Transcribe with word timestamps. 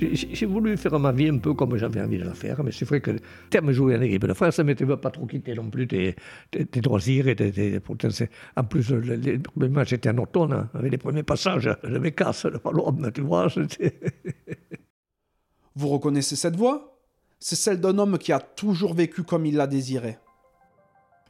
J'ai 0.00 0.46
voulu 0.46 0.76
faire 0.76 0.98
ma 0.98 1.12
vie 1.12 1.28
un 1.28 1.38
peu 1.38 1.54
comme 1.54 1.76
j'avais 1.76 2.00
envie 2.00 2.18
de 2.18 2.24
la 2.24 2.34
faire, 2.34 2.62
mais 2.62 2.72
c'est 2.72 2.84
vrai 2.84 3.00
que 3.00 3.12
terme 3.50 3.72
jouer 3.72 3.96
en 3.96 4.00
équipe 4.00 4.26
de 4.26 4.32
France, 4.32 4.56
ça 4.56 4.62
ne 4.62 4.68
m'était 4.68 4.86
pas 4.86 5.10
trop 5.10 5.26
quitté 5.26 5.54
non 5.54 5.70
plus 5.70 5.86
tes, 5.86 6.14
tes, 6.50 6.66
tes 6.66 6.80
loisirs. 6.80 7.24
Tes, 7.36 7.80
en 8.56 8.64
plus, 8.64 8.90
les 8.92 9.38
premiers 9.38 9.68
matchs 9.68 9.94
étaient 9.94 10.10
en 10.10 10.18
automne, 10.18 10.52
hein, 10.52 10.70
avec 10.74 10.92
les 10.92 10.98
premiers 10.98 11.22
passages, 11.22 11.70
je 11.82 12.08
casse 12.10 12.44
le 12.44 12.58
ballon, 12.58 12.96
tu 13.12 13.22
vois. 13.22 13.48
Vous 15.74 15.88
reconnaissez 15.88 16.36
cette 16.36 16.56
voix? 16.56 16.98
C'est 17.40 17.56
celle 17.56 17.80
d'un 17.80 17.98
homme 17.98 18.18
qui 18.18 18.32
a 18.32 18.40
toujours 18.40 18.94
vécu 18.94 19.22
comme 19.22 19.46
il 19.46 19.56
l'a 19.56 19.66
désiré. 19.66 20.18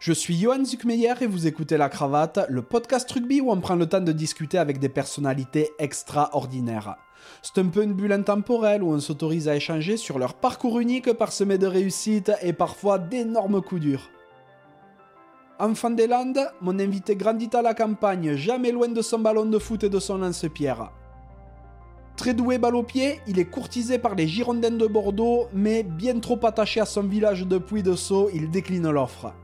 Je 0.00 0.12
suis 0.12 0.38
Johan 0.38 0.64
Zuckmeyer 0.64 1.14
et 1.22 1.26
vous 1.26 1.48
écoutez 1.48 1.76
La 1.76 1.88
Cravate, 1.88 2.46
le 2.48 2.62
podcast 2.62 3.10
rugby 3.10 3.40
où 3.40 3.50
on 3.50 3.58
prend 3.58 3.74
le 3.74 3.86
temps 3.86 4.00
de 4.00 4.12
discuter 4.12 4.56
avec 4.56 4.78
des 4.78 4.88
personnalités 4.88 5.72
extraordinaires. 5.80 6.94
C'est 7.42 7.58
un 7.58 7.66
peu 7.66 7.82
une 7.82 7.94
bulle 7.94 8.12
intemporelle 8.12 8.84
où 8.84 8.92
on 8.92 9.00
s'autorise 9.00 9.48
à 9.48 9.56
échanger 9.56 9.96
sur 9.96 10.20
leur 10.20 10.34
parcours 10.34 10.78
unique 10.78 11.12
parsemé 11.14 11.58
de 11.58 11.66
réussites 11.66 12.30
et 12.42 12.52
parfois 12.52 13.00
d'énormes 13.00 13.60
coups 13.60 13.80
durs. 13.80 14.08
Enfant 15.58 15.90
des 15.90 16.06
Landes, 16.06 16.48
mon 16.60 16.78
invité 16.78 17.16
grandit 17.16 17.50
à 17.54 17.62
la 17.62 17.74
campagne, 17.74 18.36
jamais 18.36 18.70
loin 18.70 18.86
de 18.86 19.02
son 19.02 19.18
ballon 19.18 19.46
de 19.46 19.58
foot 19.58 19.82
et 19.82 19.90
de 19.90 19.98
son 19.98 20.18
lance-pierre. 20.18 20.92
Très 22.16 22.34
doué 22.34 22.58
balle 22.58 22.76
au 22.76 22.84
pied, 22.84 23.20
il 23.26 23.40
est 23.40 23.50
courtisé 23.50 23.98
par 23.98 24.14
les 24.14 24.28
Girondins 24.28 24.70
de 24.70 24.86
Bordeaux, 24.86 25.48
mais 25.52 25.82
bien 25.82 26.20
trop 26.20 26.38
attaché 26.46 26.80
à 26.80 26.86
son 26.86 27.02
village 27.02 27.48
de 27.48 27.58
Puy-de-Sceaux, 27.58 28.30
il 28.32 28.48
décline 28.48 28.88
l'offre. 28.90 29.34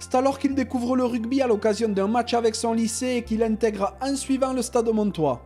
C'est 0.00 0.14
alors 0.14 0.38
qu'il 0.38 0.54
découvre 0.54 0.96
le 0.96 1.04
rugby 1.04 1.42
à 1.42 1.46
l'occasion 1.46 1.88
d'un 1.88 2.08
match 2.08 2.32
avec 2.32 2.54
son 2.54 2.72
lycée 2.72 3.16
et 3.16 3.22
qu'il 3.22 3.42
intègre 3.42 3.94
en 4.00 4.16
suivant 4.16 4.54
le 4.54 4.62
stade 4.62 4.88
Montois. 4.88 5.44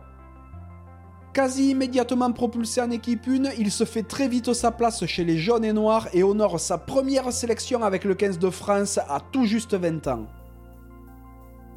Quasi 1.33 1.71
immédiatement 1.71 2.31
propulsé 2.31 2.79
en 2.79 2.89
équipe 2.89 3.27
1, 3.27 3.51
il 3.59 3.69
se 3.69 3.83
fait 3.83 4.03
très 4.03 4.29
vite 4.29 4.53
sa 4.53 4.71
place 4.71 5.05
chez 5.05 5.25
les 5.25 5.37
jaunes 5.37 5.65
et 5.65 5.73
noirs 5.73 6.07
et 6.13 6.23
honore 6.23 6.61
sa 6.61 6.77
première 6.77 7.33
sélection 7.33 7.83
avec 7.83 8.05
le 8.05 8.15
15 8.15 8.39
de 8.39 8.49
France 8.49 8.97
à 8.97 9.19
tout 9.33 9.43
juste 9.43 9.75
20 9.75 10.07
ans. 10.07 10.25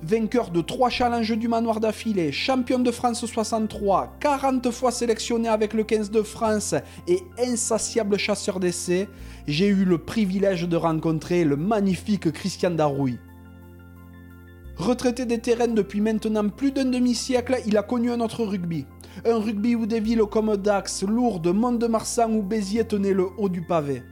Vainqueur 0.01 0.51
de 0.51 0.61
3 0.61 0.91
challenges 0.91 1.37
du 1.37 1.49
manoir 1.49 1.81
d'affilée, 1.81 2.31
champion 2.31 2.79
de 2.79 2.93
France 2.93 3.27
63, 3.27 4.15
40 4.21 4.71
fois 4.71 4.93
sélectionné 4.93 5.49
avec 5.49 5.75
le 5.75 5.83
15 5.83 6.13
de 6.13 6.23
France 6.23 6.77
et 7.09 7.19
insatiable 7.37 8.17
chasseur 8.17 8.61
d'essais, 8.61 9.09
j'ai 9.49 9.67
eu 9.67 9.85
le 9.85 9.99
privilège 9.99 10.69
de 10.69 10.77
rencontrer 10.77 11.43
le 11.43 11.57
magnifique 11.57 12.31
Christian 12.31 12.71
Darouille. 12.71 13.19
Retraité 14.77 15.27
des 15.27 15.41
terrains 15.41 15.67
depuis 15.67 16.01
maintenant 16.01 16.49
plus 16.49 16.71
d'un 16.71 16.85
demi-siècle, 16.85 17.57
il 17.67 17.77
a 17.77 17.83
connu 17.83 18.13
un 18.13 18.21
autre 18.21 18.45
rugby. 18.45 18.87
Un 19.25 19.41
rugby 19.41 19.75
où 19.75 19.85
des 19.85 19.99
villes 19.99 20.23
comme 20.31 20.57
Dax, 20.57 21.03
Lourdes, 21.03 21.49
Mont-de-Marsan 21.49 22.31
ou 22.31 22.43
Béziers 22.43 22.85
tenaient 22.85 23.13
le 23.13 23.27
haut 23.37 23.49
du 23.49 23.63
pavé. 23.63 24.05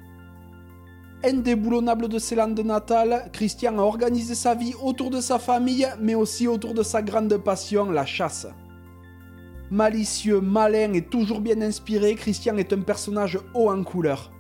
Indéboulonnable 1.26 2.06
de 2.06 2.20
ses 2.20 2.36
landes 2.36 2.60
natales, 2.60 3.28
Christian 3.32 3.78
a 3.78 3.82
organisé 3.82 4.36
sa 4.36 4.54
vie 4.54 4.74
autour 4.80 5.10
de 5.10 5.20
sa 5.20 5.40
famille, 5.40 5.88
mais 6.00 6.14
aussi 6.14 6.46
autour 6.46 6.72
de 6.72 6.84
sa 6.84 7.02
grande 7.02 7.36
passion, 7.38 7.90
la 7.90 8.06
chasse. 8.06 8.46
Malicieux, 9.72 10.40
malin 10.40 10.92
et 10.92 11.02
toujours 11.02 11.40
bien 11.40 11.60
inspiré, 11.62 12.14
Christian 12.14 12.56
est 12.58 12.72
un 12.72 12.82
personnage 12.82 13.40
haut 13.54 13.72
en 13.72 13.82
couleur. 13.82 14.30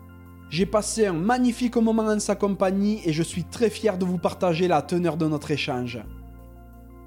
J'ai 0.48 0.64
passé 0.64 1.06
un 1.06 1.12
magnifique 1.12 1.74
moment 1.74 2.04
en 2.04 2.20
sa 2.20 2.36
compagnie 2.36 3.00
et 3.04 3.12
je 3.12 3.24
suis 3.24 3.42
très 3.42 3.68
fier 3.68 3.98
de 3.98 4.04
vous 4.04 4.18
partager 4.18 4.68
la 4.68 4.80
teneur 4.80 5.16
de 5.16 5.26
notre 5.26 5.50
échange. 5.50 5.98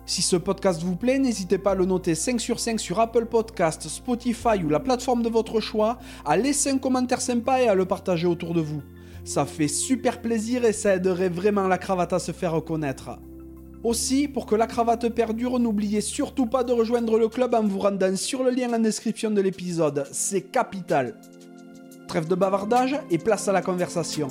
Si 0.06 0.22
ce 0.22 0.36
podcast 0.36 0.84
vous 0.84 0.98
plaît, 0.98 1.20
n'hésitez 1.20 1.58
pas 1.58 1.72
à 1.72 1.76
le 1.76 1.86
noter 1.86 2.16
5 2.16 2.42
sur 2.42 2.60
5 2.60 2.82
sur 2.82 3.00
Apple 3.00 3.28
Podcast, 3.28 3.88
Spotify 3.88 4.62
ou 4.62 4.68
la 4.68 4.82
plateforme 4.82 5.24
de 5.24 5.30
votre 5.30 5.62
choix, 5.62 6.00
à 6.26 6.36
laisser 6.36 6.70
un 6.70 6.80
commentaire 6.80 7.22
sympa 7.22 7.62
et 7.62 7.70
à 7.70 7.76
le 7.76 7.86
partager 7.86 8.28
autour 8.28 8.54
de 8.54 8.60
vous. 8.60 8.82
Ça 9.30 9.46
fait 9.46 9.68
super 9.68 10.24
plaisir 10.24 10.66
et 10.66 10.74
ça 10.74 10.96
aiderait 10.96 11.30
vraiment 11.30 11.68
la 11.68 11.78
cravate 11.78 12.14
à 12.14 12.18
se 12.18 12.32
faire 12.32 12.52
reconnaître. 12.52 13.12
Aussi, 13.84 14.28
pour 14.28 14.48
que 14.48 14.56
la 14.56 14.66
cravate 14.66 15.08
perdure, 15.10 15.60
n'oubliez 15.60 16.02
surtout 16.02 16.48
pas 16.48 16.64
de 16.64 16.74
rejoindre 16.74 17.20
le 17.20 17.28
club 17.28 17.54
en 17.54 17.62
vous 17.62 17.78
rendant 17.78 18.16
sur 18.16 18.44
le 18.44 18.50
lien 18.50 18.74
en 18.74 18.80
description 18.80 19.30
de 19.30 19.40
l'épisode. 19.40 20.08
C'est 20.12 20.42
capital. 20.42 21.16
Trêve 22.08 22.28
de 22.28 22.34
bavardage 22.34 23.00
et 23.12 23.20
place 23.20 23.48
à 23.48 23.52
la 23.52 23.62
conversation. 23.62 24.30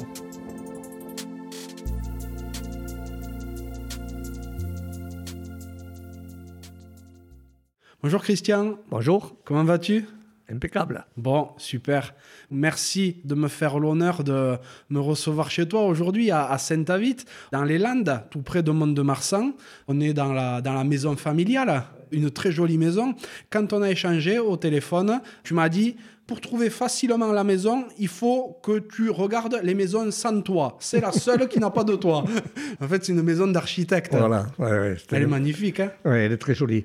Bonjour 8.02 8.20
Christian. 8.20 8.78
Bonjour. 8.90 9.36
Comment 9.44 9.62
vas-tu? 9.62 10.08
Impeccable. 10.50 11.04
Bon, 11.16 11.50
super. 11.58 12.14
Merci 12.50 13.20
de 13.24 13.34
me 13.34 13.48
faire 13.48 13.78
l'honneur 13.78 14.24
de 14.24 14.56
me 14.88 14.98
recevoir 14.98 15.50
chez 15.50 15.68
toi 15.68 15.84
aujourd'hui 15.84 16.30
à, 16.30 16.56
Saint-Avit, 16.56 17.16
dans 17.52 17.64
les 17.64 17.78
Landes, 17.78 18.22
tout 18.30 18.40
près 18.40 18.62
de 18.62 18.70
Mont-de-Marsan. 18.70 19.52
On 19.88 20.00
est 20.00 20.14
dans 20.14 20.32
la, 20.32 20.62
dans 20.62 20.72
la 20.72 20.84
maison 20.84 21.16
familiale, 21.16 21.84
une 22.12 22.30
très 22.30 22.50
jolie 22.50 22.78
maison. 22.78 23.14
Quand 23.50 23.72
on 23.72 23.82
a 23.82 23.90
échangé 23.90 24.38
au 24.38 24.56
téléphone, 24.56 25.20
tu 25.44 25.52
m'as 25.52 25.68
dit 25.68 25.96
pour 26.26 26.42
trouver 26.42 26.68
facilement 26.68 27.32
la 27.32 27.42
maison, 27.42 27.86
il 27.98 28.08
faut 28.08 28.60
que 28.62 28.80
tu 28.80 29.08
regardes 29.08 29.60
les 29.62 29.74
maisons 29.74 30.10
sans 30.10 30.42
toit. 30.42 30.76
C'est 30.78 31.00
la 31.00 31.10
seule 31.10 31.48
qui 31.48 31.58
n'a 31.58 31.70
pas 31.70 31.84
de 31.84 31.96
toit. 31.96 32.24
En 32.80 32.86
fait, 32.86 33.04
c'est 33.04 33.12
une 33.12 33.22
maison 33.22 33.46
d'architecte. 33.46 34.14
Voilà. 34.14 34.46
Elle 34.58 35.22
est 35.22 35.26
magnifique. 35.26 35.80
Hein 35.80 35.90
oui, 36.04 36.18
elle 36.18 36.32
est 36.32 36.38
très 36.38 36.54
jolie. 36.54 36.84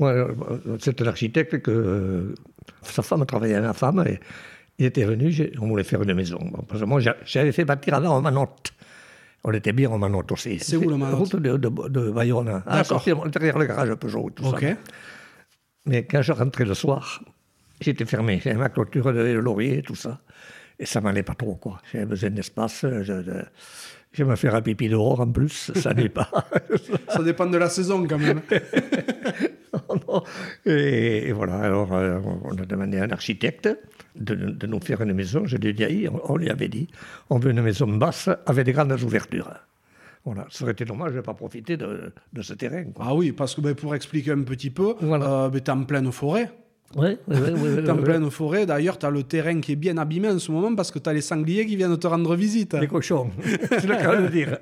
Euh, 0.00 0.28
c'est 0.78 1.00
un 1.00 1.06
architecte 1.06 1.62
que 1.62 2.34
sa 2.82 3.02
femme 3.02 3.24
travaillait 3.26 3.56
à 3.56 3.60
la 3.60 3.72
femme 3.72 4.04
et 4.06 4.20
il 4.78 4.86
était 4.86 5.04
venu, 5.04 5.32
on 5.60 5.68
voulait 5.68 5.84
faire 5.84 6.02
une 6.02 6.14
maison. 6.14 6.38
moi, 6.86 7.00
j'avais 7.24 7.52
fait 7.52 7.64
bâtir 7.64 7.94
avant 7.94 8.16
en 8.16 8.22
Manotte. 8.22 8.72
On 9.44 9.52
était 9.52 9.72
bien 9.72 9.90
en 9.90 9.98
Manotte 9.98 10.32
aussi. 10.32 10.58
C'est 10.58 10.76
où 10.76 10.88
le 10.88 10.96
Manotte? 10.96 11.32
Route 11.32 11.36
de, 11.36 11.56
de, 11.56 12.10
Bayonne. 12.10 12.62
À 12.66 12.82
derrière 13.28 13.58
le 13.58 13.66
garage 13.66 13.94
Peugeot 13.94 14.30
tout 14.30 14.44
ça. 14.44 14.56
Mais 15.84 16.04
quand 16.04 16.22
je 16.22 16.32
rentrais 16.32 16.64
le 16.64 16.74
soir, 16.74 17.22
j'étais 17.80 18.04
fermé. 18.04 18.40
J'avais 18.42 18.56
ma 18.56 18.68
clôture 18.68 19.12
de 19.12 19.32
laurier, 19.32 19.82
tout 19.82 19.96
ça. 19.96 20.20
Et 20.78 20.86
ça 20.86 21.00
m'allait 21.00 21.24
pas 21.24 21.34
trop, 21.34 21.56
quoi. 21.56 21.80
J'avais 21.92 22.06
besoin 22.06 22.30
d'espace. 22.30 22.82
Je, 22.82 23.42
je 24.12 24.24
me 24.24 24.36
faire 24.36 24.54
un 24.54 24.62
pipi 24.62 24.88
dehors 24.88 25.20
en 25.20 25.30
plus, 25.30 25.72
ça 25.74 25.94
n'est 25.94 26.08
pas. 26.08 26.30
ça 27.08 27.22
dépend 27.22 27.46
de 27.46 27.56
la 27.56 27.68
saison 27.68 28.06
quand 28.06 28.18
même. 28.18 28.42
et, 30.66 31.32
voilà, 31.32 31.58
alors 31.58 31.92
euh, 31.92 32.20
on 32.44 32.52
a 32.56 32.64
demandé 32.64 32.98
à 32.98 33.04
un 33.04 33.10
architecte 33.10 33.68
de, 34.16 34.66
nous 34.66 34.80
faire 34.80 35.00
une 35.02 35.12
maison. 35.12 35.44
Je 35.46 35.56
lui 35.56 35.68
ai 35.68 35.72
dit, 35.72 36.06
on, 36.24 36.36
lui 36.36 36.50
avait 36.50 36.68
dit, 36.68 36.88
on 37.30 37.38
veut 37.38 37.50
une 37.50 37.62
maison 37.62 37.86
basse 37.86 38.28
avec 38.46 38.66
des 38.66 38.72
grandes 38.72 39.00
ouvertures. 39.02 39.50
Voilà, 40.24 40.46
ça 40.50 40.64
aurait 40.64 40.72
été 40.72 40.84
dommage 40.84 41.12
de 41.12 41.16
ne 41.16 41.22
pas 41.22 41.34
profiter 41.34 41.76
de, 41.76 42.12
ce 42.40 42.54
terrain. 42.54 42.84
Ah 43.00 43.14
oui, 43.14 43.32
parce 43.32 43.54
que 43.54 43.60
ben, 43.60 43.74
pour 43.74 43.94
expliquer 43.94 44.30
un 44.32 44.42
petit 44.42 44.70
peu, 44.70 44.94
voilà. 45.00 45.44
euh, 45.44 45.48
ben, 45.48 45.60
tu 45.60 45.70
es 45.70 45.74
en 45.74 45.84
pleine 45.84 46.12
forêt. 46.12 46.50
Oui, 46.96 47.16
oui, 47.26 47.36
oui. 47.56 47.90
en 47.90 47.96
pleine 47.96 48.30
forêt. 48.30 48.66
D'ailleurs, 48.66 48.98
tu 48.98 49.06
as 49.06 49.10
le 49.10 49.22
terrain 49.22 49.60
qui 49.60 49.72
est 49.72 49.76
bien 49.76 49.96
abîmé 49.96 50.28
en 50.28 50.38
ce 50.38 50.52
moment 50.52 50.74
parce 50.74 50.90
que 50.90 50.98
tu 50.98 51.08
as 51.08 51.12
les 51.12 51.20
sangliers 51.20 51.66
qui 51.66 51.76
viennent 51.76 51.96
te 51.98 52.06
rendre 52.06 52.34
visite. 52.34 52.74
Les 52.74 52.86
cochons, 52.86 53.30
c'est 53.70 53.86
le 53.86 53.96
cas 53.96 54.20
de 54.20 54.28
dire. 54.28 54.58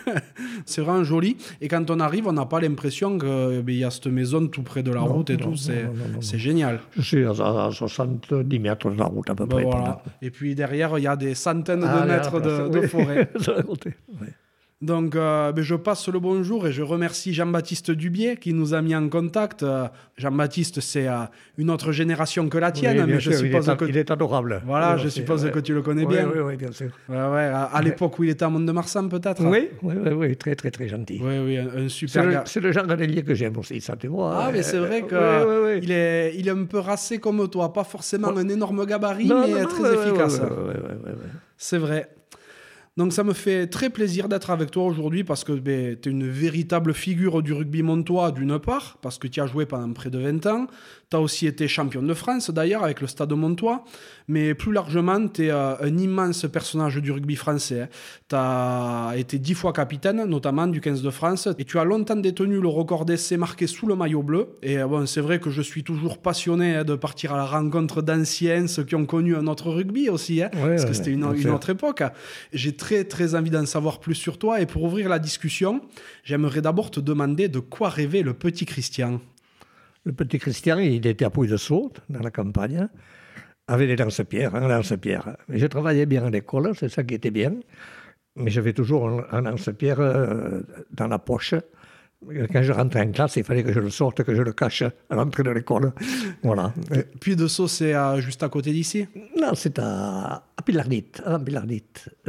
c'est 0.66 0.80
vraiment 0.80 1.04
joli. 1.04 1.36
Et 1.60 1.68
quand 1.68 1.90
on 1.90 2.00
arrive, 2.00 2.26
on 2.28 2.32
n'a 2.32 2.46
pas 2.46 2.60
l'impression 2.60 3.18
qu'il 3.18 3.58
eh 3.58 3.62
ben, 3.62 3.74
y 3.74 3.84
a 3.84 3.90
cette 3.90 4.06
maison 4.06 4.46
tout 4.46 4.62
près 4.62 4.82
de 4.82 4.92
la 4.92 5.00
route 5.00 5.30
et 5.30 5.36
tout. 5.36 5.56
C'est 5.56 6.38
génial. 6.38 6.80
Je 6.96 7.02
suis 7.02 7.24
à, 7.24 7.70
70 7.70 8.58
mètres 8.58 8.90
de 8.90 8.98
la 8.98 9.06
route 9.06 9.28
à 9.30 9.34
peu 9.34 9.46
ben 9.46 9.68
près. 9.68 9.80
Et 10.22 10.30
puis 10.30 10.54
derrière, 10.54 10.96
il 10.98 11.04
y 11.04 11.06
a 11.06 11.16
des 11.16 11.34
centaines 11.34 11.80
de 11.80 11.86
ah, 11.86 12.06
mètres 12.06 12.40
de, 12.40 12.68
de, 12.68 12.86
forêt. 12.86 13.30
Donc, 14.84 15.16
euh, 15.16 15.50
ben, 15.52 15.62
je 15.64 15.76
passe 15.76 16.08
le 16.08 16.20
bonjour 16.20 16.66
et 16.66 16.72
je 16.72 16.82
remercie 16.82 17.32
Jean-Baptiste 17.32 17.90
Dubier 17.90 18.36
qui 18.36 18.52
nous 18.52 18.74
a 18.74 18.82
mis 18.82 18.94
en 18.94 19.08
contact. 19.08 19.62
Euh, 19.62 19.88
Jean-Baptiste, 20.18 20.80
c'est 20.80 21.08
euh, 21.08 21.24
une 21.56 21.70
autre 21.70 21.90
génération 21.90 22.46
que 22.50 22.58
la 22.58 22.70
tienne, 22.70 23.06
mais 23.06 23.18
je 23.18 23.30
suppose 23.30 23.66
il 23.66 23.72
est, 23.72 23.76
que 23.78 23.84
il 23.86 23.96
est 23.96 24.10
adorable. 24.10 24.62
Voilà, 24.66 24.98
je 24.98 25.08
suppose 25.08 25.50
que 25.50 25.58
tu 25.58 25.72
le 25.72 25.80
connais 25.80 26.04
bien. 26.04 26.28
Oui, 26.28 26.40
oui, 26.44 26.56
bien 26.56 26.70
sûr. 26.70 26.90
Ouais, 27.08 27.16
ouais, 27.16 27.50
à, 27.78 27.80
l'époque 27.82 28.18
où 28.18 28.24
il 28.24 28.30
était 28.30 28.44
à 28.44 28.50
Mont-de-Marsan, 28.50 29.08
peut-être. 29.08 29.42
Oui, 29.42 29.70
oui, 29.82 29.94
oui, 30.12 30.36
très, 30.36 30.54
très, 30.54 30.70
très 30.70 30.86
gentil. 30.86 31.18
Oui, 31.22 31.38
oui, 31.38 31.56
un, 31.56 31.88
super 31.88 32.30
gars. 32.30 32.44
C'est 32.44 32.60
le, 32.60 32.70
genre 32.70 32.86
d'allié 32.86 33.22
que 33.22 33.34
j'aime 33.34 33.56
aussi, 33.56 33.80
ça, 33.80 33.96
tu 33.96 34.08
vois. 34.08 34.36
Ah, 34.38 34.50
mais 34.52 34.62
c'est 34.62 34.78
vrai 34.78 35.02
que 35.02 35.78
il 35.82 35.92
est, 35.92 36.34
il 36.36 36.46
est 36.46 36.50
un 36.50 36.64
peu 36.64 36.80
racé 36.80 37.18
comme 37.18 37.48
toi, 37.48 37.72
pas 37.72 37.84
forcément 37.84 38.36
un 38.36 38.48
énorme 38.50 38.84
gabarit, 38.84 39.32
mais 39.32 39.64
très 39.64 39.94
efficace. 39.94 40.42
C'est 41.56 41.78
vrai. 41.78 42.13
Donc 42.96 43.12
ça 43.12 43.24
me 43.24 43.32
fait 43.32 43.66
très 43.66 43.90
plaisir 43.90 44.28
d'être 44.28 44.50
avec 44.50 44.70
toi 44.70 44.84
aujourd'hui 44.84 45.24
parce 45.24 45.42
que 45.42 45.52
ben, 45.52 45.98
tu 46.00 46.08
es 46.08 46.12
une 46.12 46.28
véritable 46.28 46.94
figure 46.94 47.42
du 47.42 47.52
rugby 47.52 47.82
montois 47.82 48.30
d'une 48.30 48.60
part, 48.60 48.98
parce 49.02 49.18
que 49.18 49.26
tu 49.26 49.40
as 49.40 49.46
joué 49.46 49.66
pendant 49.66 49.92
près 49.92 50.10
de 50.10 50.18
20 50.18 50.46
ans. 50.46 50.66
Tu 51.14 51.18
as 51.18 51.20
aussi 51.20 51.46
été 51.46 51.68
champion 51.68 52.02
de 52.02 52.12
France 52.12 52.50
d'ailleurs 52.50 52.82
avec 52.82 53.00
le 53.00 53.06
Stade 53.06 53.32
Montois. 53.34 53.84
Mais 54.26 54.52
plus 54.52 54.72
largement, 54.72 55.28
tu 55.28 55.44
es 55.44 55.50
euh, 55.50 55.76
un 55.80 55.96
immense 55.96 56.44
personnage 56.52 56.96
du 56.96 57.12
rugby 57.12 57.36
français. 57.36 57.88
Tu 58.28 58.34
as 58.34 59.12
été 59.16 59.38
dix 59.38 59.54
fois 59.54 59.72
capitaine, 59.72 60.24
notamment 60.24 60.66
du 60.66 60.80
15 60.80 61.02
de 61.02 61.10
France. 61.10 61.48
Et 61.56 61.64
tu 61.64 61.78
as 61.78 61.84
longtemps 61.84 62.16
détenu 62.16 62.58
le 62.60 62.66
record 62.66 63.04
d'essai 63.04 63.36
marqué 63.36 63.68
sous 63.68 63.86
le 63.86 63.94
maillot 63.94 64.24
bleu. 64.24 64.58
Et 64.60 64.78
euh, 64.78 64.88
bon, 64.88 65.06
c'est 65.06 65.20
vrai 65.20 65.38
que 65.38 65.50
je 65.50 65.62
suis 65.62 65.84
toujours 65.84 66.18
passionné 66.18 66.74
hein, 66.74 66.84
de 66.84 66.96
partir 66.96 67.32
à 67.32 67.36
la 67.36 67.46
rencontre 67.46 68.02
d'anciens, 68.02 68.66
ceux 68.66 68.82
qui 68.82 68.96
ont 68.96 69.06
connu 69.06 69.36
un 69.36 69.46
autre 69.46 69.70
rugby 69.70 70.08
aussi. 70.08 70.42
Hein, 70.42 70.50
parce 70.52 70.84
que 70.84 70.94
c'était 70.94 71.12
une, 71.12 71.32
une, 71.36 71.50
autre 71.50 71.70
époque. 71.70 72.02
J'ai 72.52 72.74
très 72.74 73.04
très 73.04 73.36
envie 73.36 73.50
d'en 73.50 73.66
savoir 73.66 74.00
plus 74.00 74.16
sur 74.16 74.36
toi. 74.36 74.60
Et 74.60 74.66
pour 74.66 74.82
ouvrir 74.82 75.08
la 75.08 75.20
discussion, 75.20 75.80
j'aimerais 76.24 76.60
d'abord 76.60 76.90
te 76.90 76.98
demander 76.98 77.46
de 77.46 77.60
quoi 77.60 77.88
rêvait 77.88 78.22
le 78.22 78.34
petit 78.34 78.66
Christian. 78.66 79.20
Le 80.04 80.12
petit 80.12 80.38
Christian, 80.38 80.78
il 80.78 81.06
était 81.06 81.24
à 81.24 81.30
Pouille 81.30 81.48
de 81.48 81.56
Saute, 81.56 82.00
dans 82.08 82.20
la 82.20 82.30
campagne, 82.30 82.88
avec 83.66 83.88
des 83.88 83.96
lance-pierres, 83.96 84.54
un 84.54 84.68
lance-pierre. 84.68 85.36
Mais 85.48 85.58
je 85.58 85.66
travaillais 85.66 86.06
bien 86.06 86.24
à 86.26 86.30
l'école, 86.30 86.74
c'est 86.76 86.90
ça 86.90 87.02
qui 87.04 87.14
était 87.14 87.30
bien. 87.30 87.54
Mais 88.36 88.50
j'avais 88.50 88.72
toujours 88.72 89.08
un, 89.30 89.40
lance-pierre 89.42 90.00
euh, 90.00 90.60
dans 90.90 91.06
la 91.06 91.18
poche 91.18 91.54
quand 92.52 92.62
je 92.62 92.72
rentrais 92.72 93.02
en 93.02 93.10
classe, 93.12 93.36
il 93.36 93.44
fallait 93.44 93.62
que 93.62 93.72
je 93.72 93.80
le 93.80 93.90
sorte, 93.90 94.22
que 94.22 94.34
je 94.34 94.42
le 94.42 94.52
cache 94.52 94.82
à 94.82 95.14
l'entrée 95.14 95.42
de 95.42 95.50
l'école. 95.50 95.92
Voilà. 96.42 96.72
Puis 97.20 97.36
de 97.36 97.46
Sceaux, 97.46 97.68
c'est 97.68 97.94
juste 98.20 98.42
à 98.42 98.48
côté 98.48 98.72
d'ici? 98.72 99.06
Non, 99.38 99.54
c'est 99.54 99.78
à, 99.78 100.44
à 100.56 100.62
Pilardit. 100.62 101.04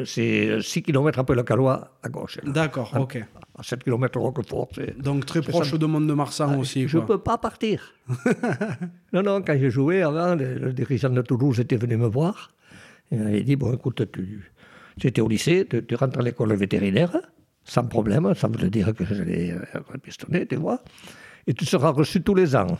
C'est 0.06 0.62
6 0.62 0.83
km 0.83 1.19
après 1.19 1.36
le 1.36 1.44
Calois, 1.44 1.98
à 2.04 2.10
gauche. 2.10 2.39
D'accord, 2.44 2.94
ok. 3.00 3.24
À 3.57 3.63
7 3.63 3.84
km 3.84 4.19
Roquefort. 4.19 4.69
Donc 5.00 5.25
très 5.25 5.42
proche 5.42 5.74
de 5.74 5.86
Mont-de-Marsan 5.86 6.52
ah, 6.54 6.57
aussi. 6.57 6.88
Je 6.88 6.98
ne 6.98 7.04
peux 7.04 7.19
pas 7.19 7.38
partir. 7.38 7.94
non, 9.13 9.24
non, 9.24 9.42
quand 9.42 9.57
j'ai 9.57 9.69
joué 9.69 10.02
avant, 10.02 10.36
le, 10.36 10.74
dirigeant 10.74 11.10
de 11.10 11.22
Toulouse 11.22 11.60
était 11.60 11.78
venu 11.78 11.96
me 11.96 12.07
voir. 12.07 12.52
Il 13.12 13.19
m'avait 13.19 13.44
dit, 13.44 13.56
bon, 13.56 13.74
écoute, 13.74 14.12
tu, 14.12 15.07
étais 15.07 15.22
au 15.22 15.30
lycée, 15.30 15.66
tu, 15.69 15.86
tu 15.86 15.96
rentres 15.96 16.19
à 16.19 16.22
l'école 16.22 16.54
vétérinaire 16.54 17.18
sans 17.66 17.84
problème, 17.88 18.34
ça 18.36 18.48
veut 18.48 18.69
dire 18.69 18.94
que 18.94 19.04
je 19.04 19.24
l'ai 19.24 19.52
euh, 19.52 19.98
pistonné, 20.01 20.46
tu 20.46 20.56
vois. 20.56 20.84
Et 21.48 21.54
tu 21.54 21.66
seras 21.66 21.90
reçu 21.90 22.22
tous 22.22 22.36
les 22.36 22.56
ans. 22.56 22.78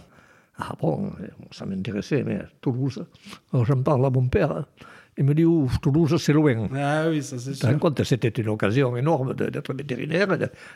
Ah 0.58 0.74
bon, 0.80 1.12
ça 1.52 1.66
m'intéressait, 1.66 2.24
mais 2.24 2.40
Toulouse. 2.62 3.04
J'en 3.52 3.82
parle 3.82 4.06
à 4.06 4.10
mon 4.10 4.28
père. 4.28 4.66
Il 5.18 5.24
me 5.24 5.34
dit, 5.34 5.46
ouf, 5.46 5.80
Toulouse, 5.80 6.22
c'est 6.22 6.34
loin. 6.34 6.68
Ah 6.76 7.06
oui, 7.10 7.24
ça 7.24 7.40
c'est 7.40 7.54
sûr. 7.54 7.80
compte, 7.80 8.04
c'était 8.04 8.28
une 8.28 8.50
occasion 8.50 8.98
énorme 8.98 9.34
d'être 9.34 9.74
vétérinaire, 9.74 10.28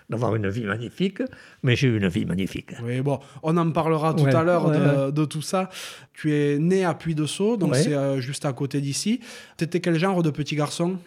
d'avoir 0.10 0.36
une 0.36 0.48
vie 0.50 0.64
magnifique, 0.64 1.22
mais 1.62 1.76
j'ai 1.76 1.90
eu 1.90 1.98
une 1.98 2.08
vie 2.08 2.26
magnifique. 2.26 2.72
Oui, 2.82 3.02
bon, 3.02 3.20
on 3.44 3.58
en 3.58 3.70
parlera 3.72 4.14
tout 4.14 4.26
à 4.26 4.44
l'heure 4.44 5.12
de, 5.12 5.26
tout 5.26 5.42
ça. 5.42 5.70
Tu 6.14 6.34
es 6.34 6.58
né 6.58 6.86
à 6.86 6.94
Puy-de-Sceaux, 6.94 7.58
donc 7.58 7.76
c'est 7.76 7.94
euh, 7.94 8.20
juste 8.22 8.46
à 8.46 8.54
côté 8.54 8.80
d'ici. 8.82 9.20
Tu 9.58 9.66
étais 9.66 9.80
quel 9.80 9.98
genre 9.98 10.24
de 10.24 10.30
petit 10.30 10.56
garçon? 10.56 10.98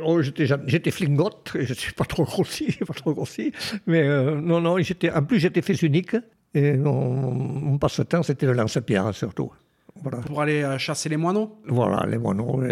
Oh, 0.00 0.22
j'étais 0.22 0.90
flingote, 0.90 1.50
je 1.54 1.68
ne 1.68 1.74
suis 1.74 1.92
pas 1.92 2.04
trop 2.04 2.24
grossi, 2.24 2.72
pas 2.86 2.94
trop 2.94 3.12
grossi. 3.12 3.52
Mais 3.86 4.02
euh, 4.02 4.40
non, 4.40 4.60
non, 4.60 4.76
en 4.78 5.22
plus 5.22 5.40
j'étais 5.40 5.62
fils 5.62 5.82
unique. 5.82 6.16
Et 6.54 6.76
mon, 6.76 7.78
passe-temps, 7.78 8.22
c'était 8.22 8.46
le 8.46 8.52
lance-pierre 8.52 9.14
surtout. 9.14 9.52
Voilà. 10.02 10.18
Pour 10.18 10.40
aller 10.40 10.62
euh, 10.62 10.78
chasser 10.78 11.08
les 11.08 11.16
moineaux 11.16 11.58
Voilà, 11.68 12.06
les 12.08 12.18
moineaux. 12.18 12.62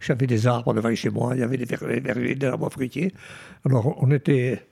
J'avais 0.00 0.26
des 0.26 0.46
arbres 0.46 0.74
devant 0.74 0.94
chez 0.94 1.10
moi, 1.10 1.32
il 1.34 1.40
y 1.40 1.42
avait 1.42 1.56
des 1.56 2.34
des 2.34 2.46
arbres 2.46 2.70
fruitiers. 2.70 3.12
Alors 3.64 3.96
on 4.02 4.10
était, 4.10 4.62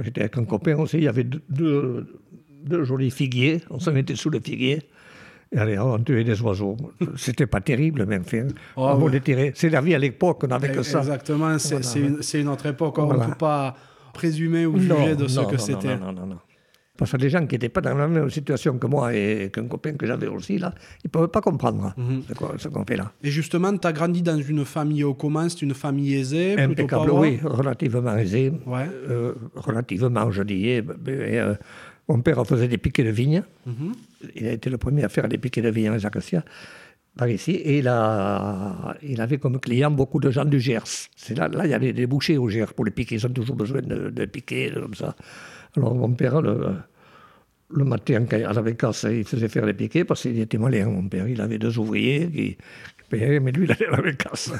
j'étais 0.00 0.22
avec 0.22 0.38
un 0.38 0.44
copain 0.44 0.76
aussi, 0.76 0.98
il 0.98 1.04
y 1.04 1.08
avait 1.08 1.24
deux, 1.24 2.06
deux 2.64 2.84
jolis 2.84 3.10
figuiers, 3.10 3.62
on 3.70 3.78
se 3.78 3.90
mettait 3.90 4.16
sous 4.16 4.30
le 4.30 4.40
figuier. 4.40 4.82
Et 5.52 5.58
allez, 5.58 5.78
on 5.78 5.98
tuait 5.98 6.24
des 6.24 6.40
oiseaux. 6.42 6.76
C'était 7.16 7.46
pas 7.46 7.60
terrible, 7.60 8.04
même. 8.04 8.24
Hein. 8.32 8.48
Oh, 8.76 9.08
C'est 9.54 9.70
la 9.70 9.80
vie 9.80 9.94
à 9.94 9.98
l'époque, 9.98 10.40
on 10.42 10.48
n'avait 10.48 10.72
que 10.72 10.82
ça. 10.82 10.98
Exactement, 10.98 11.56
c'est 11.58 12.40
une, 12.40 12.48
autre 12.48 12.66
époque. 12.66 12.98
On 12.98 13.12
ne 13.12 13.24
peut 13.26 13.34
pas 13.38 13.76
présumer 14.12 14.66
ou 14.66 14.78
juger 14.78 15.14
de 15.14 15.28
ce 15.28 15.40
que 15.40 15.56
c'était. 15.56 15.96
Non, 15.96 16.12
non, 16.12 16.26
non. 16.26 16.38
Parce 16.96 17.12
que 17.12 17.16
les 17.18 17.30
gens 17.30 17.46
qui 17.46 17.54
n'étaient 17.54 17.68
pas 17.68 17.80
dans 17.80 17.94
la 17.94 18.08
même 18.08 18.30
situation 18.30 18.78
que 18.78 18.86
moi 18.86 19.14
et 19.14 19.50
qu'un 19.52 19.66
copain 19.66 19.92
que 19.92 20.06
j'avais 20.06 20.28
aussi, 20.28 20.58
là, 20.58 20.74
ils 21.04 21.08
ne 21.08 21.10
peuvent 21.10 21.28
pas 21.28 21.40
comprendre 21.40 21.94
mhm. 21.96 22.22
ce 22.58 22.68
qu'on 22.68 22.84
fait 22.84 22.96
là. 22.96 23.12
Et 23.22 23.30
justement, 23.30 23.76
tu 23.76 23.86
as 23.86 23.92
grandi 23.92 24.22
dans 24.22 24.40
une 24.40 24.64
famille 24.64 25.04
au 25.04 25.14
commun, 25.14 25.48
c'est 25.48 25.62
une 25.62 25.74
famille 25.74 26.14
aisée 26.14 26.58
Impeccable, 26.58 27.10
oui, 27.10 27.38
relativement 27.42 28.16
aisée. 28.16 28.52
Ouais. 28.66 28.86
Euh, 29.08 29.34
relativement, 29.54 30.30
je 30.30 30.42
dis. 30.42 30.80
Euh, 31.08 31.54
mon 32.08 32.20
père 32.20 32.46
faisait 32.46 32.68
des 32.68 32.78
piquets 32.78 33.04
de 33.04 33.10
vigne. 33.10 33.42
Mhm. 33.66 33.92
Il 34.34 34.46
a 34.46 34.52
été 34.52 34.70
le 34.70 34.78
premier 34.78 35.04
à 35.04 35.08
faire 35.08 35.28
des 35.28 35.38
piquets 35.38 35.62
de 35.62 35.70
vigne 35.70 35.88
à 35.88 35.98
Jacques 35.98 36.18
par 37.16 37.28
ici. 37.28 37.52
Et 37.52 37.78
il, 37.78 37.88
a, 37.88 38.94
il 39.02 39.20
avait 39.20 39.38
comme 39.38 39.58
client 39.58 39.90
beaucoup 39.90 40.20
de 40.20 40.30
gens 40.30 40.44
du 40.44 40.60
Gers. 40.60 41.08
Là, 41.30 41.48
là, 41.48 41.64
il 41.64 41.70
y 41.70 41.74
avait 41.74 41.92
des 41.92 42.06
bouchers 42.06 42.38
au 42.38 42.48
Gers 42.48 42.74
pour 42.74 42.84
les 42.84 42.90
piquets. 42.90 43.16
Ils 43.16 43.26
ont 43.26 43.30
toujours 43.30 43.56
besoin 43.56 43.80
de, 43.80 44.10
de 44.10 44.24
piquets, 44.26 44.72
comme 44.74 44.94
ça. 44.94 45.16
Alors 45.76 45.94
mon 45.94 46.12
père, 46.12 46.40
le, 46.40 46.76
le 47.70 47.84
matin, 47.84 48.24
quand 48.28 48.36
il 48.36 48.44
avait 48.44 48.76
casse, 48.76 49.06
il 49.10 49.24
faisait 49.24 49.48
faire 49.48 49.66
les 49.66 49.74
piquets 49.74 50.04
parce 50.04 50.22
qu'il 50.22 50.38
était 50.38 50.58
malin, 50.58 50.86
mon 50.86 51.08
père. 51.08 51.28
Il 51.28 51.40
avait 51.40 51.58
deux 51.58 51.78
ouvriers 51.78 52.28
qui, 52.30 52.56
payaient, 53.08 53.40
mais 53.40 53.52
lui, 53.52 53.66
il 53.68 53.94
avait 53.94 54.16
casse. 54.16 54.52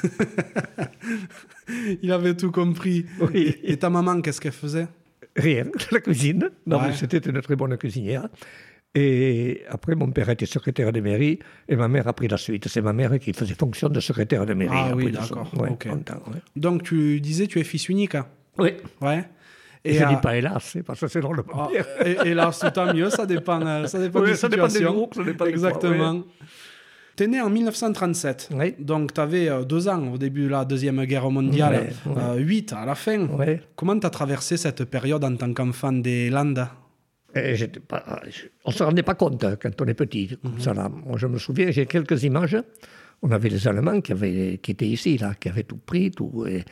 il 2.01 2.11
avait 2.11 2.35
tout 2.35 2.51
compris. 2.51 3.05
Et 3.33 3.77
ta 3.77 3.89
maman, 3.89 4.21
qu'est-ce 4.21 4.41
qu'elle 4.41 4.51
faisait? 4.51 4.87
Rien, 5.35 5.65
la 5.91 5.99
cuisine. 5.99 6.49
Non, 6.65 6.79
c'était 6.93 7.19
une 7.19 7.41
très 7.41 7.55
bonne 7.55 7.77
cuisinière. 7.77 8.27
Et 8.95 9.61
après, 9.69 9.93
mon 9.95 10.09
père 10.09 10.29
était 10.29 10.47
secrétaire 10.47 10.91
de 10.91 11.01
mairie 11.01 11.39
et 11.69 11.75
ma 11.75 11.87
mère 11.87 12.07
a 12.07 12.13
pris 12.13 12.27
la 12.27 12.37
suite. 12.37 12.67
C'est 12.67 12.81
ma 12.81 12.93
mère 12.93 13.19
qui 13.19 13.31
faisait 13.33 13.53
fonction 13.53 13.89
de 13.89 13.99
secrétaire 13.99 14.45
de 14.45 14.53
mairie. 14.53 14.75
Ah 14.75 14.95
oui, 14.95 15.11
d'accord. 15.11 15.51
Donc 16.55 16.83
tu 16.83 17.19
disais, 17.21 17.45
tu 17.47 17.59
es 17.59 17.63
fils 17.63 17.89
unique 17.89 18.15
hein? 18.15 18.25
Oui. 18.57 18.71
Ouais. 19.01 19.23
Et 19.83 19.93
je 19.93 20.03
ne 20.03 20.09
dis 20.09 20.21
pas 20.21 20.35
hélas, 20.37 20.77
parce 20.85 20.99
que 20.99 21.07
c'est 21.07 21.21
dans 21.21 21.33
le 21.33 21.43
ah, 21.53 21.69
Hélas, 22.25 22.65
tant 22.73 22.93
mieux, 22.93 23.09
ça 23.09 23.25
dépend, 23.25 23.61
euh, 23.65 23.87
ça 23.87 23.99
dépend 23.99 24.21
oui, 24.21 24.35
ça 24.35 24.49
Dépend 24.49 24.67
des 24.67 24.83
groupes, 24.83 25.15
ça 25.15 25.23
dépend 25.23 25.45
Exactement. 25.45 26.23
Tu 27.15 27.23
es 27.23 27.27
né 27.27 27.41
en 27.41 27.49
1937, 27.49 28.49
oui. 28.53 28.75
donc 28.77 29.13
tu 29.13 29.19
avais 29.19 29.49
euh, 29.49 29.63
deux 29.63 29.87
ans 29.87 30.13
au 30.13 30.19
débui 30.19 30.43
de 30.43 30.49
la 30.49 30.65
Deuxième 30.65 31.03
Guerre 31.05 31.31
mondiale, 31.31 31.89
euh, 32.05 32.35
huit 32.35 32.73
à 32.73 32.85
la 32.85 32.93
fin. 32.93 33.27
Comment 33.75 33.99
tu 33.99 34.05
as 34.05 34.11
traversé 34.11 34.55
cette 34.55 34.85
période 34.85 35.23
en 35.23 35.35
tant 35.35 35.51
qu'enfant 35.53 35.91
des 35.91 36.29
Landes? 36.29 36.67
Pas, 37.87 38.03
on 38.65 38.71
ne 38.71 38.75
se 38.75 38.83
rendait 38.83 39.03
pas 39.03 39.13
compte 39.13 39.43
hein, 39.43 39.55
quand 39.61 39.81
on 39.81 39.85
est 39.85 39.93
petit. 39.93 40.37
Comme 40.41 40.59
ça, 40.59 40.73
là. 40.73 40.89
Moi, 40.89 41.17
je 41.17 41.27
me 41.27 41.37
souviens, 41.37 41.69
j'ai 41.69 41.85
quelques 41.85 42.23
images. 42.23 42.57
On 43.21 43.31
avait 43.31 43.49
les 43.49 43.67
Allemands 43.67 44.01
qui, 44.01 44.11
avaient, 44.11 44.59
qui 44.61 44.71
étaient 44.71 44.87
ici, 44.87 45.17
là, 45.17 45.33
qui 45.39 45.49
avaient 45.49 45.63
tout 45.63 45.77
pris. 45.77 46.09
Tout, 46.11 46.45
et 46.47 46.65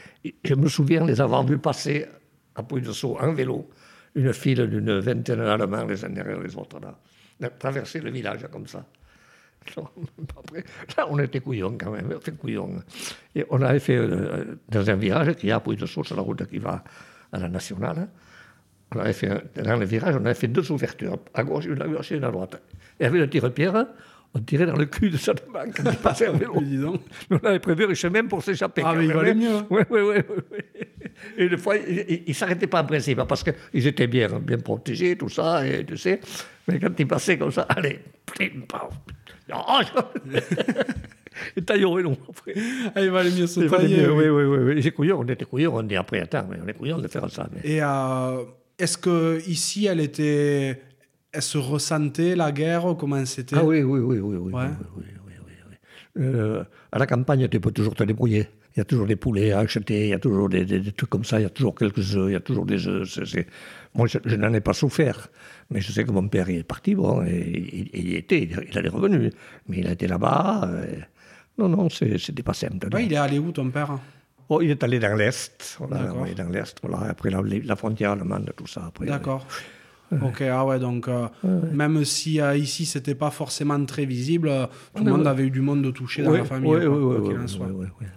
je 0.44 0.56
me 0.56 0.68
souviens 0.68 1.06
les 1.06 1.22
avoir 1.22 1.46
vus 1.46 1.58
passer 1.58 2.06
à 2.56 2.62
de 2.62 2.92
Sceaux 2.92 3.18
en 3.20 3.34
vélo, 3.34 3.70
une 4.16 4.34
file 4.34 4.68
d'une 4.68 5.00
vingtaine 5.00 5.40
d'Allemands 5.40 5.86
les 5.86 6.04
uns 6.06 6.10
derrière 6.10 6.40
les 6.40 6.56
autres, 6.56 6.80
là, 6.80 7.50
traverser 7.60 8.00
le 8.00 8.12
village 8.12 8.46
comme 8.52 8.68
ça. 8.68 8.86
Après, 10.38 10.64
là, 10.96 11.08
on 11.10 11.18
était 11.20 11.40
couillons 11.40 11.76
quand 11.78 11.92
même, 11.92 12.08
on 12.14 12.18
était 12.18 12.32
couillons. 12.32 12.82
Et 13.34 13.46
on 13.50 13.62
avait 13.62 13.80
fait 13.80 13.98
euh, 13.98 14.58
dans 14.70 14.90
un 14.90 14.96
virage 14.96 15.36
qui 15.36 15.50
est 15.50 15.52
à 15.52 15.60
Puy 15.60 15.76
de 15.76 15.86
Sceaux, 15.86 16.04
sur 16.04 16.16
la 16.16 16.22
route 16.22 16.46
qui 16.48 16.60
va 16.60 16.84
à 17.32 17.40
la 17.40 17.50
nationale. 17.50 18.08
On 18.96 19.00
avait 19.00 19.14
fait, 19.14 19.30
dans 19.62 19.76
le 19.76 19.86
virage, 19.86 20.16
on 20.16 20.26
avait 20.26 20.36
fait 20.36 20.48
deux 20.48 20.72
ouvertures, 20.72 21.18
à 21.34 21.44
gauche, 21.44 21.66
une 21.66 21.82
à 21.82 21.88
gauche 21.88 22.12
et 22.12 22.18
une 22.18 22.24
à 22.24 22.32
droite. 22.32 22.62
Et 23.00 23.06
avec 23.06 23.20
le 23.20 23.30
tire-pierre, 23.30 23.88
on 24.36 24.40
tirait 24.40 24.66
dans 24.66 24.76
le 24.76 24.86
cul 24.86 25.10
de 25.10 25.18
cette 25.18 25.50
banque 25.52 25.80
il 25.84 25.98
passait 25.98 26.28
en 26.28 26.34
vélo. 26.34 26.98
on 27.32 27.38
avait 27.38 27.60
prévu 27.60 27.86
un 27.86 27.94
chemin 27.94 28.26
pour 28.26 28.44
s'échapper. 28.44 28.84
Ah, 28.86 28.94
mais 28.96 29.06
il 29.06 29.14
valait 29.14 29.34
mieux. 29.34 29.62
Oui, 29.70 29.82
oui, 29.90 30.02
oui. 30.02 30.16
Et 31.38 31.46
une 31.46 31.58
fois, 31.58 31.76
ils 31.78 32.24
ne 32.28 32.34
s'arrêtaient 32.34 32.68
pas 32.68 32.82
en 32.82 32.86
principe, 32.86 33.22
parce 33.28 33.44
qu'ils 33.44 33.88
étaient 33.88 34.08
bien, 34.08 34.40
bien 34.40 34.58
protégés, 34.58 35.18
tout 35.18 35.30
ça, 35.30 35.66
et 35.66 35.86
tu 35.86 35.98
sais. 35.98 36.20
Mais 36.68 36.80
quand 36.80 36.92
ils 36.98 37.08
passaient 37.08 37.38
comme 37.38 37.52
ça, 37.52 37.64
allez, 37.64 38.00
plim, 38.26 38.64
pam, 38.68 38.90
et 41.56 41.62
taillons 41.62 41.98
long 41.98 42.18
après. 42.30 42.54
Ah, 42.96 43.02
il 43.02 43.12
valait 43.12 43.32
mieux 43.32 43.48
se 43.48 43.62
tailler. 43.62 44.08
Oui, 44.08 44.30
oui, 44.30 44.44
oui. 44.44 44.58
oui. 44.58 44.82
J'ai 44.82 44.92
couillon, 44.92 45.20
on 45.20 45.28
était 45.28 45.46
couillons, 45.46 45.76
on 45.76 45.84
dit 45.84 45.96
après, 45.96 46.22
attends, 46.22 46.48
mais 46.50 46.58
on 46.64 46.68
est 46.68 46.74
couillons 46.74 46.98
de 46.98 47.08
faire 47.08 47.30
ça. 47.30 47.48
Et 47.64 47.82
euh, 47.82 48.44
est-ce 48.80 48.98
qu'ici, 48.98 49.86
elle 49.86 50.00
était 50.00 50.82
elle 51.32 51.42
se 51.42 51.58
ressentait 51.58 52.36
la 52.36 52.52
guerre 52.52 52.96
Comment 52.98 53.26
c'était? 53.26 53.58
Ah 53.58 53.64
oui, 53.64 53.84
oui, 53.84 54.00
oui, 54.00 54.20
oui, 54.20 54.38
oui. 54.38 54.52
oui, 54.54 54.62
oui, 54.98 54.98
oui 54.98 55.04
euh, 56.18 56.64
à 56.92 56.98
la 56.98 57.08
campagne, 57.08 57.48
tu 57.50 57.60
peux 57.60 57.72
toujours 57.72 57.94
te 57.94 58.04
débrouiller. 58.04 58.48
Il 58.76 58.80
y 58.80 58.82
a 58.82 58.86
toujours 58.86 59.08
des 59.08 59.16
poulets 59.16 59.52
à 59.54 59.60
acheter, 59.60 60.08
il 60.08 60.10
y 60.10 60.14
a 60.14 60.20
toujours 60.20 60.50
des, 60.50 60.66
trucs 60.92 61.10
comme 61.10 61.24
ça, 61.24 61.40
il 61.40 61.44
y 61.44 61.46
a 61.46 61.50
toujours 61.50 61.76
quelques 61.76 62.16
œufs, 62.18 62.30
il 62.30 62.34
y 62.34 62.36
a 62.36 62.42
toujours 62.42 62.66
des 62.66 62.88
œufs. 62.88 63.08
Moi, 63.94 64.08
je, 64.08 64.36
n'en 64.36 64.54
ai 64.54 64.60
pas 64.60 64.74
souffert. 64.74 65.30
Mais 65.72 65.80
je 65.80 65.92
sais 65.92 66.04
que 66.04 66.12
mon 66.12 66.28
père 66.28 66.50
il 66.50 66.58
est 66.58 66.64
parti, 66.64 66.94
bon, 66.94 67.24
et, 67.24 67.90
il 67.94 68.10
y 68.10 68.16
était, 68.16 68.44
il 68.44 68.78
est 68.78 68.90
revenu. 68.90 69.32
Mais 69.68 69.78
il 69.80 69.88
a 69.88 69.92
été 69.92 70.08
là-bas. 70.08 70.70
Non, 71.58 71.70
non, 71.70 71.90
c'était 71.90 72.44
pas 72.44 72.54
simple. 72.54 72.88
il 73.00 73.14
est 73.14 73.16
allé 73.16 73.40
où, 73.40 73.52
ton 73.52 73.70
père? 73.70 73.98
Oh, 74.50 74.62
il 74.62 74.70
est 74.70 74.84
allé 74.84 75.00
dans 75.00 75.16
l'Est. 75.16 75.78
Voilà, 75.80 76.14
dans 76.36 76.50
l'Est, 76.50 76.78
voilà, 76.84 77.10
après 77.10 77.30
la, 77.30 77.42
la, 77.42 77.76
frontière 77.76 78.12
allemande, 78.12 78.52
tout 78.56 78.68
ça. 78.68 78.92
D'accord. 79.02 79.48
Ok, 80.22 80.42
ah 80.42 80.66
ouais, 80.66 80.80
donc 80.80 81.08
euh, 81.08 81.28
même 81.72 82.06
si 82.06 82.40
euh, 82.40 82.56
ici 82.56 82.86
c'était 82.86 83.16
pas 83.16 83.32
forcément 83.32 83.84
très 83.86 84.06
visible, 84.06 84.50
euh, 84.50 84.68
tout 84.94 85.04
le 85.04 85.12
monde 85.12 85.28
avait 85.28 85.44
eu 85.44 85.50
du 85.50 85.62
monde 85.62 85.82
de 85.82 85.92
toucher 85.92 86.22
dans 86.24 86.32
la 86.32 86.46
famille. 86.46 86.70
Oui, 86.70 86.86
oui, 86.86 87.18
oui. 88.00 88.08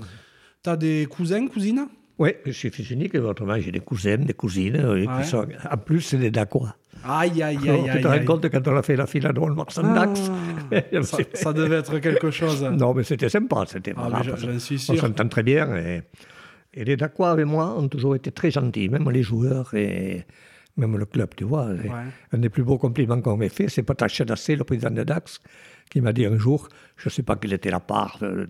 T'as 0.62 0.76
des 0.76 1.06
cousins, 1.06 1.46
cousines? 1.46 1.86
Oui, 2.18 2.30
je 2.44 2.50
suis 2.50 2.70
fils 2.70 2.90
unique, 2.90 3.14
et 3.14 3.18
autrement 3.18 3.58
j'ai 3.60 3.70
des 3.70 3.80
cousines, 3.80 4.24
des 4.24 4.34
cousines. 4.34 5.06
Qui 5.20 5.28
sont... 5.28 5.46
En 5.70 5.76
plus, 5.76 6.00
c'est 6.00 6.18
des 6.18 6.30
Dacois. 6.30 6.74
Aïe, 7.04 7.42
aïe, 7.42 7.58
aïe. 7.68 7.90
Tu 7.92 8.00
te 8.00 8.08
rends 8.08 8.24
compte 8.24 8.48
quand 8.48 8.66
on 8.66 8.76
a 8.76 8.82
fait 8.82 8.96
la 8.96 9.06
file 9.06 9.26
à 9.26 9.32
drôle 9.32 9.54
Marsan 9.54 9.94
Dax 9.94 10.30
ça, 11.02 11.18
ça, 11.32 11.52
devait 11.52 11.76
être 11.76 11.98
quelque 12.00 12.30
chose. 12.32 12.62
non, 12.64 12.92
mais 12.92 13.04
c'était 13.04 13.28
sympa, 13.28 13.64
c'était 13.66 13.94
ah, 13.96 14.22
J'en 14.22 14.58
suis 14.58 14.80
sûr. 14.80 14.94
On 14.94 14.98
s'entend 14.98 15.28
très 15.28 15.44
bien. 15.44 15.76
Et, 15.76 16.02
et 16.74 16.84
les 16.84 16.96
Dacois 16.96 17.30
avec 17.30 17.46
moi 17.46 17.78
ont 17.78 17.86
toujours 17.86 18.16
été 18.16 18.32
très 18.32 18.50
gentils, 18.50 18.88
même 18.88 19.08
les 19.10 19.22
joueurs. 19.22 19.72
Et 19.74 20.26
même 20.78 20.96
le 20.96 21.04
club, 21.04 21.30
tu 21.36 21.44
vois. 21.44 21.68
Un 22.32 22.38
des 22.38 22.48
plus 22.48 22.62
beaux 22.62 22.78
compliments 22.78 23.20
qu'on 23.20 23.36
m'ait 23.36 23.48
fait, 23.48 23.68
c'est 23.68 23.82
Patacha 23.82 24.24
Dassé, 24.24 24.56
le 24.56 24.64
président 24.64 24.90
de 24.90 25.02
Dax, 25.02 25.40
qui 25.88 26.00
m'a 26.00 26.12
dit 26.12 26.26
un 26.26 26.36
jour, 26.36 26.68
je 26.96 27.08
ne 27.08 27.10
sais 27.10 27.22
pas 27.22 27.36
quelle 27.36 27.52
était 27.52 27.70
la 27.70 27.80
part 27.80 28.18
de, 28.20 28.46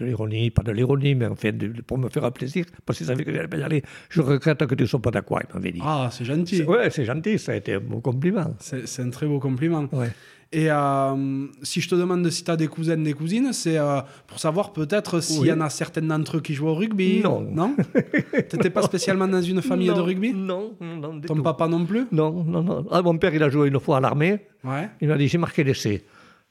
l'ironie, 0.00 0.50
pas 0.50 0.62
de 0.62 0.72
l'ironie, 0.72 1.14
mais 1.14 1.26
en 1.26 1.36
fait, 1.36 1.52
pour 1.82 1.98
me 1.98 2.08
faire 2.08 2.24
un 2.24 2.30
plaisir, 2.30 2.64
parce 2.84 2.98
qu'il 2.98 3.06
savait 3.06 3.24
que 3.24 3.32
j'allais 3.32 3.48
pas 3.48 3.58
y 3.58 3.62
aller, 3.62 3.82
je 4.10 4.20
regrette 4.20 4.66
que 4.66 4.74
tu 4.74 4.82
ne 4.82 4.88
sois 4.88 5.00
pas 5.00 5.10
d'accord, 5.10 5.40
il 5.42 5.54
m'avait 5.54 5.72
dit. 5.72 5.80
Ah, 5.82 6.08
c'est 6.10 6.24
gentil. 6.24 6.62
Oui, 6.66 6.78
c'est 6.90 7.04
gentil, 7.04 7.38
ça 7.38 7.52
a 7.52 7.56
été 7.56 7.74
un 7.74 7.80
beau 7.80 8.00
compliment. 8.00 8.54
C'est 8.58 9.02
un 9.02 9.10
très 9.10 9.26
beau 9.26 9.38
compliment. 9.38 9.88
Ouais. 9.92 10.10
Et 10.50 10.70
euh, 10.70 11.46
si 11.62 11.82
je 11.82 11.90
te 11.90 11.94
demande 11.94 12.28
si 12.30 12.42
tu 12.42 12.50
as 12.50 12.56
des 12.56 12.68
cousines, 12.68 13.02
des 13.04 13.12
cousines, 13.12 13.52
c'est 13.52 13.76
euh, 13.76 14.00
pour 14.26 14.38
savoir 14.38 14.72
peut-être 14.72 15.20
s'il 15.20 15.44
y 15.44 15.52
en 15.52 15.60
a 15.60 15.68
certaines 15.68 16.08
d'entre 16.08 16.38
eux 16.38 16.40
qui 16.40 16.54
jouent 16.54 16.68
au 16.68 16.74
rugby. 16.74 17.20
Non. 17.22 17.42
Non? 17.42 17.76
Tu 17.94 18.56
n'étais 18.56 18.70
pas 18.70 18.80
spécialement 18.80 19.28
dans 19.28 19.42
une 19.42 19.60
famille 19.60 19.88
de 19.88 20.00
rugby? 20.00 20.32
Non, 20.32 20.72
non. 20.80 21.20
Ton 21.20 21.42
papa 21.42 21.68
non 21.68 21.84
plus? 21.84 22.06
Non, 22.12 22.44
non, 22.44 22.62
non. 22.62 22.86
Ah, 22.90 23.02
mon 23.02 23.18
père, 23.18 23.34
il 23.34 23.42
a 23.42 23.50
joué 23.50 23.68
une 23.68 23.78
fois 23.78 23.98
à 23.98 24.00
l'armée. 24.00 24.40
Ouais. 24.64 24.88
Il 25.02 25.08
m'a 25.08 25.18
dit 25.18 25.28
j'ai 25.28 25.36
marqué 25.36 25.64
l'essai. 25.64 26.02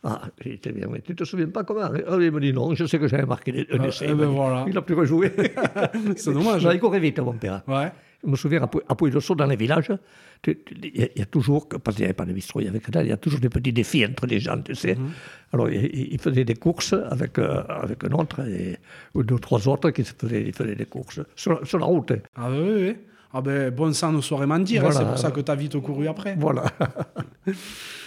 Ah, 0.09 0.21
j'étais 0.39 0.71
bien, 0.71 0.87
mais 0.89 1.01
tu 1.01 1.13
te 1.13 1.25
souviens 1.25 1.49
pas 1.49 1.65
comment 1.65 1.81
ah, 1.81 2.17
Il 2.19 2.31
me 2.31 2.39
dit 2.39 2.53
non, 2.53 2.73
je 2.73 2.85
sais 2.85 2.97
que 2.97 3.09
j'avais 3.09 3.25
marqué 3.25 3.67
un 3.71 3.83
essai. 3.83 4.07
Ah, 4.09 4.13
ben 4.13 4.27
voilà. 4.27 4.63
Il 4.65 4.73
n'a 4.73 4.81
plus 4.81 4.95
rejoué. 4.95 5.33
C'est 6.15 6.31
dommage. 6.31 6.65
Il 6.71 6.79
courait 6.79 7.01
vite, 7.01 7.19
mon 7.19 7.33
père. 7.33 7.61
Ouais. 7.67 7.91
Je 8.23 8.29
me 8.29 8.35
souviens, 8.35 8.61
à 8.63 8.95
Pouille-le-Saut, 8.95 9.35
dans 9.35 9.45
les 9.45 9.57
villages, 9.57 9.91
il 10.47 11.11
y, 11.15 11.21
a 11.21 11.25
toujours, 11.25 11.67
parce 11.67 11.95
qu'il 11.95 12.03
n'y 12.03 12.05
avait 12.05 12.13
pas 12.13 12.25
de 12.25 12.33
bistrot, 12.33 12.61
il 12.61 12.65
y 12.65 12.67
avait 12.67 12.81
il 13.03 13.07
y 13.07 13.11
a 13.11 13.17
toujours 13.17 13.39
des 13.39 13.49
petits 13.49 13.73
défis 13.73 14.05
entre 14.05 14.25
les 14.25 14.39
gens, 14.39 14.59
tu 14.61 14.73
sais. 14.73 14.95
Mhm. 14.95 15.09
Alors, 15.53 15.69
il, 15.69 16.17
faisait 16.19 16.43
des 16.43 16.55
courses 16.55 16.93
avec, 16.93 17.37
euh, 17.37 17.63
avec 17.67 18.03
un 18.05 18.11
autre, 18.13 18.39
et, 18.47 18.77
ou 19.13 19.23
deux, 19.23 19.37
trois 19.39 19.67
autres 19.67 19.91
qui 19.91 20.03
faisaient, 20.03 20.51
faisaient 20.51 20.75
des 20.75 20.85
courses 20.85 21.19
sur, 21.35 21.65
sur, 21.67 21.79
la 21.79 21.85
route. 21.85 22.13
Ah 22.35 22.49
oui, 22.49 22.71
oui. 22.75 22.95
Ah 23.33 23.41
ben, 23.41 23.69
bon 23.71 23.93
sang 23.93 24.13
ne 24.13 24.21
saurait 24.21 24.47
mentir, 24.47 24.85
hein, 24.85 24.91
c'est 24.91 25.05
pour 25.05 25.17
ça 25.17 25.31
que 25.31 25.41
tu 25.41 25.51
as 25.51 25.55
vite 25.55 25.79
couru 25.79 26.07
après. 26.07 26.35
Voilà. 26.39 26.63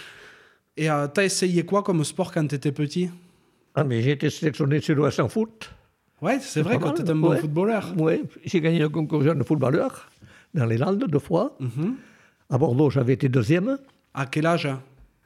et 0.81 0.89
euh, 0.89 1.07
tu 1.07 1.19
as 1.19 1.25
essayé 1.25 1.63
quoi 1.63 1.83
comme 1.83 2.03
sport 2.03 2.31
quand 2.33 2.47
tu 2.47 2.55
étais 2.55 2.71
petit? 2.71 3.07
Ah, 3.75 3.83
mais 3.83 4.01
j'ai 4.01 4.11
été 4.11 4.31
sélectionné 4.31 4.79
l'Ouest 4.89 5.19
en 5.19 5.29
foot. 5.29 5.69
Ouais, 6.23 6.39
c'est 6.41 6.63
vrai, 6.63 6.79
quand 6.79 6.93
tu 6.93 7.03
étais 7.03 7.11
un 7.11 7.15
bon 7.15 7.37
footballeur. 7.37 7.93
Oui, 7.97 8.23
j'ai 8.43 8.61
gagné 8.61 8.79
le 8.79 8.89
concours 8.89 9.21
jeune 9.21 9.43
footballeur 9.43 10.09
dans 10.55 10.65
les 10.65 10.77
Landes 10.77 11.05
deux 11.07 11.19
fois. 11.19 11.55
Mhm. 11.59 11.95
À 12.49 12.57
Bordeaux, 12.57 12.89
j'avais 12.89 13.13
été 13.13 13.29
deuxième. 13.29 13.77
À 14.15 14.25
quel 14.25 14.47
âge? 14.47 14.67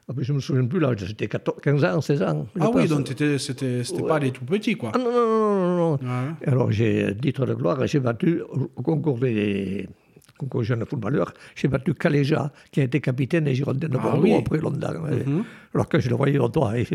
Ah, 0.08 0.12
Je 0.18 0.30
ne 0.32 0.36
me 0.36 0.40
souviens 0.42 0.66
plus 0.66 0.78
l'âge, 0.78 1.06
c'était 1.06 1.26
15 1.26 1.84
ans, 1.84 2.00
16 2.02 2.22
ans. 2.22 2.46
Ah 2.60 2.70
oui, 2.74 2.86
donc 2.86 3.08
c'était 3.08 3.36
ouais. 3.80 4.06
pas 4.06 4.18
les 4.18 4.32
tout 4.32 4.44
petits, 4.44 4.76
quoi. 4.76 4.92
Ah, 4.94 4.98
non, 4.98 5.10
non, 5.10 5.76
non, 5.76 5.98
non. 6.02 6.36
Alors 6.46 6.70
j'ai, 6.70 7.16
titre 7.16 7.46
de 7.46 7.54
gloire, 7.54 7.86
j'ai 7.86 7.98
battu 7.98 8.42
au 8.42 8.82
concours 8.82 9.18
des 9.18 9.88
concours 10.36 10.62
jeune 10.62 10.84
footballeur, 10.84 11.32
j'ai 11.54 11.68
battu 11.68 11.94
Caléja, 11.94 12.52
qui 12.70 12.80
a 12.80 12.84
été 12.84 13.00
capitaine 13.00 13.44
des 13.44 13.54
Girondins 13.54 13.88
de 13.88 13.96
ah 13.98 14.02
Bordeaux 14.02 14.36
après 14.38 14.58
Londres. 14.58 14.94
Mhm. 15.26 15.44
Alors 15.74 15.88
que 15.88 15.98
je 15.98 16.08
le 16.08 16.16
voyais 16.16 16.38
au 16.38 16.48
toit, 16.48 16.78
et, 16.78 16.86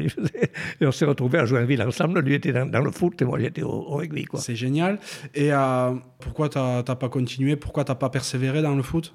on 0.81 0.91
s'est 0.91 1.05
retrouvés 1.05 1.39
à 1.39 1.45
jouer 1.45 1.60
en 1.60 1.65
ville 1.65 1.81
ensemble. 1.81 2.19
Lui 2.21 2.33
était 2.33 2.53
dans, 2.53 2.81
le 2.81 2.91
foot 2.91 3.21
et 3.21 3.25
moi 3.25 3.39
j'étais 3.39 3.63
au, 3.63 3.95
rugby. 3.95 4.25
C'est 4.36 4.55
génial. 4.55 5.00
Et 5.36 5.53
euh, 5.53 5.93
pourquoi 6.19 6.50
tu 6.50 6.57
n'as 6.57 6.83
pas 6.83 7.10
continué? 7.10 7.55
Pourquoi 7.55 7.83
tu 7.83 7.91
n'as 7.91 7.95
pas 7.95 8.10
persévéré 8.10 8.62
dans 8.62 8.75
le 8.75 8.83
foot? 8.83 9.13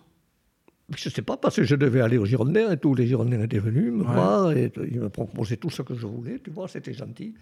Je 0.96 1.08
ne 1.08 1.12
sais 1.12 1.22
pas, 1.22 1.36
parce 1.36 1.56
que 1.56 1.64
je 1.64 1.74
devais 1.74 2.00
aller 2.00 2.16
aux 2.16 2.26
Girondins 2.26 2.70
et 2.70 2.76
tous 2.76 2.94
les 2.94 3.08
Girondins 3.08 3.42
étaient 3.42 3.58
venus 3.58 3.92
me 3.92 4.04
voir 4.04 4.52
et 4.52 4.72
ils 4.88 5.00
me 5.00 5.08
proposaient 5.08 5.56
tout 5.56 5.70
ce 5.70 5.82
que 5.82 5.96
je 5.96 6.06
voulais, 6.06 6.38
tu 6.38 6.50
vois, 6.50 6.68
c'était 6.68 6.92
gentil. 6.92 7.34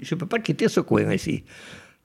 Je 0.00 0.14
ne 0.14 0.20
peux 0.20 0.26
pas 0.26 0.38
quitter 0.38 0.68
ce 0.68 0.80
coin 0.80 1.10
ici. 1.12 1.44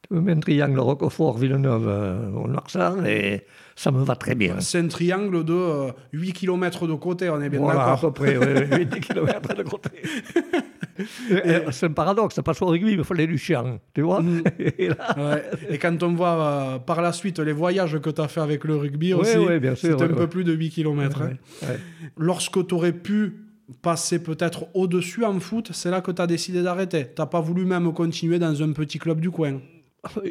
Me 0.10 0.32
un 0.32 0.40
triangle 0.40 0.80
Roquefort, 0.80 1.38
Villeneuve, 1.38 1.88
euh, 1.88 2.48
Marsan 2.48 3.06
et 3.06 3.44
ça 3.76 3.92
me 3.92 4.04
va 4.04 4.16
très 4.16 4.36
bien. 4.36 4.60
C'est 4.60 4.80
un 4.80 4.88
triangle 4.88 5.44
de 5.44 5.90
8 6.14 6.30
euh, 6.30 6.34
km 6.34 6.88
de 6.88 6.94
côté, 6.94 7.30
on 7.30 7.42
est 7.42 7.50
bien 7.50 7.60
voilà, 7.60 7.80
d'accord. 7.80 7.94
à 7.94 8.02
peu 8.02 8.12
près, 8.12 8.38
oui, 8.38 8.86
8 8.90 9.00
km 9.02 9.54
de 9.56 9.64
côté. 9.64 9.90
c'est 11.72 11.86
un 11.86 11.92
paradoxe, 11.92 12.40
sur 12.54 12.66
le 12.66 12.72
rugby, 12.72 12.92
mais 12.92 13.02
il 13.02 13.04
fallait 13.04 13.28
du 13.28 13.38
chien, 13.38 13.80
tu 13.94 14.02
vois. 14.02 14.22
Mm. 14.22 14.44
Et, 14.60 14.90
Et, 15.70 15.78
quand 15.78 16.02
on 16.04 16.14
voit 16.14 16.30
euh, 16.30 16.80
par 16.80 17.02
la 17.02 17.12
suite 17.12 17.40
les 17.40 17.52
voyages 17.52 18.00
que 18.00 18.10
tu 18.10 18.22
as 18.22 18.30
fait 18.30 18.42
avec 18.42 18.64
le 18.64 18.78
rugby 18.78 19.14
aussi, 19.14 19.38
c'est 19.76 20.02
un 20.02 20.08
peu 20.08 20.28
plus 20.28 20.46
de 20.46 20.54
8 20.54 20.70
km. 20.70 21.22
Hein. 21.22 21.68
Lorsque 22.18 22.66
tu 22.66 22.74
aurais 22.74 22.94
pu 22.94 23.34
passer 23.82 24.20
peut-être 24.20 24.68
au-dessus 24.74 25.26
en 25.26 25.40
foot, 25.40 25.72
c'est 25.74 25.92
là 25.92 26.00
que 26.00 26.12
tu 26.12 26.22
as 26.22 26.28
décidé 26.28 26.64
d'arrêter. 26.64 27.08
Tu 27.14 27.22
n'as 27.22 27.26
pas 27.26 27.42
voulu 27.42 27.66
même 27.66 27.92
continuer 27.94 28.40
dans 28.40 28.64
un 28.64 28.72
petit 28.72 28.98
club 29.00 29.20
du 29.20 29.30
coin. 29.30 29.60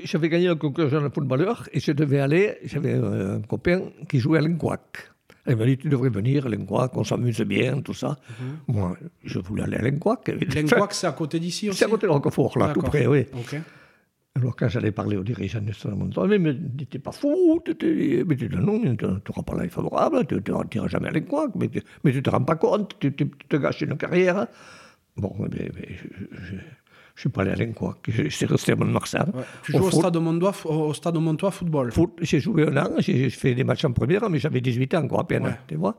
J'avais 0.04 0.28
gagné 0.28 0.46
le 0.48 0.54
concours 0.54 0.88
jeune 0.88 1.10
footballeur 1.10 1.68
et 1.72 1.80
je 1.80 1.92
devais 1.92 2.20
aller, 2.20 2.56
j'avais 2.64 2.94
un 2.94 3.40
copain 3.40 3.82
qui 4.08 4.18
jouait 4.20 4.38
à 4.38 4.42
l'Enquac. 4.42 5.10
Il 5.48 5.56
m'a 5.56 5.64
dit, 5.64 5.76
tu 5.76 5.88
devrais 5.88 6.08
venir 6.08 6.46
à 6.46 6.48
l'Enquac, 6.48 6.96
on 6.96 7.04
s'amuse 7.04 7.40
bien, 7.42 7.80
tout 7.80 7.94
ça. 7.94 8.16
Mhm. 8.40 8.74
Moi, 8.74 8.96
je 9.24 9.38
voulais 9.38 9.64
aller 9.64 9.76
à 9.76 9.82
l'Enquac. 9.82 10.28
L'Enquac, 10.28 10.92
c'est 10.94 11.06
à 11.06 11.12
côté 11.12 11.38
d'ici 11.38 11.68
aussi 11.68 11.78
C'est 11.78 11.84
à 11.84 11.88
côté 11.88 12.06
de 12.06 12.12
Roquefort, 12.12 12.58
là, 12.58 12.72
tout 12.72 12.80
près, 12.80 13.06
oui. 13.06 13.26
Alors, 14.34 14.54
quand 14.54 14.68
j'allais 14.68 14.92
parler 14.92 15.16
au 15.16 15.22
dirigeant 15.22 15.62
de 15.62 15.72
ce 15.72 15.88
moment, 15.88 16.10
il 16.26 16.38
me 16.38 16.52
dit, 16.52 16.86
t'es 16.86 16.98
pas 16.98 17.12
fou, 17.12 17.62
mais 17.66 18.36
tu 18.36 18.48
non, 18.50 18.80
tu 18.96 19.04
n'auras 19.04 19.42
pas 19.46 19.56
l'air 19.56 19.70
favorable, 19.70 20.26
tu 20.26 20.34
n'iras 20.34 20.88
jamais 20.88 21.08
à 21.08 21.12
l'Enquac, 21.12 21.52
mais, 21.54 21.68
tu 21.68 21.82
ne 22.04 22.20
te 22.20 22.30
rends 22.30 22.44
pas 22.44 22.56
compte, 22.56 22.98
tu, 22.98 23.12
te 23.12 23.56
gâches 23.56 23.82
une 23.82 23.96
carrière. 23.96 24.46
Bon, 25.16 25.34
mais, 25.38 25.70
je 25.90 26.36
je 26.36 26.56
suis 27.20 27.28
pas 27.28 27.42
allé 27.42 27.50
à 27.52 27.56
l'Enquois, 27.56 27.96
je 28.08 28.28
suis 28.28 28.46
resté 28.46 28.72
à 28.72 28.76
Mont-de-Marsan. 28.76 29.26
Tu 29.62 29.72
joues 29.72 29.84
au, 29.84 29.90
stade 29.90 30.14
de 30.14 30.18
Montois, 30.18 30.52
au 30.64 30.92
stade 30.92 31.14
de 31.14 31.18
Montois 31.18 31.50
football 31.50 31.90
Foot, 31.92 32.12
J'ai 32.20 32.40
joué 32.40 32.68
un 32.68 32.76
an, 32.76 32.90
j'ai 32.98 33.30
fait 33.30 33.54
des 33.54 33.64
matchs 33.64 33.84
en 33.84 33.92
première, 33.92 34.28
mais 34.28 34.38
j'avais 34.38 34.60
18 34.60 34.94
ans 34.94 35.04
encore 35.04 35.20
à 35.20 35.26
peine, 35.26 35.56
tu 35.66 35.76
vois. 35.76 35.96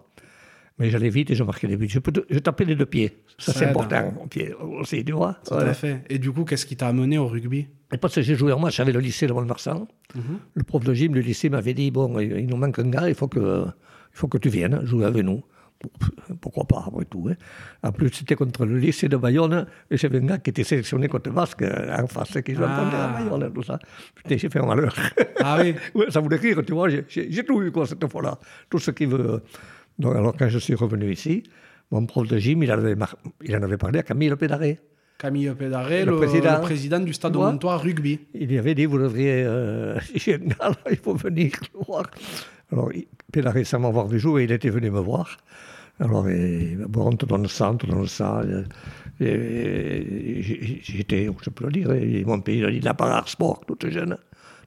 Mais 0.80 0.92
j'allais 0.92 1.10
vite 1.10 1.32
et 1.32 1.36
je 1.36 1.44
marquais 1.44 1.68
des 1.68 1.76
buts. 1.76 1.90
Je, 1.90 2.00
je 2.30 2.38
tapais 2.38 2.64
les 2.64 2.76
deux 2.76 2.86
pieds. 2.86 3.18
Ça, 3.40 3.52
c'est 3.52 3.66
important, 3.66 4.14
au 4.24 4.28
pied 4.28 4.54
aussi, 4.80 5.04
tu 5.04 5.12
vois. 5.12 5.38
Tout 5.44 5.56
à 5.56 5.74
fait. 5.74 6.04
Et 6.08 6.20
du 6.20 6.32
coup, 6.32 6.44
qu'est-ce 6.44 6.68
qui 6.68 6.76
t'a 6.76 6.88
amené 6.88 7.18
au 7.18 7.28
rugby? 7.28 7.68
Et 7.92 7.98
Parce 7.98 8.14
que 8.14 8.22
j'ai 8.22 8.36
joué 8.36 8.52
en 8.52 8.60
match 8.60 8.80
avec 8.80 8.94
le 8.94 9.00
lycée 9.00 9.26
de 9.26 9.34
Mont-de-Marsan. 9.34 9.88
Mhm. 10.14 10.22
Le 10.54 10.64
prof 10.64 10.84
de 10.84 10.94
gym 10.94 11.14
du 11.14 11.24
lycée 11.24 11.50
m'avait 11.50 11.74
dit 11.74 11.90
Bon, 11.90 12.20
il 12.20 12.46
nous 12.46 12.58
manque 12.58 12.78
un 12.78 12.90
gars, 12.90 13.10
il 13.10 13.16
faut 13.16 13.28
que, 13.28 13.66
il 13.66 14.18
faut 14.18 14.28
que 14.28 14.38
tu 14.38 14.50
viennes 14.50 14.86
jouer 14.86 15.06
avec 15.06 15.24
nous 15.24 15.42
pourquoi 16.42 16.66
pas, 16.66 16.84
après 16.88 17.06
tout. 17.06 17.30
Hein. 17.30 17.36
En 17.84 17.92
plus, 17.92 18.10
c'était 18.10 18.36
contre 18.36 18.66
le 18.66 18.78
lycée 18.78 19.08
de 19.08 19.18
Bayonne, 19.18 19.66
et 19.90 19.98
j'avais 19.98 20.20
un 20.20 20.26
gars 20.26 20.38
qui 20.38 20.50
était 20.50 20.64
sélectionné 20.64 21.08
contre 21.08 21.30
Basque 21.32 21.62
euh, 21.62 21.96
en 21.98 22.08
face, 22.08 22.42
qui 22.44 22.56
jouait 22.56 22.66
ah. 22.68 23.16
à 23.18 23.24
Bayonne, 23.24 23.52
tout 23.54 23.64
ça. 23.64 23.80
Putain, 24.16 24.38
j'ai 24.38 24.50
fait 24.50 24.60
un 24.60 24.66
malheur. 24.66 24.96
Ah 25.40 25.58
oui 25.62 25.76
ouais, 25.96 26.10
Ça 26.10 26.20
voulait 26.20 26.38
rire, 26.38 26.62
tu 26.66 26.74
vois, 26.74 26.90
j'ai 26.90 27.44
tout 27.44 27.62
eu, 27.62 27.72
quoi, 27.72 27.86
cette 27.86 28.06
fois-là. 28.08 28.38
Tout 28.70 28.80
ce 28.80 28.92
qui 28.92 29.06
veut. 29.06 29.42
Donc, 30.00 30.16
alors, 30.16 30.36
quand 30.38 30.50
je 30.50 30.60
suis 30.60 30.76
revenu 30.76 31.12
ici, 31.12 31.44
mon 31.92 32.06
prof 32.06 32.28
de 32.28 32.38
gym, 32.38 32.64
il, 32.64 32.72
avait 32.72 32.96
il 33.44 33.56
en 33.56 33.64
avait 33.64 33.78
parlé 33.78 34.00
à 34.00 34.04
Camille 34.04 34.36
Pédaré. 34.36 34.80
Camille 35.18 35.52
Pédaré, 35.58 36.06
le, 36.06 36.16
président, 36.16 36.56
le, 36.56 36.62
président, 36.62 37.00
du 37.00 37.14
stade 37.14 37.34
de 37.34 37.38
Montois 37.40 37.78
Rugby. 37.78 38.20
Il 38.36 38.50
lui 38.50 38.60
avait 38.60 38.76
dit, 38.76 38.86
vous 38.86 39.00
devriez, 39.00 39.44
euh, 39.46 39.98
il 40.28 40.98
faut 40.98 41.16
venir 41.16 41.52
le 41.74 41.86
voir. 41.86 42.06
Alors, 42.72 42.92
Pédaré, 43.32 43.66
sans 43.66 43.80
m'avoir 43.80 44.08
vu 44.08 44.20
jouer, 44.20 44.46
il 44.46 44.52
était 44.54 44.70
venu 44.70 44.90
me 44.90 45.00
voir. 45.00 45.38
Alors, 46.00 46.24
bon, 46.24 47.08
on 47.08 47.16
te 47.16 47.26
donne 47.26 47.48
ça, 47.48 47.72
on 47.72 47.76
te 47.76 47.86
donne 47.86 48.08
ça. 48.08 48.42
J'étais, 49.20 51.30
je 51.42 51.50
peux 51.50 51.66
le 51.66 51.72
dire, 51.72 51.90
mon 52.26 52.40
pays, 52.40 52.60
il 52.60 52.66
a 52.66 52.72
dit 52.72 52.80
Dinaparar 52.80 53.28
Sport, 53.28 53.66
toute 53.66 53.90
jeune, 53.90 54.18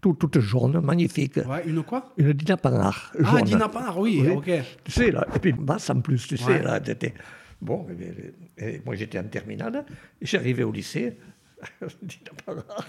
toute, 0.03 0.19
toute 0.19 0.41
jaune, 0.41 0.81
magnifique. 0.81 1.37
Ouais, 1.37 1.63
une 1.67 1.83
quoi? 1.85 2.13
Une 2.19 2.35
Dinaparar. 2.35 3.13
Ah, 3.25 3.41
Dinaparar, 3.43 3.99
oui, 3.99 4.23
oui, 4.23 4.33
ok. 4.33 4.51
Tu 4.85 4.93
sais, 4.93 5.11
là, 5.11 5.27
et 5.35 5.39
puis 5.39 5.53
basse 5.53 5.89
en 5.89 6.01
plus, 6.01 6.27
tu 6.27 6.37
sais, 6.37 6.63
là, 6.63 6.81
c'était. 6.85 7.15
Bon, 7.63 7.87
et, 8.59 8.81
moi 8.85 8.95
j'étais 8.95 9.19
en 9.19 9.25
terminale, 9.25 9.85
j'arrivais 10.21 10.65
au 10.65 10.73
lycée, 10.73 11.17
Dinaparar, 12.03 12.87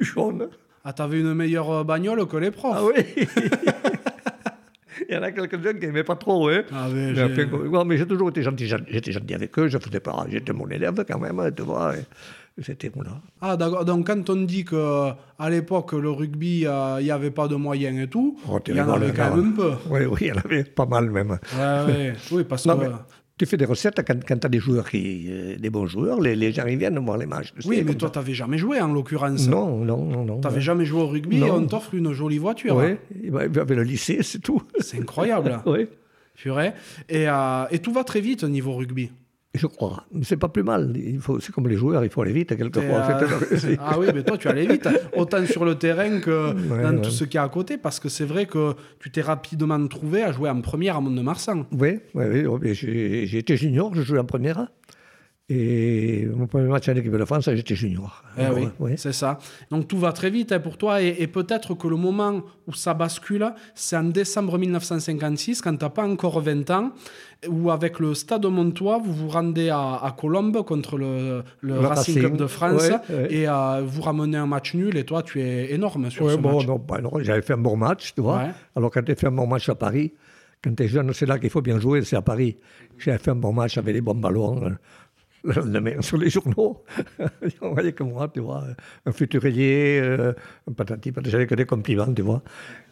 jaune. 0.00 0.48
Ah, 0.84 0.92
t'avais 0.92 1.20
une 1.20 1.34
meilleure 1.34 1.84
bagnole 1.84 2.26
que 2.26 2.36
les 2.36 2.50
profs 2.50 2.76
Ah 2.76 2.84
oui 2.84 3.26
Il 5.08 5.14
y 5.14 5.18
en 5.18 5.22
a 5.22 5.32
quelques-uns 5.32 5.74
qui 5.74 5.86
n'aimaient 5.86 6.04
pas 6.04 6.16
trop. 6.16 6.48
Hein. 6.48 6.62
Ah, 6.72 6.88
mais, 6.92 7.96
j'ai 7.96 8.06
toujours 8.06 8.28
été 8.28 8.42
gentil. 8.42 8.66
J'étais 8.66 9.12
gentil 9.12 9.34
avec 9.34 9.58
eux, 9.58 9.68
je 9.68 9.78
faisais 9.78 10.00
pas. 10.00 10.26
J'étais 10.28 10.52
mon 10.52 10.68
élève 10.68 11.04
quand 11.06 11.18
même, 11.18 11.50
tu 11.56 11.62
vois. 11.62 11.94
C'était 12.62 12.92
là. 12.94 13.20
Ah, 13.40 13.56
d'accord. 13.56 13.84
Donc, 13.84 14.06
quand 14.06 14.30
on 14.30 14.36
dit 14.42 14.64
qu'à 14.64 15.16
l'époque, 15.50 15.92
le 15.92 16.10
rugby, 16.10 16.64
euh, 16.66 16.98
il 17.00 17.04
n'y 17.04 17.10
avait 17.10 17.32
pas 17.32 17.48
de 17.48 17.56
moyens 17.56 17.98
et 17.98 18.08
tout, 18.08 18.38
oh, 18.48 18.60
il 18.68 18.76
y 18.76 18.80
en 18.80 18.88
avait 18.90 19.12
quand 19.12 19.34
même 19.34 19.48
un 19.48 19.56
peu. 19.56 19.72
Oui, 19.90 20.00
oui, 20.04 20.18
il 20.20 20.26
y 20.28 20.32
en 20.32 20.36
avait 20.36 20.62
pas 20.62 20.86
mal 20.86 21.10
même. 21.10 21.38
Ouais, 21.58 22.12
Oui, 22.30 22.44
parce 22.44 22.64
que 22.64 22.70
tu 23.44 23.50
fais 23.50 23.56
des 23.56 23.64
recettes 23.64 24.00
quand, 24.06 24.24
quand 24.26 24.38
tu 24.38 24.46
as 24.46 24.48
des 24.48 24.58
joueurs 24.58 24.88
qui, 24.88 25.26
euh, 25.28 25.56
des 25.56 25.70
bons 25.70 25.86
joueurs, 25.86 26.20
les, 26.20 26.34
les 26.34 26.52
gens 26.52 26.66
ils 26.66 26.78
viennent 26.78 26.98
voir 26.98 27.18
les 27.18 27.26
matchs. 27.26 27.52
Oui, 27.64 27.82
mais 27.84 27.94
toi, 27.94 28.10
tu 28.10 28.18
n'avais 28.18 28.34
jamais 28.34 28.58
joué 28.58 28.80
en 28.80 28.92
l'occurrence. 28.92 29.48
Non, 29.48 29.78
non, 29.84 30.04
non. 30.04 30.24
non 30.24 30.40
tu 30.40 30.48
n'avais 30.48 30.60
jamais 30.60 30.84
joué 30.84 31.02
au 31.02 31.06
rugby 31.06 31.38
et 31.38 31.50
on 31.50 31.66
t'offre 31.66 31.94
une 31.94 32.12
jolie 32.12 32.38
voiture. 32.38 32.76
Oui, 32.76 32.96
avec 33.32 33.70
le 33.70 33.82
lycée, 33.82 34.18
c'est 34.22 34.40
tout. 34.40 34.62
C'est 34.80 34.98
incroyable. 35.00 35.60
oui. 35.66 35.86
Et, 37.08 37.28
euh, 37.28 37.64
et 37.70 37.78
tout 37.78 37.92
va 37.92 38.04
très 38.04 38.20
vite 38.20 38.44
au 38.44 38.48
niveau 38.48 38.74
rugby. 38.74 39.10
Je 39.54 39.68
crois. 39.68 40.04
Mais 40.12 40.24
c'est 40.24 40.36
pas 40.36 40.48
plus 40.48 40.64
mal. 40.64 40.92
Il 40.96 41.20
faut, 41.20 41.38
c'est 41.38 41.52
comme 41.52 41.68
les 41.68 41.76
joueurs, 41.76 42.04
il 42.04 42.10
faut 42.10 42.22
aller 42.22 42.32
vite 42.32 42.56
quelquefois. 42.56 43.08
Euh... 43.08 43.76
ah 43.80 43.98
oui, 43.98 44.08
mais 44.12 44.24
toi, 44.24 44.36
tu 44.36 44.48
allais 44.48 44.66
vite. 44.66 44.88
Autant 45.16 45.46
sur 45.46 45.64
le 45.64 45.76
terrain 45.76 46.18
que 46.18 46.52
dans 46.82 47.00
tout 47.00 47.10
ce 47.10 47.22
qu'il 47.24 47.36
y 47.36 47.38
a 47.38 47.44
à 47.44 47.48
côté. 47.48 47.78
Parce 47.78 48.00
que 48.00 48.08
c'est 48.08 48.24
vrai 48.24 48.46
que 48.46 48.74
tu 48.98 49.12
t'es 49.12 49.20
rapidement 49.20 49.86
trouvé 49.86 50.22
à 50.24 50.32
jouer 50.32 50.50
en 50.50 50.60
première 50.60 50.96
à 50.96 51.00
Mont-de-Marsan. 51.00 51.66
Oui, 51.70 52.00
oui, 52.14 52.46
oui. 52.46 52.74
J'ai 52.74 53.38
été 53.38 53.56
junior, 53.56 53.94
je 53.94 54.02
jouais 54.02 54.18
en 54.18 54.24
première. 54.24 54.66
Et 55.50 56.24
mon 56.34 56.46
premier 56.46 56.68
match 56.68 56.88
en 56.88 56.94
équipe 56.94 57.12
de 57.12 57.24
France, 57.26 57.50
j'étais 57.52 57.74
junior. 57.74 58.22
Eh 58.38 58.44
oui, 58.78 58.92
c'est 58.96 59.12
ça. 59.12 59.38
Donc 59.70 59.86
tout 59.86 59.98
va 59.98 60.12
très 60.12 60.30
vite 60.30 60.52
hein, 60.52 60.58
pour 60.58 60.78
toi. 60.78 61.02
Et, 61.02 61.26
peut-être 61.26 61.74
que 61.74 61.86
le 61.86 61.96
moment 61.96 62.40
où 62.66 62.72
ça 62.72 62.94
bascule, 62.94 63.52
c'est 63.74 63.94
en 63.94 64.04
décembre 64.04 64.56
1956, 64.56 65.60
quand 65.60 65.76
tu 65.76 65.84
n'as 65.84 65.90
pas 65.90 66.06
encore 66.06 66.40
20 66.40 66.70
ans, 66.70 66.92
où 67.46 67.70
avec 67.70 67.98
le 67.98 68.14
Stade 68.14 68.46
Montois, 68.46 68.98
vous 69.04 69.12
vous 69.12 69.28
rendez 69.28 69.68
à, 69.68 70.00
à 70.02 70.14
Colombes 70.18 70.64
contre 70.64 70.96
le, 70.96 71.42
le, 71.60 71.78
Racing, 71.78 72.20
Club 72.20 72.36
de 72.38 72.46
France 72.46 72.88
et 73.28 73.46
euh, 73.46 73.82
vous 73.84 74.00
ramenez 74.00 74.38
un 74.38 74.46
match 74.46 74.72
nul. 74.72 74.96
Et 74.96 75.04
toi, 75.04 75.22
tu 75.22 75.42
es 75.42 75.74
énorme 75.74 76.08
sur 76.10 76.30
ce 76.30 76.36
bon, 76.36 76.56
match. 76.56 76.66
Non, 76.66 76.78
bah, 76.78 77.00
j'avais 77.20 77.42
fait 77.42 77.52
un 77.52 77.58
bon 77.58 77.76
match, 77.76 78.14
tu 78.14 78.22
vois. 78.22 78.44
Alors 78.74 78.90
quand 78.90 79.02
tu 79.02 79.14
fait 79.14 79.26
un 79.26 79.32
bon 79.32 79.46
match 79.46 79.68
à 79.68 79.74
Paris, 79.74 80.14
quand 80.62 80.74
tu 80.74 80.84
es 80.84 80.88
jeune, 80.88 81.12
c'est 81.12 81.26
là 81.26 81.38
qu'il 81.38 81.50
faut 81.50 81.60
bien 81.60 81.78
jouer, 81.78 82.02
c'est 82.02 82.16
à 82.16 82.22
Paris. 82.22 82.56
J'avais 82.96 83.18
fait 83.18 83.32
un 83.32 83.36
bon 83.36 83.52
match 83.52 83.76
avec 83.76 83.92
des 83.92 84.00
bons 84.00 84.14
ballons. 84.14 84.64
Hein 84.64 84.78
le 85.54 85.54
lendemain 85.54 86.00
sur 86.00 86.16
les 86.16 86.30
journaux. 86.30 86.82
on 87.60 87.72
voyait 87.72 87.92
que 87.92 88.02
moi, 88.02 88.28
tu 88.32 88.40
vois, 88.40 88.64
un 89.04 89.12
futurier, 89.12 90.00
euh, 90.00 90.32
un 90.68 90.72
patati, 90.72 91.12
j'avais 91.24 91.46
que 91.46 91.54
des 91.54 91.66
compliments, 91.66 92.12
tu 92.12 92.22
vois. 92.22 92.42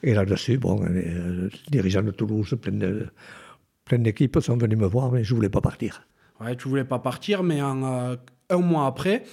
Et 0.02 0.12
là-dessus, 0.12 0.58
bon, 0.58 0.84
les, 0.84 1.06
euh, 1.06 1.48
dirigeants 1.70 2.02
de 2.02 2.10
Toulouse, 2.10 2.54
plein, 2.60 2.72
de, 2.72 3.06
plein 3.86 3.98
d'équipes 3.98 4.38
sont 4.40 4.56
venus 4.58 4.78
me 4.78 4.86
voir, 4.86 5.10
mais 5.10 5.24
je 5.24 5.32
ne 5.32 5.36
voulais 5.36 5.48
pas 5.48 5.62
partir. 5.62 6.06
Ouais, 6.40 6.54
tu 6.56 6.68
voulais 6.68 6.84
pas 6.84 6.98
partir, 6.98 7.42
mais 7.42 7.62
en, 7.62 7.84
euh, 7.84 8.16
un 8.50 8.58
mois 8.58 8.86
après, 8.86 9.24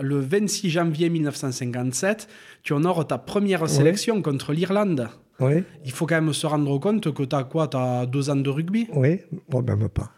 le 0.00 0.20
26 0.20 0.70
janvier 0.70 1.10
1957, 1.10 2.28
tu 2.62 2.74
honores 2.74 3.06
ta 3.06 3.18
première 3.18 3.68
sélection 3.68 4.22
contre 4.22 4.52
l'Irlande. 4.52 5.08
Oui. 5.40 5.64
Il 5.84 5.90
faut 5.90 6.06
quand 6.06 6.20
même 6.20 6.32
se 6.32 6.46
rendre 6.46 6.78
compte 6.78 7.12
que 7.12 7.22
tu 7.24 7.34
as 7.34 7.44
quoi 7.44 7.68
Tu 7.68 7.76
as 7.76 8.06
deux 8.06 8.30
ans 8.30 8.36
de 8.36 8.50
rugby? 8.50 8.88
Oui, 8.92 9.20
bon, 9.48 9.62
même 9.62 9.88
pas. 9.88 10.12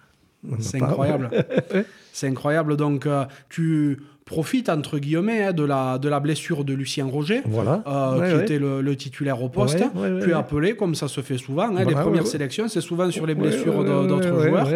C'est 0.60 0.82
incroyable. 0.82 1.30
C'est 2.12 2.26
incroyable. 2.26 2.76
Donc, 2.76 3.06
euh, 3.06 3.24
tu 3.48 3.98
profites, 4.24 4.68
entre 4.68 4.98
guillemets, 4.98 5.42
hein, 5.44 5.52
de, 5.52 5.64
la, 5.64 5.98
de 5.98 6.08
la 6.08 6.20
blessure 6.20 6.64
de 6.64 6.72
Lucien 6.72 7.06
Roger, 7.06 7.42
voilà. 7.44 7.82
Euh, 7.86 8.36
qui 8.36 8.42
était 8.44 8.58
le, 8.58 8.96
titulaire 8.96 9.42
au 9.42 9.48
poste. 9.48 9.82
tu 10.22 10.30
es 10.30 10.32
appelé, 10.32 10.76
comme 10.76 10.94
ça 10.94 11.08
se 11.08 11.20
fait 11.20 11.36
souvent. 11.38 11.74
Hein, 11.76 11.84
les 11.84 11.94
premières 11.94 12.26
sélections, 12.26 12.68
c'est 12.68 12.80
souvent 12.80 13.10
sur 13.10 13.26
les 13.26 13.34
blessures 13.34 13.84
d'autres 13.84 14.40
joueurs. 14.40 14.68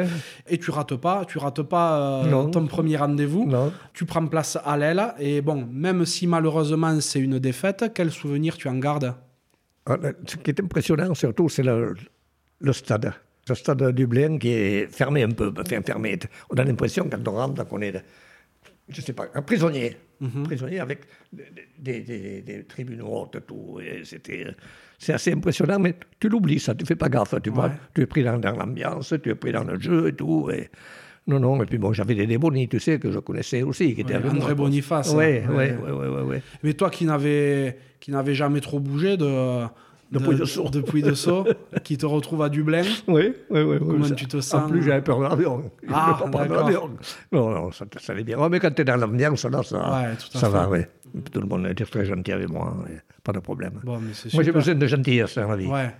Et 0.48 0.58
tu 0.58 0.70
rates 0.70 0.96
pas, 0.96 1.24
tu 1.26 1.38
rates 1.38 1.62
pas 1.62 2.24
euh, 2.24 2.44
ton 2.46 2.66
premier 2.66 2.96
rendez-vous. 2.96 3.50
Tu 3.92 4.04
prends 4.04 4.26
place 4.26 4.58
à 4.64 4.76
l'aile. 4.76 5.14
Et 5.18 5.40
bon, 5.40 5.66
même 5.70 6.04
si 6.04 6.26
malheureusement 6.26 7.00
c'est 7.00 7.20
une 7.20 7.38
défaite, 7.38 7.92
quel 7.94 8.10
souvenir 8.10 8.56
tu 8.56 8.68
en 8.68 8.76
gardes? 8.76 9.14
Ah, 9.86 9.96
Ce 10.26 10.36
qui 10.36 10.50
est 10.50 10.60
impressionnant, 10.60 11.14
surtout, 11.14 11.48
c'est 11.48 11.62
le, 11.62 11.94
le 12.60 12.72
stade 12.72 13.12
ce 13.46 13.54
stade 13.54 13.78
de 13.78 13.90
Dublin 13.90 14.38
qui 14.38 14.48
est 14.50 14.86
fermé 14.92 15.22
un 15.22 15.30
peu, 15.30 15.52
enfin 15.58 15.82
fermé. 15.82 16.18
On 16.50 16.56
a 16.56 16.64
l'impression 16.64 17.08
quand 17.10 17.28
on 17.28 17.32
rentre 17.32 17.66
qu'on 17.66 17.80
est, 17.80 18.02
je 18.88 19.00
sais 19.00 19.12
pas, 19.12 19.26
un 19.34 19.42
prisonnier, 19.42 19.96
mhm. 20.20 20.44
prisonnier 20.44 20.80
avec 20.80 21.00
des, 21.32 22.00
des, 22.00 22.42
des, 22.42 22.64
tribunaux 22.64 23.08
hautes, 23.08 23.46
tout. 23.46 23.80
C'était, 24.04 24.46
c'est 24.98 25.12
assez 25.12 25.32
impressionnant, 25.32 25.78
mais 25.78 25.94
tu 26.18 26.28
l'oublies 26.28 26.60
ça, 26.60 26.74
tu 26.74 26.86
fais 26.86 26.96
pas 26.96 27.08
gaffe, 27.08 27.34
tu 27.42 27.50
vois. 27.50 27.70
Tu 27.94 28.02
es 28.02 28.06
pris 28.06 28.24
dans, 28.24 28.38
l'ambiance, 28.38 29.14
tu 29.22 29.30
es 29.30 29.34
pris 29.34 29.52
dans 29.52 29.64
le 29.64 29.78
jeu 29.78 30.08
et 30.08 30.12
tout. 30.14 30.50
Et, 30.50 30.70
non, 31.26 31.40
non, 31.40 31.62
et 31.62 31.66
puis 31.66 31.78
bon, 31.78 31.92
j'avais 31.92 32.14
des 32.14 32.26
Déboni, 32.26 32.68
tu 32.68 32.78
sais, 32.78 32.98
que 32.98 33.10
je 33.10 33.18
connaissais 33.18 33.62
aussi. 33.62 33.94
Qui 33.94 34.02
étaient 34.02 34.16
André 34.16 34.54
Boniface. 34.54 35.12
Oui, 35.14 35.40
oui, 35.48 35.64
oui, 35.82 36.06
oui. 36.26 36.36
Mais 36.62 36.74
toi 36.74 36.90
qui 36.90 37.06
n'avais, 37.06 37.78
qui 37.98 38.10
n'avait 38.10 38.34
jamais 38.34 38.60
trop 38.60 38.78
bougé 38.78 39.16
de 39.16 39.64
depuis 40.14 40.36
de, 40.36 40.44
Sceaux. 40.44 40.68
Depuis 40.70 41.02
de 41.02 41.14
Sceaux, 41.14 41.44
qui 41.82 41.98
te 41.98 42.06
retrouve 42.06 42.42
à 42.42 42.48
Dublin. 42.48 42.82
Oui, 43.08 43.34
oui, 43.50 43.60
oui. 43.62 43.78
Comment 43.78 44.10
tu 44.10 44.26
te 44.26 44.40
sens 44.40 44.64
En 44.64 44.68
plus, 44.68 44.82
j'avais 44.82 45.02
peur 45.02 45.18
de 45.18 45.24
l'avion. 45.24 45.70
Ah, 45.92 46.18
d'accord. 46.30 46.90
Non, 47.32 47.50
non, 47.50 47.72
ça, 47.72 47.84
ça 48.00 48.12
allait 48.12 48.24
bien. 48.24 48.48
mais 48.48 48.60
quand 48.60 48.74
tu 48.74 48.82
es 48.82 48.84
dans 48.84 48.96
l'ambiance, 48.96 49.44
là, 49.44 49.62
ça, 49.62 50.16
ça 50.18 50.48
va, 50.48 50.68
oui. 50.68 50.80
Tout 51.32 51.40
le 51.40 51.46
monde 51.46 51.66
était 51.66 51.84
très 51.84 52.04
gentil 52.04 52.32
avec 52.32 52.48
moi, 52.48 52.74
pas 53.22 53.32
de 53.32 53.38
problème. 53.38 53.80
Bon, 53.84 54.00
moi, 54.32 54.42
j'ai 54.42 54.52
besoin 54.52 54.74
de 54.74 54.86
gentillesse 54.86 55.36
dans 55.36 55.48
la 55.48 55.56
vie. 55.56 55.66
Ouais. 55.66 55.94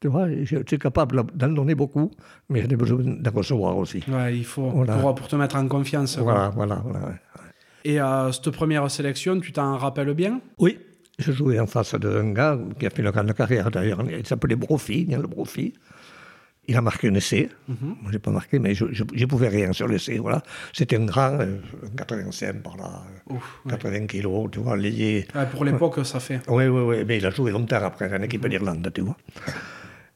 Tu 0.00 0.08
vois, 0.08 0.28
je 0.30 0.58
suis 0.66 0.78
capable 0.78 1.24
d'en 1.34 1.48
donner 1.48 1.74
beaucoup, 1.74 2.10
mais 2.50 2.62
j'ai 2.68 2.76
besoin 2.76 2.98
d'en 3.02 3.30
recevoir 3.30 3.76
aussi. 3.78 4.02
Ouais, 4.08 4.36
il 4.36 4.44
faut, 4.44 4.70
pour, 4.70 5.14
pour, 5.14 5.28
te 5.28 5.36
mettre 5.36 5.56
en 5.56 5.66
confiance. 5.68 6.18
Voilà, 6.18 6.50
voilà, 6.54 6.82
voilà. 6.84 7.14
Et 7.84 8.00
euh, 8.00 8.32
cette 8.32 8.50
première 8.50 8.90
sélection, 8.90 9.40
tu 9.40 9.52
t'en 9.52 9.76
rappelles 9.76 10.12
bien? 10.12 10.40
Oui, 10.58 10.78
je 11.18 11.32
jouais 11.32 11.58
en 11.58 11.66
face 11.66 11.94
d'un 11.94 12.32
gars 12.32 12.58
qui 12.78 12.86
a 12.86 12.90
fait 12.90 13.02
une 13.02 13.10
grande 13.10 13.32
carrière 13.34 13.70
d'ailleurs. 13.70 14.02
Il 14.10 14.26
s'appelait 14.26 14.56
Brophy, 14.56 15.06
le 15.06 15.26
Brophy. 15.26 15.74
Il 16.68 16.76
a 16.76 16.80
marqué 16.80 17.08
un 17.08 17.14
essai. 17.14 17.48
Mhm. 17.68 17.76
Moi, 17.80 17.96
je 18.08 18.12
n'ai 18.12 18.18
pas 18.18 18.32
marqué, 18.32 18.58
mais 18.58 18.74
je 18.74 18.84
ne 18.84 19.26
pouvais 19.26 19.48
rien 19.48 19.72
sur 19.72 19.86
l'essai. 19.86 20.18
Voilà. 20.18 20.42
C'était 20.72 20.96
un 20.96 21.04
grand, 21.04 21.38
85 21.96 22.48
euh, 22.48 22.52
par 22.60 22.76
là, 22.76 23.02
80 23.68 24.06
kilos, 24.06 24.50
tu 24.50 24.58
vois. 24.58 24.76
Lié. 24.76 25.28
pour 25.52 25.64
l'époque, 25.64 26.04
ça 26.04 26.18
fait. 26.18 26.40
Oui, 26.48 26.66
oui, 26.66 26.80
oui. 26.80 27.04
Mais 27.06 27.18
il 27.18 27.26
a 27.26 27.30
joué 27.30 27.52
longtemps 27.52 27.82
après 27.82 28.12
en 28.12 28.20
équipe 28.22 28.46
d'Irlande, 28.48 28.90
tu 28.92 29.02
vois. 29.02 29.16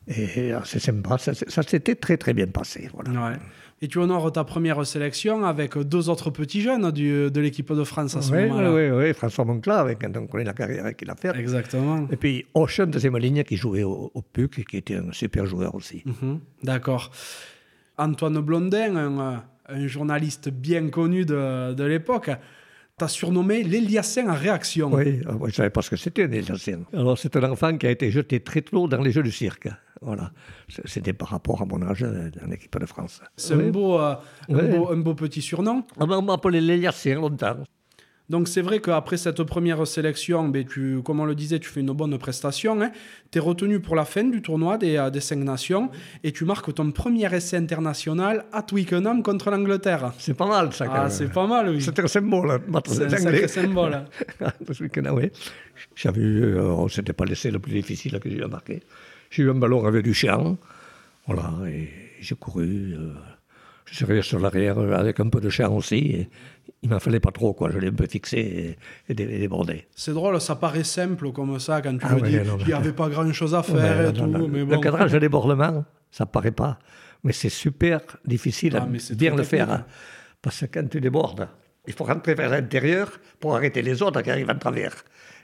Et 0.09 0.53
euh, 0.53 0.59
c'est 0.65 0.81
sympa. 0.81 1.19
Ça, 1.19 1.35
ça 1.35 1.63
s'était 1.63 1.95
très, 1.95 2.17
très 2.17 2.35
bien 2.35 2.49
passé. 2.49 2.91
Voilà. 2.93 3.29
Ouais. 3.29 3.37
Et 3.83 3.89
tu 3.89 3.97
honores 3.97 4.31
ta 4.31 4.45
première 4.45 4.85
sélection 4.85 5.43
avec 5.45 5.79
deux 5.79 6.11
autres 6.11 6.29
petits 6.29 6.61
jeunes 6.61 6.91
du, 6.91 7.31
de 7.31 7.41
l'équipe 7.41 7.73
de 7.73 7.83
France 7.85 8.15
à 8.15 8.21
ce 8.21 8.31
moment-là. 8.33 8.73
Oui, 8.75 8.91
oui, 8.91 9.15
François 9.15 9.47
Monclar, 9.47 9.89
quand 9.99 10.15
on 10.19 10.27
connaît 10.27 10.45
la 10.45 10.53
carrière 10.53 10.95
qu'il 10.95 11.09
a 11.09 11.15
faite. 11.15 11.35
Exactement. 11.37 12.07
Et 12.11 12.17
puis 12.17 12.45
Ocean, 12.53 12.87
deuxième 12.87 13.17
ligne, 13.17 13.43
qui 13.43 13.57
jouait 13.57 13.83
au, 13.83 14.13
PUC 14.35 14.59
et 14.59 14.65
qui 14.65 14.77
était 14.77 14.97
un 14.97 15.13
super 15.13 15.47
joueur 15.47 15.75
aussi. 15.75 16.03
Mhm, 16.05 16.41
d'accord. 16.63 17.11
Antoine 17.97 18.41
Blondin, 18.41 18.97
un, 18.97 19.45
un, 19.67 19.87
journaliste 19.87 20.51
bien 20.51 20.91
connu 20.91 21.25
de, 21.25 21.73
de 21.73 21.85
l'époque, 21.85 22.31
t'a 23.01 23.09
surnommé 23.09 23.63
l'Eliassin 23.63 24.29
en 24.29 24.35
réaction. 24.35 24.93
Oui, 24.93 25.23
ah, 25.27 25.33
je 25.41 25.47
ne 25.47 25.51
savais 25.51 25.71
pas 25.71 25.81
ce 25.81 25.89
que 25.89 25.97
c'était 25.97 26.25
un 26.25 26.33
Eliassin. 26.33 26.81
Alors, 26.93 27.17
c'est 27.17 27.35
un 27.35 27.51
enfant 27.51 27.77
qui 27.79 27.87
a 27.87 27.91
été 27.91 28.11
jeté 28.11 28.41
très 28.41 28.61
tôt 28.61 28.89
dans 28.89 29.01
les 29.01 29.11
Jeux 29.11 29.23
du 29.23 29.33
cirque. 29.33 29.69
Voilà. 30.03 30.33
C'était 30.85 31.15
par 31.15 31.29
rapport 31.29 31.63
à 31.63 31.65
mon 31.65 31.81
âge 31.83 32.05
en 32.05 32.51
équipe 32.51 32.79
de 32.79 32.85
France. 32.85 33.23
C'est 33.37 33.55
un, 33.55 33.71
beau, 33.71 33.99
euh, 33.99 34.15
un, 34.51 34.97
beau, 34.99 35.15
petit 35.15 35.41
surnom. 35.41 35.85
Ah, 35.99 36.05
on 36.09 36.23
m'a 36.23 36.35
appelé 36.35 36.61
l'Eliassin 36.61 37.15
longtemps. 37.15 37.57
Donc 38.31 38.47
c'est 38.47 38.63
vrai 38.63 38.79
qu'après 38.79 39.17
cette 39.17 39.43
première 39.43 39.85
sélection, 39.89 40.49
ben, 40.49 40.65
tu, 40.65 41.03
comme 41.03 41.19
on 41.19 41.25
le 41.25 41.35
disait, 41.35 41.59
tu 41.59 41.69
fais 41.69 41.81
une 41.81 41.91
bonne 41.91 42.17
prestation. 42.17 42.81
Hein. 42.81 42.93
Tu 43.33 43.39
es 43.39 43.41
retenu 43.41 43.81
pour 43.81 43.97
la 43.97 44.05
fin 44.05 44.23
du 44.23 44.41
tournoi 44.41 44.79
des, 44.79 44.97
euh, 44.97 45.11
des, 45.11 45.19
cinq 45.19 45.41
nations 45.41 45.91
et 46.23 46.31
tu 46.31 46.45
marques 46.45 46.73
ton 46.73 46.93
premier 46.93 47.35
essai 47.35 47.57
international 47.57 48.45
à 48.53 48.63
Twickenham 48.63 49.25
contre 49.25 49.51
l'Angleterre. 49.51 50.13
C'est 50.17 50.35
pas 50.35 50.47
mal 50.47 50.73
ça. 50.73 50.87
Ah, 50.89 51.11
c'est 51.11 51.33
pas 51.33 51.49
mal, 51.49 51.71
oui. 51.71 51.83
C'est 51.83 51.99
un 51.99 52.07
symbole. 52.07 52.61
C'est 52.87 53.03
un 53.03 53.09
sacré 53.09 53.49
symbole. 53.49 54.05
oui. 55.13 55.31
J'avais 55.97 56.21
eu, 56.21 56.57
euh, 56.57 56.87
c'était 56.87 57.13
pas 57.13 57.25
l'essai 57.25 57.51
le 57.51 57.59
plus 57.59 57.73
difficile 57.73 58.21
que 58.21 58.31
j'ai 58.31 58.47
marqué. 58.47 58.81
J'ai 59.31 59.43
eu 59.43 59.51
un 59.51 59.55
ballon 59.55 59.85
avec 59.85 60.05
du 60.05 60.15
chien. 60.15 60.57
Voilà, 61.27 61.51
et 61.67 61.89
j'ai 62.21 62.37
couru. 62.37 62.95
Euh, 62.95 63.13
je 63.87 64.05
suis 64.05 64.23
sur 64.23 64.39
l'arrière 64.39 64.79
avec 64.79 65.19
un 65.19 65.29
peu 65.29 65.41
de 65.41 65.51
chien 65.51 65.69
aussi. 65.69 65.97
Et 65.97 66.29
il 66.83 66.89
m'en 66.89 66.99
fallait 66.99 67.21
pas 67.21 67.31
trop, 67.31 67.53
quoi. 67.53 67.71
Je 67.71 67.79
l'ai 67.79 67.89
un 67.89 67.93
peu 67.93 68.07
fixé 68.07 68.77
et, 69.09 69.15
débordé. 69.15 69.87
C'est 69.95 70.13
drôle, 70.13 70.41
ça 70.41 70.57
paraît 70.57 70.85
simple 70.85 71.31
comme 71.33 71.59
ça 71.61 71.83
quand 71.83 71.97
tu 71.99 72.07
ah 72.09 72.15
le 72.15 72.23
dis. 72.23 72.39
il 72.61 72.67
n'y 72.67 72.73
avait 72.73 72.93
pas 72.93 73.09
grand-chose 73.09 73.55
à 73.55 73.63
faire 73.63 74.09
et 74.09 74.13
tout. 74.13 74.27
Mais 74.27 74.65
bon. 74.65 74.77
Le 74.77 74.81
cadrage 74.81 75.13
de 75.13 75.19
débordement, 75.19 75.85
ça 76.11 76.27
paraît 76.27 76.53
pas. 76.53 76.79
Mais 77.23 77.33
c'est 77.33 77.51
super 77.51 78.01
difficile 78.25 78.79
ah, 78.81 78.85
à 78.85 79.15
bien 79.15 79.37
le 79.37 79.43
faire. 79.43 79.71
Hein. 79.71 79.85
Parce 80.41 80.61
que 80.61 80.67
quand 80.67 80.89
tu 80.89 81.03
débordes, 81.03 81.49
il 81.87 81.93
faut 81.93 82.05
rentrer 82.05 82.35
vers 82.35 82.49
l'intérieur 82.49 83.11
pour 83.41 83.57
arrêter 83.57 83.83
les 83.83 84.01
autres 84.01 84.23
qui 84.23 84.31
arrivent 84.31 84.51
à 84.51 84.55
travers. 84.55 84.95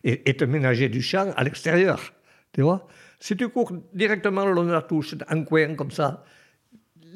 Et, 0.04 0.30
et 0.30 0.34
te 0.34 0.44
ménager 0.44 0.88
du 0.88 1.02
champ 1.02 1.32
à 1.36 1.44
l'extérieur. 1.44 2.00
Tu 2.52 2.62
vois 2.62 2.86
Si 3.20 3.36
tu 3.36 3.50
cours 3.50 3.72
directement 3.92 4.46
le 4.46 4.52
long 4.52 4.64
de 4.64 4.72
la 4.72 4.82
touche, 4.82 5.14
en 5.30 5.44
coin 5.44 5.74
comme 5.74 5.90
ça, 5.90 6.24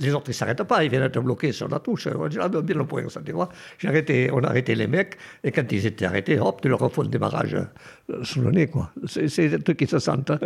les 0.01 0.15
autres, 0.15 0.27
ils 0.29 0.31
ne 0.31 0.35
s'arrêtent 0.35 0.65
pas, 0.65 0.83
ils 0.83 0.91
viennent 0.91 1.11
te 1.11 1.19
bloquer 1.19 1.53
sur 1.53 1.69
la 1.69 1.79
touche. 1.79 2.09
On 2.09 2.27
dit, 2.29 2.39
ah, 2.41 2.49
ben, 2.49 2.61
bien 2.63 2.77
le 2.77 2.87
point, 2.87 3.09
ça, 3.09 3.21
tu 3.25 3.33
vois. 3.33 3.49
Arrêté, 3.85 4.31
on 4.33 4.43
a 4.43 4.49
arrêté 4.49 4.75
les 4.75 4.87
mecs, 4.87 5.17
et 5.45 5.53
quand 5.53 5.71
ils 5.71 5.87
étaient 5.87 6.07
arrêtés, 6.07 6.39
hop, 6.39 6.61
tu 6.61 6.69
leur 6.69 6.79
refais 6.79 7.03
le 7.03 7.09
démarrage 7.09 7.55
euh, 7.55 8.25
sous 8.25 8.41
le 8.41 8.51
nez, 8.51 8.67
quoi. 8.67 8.91
C'est 9.07 9.49
des 9.49 9.59
trucs 9.59 9.79
qui 9.79 9.87
se 9.87 9.99
sentent. 9.99 10.33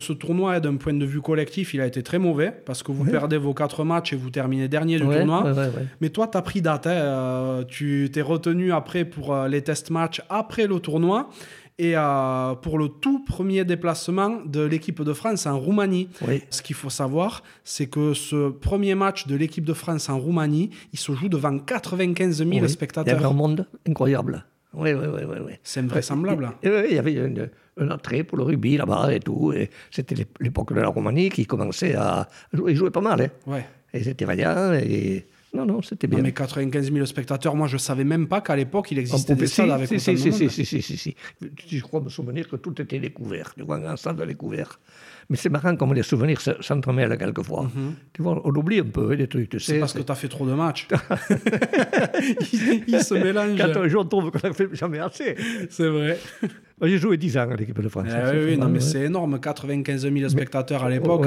Ce 0.00 0.12
tournoi, 0.12 0.60
d'un 0.60 0.76
point 0.76 0.94
de 0.94 1.04
vue 1.04 1.20
collectif, 1.20 1.74
il 1.74 1.80
a 1.80 1.86
été 1.86 2.04
très 2.04 2.20
mauvais 2.20 2.52
parce 2.64 2.84
que 2.84 2.92
vous 2.92 3.04
perdez 3.04 3.36
vos 3.36 3.52
quatre 3.52 3.82
matchs 3.82 4.12
et 4.12 4.16
vous 4.16 4.30
terminez 4.30 4.68
dernier 4.68 4.96
du 4.96 5.04
tournoi. 5.04 5.52
Mais 6.00 6.10
toi, 6.10 6.28
tu 6.28 6.38
as 6.38 6.42
pris 6.42 6.62
date. 6.62 6.86
Hein, 6.86 6.90
euh, 6.90 7.64
tu 7.64 8.08
t'es 8.12 8.22
retenu 8.22 8.72
après 8.72 9.04
pour 9.04 9.34
euh, 9.34 9.48
les 9.48 9.62
test 9.62 9.90
matchs 9.90 10.22
après 10.28 10.68
le 10.68 10.78
tournoi 10.78 11.30
et 11.78 11.96
euh, 11.96 12.54
pour 12.54 12.78
le 12.78 12.88
tout 12.88 13.24
premier 13.24 13.64
déplacement 13.64 14.40
de 14.44 14.62
l'équipe 14.62 15.02
de 15.02 15.12
France 15.12 15.46
en 15.46 15.58
Roumanie. 15.58 16.08
Ce 16.50 16.60
qu'il 16.62 16.74
faut 16.74 16.90
savoir, 16.90 17.42
c'est 17.62 17.86
que 17.86 18.14
ce 18.14 18.50
premier 18.50 18.94
match 18.94 19.26
de 19.26 19.36
l'équipe 19.36 19.64
de 19.64 19.74
France 19.74 20.08
en 20.08 20.18
Roumanie, 20.18 20.70
il 20.92 20.98
se 20.98 21.12
joue 21.12 21.28
devant 21.28 21.56
95 21.58 22.44
000 22.44 22.68
spectateurs. 22.68 23.14
Il 23.14 23.16
y 23.16 23.24
avait 23.24 23.32
un 23.32 23.36
monde 23.36 23.66
incroyable. 23.88 24.44
Oui, 24.74 24.92
oui, 24.92 25.06
oui. 25.06 25.36
oui, 25.46 25.52
C'est 25.62 25.80
invraisemblable. 25.80 26.50
Il, 26.62 26.86
il 26.90 26.96
y 26.96 26.98
avait 26.98 27.14
une, 27.14 27.48
un 27.78 27.90
attrait 27.90 28.24
pour 28.24 28.38
le 28.38 28.44
rugby 28.44 28.76
là-bas 28.76 29.14
et 29.14 29.20
tout. 29.20 29.52
Et 29.52 29.70
c'était 29.90 30.26
l'époque 30.40 30.74
de 30.74 30.80
la 30.80 30.88
Roumanie 30.88 31.30
qui 31.30 31.46
commençait 31.46 31.94
à 31.94 32.28
jouer. 32.52 32.72
Ils 32.72 32.76
jouaient 32.76 32.90
pas 32.90 33.00
mal. 33.00 33.20
Hein. 33.22 33.50
Ouais. 33.50 33.66
Et 33.94 34.02
c'était 34.02 34.24
vaillant. 34.24 34.72
Et 34.74 35.26
non, 35.54 35.64
non, 35.64 35.82
c'était 35.82 36.06
bien. 36.06 36.20
mais 36.20 36.32
95 36.32 36.92
000 36.92 37.06
spectateurs, 37.06 37.54
moi, 37.54 37.66
je 37.68 37.78
savais 37.78 38.04
même 38.04 38.28
pas 38.28 38.40
qu'à 38.40 38.54
l'époque, 38.54 38.90
il 38.90 38.98
existait 38.98 39.34
des 39.34 39.46
stades 39.46 39.70
avec 39.70 39.88
si, 39.88 39.98
si, 39.98 40.18
si, 40.18 40.32
si, 40.32 40.64
si, 40.64 40.82
si, 40.82 40.96
si, 40.96 41.16
Je 41.66 41.82
crois 41.82 42.00
me 42.00 42.10
souvenir 42.10 42.48
que 42.48 42.56
tout 42.56 42.80
était 42.80 42.98
découvert, 42.98 43.54
du 43.56 43.64
moins 43.64 43.82
un 43.84 43.96
stade 43.96 44.20
découvert. 44.26 44.78
Mais 45.30 45.36
c'est 45.36 45.50
marrant 45.50 45.76
comme 45.76 45.92
les 45.92 46.02
souvenirs 46.02 46.40
s'entremêlent 46.40 47.18
quelquefois. 47.18 47.64
Mm 47.64 47.94
Tu 48.14 48.22
vois, 48.22 48.40
on 48.44 48.54
oublie 48.54 48.80
un 48.80 48.84
peu 48.84 49.14
des 49.14 49.28
trucs, 49.28 49.50
tu 49.50 49.60
sais. 49.60 49.72
C'est 49.72 49.78
parce 49.78 49.92
que 49.92 50.02
tu 50.02 50.10
as 50.12 50.14
fait 50.14 50.28
trop 50.28 50.46
de 50.46 50.54
matchs. 50.54 50.88
il, 52.86 53.02
se 53.02 53.14
mélange. 53.14 53.58
Quand 53.58 53.76
un 53.76 53.88
jour, 53.88 54.02
on 54.04 54.08
trouve 54.08 54.30
qu'on 54.30 54.48
n'a 54.48 54.54
fait 54.54 54.74
jamais 54.74 55.00
assez. 55.00 55.36
C'est 55.68 55.88
vrai. 55.88 56.18
J'ai 56.80 56.98
joué 56.98 57.16
10 57.16 57.38
ans 57.38 57.50
à 57.50 57.56
l'équipe 57.56 57.80
de 57.80 57.88
France. 57.88 58.06
Eh 58.08 58.44
oui, 58.44 58.56
non, 58.56 58.68
mais 58.68 58.80
c'est 58.80 59.02
énorme, 59.02 59.40
95 59.40 60.02
000 60.02 60.28
spectateurs 60.28 60.84
à 60.84 60.90
l'époque. 60.90 61.26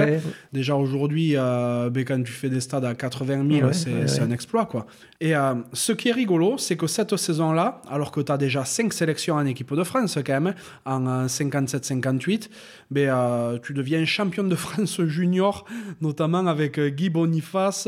Déjà 0.54 0.76
aujourd'hui, 0.76 1.34
euh, 1.36 1.90
ben, 1.90 2.06
quand 2.06 2.24
tu 2.24 2.32
fais 2.32 2.50
des 2.50 2.62
stades 2.62 2.86
à 2.86 2.96
80 2.96 3.60
000, 3.60 3.74
c'est 3.74 4.22
un 4.22 4.32
exploit. 4.32 4.66
Quoi. 4.66 4.86
Et 5.20 5.36
euh, 5.36 5.56
ce 5.74 5.92
qui 5.92 6.10
est 6.10 6.14
rigolo, 6.14 6.58
c'est 6.58 6.78
que 6.78 6.88
cette 6.88 7.16
saison-là, 7.16 7.82
alors 7.90 8.12
que 8.12 8.22
tu 8.22 8.32
as 8.32 8.38
déjà 8.38 8.64
5 8.64 8.94
sélections 8.94 9.36
en 9.36 9.46
équipe 9.46 9.74
de 9.74 9.84
France 9.84 10.18
quand 10.26 10.40
même, 10.42 10.56
en 10.86 11.26
57-58, 11.26 12.50
ben, 12.90 13.10
euh, 13.10 13.60
tu 13.62 13.74
deviens 13.74 13.91
champion 14.06 14.44
de 14.44 14.56
France 14.56 15.02
junior, 15.04 15.66
notamment 16.02 16.46
avec 16.48 16.80
Guy 16.80 17.10
Boniface. 17.10 17.88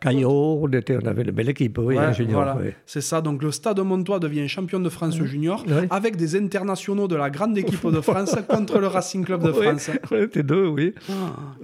Caillot, 0.00 0.30
on, 0.30 0.68
on 0.68 1.06
avait 1.06 1.22
une 1.22 1.30
belle 1.30 1.48
équipe, 1.48 1.78
oui, 1.78 1.96
junior. 2.12 2.42
Voilà. 2.42 2.58
C'est 2.86 3.00
ça, 3.00 3.20
donc 3.20 3.42
le 3.42 3.50
Stade 3.50 3.80
Montois 3.80 4.18
devient 4.18 4.48
champion 4.48 4.80
de 4.80 4.88
France 4.88 5.16
junior 5.16 5.64
avec 5.90 6.16
des 6.16 6.36
internationaux 6.36 7.08
de 7.08 7.16
la 7.16 7.30
grande 7.30 7.56
équipe 7.56 7.86
de 7.86 8.00
France 8.00 8.36
contre 8.48 8.78
le 8.78 8.86
Racing 8.86 9.24
Club 9.24 9.44
de 9.44 9.52
France. 9.52 9.90
T'es 10.32 10.42
deux, 10.42 10.66
oui. 10.66 10.94
Ah, 11.08 11.12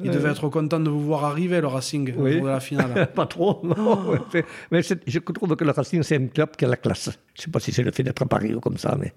il 0.02 0.10
devait 0.10 0.30
être 0.30 0.48
content 0.48 0.80
de 0.80 0.90
vous 0.90 1.04
voir 1.04 1.24
arriver, 1.24 1.60
le 1.60 1.66
Racing, 1.66 2.12
oui. 2.16 2.40
la 2.42 2.60
finale. 2.60 3.08
Pas 3.14 3.26
trop, 3.26 3.60
non. 3.62 3.98
Ah. 4.34 4.38
Mais 4.70 4.82
je 4.82 5.18
trouve 5.18 5.56
que 5.56 5.64
le 5.64 5.70
Racing, 5.70 6.02
c'est 6.02 6.16
un 6.16 6.26
club 6.26 6.50
qui 6.56 6.64
a 6.64 6.68
la 6.68 6.76
classe. 6.76 7.10
Je 7.34 7.42
ne 7.42 7.44
sais 7.44 7.50
pas 7.50 7.60
si 7.60 7.72
c'est 7.72 7.82
le 7.82 7.92
fait 7.92 8.02
d'être 8.02 8.22
à 8.22 8.26
Paris 8.26 8.54
ou 8.54 8.60
comme 8.60 8.78
ça, 8.78 8.96
mais 8.98 9.12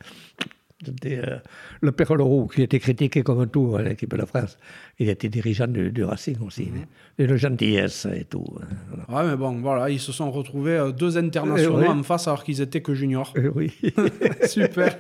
euh, 0.88 1.40
le 1.82 1.92
Père 1.92 2.16
Leroux, 2.16 2.48
qui 2.48 2.62
était 2.62 2.80
critiqué 2.80 3.22
comme 3.22 3.48
tout 3.48 3.76
à 3.76 3.82
l'équipe 3.82 4.16
de 4.16 4.26
France, 4.26 4.58
il 4.98 5.10
était 5.10 5.28
dirigeant 5.28 5.68
du, 5.68 6.04
Racing 6.04 6.38
aussi. 6.42 6.68
Mhm. 6.68 6.86
Et 7.18 7.28
le 7.28 7.36
gentillesse 7.36 8.08
et 8.14 8.24
tout. 8.24 8.46
Euh, 8.62 9.14
ouais, 9.14 9.30
mais 9.30 9.36
bon, 9.36 9.60
voilà, 9.60 9.90
ils 9.90 10.00
se 10.00 10.12
sont 10.12 10.32
retrouvés 10.32 10.78
euh, 10.78 10.92
deux 10.92 11.18
internationaux 11.18 11.86
en 11.86 12.04
face 12.04 12.28
alors 12.28 12.44
qu'ils 12.44 12.62
étaient 12.62 12.82
que 12.82 12.94
juniors. 12.94 13.34
oui. 13.56 13.74
Super. 14.48 14.98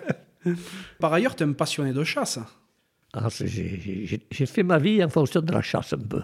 Par 1.00 1.13
ailleurs, 1.13 1.36
tu 1.36 1.44
es 1.44 1.48
un 1.48 1.54
passionné 1.54 1.94
de 1.94 2.04
chasse. 2.04 2.39
Ah, 3.13 3.28
j'ai 3.30 4.46
fait 4.46 4.63
ma 4.63 4.78
vie 4.78 5.04
en 5.04 5.10
fonction 5.10 5.42
de 5.42 5.52
la 5.52 5.62
chasse 5.62 5.94
un 5.94 5.98
peu. 5.98 6.22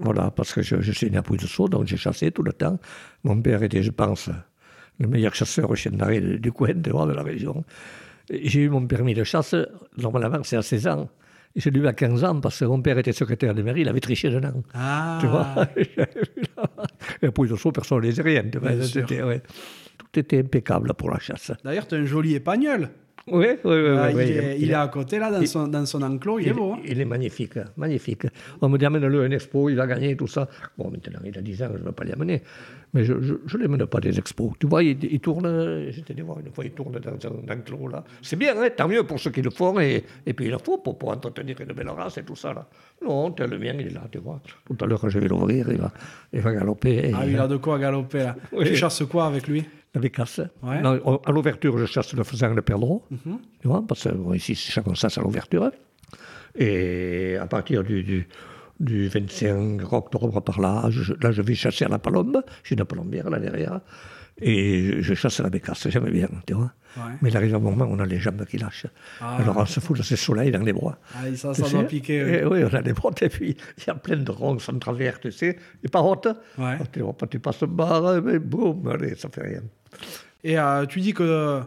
Voilà, 0.00 0.30
parce 0.30 0.52
que 0.52 0.62
je, 0.62 0.92
suis 0.92 1.10
né 1.10 1.16
à 1.16 1.22
Pouille-de-Sceaux, 1.22 1.68
donc 1.68 1.86
j'ai 1.86 1.96
chassé 1.96 2.30
tout 2.30 2.42
le 2.42 2.52
temps. 2.52 2.78
Mon 3.24 3.40
père 3.40 3.62
était, 3.62 3.82
je 3.82 3.90
pense, 3.90 4.28
le 4.98 5.08
meilleur 5.08 5.34
chasseur 5.34 5.70
au 5.70 5.74
chien 5.74 5.92
du 5.92 6.52
coin, 6.52 6.74
de, 6.74 6.74
de 6.74 7.12
la 7.12 7.22
région. 7.22 7.64
J'ai 8.30 8.60
eu 8.60 8.68
mon 8.68 8.86
permis 8.86 9.14
de 9.14 9.24
chasse, 9.24 9.54
normalement 9.96 10.42
c'est 10.42 10.56
à 10.56 10.62
16 10.62 10.86
ans. 10.88 11.08
J'ai 11.54 11.70
eu 11.74 11.86
à 11.86 11.94
15 11.94 12.24
ans 12.24 12.40
parce 12.40 12.60
que 12.60 12.64
mon 12.66 12.82
père 12.82 12.98
était 12.98 13.12
secrétaire 13.12 13.54
de 13.54 13.62
mairie, 13.62 13.80
il 13.80 13.88
avait 13.88 14.00
triché 14.00 14.28
d'un 14.28 14.50
an. 14.50 14.62
Ah. 14.74 15.18
Tu 15.20 15.26
vois? 15.26 15.46
Et 17.22 17.26
à 17.26 17.32
Pouille-de-Sceaux, 17.32 17.72
personne 17.72 18.02
ne 18.02 18.10
les 18.10 18.20
rien. 18.20 18.42
Ouais. 18.62 19.42
Tout 19.98 20.20
était 20.20 20.40
impeccable 20.40 20.92
pour 20.94 21.10
la 21.10 21.18
chasse. 21.18 21.52
D'ailleurs, 21.64 21.86
tu 21.86 21.94
as 21.94 21.98
un 21.98 22.04
joli 22.04 22.34
épagnol. 22.34 22.90
Oui, 23.28 23.46
oui, 23.64 23.74
oui. 23.74 23.96
Ah, 23.98 24.12
il, 24.12 24.70
est, 24.70 24.74
à 24.74 24.86
côté, 24.86 25.18
là, 25.18 25.32
dans, 25.32 25.44
son, 25.44 25.66
dans 25.66 25.84
son 25.84 26.00
enclos, 26.02 26.38
il, 26.38 26.46
est 26.46 26.52
beau. 26.52 26.74
Hein. 26.74 26.80
Il 26.84 27.00
est 27.00 27.04
magnifique, 27.04 27.58
magnifique. 27.76 28.22
On 28.60 28.68
me 28.68 28.78
dit, 28.78 28.84
amène-le 28.84 29.22
à 29.22 29.26
une 29.26 29.32
expo, 29.32 29.68
il 29.68 29.74
va 29.74 29.88
gagner, 29.88 30.16
tout 30.16 30.28
ça. 30.28 30.48
Bon, 30.78 30.90
maintenant, 30.90 31.18
il 31.24 31.36
a 31.36 31.42
10 31.42 31.62
ans, 31.64 31.68
je 31.72 31.78
ne 31.78 31.84
vais 31.84 31.92
pas 31.92 32.04
l'y 32.04 32.12
amener. 32.12 32.40
Mais 32.94 33.04
je 33.04 33.14
ne 33.14 33.58
les 33.58 33.66
mène 33.66 33.84
pas 33.86 33.98
des 33.98 34.16
expos. 34.16 34.52
Tu 34.60 34.68
vois, 34.68 34.84
il, 34.84 35.02
il 35.02 35.18
tourne, 35.18 35.90
j'étais 35.90 36.12
allé 36.12 36.22
voir 36.22 36.38
une 36.38 36.52
fois, 36.52 36.64
il 36.64 36.70
tourne 36.70 37.00
dans 37.00 37.10
un 37.10 37.52
enclos, 37.52 37.88
là. 37.88 38.04
C'est 38.22 38.36
bien, 38.36 38.56
hein, 38.62 38.68
tant 38.76 38.86
mieux 38.86 39.02
pour 39.02 39.18
ceux 39.18 39.30
qui 39.30 39.42
le 39.42 39.50
font, 39.50 39.80
et, 39.80 40.04
et 40.24 40.32
puis 40.32 40.44
il 40.44 40.52
le 40.52 40.58
faut 40.58 40.78
pour, 40.78 40.96
pour 40.96 41.08
entretenir 41.08 41.60
une 41.60 41.72
belle 41.74 41.88
race 41.88 42.18
et 42.18 42.22
tout 42.22 42.36
ça, 42.36 42.54
là. 42.54 42.68
Non, 43.04 43.34
le 43.36 43.58
mien, 43.58 43.74
il 43.74 43.88
est 43.88 43.90
là, 43.90 44.02
tu 44.10 44.18
vois. 44.18 44.40
Tout 44.64 44.76
à 44.84 44.86
l'heure, 44.86 45.00
quand 45.00 45.08
je 45.08 45.18
vais 45.18 45.26
l'ouvrir, 45.26 45.68
il 45.68 45.78
va, 45.78 45.92
il 46.32 46.40
va 46.40 46.54
galoper. 46.54 47.12
Ah, 47.12 47.26
il 47.26 47.36
a 47.36 47.48
de 47.48 47.56
quoi 47.56 47.76
galoper, 47.80 48.18
là. 48.20 48.36
Tu 48.64 48.76
chasses 48.76 49.02
quoi 49.04 49.26
avec 49.26 49.48
lui? 49.48 49.64
À 51.26 51.32
l'ouverture, 51.32 51.78
je 51.78 51.86
chasse 51.86 52.12
le 52.14 52.24
faisan 52.24 52.52
et 52.52 52.54
le 52.54 52.62
perdreau. 52.62 53.04
Mhm. 53.10 53.38
Tu 53.60 53.68
vois, 53.68 53.84
parce 53.86 54.04
que 54.04 54.34
ici, 54.34 54.54
chacun 54.54 54.94
chasse 54.94 55.18
à 55.18 55.22
l'ouverture. 55.22 55.70
Et 56.54 57.36
à 57.36 57.46
partir 57.46 57.84
du, 57.84 58.26
du, 58.80 59.08
25 59.08 59.92
octobre 59.92 60.40
par 60.40 60.60
là, 60.60 60.86
je, 60.90 61.12
là, 61.20 61.30
je 61.32 61.42
vais 61.42 61.54
chasser 61.54 61.84
à 61.84 61.88
la 61.88 61.98
palombe. 61.98 62.42
J'ai 62.64 62.76
une 62.76 62.84
palombière 62.84 63.28
là 63.30 63.38
derrière. 63.38 63.80
Et 64.38 65.00
je, 65.00 65.14
chasse 65.14 65.40
à 65.40 65.44
la 65.44 65.50
bécasse, 65.50 65.88
j'aime 65.88 66.10
bien, 66.10 66.28
tu 66.46 66.52
vois. 66.52 66.72
Mais 67.22 67.30
il 67.30 67.36
arrive 67.36 67.54
un 67.54 67.58
moment 67.58 67.84
où 67.84 67.92
on 67.92 67.98
a 67.98 68.06
les 68.06 68.18
jambes 68.18 68.44
qui 68.46 68.58
lâchent. 68.58 68.86
Ah. 69.20 69.36
Alors 69.36 69.56
on 69.58 69.66
se 69.66 69.80
fout 69.80 69.96
de 69.96 70.02
ce 70.02 70.16
soleil 70.16 70.50
dans 70.50 70.62
les 70.62 70.72
bois. 70.72 70.98
Ah, 71.14 71.34
ça, 71.34 71.54
ça 71.54 71.68
doit 71.68 71.84
piquer. 71.84 72.44
Oui. 72.44 72.58
oui, 72.62 72.68
on 72.70 72.74
a 72.74 72.82
des 72.82 72.92
bottes 72.92 73.22
et 73.22 73.28
puis 73.28 73.56
il 73.78 73.84
y 73.86 73.90
a 73.90 73.94
plein 73.94 74.16
de 74.16 74.30
ronces 74.30 74.68
en 74.68 74.78
travers, 74.78 75.20
tu 75.20 75.32
sais, 75.32 75.58
et 75.82 75.88
pas 75.88 76.02
hautes. 76.02 76.28
Ouais. 76.58 76.78
tu, 76.92 77.02
tu 77.30 77.38
passes 77.38 77.62
un 77.62 77.66
bar, 77.66 78.22
mais 78.22 78.38
boum, 78.38 78.86
allez, 78.88 79.14
ça 79.14 79.28
fait 79.30 79.42
rien. 79.42 79.62
Et 80.44 80.58
euh, 80.58 80.86
tu 80.86 81.00
dis 81.00 81.12
que, 81.14 81.60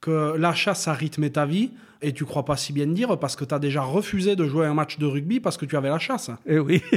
que 0.00 0.36
la 0.36 0.54
chasse 0.54 0.88
a 0.88 0.92
rythmé 0.92 1.30
ta 1.30 1.46
vie, 1.46 1.70
et 2.02 2.12
tu 2.12 2.24
crois 2.24 2.44
pas 2.44 2.56
si 2.56 2.72
bien 2.72 2.86
dire 2.86 3.18
parce 3.18 3.34
que 3.36 3.44
tu 3.44 3.54
as 3.54 3.58
déjà 3.58 3.82
refusé 3.82 4.36
de 4.36 4.46
jouer 4.46 4.66
un 4.66 4.74
match 4.74 4.98
de 4.98 5.06
rugby 5.06 5.40
parce 5.40 5.56
que 5.56 5.64
tu 5.64 5.76
avais 5.76 5.88
la 5.88 5.98
chasse. 5.98 6.30
Eh 6.46 6.58
oui. 6.58 6.82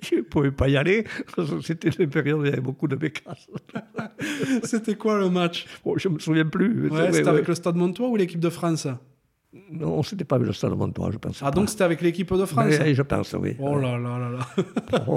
je 0.00 0.16
ne 0.16 0.20
pouvais 0.22 0.50
pas 0.50 0.68
y 0.68 0.76
aller. 0.76 1.04
C'était 1.62 1.90
une 1.90 2.08
période 2.08 2.40
où 2.40 2.44
il 2.44 2.50
y 2.50 2.52
avait 2.52 2.60
beaucoup 2.60 2.88
de 2.88 2.96
bécasses. 2.96 3.48
C'était 4.64 4.94
quoi 4.94 5.18
le 5.18 5.28
match? 5.28 5.66
Je 5.96 6.08
ne 6.08 6.14
me 6.14 6.18
souviens 6.18 6.46
plus. 6.46 6.90
c'était 7.12 7.28
avec 7.28 7.46
le 7.48 7.54
Stade 7.54 7.76
Montois 7.76 8.08
ou 8.08 8.16
l'équipe 8.16 8.40
de 8.40 8.50
France? 8.50 8.88
Non, 9.70 10.02
c'était 10.02 10.24
pas 10.24 10.36
avec 10.36 10.48
le 10.48 10.52
Stade 10.52 10.76
Montois, 10.76 11.10
je 11.12 11.18
pense. 11.18 11.40
Ah, 11.42 11.50
donc 11.50 11.68
c'était 11.68 11.84
avec 11.84 12.00
l'équipe 12.00 12.32
de 12.32 12.44
France 12.44 12.74
Oui, 12.80 12.94
je 12.94 13.02
pense, 13.02 13.34
oui. 13.34 13.56
Oh 13.60 13.78
là 13.78 13.96
là 13.98 14.18
là 14.18 14.30
là. 14.30 14.98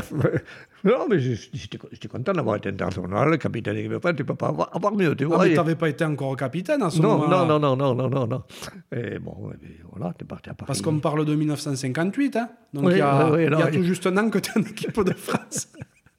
non, 0.84 1.08
mais 1.10 1.20
j'étais 1.20 2.08
content 2.08 2.34
d'avoir 2.34 2.58
été 2.58 2.70
international, 2.70 3.38
capitaine 3.40 3.74
de 3.74 3.78
l'équipe 3.80 3.94
de 3.94 4.00
France, 4.00 4.14
tu 4.16 4.26
peux 4.26 4.36
pas 4.36 4.50
avoir, 4.50 4.76
avoir 4.76 4.94
mieux, 4.94 5.16
tu 5.16 5.24
ah, 5.24 5.28
vois. 5.28 5.44
mais 5.44 5.50
tu 5.52 5.56
n'avais 5.56 5.76
pas 5.76 5.90
été 5.90 6.06
encore 6.06 6.36
capitaine 6.36 6.84
à 6.84 6.92
ce 6.92 7.02
non, 7.02 7.18
moment-là 7.18 7.46
Non, 7.46 7.60
non, 7.60 7.76
non, 7.76 7.96
non, 7.96 8.10
non, 8.10 8.28
non. 8.28 8.44
Et 8.92 9.18
bon, 9.18 9.52
voilà, 9.92 10.14
tu 10.18 10.24
es 10.24 10.28
parti 10.28 10.50
à 10.50 10.54
Paris. 10.54 10.68
Parce 10.68 10.82
qu'on 10.82 11.00
parle 11.00 11.26
de 11.26 11.34
1958, 11.34 12.36
hein 12.36 12.50
Donc 12.74 12.92
il 12.92 12.98
y 12.98 13.02
a, 13.02 13.40
y 13.40 13.46
a 13.48 13.68
tout 13.68 13.84
juste 13.84 14.06
un 14.06 14.18
an 14.18 14.30
que 14.30 14.38
tu 14.38 14.52
es 14.52 14.60
en 14.60 14.64
équipe 14.64 15.04
de 15.04 15.14
France. 15.14 15.70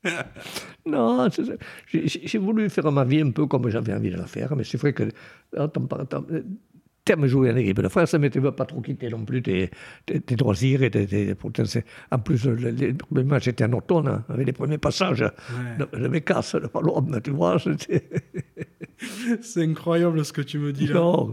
non, 0.86 1.28
j'ai 1.92 2.38
voulu 2.38 2.68
faire 2.70 2.90
ma 2.92 3.04
vie 3.04 3.20
un 3.20 3.30
peu 3.30 3.46
comme 3.46 3.68
j'avais 3.68 3.92
envie 3.94 4.10
de 4.10 4.16
la 4.16 4.26
faire, 4.26 4.54
mais 4.56 4.64
c'est 4.64 4.78
vrai 4.78 4.92
que 4.92 5.04
terme 7.08 7.26
jouer 7.26 7.50
en 7.50 7.56
équipe 7.56 7.80
de 7.80 7.88
France, 7.88 8.12
mais 8.14 8.28
tu 8.28 8.38
ne 8.38 8.44
veux 8.44 8.52
pas 8.52 8.66
trop 8.66 8.82
quitter 8.82 9.08
non 9.08 9.24
plus 9.24 9.42
tes, 9.42 9.70
tes, 10.04 10.20
tes 10.20 10.36
loisirs. 10.36 10.82
Et 10.82 10.90
tes, 10.90 11.34
en 12.10 12.18
plus, 12.18 12.46
les 12.46 12.92
premiers 12.92 13.24
matchs 13.24 13.48
étaient 13.48 13.64
en 13.64 13.72
automne, 13.72 14.08
hein, 14.08 14.24
avec 14.28 14.46
les 14.46 14.52
premiers 14.52 14.76
passages 14.76 15.22
ouais. 15.22 15.78
de, 15.78 15.98
de 15.98 16.08
Mécasse, 16.08 16.54
de 16.54 16.66
Palombe, 16.66 17.18
tu 17.24 17.30
vois. 17.30 17.56
C'est 19.40 19.62
incroyable 19.62 20.22
ce 20.22 20.32
que 20.34 20.42
tu 20.42 20.58
me 20.58 20.72
dis 20.72 20.86
là. 20.86 20.94
Non. 20.94 21.32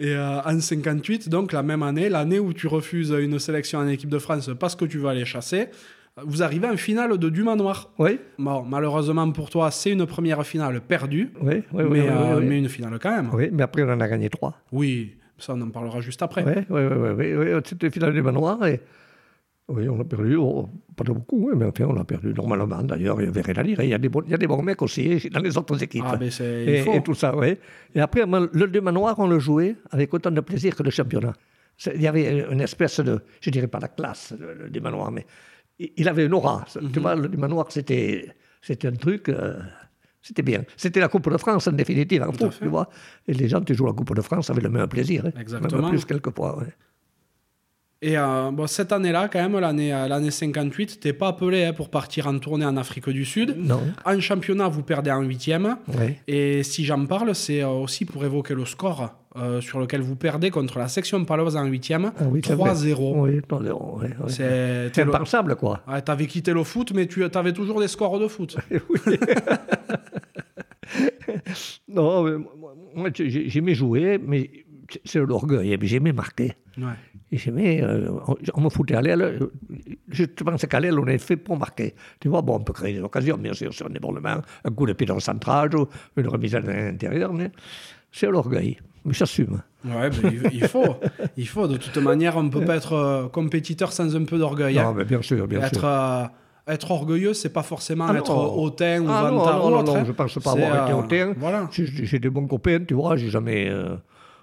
Et 0.00 0.14
euh, 0.16 0.40
en 0.40 0.58
58, 0.58 1.28
donc 1.28 1.52
la 1.52 1.62
même 1.62 1.84
année, 1.84 2.08
l'année 2.08 2.40
où 2.40 2.52
tu 2.52 2.66
refuses 2.66 3.14
une 3.16 3.38
sélection 3.38 3.78
en 3.78 3.86
équipe 3.86 4.10
de 4.10 4.18
France 4.18 4.50
parce 4.58 4.74
que 4.74 4.86
tu 4.86 4.98
veux 4.98 5.08
aller 5.08 5.24
chasser, 5.24 5.68
vous 6.24 6.42
arrivez 6.42 6.66
en 6.68 6.76
finale 6.76 7.18
de 7.18 7.28
Dumanoir. 7.28 7.90
Oui. 7.98 8.18
Bon, 8.38 8.62
malheureusement 8.62 9.30
pour 9.32 9.50
toi, 9.50 9.70
c'est 9.70 9.92
une 9.92 10.06
première 10.06 10.44
finale 10.46 10.80
perdue. 10.80 11.30
Oui, 11.40 11.62
oui, 11.72 11.84
mais, 11.90 12.08
euh, 12.08 12.40
mais 12.40 12.58
une 12.58 12.68
finale 12.68 12.98
quand 13.00 13.14
même. 13.14 13.30
Oui, 13.34 13.50
mais 13.52 13.62
après, 13.62 13.82
on 13.82 13.90
en 13.90 14.00
a 14.00 14.08
gagné 14.08 14.30
trois. 14.30 14.54
Oui, 14.72 15.16
ça, 15.38 15.54
on 15.54 15.60
en 15.60 15.70
parlera 15.70 16.00
juste 16.00 16.22
après. 16.22 16.44
Oui, 16.44 16.64
oui, 16.70 16.82
oui. 16.86 17.10
oui, 17.16 17.34
oui, 17.34 17.60
C'était 17.64 17.86
une 17.86 17.92
finale 17.92 18.10
de 18.12 18.16
Dumanoir 18.16 18.66
et, 18.66 18.80
Oui, 19.68 19.86
on 19.90 20.00
a 20.00 20.04
perdu, 20.04 20.36
oh, 20.36 20.70
pas 20.96 21.04
de 21.04 21.12
beaucoup, 21.12 21.50
mais 21.54 21.66
enfin, 21.66 21.84
on 21.86 22.00
a 22.00 22.04
perdu 22.04 22.32
normalement. 22.32 22.82
D'ailleurs, 22.82 23.20
il 23.20 23.26
y 23.26 23.28
avait 23.28 23.42
rien 23.42 23.56
à 23.56 23.62
dire. 23.62 23.82
Il 23.82 23.90
y, 23.90 23.94
a 23.94 23.98
des 23.98 24.08
bons, 24.08 24.22
il 24.24 24.30
y 24.30 24.34
a 24.34 24.38
des 24.38 24.46
bons 24.46 24.62
mecs 24.62 24.80
aussi 24.80 25.28
dans 25.30 25.40
les 25.40 25.58
autres 25.58 25.82
équipes. 25.82 26.04
Ah, 26.06 26.16
mais 26.18 26.30
et, 26.40 26.96
et 26.96 27.02
tout 27.02 27.14
ça, 27.14 27.36
oui. 27.36 27.58
Et 27.94 28.00
après, 28.00 28.24
le 28.26 28.66
deux 28.68 28.80
manoirs, 28.80 29.18
on 29.18 29.26
le 29.26 29.38
jouait 29.38 29.76
avec 29.90 30.14
autant 30.14 30.30
de 30.30 30.40
plaisir 30.40 30.74
que 30.74 30.82
le 30.82 30.90
championnat. 30.90 31.34
Il 31.94 32.00
y 32.00 32.06
avait 32.06 32.46
une 32.50 32.62
espèce 32.62 33.00
de, 33.00 33.20
je 33.42 33.50
dirais 33.50 33.66
pas 33.66 33.80
la 33.80 33.88
classe, 33.88 34.32
le, 34.40 34.68
le 34.72 34.80
manoir, 34.80 35.12
mais 35.12 35.26
il 35.78 36.08
avait 36.08 36.26
une 36.26 36.34
aura. 36.34 36.64
Mhm. 36.80 36.92
Tu 36.92 37.00
vois, 37.00 37.14
le 37.14 37.28
manoir, 37.28 37.66
c'était, 37.70 38.34
c'était 38.62 38.88
un 38.88 38.92
truc. 38.96 39.28
euh, 39.28 39.58
c'était 40.22 40.42
bien. 40.42 40.64
C'était 40.76 40.98
la 41.00 41.08
Coupe 41.08 41.30
de 41.30 41.36
France, 41.36 41.68
en 41.68 41.72
définitive, 41.72 42.22
en 42.22 42.32
foot, 42.32 42.56
tu 42.60 42.66
vois. 42.68 42.88
Et 43.28 43.32
les 43.32 43.48
gens 43.48 43.60
qui 43.60 43.74
jouent 43.74 43.86
la 43.86 43.92
Coupe 43.92 44.14
de 44.16 44.22
France 44.22 44.50
avaient 44.50 44.62
le 44.62 44.70
même 44.70 44.88
plaisir. 44.88 45.24
hein. 45.26 45.30
Exactement. 45.40 45.82
Même 45.82 45.90
plus, 45.90 46.04
quelquefois. 46.04 46.58
ouais. 46.58 46.72
Et 48.02 48.18
euh, 48.18 48.50
bon, 48.50 48.66
cette 48.66 48.92
année-là, 48.92 49.28
quand 49.32 49.38
même, 49.40 49.58
l'année, 49.58 49.92
euh, 49.94 50.06
l'année 50.06 50.30
58, 50.30 51.00
t'es 51.00 51.12
pas 51.14 51.28
appelé 51.28 51.64
hein, 51.64 51.72
pour 51.72 51.90
partir 51.90 52.26
en 52.26 52.38
tournée 52.38 52.66
en 52.66 52.76
Afrique 52.76 53.08
du 53.08 53.24
Sud. 53.24 53.56
Non. 53.56 53.80
En 54.04 54.20
championnat, 54.20 54.68
vous 54.68 54.82
perdez 54.82 55.10
en 55.10 55.22
huitième. 55.22 55.78
Ouais. 55.96 56.20
Et 56.26 56.62
si 56.62 56.84
j'en 56.84 57.06
parle, 57.06 57.34
c'est 57.34 57.64
aussi 57.64 58.04
pour 58.04 58.22
évoquer 58.24 58.54
le 58.54 58.66
score 58.66 59.14
euh, 59.36 59.60
sur 59.60 59.78
lequel 59.80 60.00
vous 60.00 60.16
perdez 60.16 60.50
contre 60.50 60.78
la 60.78 60.88
section 60.88 61.24
paloise 61.24 61.56
en 61.56 61.64
huitième. 61.64 62.12
Ah 62.18 62.24
oui, 62.30 62.40
c'est 62.44 62.54
vrai. 62.54 62.70
3-0. 62.72 63.20
Oui, 63.20 63.40
3-0. 63.40 64.00
ouais, 64.00 64.08
ouais. 64.08 64.14
C'est, 64.28 65.04
le- 65.04 65.14
impensable, 65.14 65.56
quoi. 65.56 65.80
Ouais, 65.88 66.00
t'avais 66.02 66.26
quitté 66.26 66.52
le 66.52 66.64
foot, 66.64 66.92
mais 66.94 67.06
tu 67.06 67.24
avais 67.24 67.52
toujours 67.52 67.80
des 67.80 67.88
scores 67.88 68.18
de 68.18 68.28
foot. 68.28 68.56
Non, 71.88 72.22
mais 72.22 72.36
moi, 72.36 72.74
moi, 72.94 73.08
j'ai- 73.12 73.48
j'aimais 73.48 73.74
jouer, 73.74 74.18
mais 74.24 74.50
c'est 75.04 75.18
l'orgueil. 75.20 75.76
Puis 75.78 75.88
J'aimais 75.88 76.12
marquer. 76.12 76.52
Ouais. 76.78 76.84
J'aimais, 77.32 77.82
euh, 77.82 78.10
on, 78.54 78.60
me 78.60 78.68
foutait 78.68 78.94
à 78.94 79.02
l'aile. 79.02 79.40
Je 80.08 80.24
pensais 80.24 80.68
qu'à 80.68 80.78
l'aile, 80.78 80.98
on 80.98 81.06
est 81.06 81.18
fait 81.18 81.36
pour 81.36 81.58
marquer. 81.58 81.94
Tu 82.20 82.28
vois, 82.28 82.40
bon, 82.40 82.56
on 82.56 82.60
peut 82.60 82.72
créer 82.72 82.92
des 82.94 83.00
occasions, 83.00 83.36
bien 83.36 83.52
sûr, 83.52 83.74
sur 83.74 83.86
un 83.86 83.90
débordement, 83.90 84.40
un 84.64 84.70
coup 84.70 84.86
de 84.86 84.92
pied 84.92 85.06
dans 85.06 85.14
le 85.14 85.20
centrage, 85.20 85.74
ou 85.74 85.88
une 86.16 86.28
remise 86.28 86.54
à 86.54 86.60
l'intérieur, 86.60 87.32
mais 87.32 87.50
c'est 88.12 88.30
l'orgueil. 88.30 88.78
Mais 89.06 89.14
j'assume. 89.14 89.62
Ouais, 89.84 90.10
ben, 90.10 90.32
il, 90.52 90.64
faut. 90.66 90.96
Il 91.36 91.46
faut. 91.48 91.68
De 91.68 91.76
toute 91.76 91.96
manière, 91.98 92.36
on 92.36 92.42
ne 92.42 92.50
peut 92.50 92.64
pas 92.64 92.76
être 92.76 92.92
euh, 92.94 93.28
compétiteur 93.28 93.92
sans 93.92 94.14
un 94.16 94.24
peu 94.24 94.36
d'orgueil. 94.38 94.78
hein. 94.78 94.84
Non, 94.84 94.94
mais 94.94 95.04
bien 95.04 95.22
sûr, 95.22 95.46
bien 95.46 95.60
être, 95.62 95.74
sûr. 95.78 95.84
euh, 95.84 96.24
être 96.66 96.90
orgueilleux, 96.90 97.32
c'est 97.34 97.52
pas 97.52 97.62
forcément 97.62 98.06
Ah 98.08 98.12
non. 98.12 98.18
être 98.18 98.34
hautain 98.36 99.00
ou 99.02 99.06
Ah 99.08 99.30
non, 99.30 99.38
vantard 99.38 99.58
non, 99.60 99.66
ou 99.66 99.70
non, 99.70 99.76
autre, 99.78 99.92
non, 99.94 100.00
hein. 100.00 100.04
je 100.04 100.12
pense 100.12 100.38
pas 100.40 100.50
avoir 100.52 100.82
été 100.88 100.92
euh, 100.92 100.96
hautain. 100.96 101.34
Voilà. 101.38 101.68
J'ai 101.72 102.18
des 102.18 102.30
bons 102.30 102.46
copains, 102.48 102.80
tu 102.84 102.94
vois, 102.94 103.16
j'ai 103.16 103.30
jamais 103.30 103.68
euh, 103.70 103.94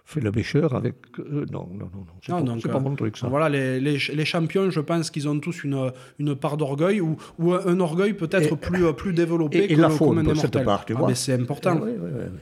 fait 0.05 0.21
le 0.21 0.31
bêcheur 0.31 0.73
avec. 0.75 0.95
euh, 1.19 1.45
non, 1.51 1.67
non, 1.73 1.89
non, 1.93 1.99
non. 1.99 2.05
C'est 2.21 2.31
Non, 2.31 2.57
pas, 2.71 2.79
mon 2.79 2.95
truc, 2.95 3.17
ça. 3.17 3.27
Voilà, 3.27 3.49
les, 3.49 3.81
les, 3.81 3.97
les 4.13 4.25
champions, 4.25 4.69
je 4.69 4.79
pense 4.79 5.11
qu'ils 5.11 5.27
ont 5.27 5.39
tous 5.39 5.65
une, 5.65 5.91
une 6.19 6.35
part 6.35 6.55
d'orgueil 6.55 7.01
ou, 7.01 7.17
ou 7.37 7.53
un 7.53 7.79
orgueil 7.81 8.13
peut-être 8.13 8.55
plus, 8.55 8.93
plus 8.93 9.11
développé 9.13 9.57
et- 9.57 9.73
et 9.73 9.75
que 9.75 9.81
la 9.81 9.89
le 9.89 9.97
commun 9.97 10.21
des 10.23 10.27
pour 10.29 10.37
cette 10.37 10.55
mortels. 10.55 10.65
part, 10.65 10.85
tu 10.85 10.93
Ah, 10.95 10.99
vois. 10.99 11.07
mais 11.09 11.15
c'est 11.15 11.33
important. 11.33 11.77
Oui, 11.83 11.91
oui, 11.99 12.09
oui. 12.13 12.39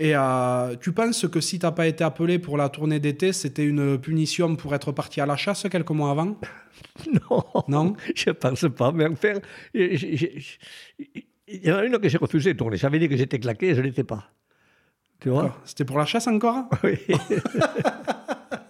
Et 0.00 0.16
euh, 0.16 0.76
tu 0.76 0.92
penses 0.92 1.28
que 1.28 1.42
si 1.42 1.58
t'as 1.58 1.72
pas 1.72 1.86
été 1.86 2.02
appelé 2.02 2.38
pour 2.38 2.56
la 2.56 2.70
tournée 2.70 3.00
d'été, 3.00 3.34
c'était 3.34 3.66
une 3.66 3.98
punition 4.00 4.56
pour 4.56 4.74
être 4.74 4.92
parti 4.92 5.20
à 5.20 5.26
la 5.26 5.36
chasse 5.36 5.66
quelques 5.70 5.90
mois 5.90 6.10
avant? 6.10 6.36
Non, 7.30 7.44
Non? 7.68 7.96
Je 8.16 8.30
pense 8.30 8.64
pas. 8.74 8.92
Mais 8.92 9.06
enfin, 9.06 9.34
il 9.74 10.40
y 11.46 11.70
en 11.70 11.76
a 11.76 11.84
une 11.84 11.98
que 11.98 12.08
j'ai 12.08 12.16
refusé 12.16 12.54
de 12.54 12.58
tourner. 12.58 12.78
J'avais 12.78 12.98
dit 12.98 13.10
que 13.10 13.16
j'étais 13.16 13.38
claqué 13.38 13.68
et 13.68 13.74
je 13.74 13.82
l'étais 13.82 14.02
pas. 14.04 14.30
Tu 15.20 15.28
vois? 15.28 15.60
C'était 15.66 15.84
pour 15.84 15.98
la 15.98 16.06
chasse 16.06 16.26
encore? 16.26 16.64
Oui. 16.82 16.98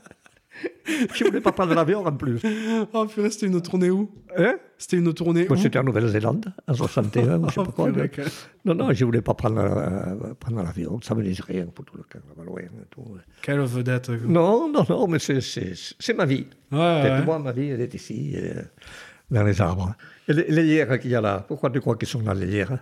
je 1.14 1.24
ne 1.24 1.28
voulais 1.28 1.40
pas 1.40 1.52
prendre 1.52 1.74
l'avion 1.74 2.04
en 2.04 2.12
plus. 2.12 2.40
Oh 2.92 3.06
purée, 3.06 3.30
c'était 3.30 3.46
une 3.46 3.60
tournée 3.62 3.90
où? 3.90 4.10
Hein? 4.36 4.56
C'était 4.78 4.96
une 4.96 5.12
tournée 5.14 5.46
Moi, 5.48 5.56
où? 5.56 5.60
C'était 5.60 5.78
en 5.78 5.84
Nouvelle-Zélande, 5.84 6.52
en 6.66 6.74
61, 6.74 7.38
ou 7.42 7.48
je 7.48 7.54
sais 7.54 7.60
Oh, 7.60 7.64
pas 7.64 7.72
quoi. 7.72 7.90
mais- 7.90 8.08
que- 8.08 8.22
Non, 8.64 8.74
non, 8.74 8.92
je 8.92 9.04
ne 9.04 9.06
voulais 9.06 9.20
pas 9.22 9.34
prendre, 9.34 9.58
euh, 9.60 10.34
prendre 10.34 10.62
l'avion. 10.62 11.00
Ça 11.02 11.14
me 11.14 11.22
disait 11.22 11.42
rien 11.46 11.66
pour 11.66 11.84
tout 11.84 11.96
le 11.96 12.02
temps, 12.04 12.18
là-bas 12.28 12.44
loin. 12.44 12.60
et 12.60 12.68
tout. 12.90 13.04
Quelle 13.42 13.60
vedette. 13.60 14.08
Ouais, 14.08 14.18
Non, 14.26 14.70
non, 14.70 14.84
non, 14.88 15.06
mais 15.08 15.18
c'est- 15.18 15.40
c'est 15.40 15.72
c'est 15.98 16.14
ma 16.14 16.26
vie. 16.26 16.46
ouais. 16.72 17.22
Moi, 17.24 17.38
ma 17.38 17.52
vie, 17.52 17.68
elle 17.70 17.80
est 17.80 17.94
ici, 17.94 18.34
euh, 18.36 18.62
dans 19.30 19.42
les 19.44 19.60
arbres. 19.60 19.94
Et 20.28 20.32
les, 20.32 20.44
les 20.84 20.98
qu'il 20.98 21.10
y 21.10 21.14
a 21.14 21.20
là, 21.20 21.44
pourquoi 21.46 21.70
tu 21.70 21.80
crois 21.80 21.96
qu'ils 21.96 22.08
sont 22.08 22.20
là, 22.22 22.34
les 22.34 22.46
lierres 22.46 22.78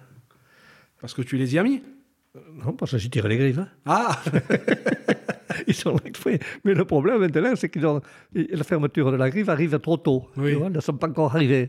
Parce 1.01 1.15
que 1.15 1.23
tu 1.23 1.37
les 1.37 1.55
y 1.55 1.59
as 1.59 1.63
mis? 1.63 1.83
Non, 2.65 2.73
parce 2.75 2.93
que 2.93 2.99
j'ai 2.99 3.09
tiré 3.09 3.29
les 3.29 3.37
griffes. 3.39 3.59
hein. 3.59 3.69
Ah 3.87 4.21
Ils 5.71 5.75
sont 5.75 5.93
là 5.93 6.01
exprès. 6.07 6.39
Mais 6.65 6.75
le 6.75 6.85
problème 6.85 7.19
maintenant, 7.19 7.55
c'est 7.55 7.69
que 7.69 7.79
la 8.35 8.65
fermeture 8.65 9.13
de 9.13 9.17
la 9.17 9.29
griffe 9.31 9.49
arrive 9.49 9.79
trop 9.81 9.97
tôt. 9.99 10.27
Oui. 10.37 10.55
Vois, 10.55 10.69
ils 10.69 10.73
ne 10.73 10.81
sont 10.81 10.95
pas 10.95 11.09
encore 11.09 11.35
arrivés. 11.37 11.69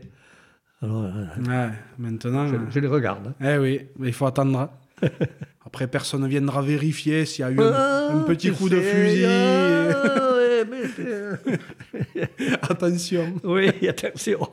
Alors, 0.82 1.04
euh, 1.04 1.26
Ouais, 1.46 1.68
maintenant. 1.98 2.46
je, 2.48 2.56
je 2.70 2.80
les 2.80 2.86
regarde. 2.88 3.34
Eh 3.44 3.58
oui, 3.58 3.82
mais 3.98 4.08
il 4.08 4.14
faut 4.14 4.26
attendre. 4.26 4.70
Après, 5.66 5.86
personne 5.86 6.22
ne 6.22 6.26
viendra 6.28 6.62
vérifier 6.62 7.26
s'il 7.26 7.42
y 7.44 7.48
a 7.48 7.50
eu 7.50 7.60
un, 7.60 7.72
Ah, 7.74 8.08
un 8.14 8.20
petit 8.22 8.50
coup 8.50 8.68
de 8.70 8.80
fusil. 8.80 9.24
ah, 9.26 10.32
ouais, 10.34 10.64
mais 10.70 10.88
c'est- 10.96 12.60
Attention. 12.62 13.34
oui, 13.44 13.68
attention. 13.88 14.48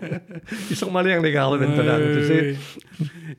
Ils 0.69 0.75
sont 0.75 0.91
malins, 0.91 1.21
les 1.21 1.31
gardes, 1.31 1.60
maintenant, 1.60 1.97
Ouais, 1.97 2.17
tu 2.19 2.27
sais. 2.27 2.55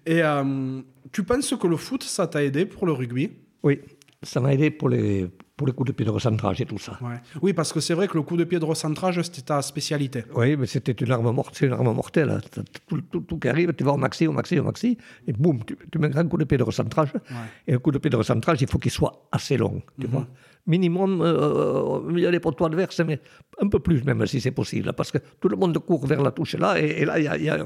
Et 0.07 0.23
euh, 0.23 0.81
tu 1.13 1.23
penses 1.23 1.55
que 1.61 1.67
le 1.67 1.77
foot, 1.77 2.03
ça 2.03 2.27
t'a 2.27 2.43
aidé 2.43 2.65
pour 2.67 2.87
le 2.87 2.93
rugby? 2.93 3.31
Oui, 3.63 3.81
ça 4.23 4.41
m'a 4.41 4.53
aidé 4.53 4.71
pour 4.71 4.89
les, 4.89 5.29
pour 5.57 5.67
les 5.67 5.73
coups 5.73 5.89
de 5.89 5.93
pied 5.93 6.05
de 6.05 6.11
recentrage 6.11 6.61
et 6.61 6.67
tout 6.67 6.79
ça. 6.79 6.99
Ouais. 7.01 7.17
Oui, 7.41 7.53
parce 7.53 7.73
que 7.73 7.81
c'est 7.81 7.95
vrai 7.95 8.09
que 8.09 8.15
le 8.17 8.23
coup 8.23 8.37
de 8.37 8.45
pied 8.45 8.59
de 8.59 8.65
recentrage, 8.65 9.21
c'était 9.23 9.43
ta 9.43 9.63
spécialité. 9.63 10.25
Oui, 10.35 10.57
mais 10.57 10.67
c'était 10.67 10.93
une 10.93 11.13
arme 11.13 11.31
mortelle, 11.33 11.69
une 11.69 11.75
arme 11.75 11.95
mortelle. 11.95 12.31
hein. 12.31 12.41
Tout, 12.89 13.01
tout, 13.03 13.21
tout 13.21 13.39
qui 13.39 13.49
arrive, 13.49 13.73
tu 13.75 13.85
vas 13.85 13.93
au 13.93 13.97
maxi, 13.97 14.27
au 14.27 14.33
maxi, 14.33 14.59
au 14.59 14.65
maxi, 14.65 14.99
et 15.27 15.33
boum, 15.33 15.65
tu, 15.65 15.77
tu 15.93 15.99
mets 15.99 16.09
un 16.09 16.11
grand 16.11 16.29
coup 16.29 16.37
de 16.39 16.45
pied 16.45 16.59
de 16.59 16.65
recentrage. 16.65 17.13
Et 17.67 17.75
un 17.75 17.79
coup 17.79 17.93
de 17.93 17.99
pied 17.99 18.11
de 18.11 18.17
recentrage, 18.17 18.61
il 18.61 18.69
faut 18.69 18.79
qu'il 18.79 18.91
soit 18.91 19.29
assez 19.31 19.57
long, 19.57 19.81
tu 20.01 20.07
vois. 20.09 20.27
Minimum, 20.67 21.23
euh, 21.23 21.81
au 21.81 22.01
milieu 22.03 22.31
des 22.31 22.41
poteaux 22.41 22.67
adverses, 22.67 23.01
mais 23.01 23.21
un 23.63 23.69
peu 23.69 23.79
plus 23.79 24.05
même 24.05 24.27
si 24.27 24.41
c'est 24.41 24.51
possible, 24.51 24.93
parce 24.95 25.11
que 25.13 25.19
tout 25.41 25.49
le 25.49 25.57
monde 25.57 25.79
court 25.79 26.05
vers 26.07 26.21
la 26.23 26.31
touche 26.33 26.57
là, 26.57 26.79
et, 26.79 27.03
et 27.03 27.05
là, 27.07 27.19
il 27.19 27.25
y 27.25 27.29
a, 27.29 27.37
il 27.39 27.45
y 27.45 27.49
a 27.49 27.57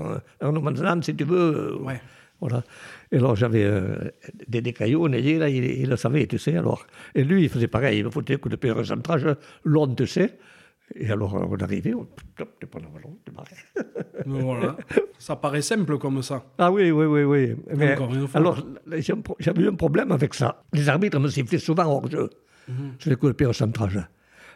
un, 0.41 0.55
un 0.57 1.03
si 1.03 1.17
tu 1.17 1.25
veux. 1.25 1.39
euh, 1.39 1.79
Ouais. 1.83 2.01
Voilà. 2.43 2.65
Et 3.13 3.19
alors, 3.19 3.37
j'avais 3.37 3.63
euh, 3.63 4.11
des, 4.49 4.61
des 4.61 4.73
cailloux, 4.73 5.09
Nelly, 5.09 5.39
là, 5.39 5.49
il, 5.49 5.65
il 5.65 5.89
le 5.89 5.97
savait, 5.97 6.27
tu 6.27 6.39
sais, 6.39 6.57
alors. 6.57 6.85
Et 7.15 7.23
lui, 7.23 7.45
il 7.45 7.49
faisait 7.49 7.69
pareil, 7.69 8.01
il 8.01 8.05
me 8.05 8.11
foutait 8.11 8.35
un 8.35 8.39
coup 8.39 8.49
de 8.49 8.57
pied 8.57 8.69
de 8.71 8.75
recentrage, 8.75 9.25
long, 9.65 9.87
tu 9.95 10.09
sais. 10.09 10.39
Et 10.97 11.09
alors, 11.09 11.35
on 11.35 11.57
arrivait, 11.57 11.95
on, 11.95 12.05
tu 12.37 12.67
prends 12.67 12.81
le 12.81 12.89
ballon, 12.89 13.17
tu 13.25 13.33
voilà. 14.27 14.77
ça 15.19 15.37
paraît 15.37 15.63
simple 15.63 15.97
comme 15.99 16.21
ça. 16.21 16.45
Ah 16.59 16.73
oui, 16.73 16.91
oui, 16.91 17.07
oui, 17.07 17.23
oui. 17.23 17.57
Mais, 17.77 17.93
Encore 17.95 18.13
une 18.13 18.27
fois. 18.27 18.41
alors, 18.41 18.67
j'avais 19.39 19.63
eu 19.63 19.69
un 19.69 19.75
problème 19.75 20.11
avec 20.11 20.35
ça. 20.35 20.65
Les 20.73 20.89
arbitres 20.89 21.21
me 21.21 21.29
sifflaient 21.29 21.59
souvent 21.59 21.85
hors 21.85 22.11
jeu 22.11 22.29
sur 22.99 23.09
les 23.09 23.17
coups 23.17 23.31
de 23.33 23.37
pied 23.37 23.47
au 23.47 23.53
centrage. 23.53 24.01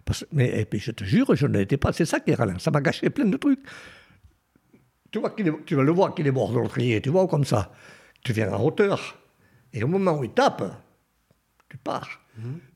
Parce, 0.04 0.26
mais 0.32 0.60
et 0.60 0.64
puis, 0.64 0.80
je 0.80 0.90
te 0.90 1.04
jure, 1.04 1.34
je 1.36 1.46
n'étais 1.46 1.76
pas. 1.76 1.92
C'est 1.92 2.04
ça 2.04 2.18
qui 2.18 2.32
est 2.32 2.34
ralent. 2.34 2.58
Ça 2.58 2.72
m'a 2.72 2.80
gâché 2.80 3.10
plein 3.10 3.26
de 3.26 3.36
trucs. 3.36 3.60
Tu 5.16 5.20
vois, 5.20 5.30
qu'il 5.30 5.48
est- 5.48 5.64
tu 5.64 5.74
vas 5.74 5.82
le 5.82 5.92
voir 5.92 6.14
qu'il 6.14 6.26
est 6.26 6.30
mort 6.30 6.52
dans 6.52 6.60
le 6.60 6.68
trier, 6.68 7.00
tu 7.00 7.08
vois, 7.08 7.26
comme 7.26 7.44
ça. 7.46 7.72
Tu 8.22 8.34
viens 8.34 8.52
en 8.52 8.62
hauteur. 8.62 9.16
Et 9.72 9.82
au 9.82 9.86
moment 9.88 10.18
où 10.18 10.24
il 10.24 10.30
tape, 10.30 10.62
tu 11.70 11.78
pars. 11.78 12.20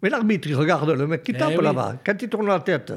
Mais 0.01 0.09
l'arbitre, 0.09 0.49
il 0.49 0.55
regarde 0.55 0.89
le 0.89 1.07
mec 1.07 1.23
qui 1.23 1.33
Eh 1.35 1.37
tape 1.37 1.59
oui. 1.59 1.63
là-bas. 1.63 1.97
Quand 2.03 2.15
il 2.23 2.31
tourne 2.31 2.47
la 2.47 2.61
tête, 2.61 2.95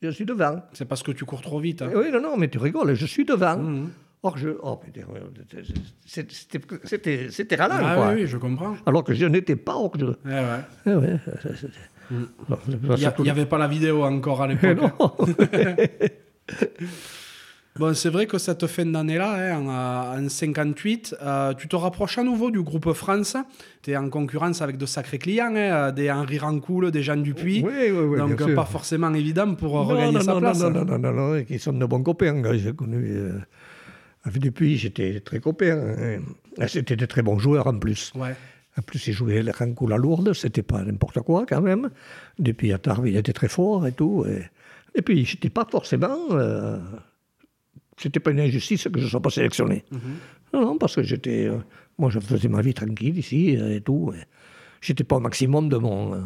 je 0.00 0.08
suis 0.08 0.24
devant. 0.24 0.62
C'est 0.72 0.86
parce 0.86 1.02
que 1.02 1.12
tu 1.12 1.26
cours 1.26 1.42
trop 1.42 1.60
vite. 1.60 1.82
hein. 1.82 1.90
Eh 1.92 1.96
Oui, 1.98 2.10
non, 2.10 2.22
non, 2.22 2.36
mais 2.38 2.48
tu 2.48 2.56
rigoles, 2.56 2.94
je 2.94 3.04
suis 3.04 3.26
devant. 3.26 3.58
Mhm. 3.58 3.90
Or, 4.22 4.38
je. 4.38 4.48
Oh, 4.62 4.80
c'était- 6.06 6.26
c'était 6.84 7.26
c'était 7.30 7.56
ralent, 7.56 7.74
Ah 7.78 7.94
quoi. 7.94 8.08
oui, 8.08 8.22
oui, 8.22 8.26
je 8.26 8.38
comprends. 8.38 8.74
Alors 8.86 9.04
que 9.04 9.12
je 9.12 9.26
n'étais 9.26 9.56
pas 9.56 9.74
hors 9.76 9.92
jeu. 9.98 10.16
Eh 10.24 10.28
ouais. 10.30 10.62
Eh 10.86 10.94
ouais, 10.94 11.16
Il 12.10 12.96
surtout- 12.96 13.22
n'y 13.22 13.28
avait 13.28 13.44
pas 13.44 13.58
la 13.58 13.68
vidéo 13.68 14.02
encore 14.02 14.40
à 14.40 14.46
l'époque. 14.50 14.78
non. 14.80 15.12
Bon, 17.78 17.94
c'est 17.94 18.08
vrai 18.10 18.26
que 18.26 18.38
cette 18.38 18.66
fin 18.66 18.86
d'année-là, 18.86 19.54
hein, 19.56 20.16
en, 20.18 20.24
en 20.24 20.28
58, 20.28 21.16
euh, 21.22 21.54
tu 21.54 21.68
te 21.68 21.76
rapproches 21.76 22.18
à 22.18 22.24
nouveau 22.24 22.50
du 22.50 22.60
groupe 22.62 22.92
France. 22.92 23.36
Tu 23.82 23.92
es 23.92 23.96
en 23.96 24.10
concurrence 24.10 24.62
avec 24.62 24.78
de 24.78 24.84
sacrés 24.86 25.18
clients, 25.18 25.54
hein, 25.54 25.92
des 25.92 26.10
Henri 26.10 26.38
Rancoul, 26.38 26.90
des 26.90 27.02
Jean 27.04 27.16
Dupuis. 27.22 27.62
Oui, 27.64 27.72
oui, 27.72 27.90
oui. 27.90 28.18
Donc, 28.18 28.34
bien 28.36 28.40
euh, 28.40 28.46
sûr. 28.48 28.54
pas 28.56 28.64
forcément 28.64 29.14
évident 29.14 29.54
pour 29.54 29.78
euh, 29.78 29.82
Non, 29.84 29.88
regagner 29.90 30.12
non, 30.14 30.20
sa 30.22 30.34
non, 30.34 30.40
place. 30.40 30.60
Non, 30.60 30.70
non, 30.70 30.84
non, 30.84 30.98
non, 30.98 31.12
non, 31.12 31.44
qui 31.44 31.58
sont 31.60 31.72
de 31.72 31.86
bons 31.86 32.02
copains. 32.02 32.44
hein. 32.44 32.52
J'ai 32.56 32.72
connu. 32.74 32.96
euh, 33.10 33.38
avec 34.24 34.42
depuis, 34.42 34.76
j'étais 34.76 35.20
très 35.20 35.38
copain. 35.38 35.78
hein. 35.78 36.20
Et 36.60 36.66
C'était 36.66 36.96
de 36.96 37.06
très 37.06 37.22
bons 37.22 37.38
joueurs 37.38 37.68
en 37.68 37.78
plus. 37.78 38.12
Ouais. 38.16 38.34
En 38.76 38.82
plus, 38.82 39.06
il 39.06 39.12
jouait 39.12 39.40
les 39.42 39.50
Rancoul 39.52 39.92
à 39.92 39.96
Lourdes, 39.96 40.32
c'était 40.34 40.62
pas 40.62 40.82
n'importe 40.82 41.20
quoi 41.20 41.46
quand 41.48 41.60
même. 41.60 41.90
Depuis 42.40 42.72
à 42.72 42.78
Tarbes, 42.78 43.06
il 43.06 43.16
était 43.16 43.32
très 43.32 43.48
fort 43.48 43.86
et 43.86 43.92
tout. 43.92 44.24
Et, 44.28 44.42
et 44.96 45.02
puis, 45.02 45.24
j'étais 45.24 45.50
pas 45.50 45.66
forcément. 45.70 46.16
euh, 46.32 46.78
c'était 47.98 48.20
pas 48.20 48.30
une 48.30 48.40
injustice 48.40 48.84
que 48.84 48.98
je 48.98 49.04
ne 49.04 49.10
sois 49.10 49.20
pas 49.20 49.30
sélectionné. 49.30 49.84
Non, 50.52 50.64
non, 50.64 50.78
parce 50.78 50.94
que 50.96 51.02
j'étais. 51.02 51.46
euh, 51.46 51.58
moi, 51.98 52.10
je 52.10 52.20
faisais 52.20 52.48
ma 52.48 52.62
vie 52.62 52.74
tranquille 52.74 53.18
ici 53.18 53.56
euh, 53.56 53.76
et 53.76 53.80
tout. 53.80 54.12
J'étais 54.80 55.04
pas 55.04 55.16
au 55.16 55.20
maximum 55.20 55.68
de 55.68 55.76
mon. 55.76 56.14
euh, 56.14 56.18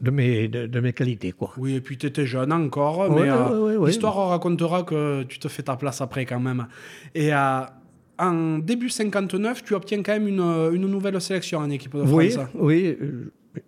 de, 0.00 0.10
mes, 0.10 0.48
de, 0.48 0.80
mes 0.80 0.92
qualités. 0.92 1.32
Quoi. 1.32 1.52
Oui, 1.58 1.74
et 1.74 1.80
puis 1.80 1.98
tu 1.98 2.06
étais 2.06 2.24
jeune 2.26 2.52
encore, 2.52 3.10
mais 3.10 3.28
euh, 3.28 3.84
l'histoire 3.86 4.28
racontera 4.28 4.84
que 4.84 5.24
tu 5.24 5.38
te 5.38 5.48
fais 5.48 5.62
ta 5.62 5.76
place 5.76 6.00
après 6.00 6.24
quand 6.24 6.40
même. 6.40 6.66
Et 7.14 7.30
en 7.34 8.58
début 8.58 8.88
59, 8.88 9.64
tu 9.64 9.74
obtiens 9.74 10.02
quand 10.02 10.12
même 10.12 10.28
une, 10.28 10.40
une 10.40 10.86
nouvelle 10.86 11.20
sélection 11.20 11.58
en 11.58 11.68
équipe 11.68 11.94
de 11.94 12.04
France. 12.04 12.38
Oui, 12.54 12.96
oui. 12.98 12.98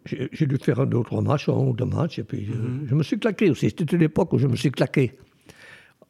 J'ai 0.04 0.46
dû 0.46 0.56
faire 0.58 0.86
deux 0.86 0.98
ou 0.98 1.02
trois 1.02 1.22
matchs, 1.22 1.48
un 1.48 1.52
ou 1.52 1.72
deux 1.72 1.84
matchs, 1.84 2.18
et 2.18 2.22
puis 2.22 2.46
mhm. 2.46 2.86
je, 2.88 2.94
me 2.94 3.02
suis 3.02 3.18
claqué 3.18 3.50
aussi. 3.50 3.68
C'était 3.70 3.96
une 3.96 4.02
époque 4.02 4.32
où 4.32 4.38
je 4.38 4.46
me 4.46 4.56
suis 4.56 4.70
claqué. 4.70 5.12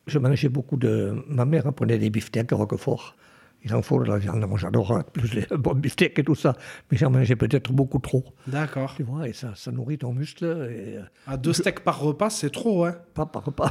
Je 0.09 0.19
mangeais 0.19 0.49
beaucoup 0.49 0.77
de... 0.77 1.15
Ma 1.29 1.45
mère 1.45 1.73
prenait 1.73 1.99
des 1.99 2.11
beefsteaks 2.11 2.53
à 2.53 2.57
Roquefort 2.57 3.15
il 3.65 3.75
en 3.75 3.83
faut 3.83 4.03
de 4.03 4.09
la 4.09 4.19
viande. 4.19 4.45
Moi, 4.47 4.59
j'adore 4.59 5.03
plus 5.13 5.35
les 5.35 5.47
bons 5.57 5.75
beefsteaks 5.75 6.19
et 6.19 6.25
tout 6.25 6.35
ça. 6.35 6.57
Mais 6.91 6.97
j'en 6.97 7.11
mangeais 7.11 7.37
peut-être 7.37 7.73
beaucoup 7.73 7.99
trop. 7.99 8.25
D'accord. 8.47 8.95
Tu 8.97 9.03
vois, 9.03 9.29
et 9.29 9.33
ça, 9.33 9.53
ça 9.57 9.73
nourrit 9.73 9.99
ton 9.99 10.13
muscle. 10.13 10.69
Et... 10.71 10.99
À 11.27 11.37
deux 11.37 11.53
steaks 11.53 11.81
par 11.81 12.01
repas, 12.01 12.31
c'est 12.31 12.51
trop, 12.51 12.85
hein 12.85 12.95
Pas 13.15 13.27
par 13.27 13.45
repas. 13.45 13.71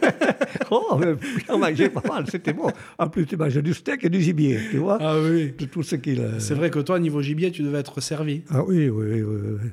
oh, 0.70 0.98
mais 1.00 1.14
j'en 1.46 1.58
mangeais 1.58 1.88
pas 1.88 2.02
mal, 2.06 2.26
c'était 2.30 2.52
bon. 2.52 2.70
En 2.98 3.08
plus, 3.08 3.26
tu 3.26 3.36
manges 3.36 3.62
du 3.62 3.74
steak 3.74 4.04
et 4.04 4.10
du 4.10 4.20
gibier, 4.20 4.60
tu 4.70 4.78
vois 4.78 4.98
Ah 5.00 5.16
oui. 5.18 5.54
De 5.58 5.64
tout 5.64 5.82
ce 5.82 5.96
qu'il... 5.96 6.22
C'est 6.38 6.54
vrai 6.54 6.70
que 6.70 6.80
toi, 6.80 6.98
niveau 6.98 7.22
gibier, 7.22 7.50
tu 7.50 7.62
devais 7.62 7.78
être 7.78 8.00
servi. 8.00 8.42
Ah 8.50 8.62
oui, 8.64 8.88
oui, 8.88 9.22
oui. 9.22 9.58
oui 9.62 9.70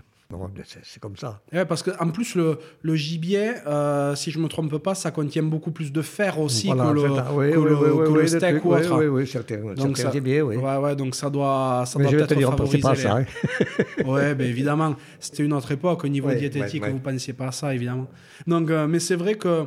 c'est 0.83 0.99
comme 0.99 1.17
ça. 1.17 1.41
Ouais, 1.51 1.65
parce 1.65 1.83
qu'en 1.83 2.09
plus, 2.09 2.35
le, 2.35 2.57
le 2.81 2.95
gibier, 2.95 3.53
euh, 3.67 4.15
si 4.15 4.31
je 4.31 4.37
ne 4.39 4.43
me 4.43 4.49
trompe 4.49 4.77
pas, 4.77 4.95
ça 4.95 5.11
contient 5.11 5.43
beaucoup 5.43 5.71
plus 5.71 5.91
de 5.91 6.01
fer 6.01 6.39
aussi 6.39 6.69
que 6.69 6.75
le, 6.75 7.01
oui, 7.01 7.51
que 7.51 7.57
oui, 7.57 7.69
le, 7.69 8.07
que 8.07 8.19
le 8.19 8.27
steak 8.27 8.65
ou 8.65 8.73
autre. 8.73 8.97
Oui, 8.97 9.07
oui, 9.07 9.27
certains, 9.27 9.57
donc 9.75 9.97
ça, 9.97 10.11
gibier, 10.11 10.41
oui. 10.41 10.57
Ouais, 10.57 10.77
ouais, 10.77 10.95
donc 10.95 11.15
ça 11.15 11.29
doit, 11.29 11.83
ça 11.85 11.99
doit 11.99 12.11
peut-être 12.11 12.39
favoriser. 12.39 12.79
Pas 12.79 12.95
ça, 12.95 13.17
hein. 13.17 13.25
ouais, 14.05 14.35
ben 14.35 14.47
évidemment, 14.47 14.95
c'était 15.19 15.43
une 15.43 15.53
autre 15.53 15.71
époque 15.71 16.03
au 16.03 16.07
niveau 16.07 16.31
diététique, 16.31 16.83
vous 16.85 16.93
ne 16.93 16.99
pensiez 16.99 17.33
pas 17.33 17.47
à 17.47 17.51
ça, 17.51 17.73
évidemment. 17.73 18.07
Donc, 18.47 18.69
euh, 18.69 18.87
mais 18.87 18.99
c'est 18.99 19.15
vrai 19.15 19.35
que 19.35 19.65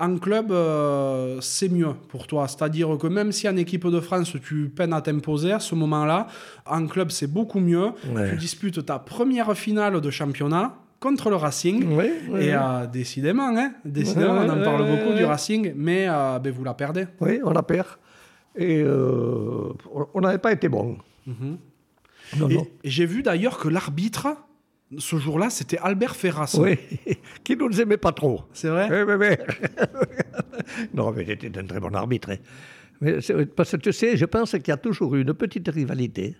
en 0.00 0.16
club, 0.18 0.52
euh, 0.52 1.40
c'est 1.40 1.68
mieux 1.68 1.92
pour 2.08 2.26
toi. 2.26 2.46
C'est-à-dire 2.46 2.96
que 2.98 3.06
même 3.08 3.32
si 3.32 3.48
en 3.48 3.56
équipe 3.56 3.86
de 3.86 4.00
France, 4.00 4.36
tu 4.44 4.68
peines 4.68 4.92
à 4.92 5.00
t'imposer 5.00 5.52
à 5.52 5.60
ce 5.60 5.74
moment-là, 5.74 6.28
en 6.66 6.86
club, 6.86 7.10
c'est 7.10 7.26
beaucoup 7.26 7.60
mieux. 7.60 7.90
Tu 8.30 8.36
disputes 8.36 8.84
ta 8.86 8.98
première 8.98 9.56
finale 9.56 10.00
de 10.00 10.10
championnat 10.10 10.76
contre 11.00 11.30
le 11.30 11.36
Racing. 11.36 11.84
et 12.38 12.54
euh, 12.54 12.86
décidément, 12.86 13.56
hein, 13.56 13.72
décidément 13.84 14.34
on 14.34 14.48
en 14.48 14.62
parle 14.62 14.86
beaucoup 14.86 15.14
du 15.16 15.24
Racing, 15.24 15.72
mais 15.76 16.06
euh, 16.08 16.38
ben, 16.38 16.52
vous 16.52 16.64
la 16.64 16.74
perdez. 16.74 17.06
Oui, 17.20 17.40
on 17.44 17.50
la 17.50 17.62
perd. 17.62 17.86
Et 18.56 18.84
on 18.84 20.20
n'avait 20.20 20.38
pas 20.38 20.52
été 20.52 20.68
bon. 20.68 20.98
Mhm. 21.26 21.58
et 22.50 22.90
j'ai 22.90 23.04
vu 23.04 23.22
d'ailleurs 23.22 23.58
que 23.58 23.68
l'arbitre 23.68 24.28
ce 24.96 25.16
jour-là, 25.16 25.50
c'était 25.50 25.78
Albert 25.78 26.16
Ferras. 26.16 26.56
Oui, 26.58 26.78
qui 27.44 27.56
ne 27.56 27.64
nous 27.64 27.80
aimait 27.80 27.98
pas 27.98 28.12
trop. 28.12 28.42
C'est 28.52 28.68
vrai 28.68 28.88
oui, 28.90 29.14
oui, 29.14 29.26
oui. 29.28 29.36
Non, 30.94 31.12
mais 31.12 31.26
c'était 31.26 31.56
un 31.58 31.64
très 31.64 31.80
bon 31.80 31.94
arbitre. 31.94 32.30
Hein. 32.30 32.36
Mais 33.00 33.18
parce 33.54 33.72
que 33.72 33.76
tu 33.76 33.92
sais, 33.92 34.16
je 34.16 34.24
pense 34.24 34.52
qu'il 34.52 34.68
y 34.68 34.70
a 34.70 34.76
toujours 34.76 35.14
eu 35.14 35.22
une 35.22 35.34
petite 35.34 35.68
rivalité, 35.68 36.36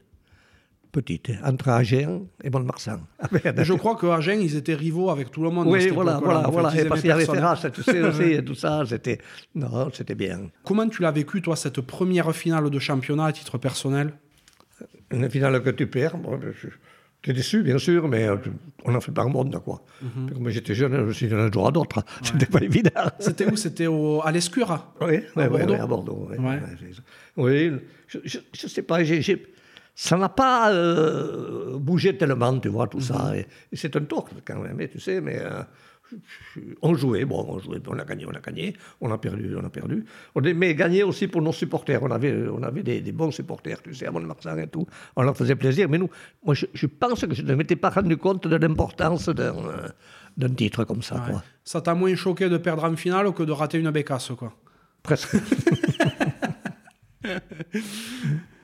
petite, 0.91 1.31
entre 1.45 1.69
Agen 1.69 2.27
et 2.43 2.51
Mont-de-Marsan. 2.51 3.01
je 3.33 3.73
crois 3.75 3.97
que 3.97 4.07
Agen, 4.07 4.41
ils 4.41 4.57
étaient 4.57 4.75
rivaux 4.75 5.11
avec 5.11 5.31
tout 5.31 5.43
le 5.43 5.51
monde. 5.51 5.69
Oui, 5.69 5.89
voilà, 5.89 6.19
voilà, 6.19 6.49
voilà. 6.49 6.71
parce 6.89 7.01
qu'il 7.01 7.11
y 7.11 7.13
avait 7.13 7.27
Ferras, 7.27 7.71
tu 7.73 7.83
sais 7.83 8.03
aussi, 8.03 8.23
et 8.23 8.45
tout 8.45 8.55
ça, 8.55 8.83
c'était... 8.87 9.19
Non, 9.55 9.91
c'était 9.93 10.15
bien. 10.15 10.51
Comment 10.65 10.89
tu 10.89 11.03
l'as 11.03 11.13
vécu, 11.13 11.43
toi, 11.43 11.55
cette 11.55 11.81
première 11.83 12.35
finale 12.35 12.71
de 12.71 12.79
championnat 12.79 13.27
à 13.27 13.33
titre 13.33 13.59
personnel? 13.59 14.15
Une 15.11 15.31
finale 15.31 15.63
que 15.63 15.71
tu 15.71 15.87
perds, 15.87 16.19
bon, 16.19 16.41
je 16.41 16.69
J'étais 17.22 17.37
déçu, 17.37 17.62
bien 17.62 17.78
sûr, 17.78 18.07
mais 18.07 18.28
euh, 18.28 18.37
on 18.85 18.92
n'en 18.92 19.00
fait 19.00 19.11
pas 19.11 19.22
un 19.22 19.28
monde, 19.28 19.61
quoi. 19.64 19.83
Mm 20.00 20.31
Comme 20.33 20.48
j'étais 20.50 20.74
jeune, 20.74 20.94
je 20.94 21.02
me 21.02 21.12
suis 21.12 21.26
donné 21.26 21.42
un 21.42 21.52
jour 21.52 21.66
à 21.66 21.72
d'autres. 21.72 22.04
C'était 22.22 22.46
pas 22.46 22.61
évident. 22.61 22.90
C'était 23.18 23.50
où? 23.50 23.57
C'était 23.57 23.88
à 24.22 24.31
l'Escure 24.31 24.92
Oui, 25.00 25.20
à, 25.37 25.48
Bordeaux. 25.48 25.74
à 25.74 25.87
Bordeaux. 25.87 26.28
Oui, 27.37 27.72
je 28.07 28.18
ne 28.18 28.68
sais 28.68 28.83
pas, 28.83 28.98
ça 30.00 30.16
n'a 30.16 30.28
pas 30.28 30.72
euh, 30.72 31.76
bougé 31.76 32.16
tellement, 32.16 32.57
tu 32.61 32.68
vois, 32.68 32.87
tout 32.87 33.00
ça. 33.00 33.33
Mhm. 33.33 33.44
Et, 33.72 33.76
c'est 33.76 33.96
un 33.96 34.02
tort, 34.02 34.28
quand 34.44 34.61
même, 34.61 34.88
tu 34.88 35.00
sais, 35.00 35.20
mais... 35.20 35.40
Euh, 35.40 35.62
on 36.83 36.94
jouait, 36.94 37.25
bon, 37.25 37.44
on 37.49 37.59
jouait, 37.59 37.81
on 37.87 37.99
a 37.99 38.05
gagné, 38.05 38.27
on 38.27 38.31
a 38.31 38.40
gagné, 38.40 38.75
on 39.01 39.11
a 39.11 39.18
perdu, 39.18 39.55
on 39.57 39.64
a 39.64 39.71
perdu. 39.71 40.05
On 40.35 40.40
mais 40.40 40.75
gagné 40.75 41.03
aussi 41.03 41.29
pour 41.29 41.42
nos 41.42 41.53
supporters. 41.53 42.03
On 42.03 42.11
avait, 42.11 42.49
on 42.49 42.62
avait 42.62 42.83
des, 42.83 43.12
bons 43.12 43.31
supporters, 43.31 43.83
tu 43.83 43.94
sais, 43.94 44.07
à 44.07 44.11
Mont-de-Marsan 44.11 44.59
et 44.59 44.68
tout. 44.68 44.87
On 45.16 45.23
leur 45.23 45.37
faisait 45.37 45.57
plaisir. 45.57 45.88
Mais 45.88 45.99
nous, 45.99 46.11
moi, 46.44 46.55
je, 46.55 46.87
pense 46.87 47.25
que 47.27 47.35
je 47.35 47.42
ne 47.42 47.55
m'étais 47.55 47.77
pas 47.77 47.90
rendu 47.90 48.16
compte 48.16 48.47
de 48.47 48.57
l'importance 48.57 49.29
d'un 49.29 50.49
titre 50.51 50.85
comme 50.85 51.03
ça. 51.03 51.25
Quoi. 51.29 51.42
Ça 51.64 51.81
t'a 51.81 51.94
moins 51.94 52.14
choqué 52.14 52.49
de 52.49 52.59
perdre 52.59 52.85
en 52.85 52.97
finale 52.97 53.33
que 53.33 53.42
de 53.42 53.53
rater 53.53 53.79
une 53.79 53.90
bécasse, 53.90 54.33
quoi 54.37 54.53
Presque. 55.03 55.37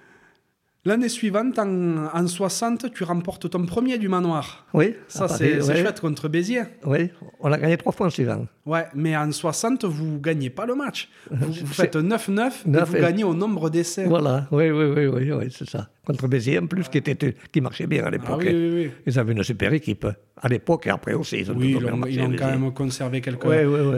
L'année 0.86 1.08
suivante, 1.08 1.58
en, 1.58 2.26
60, 2.26 2.92
tu 2.92 3.04
remportes 3.04 3.48
ton 3.48 3.64
premier 3.64 3.96
du 3.96 4.08
manoir. 4.08 4.66
Oui. 4.74 4.94
Ça, 5.08 5.28
c'est 5.28 5.62
chouette 5.62 6.00
contre 6.00 6.28
Béziers. 6.28 6.64
Oui, 6.84 7.10
on 7.40 7.50
a 7.50 7.58
gagné 7.58 7.78
trois 7.78 7.92
fois 7.92 8.08
en 8.08 8.10
suivant. 8.10 8.46
Ouais, 8.66 8.84
mais 8.94 9.16
en 9.16 9.32
60, 9.32 9.84
vous 9.86 10.12
ne 10.12 10.18
gagnez 10.18 10.50
pas 10.50 10.66
le 10.66 10.74
match. 10.74 11.08
Vous, 11.30 11.66
faites 11.66 11.96
9-9 11.96 12.50
et 12.66 12.84
vous 12.84 12.92
gagnez 12.94 13.24
au 13.24 13.34
nombre 13.34 13.70
d'essais. 13.70 14.04
Voilà, 14.04 14.46
oui, 14.50 14.70
oui, 14.70 14.84
oui, 14.94 15.06
oui, 15.06 15.32
oui 15.32 15.46
c'est 15.50 15.68
ça. 15.68 15.88
Contre 16.06 16.28
Béziers, 16.28 16.58
en 16.58 16.66
plus, 16.66 16.86
qui, 16.90 16.98
était, 16.98 17.34
qui 17.50 17.60
marchait 17.62 17.86
bien 17.86 18.04
à 18.04 18.10
l'époque. 18.10 18.42
Ah, 18.42 18.50
oui, 18.50 18.52
oui, 18.52 18.70
oui. 18.74 18.90
Ils 19.06 19.18
avaient 19.18 19.32
une 19.32 19.42
super 19.42 19.72
équipe. 19.72 20.06
À 20.36 20.48
l'époque 20.48 20.86
et 20.86 20.90
après 20.90 21.14
aussi. 21.14 21.38
Ils 21.38 21.50
ont, 21.50 21.54
oui, 21.56 21.78
ils 22.10 22.20
ont, 22.20 22.36
quand 22.36 22.50
même 22.50 22.72
conservé 22.74 23.22
quelques, 23.22 23.48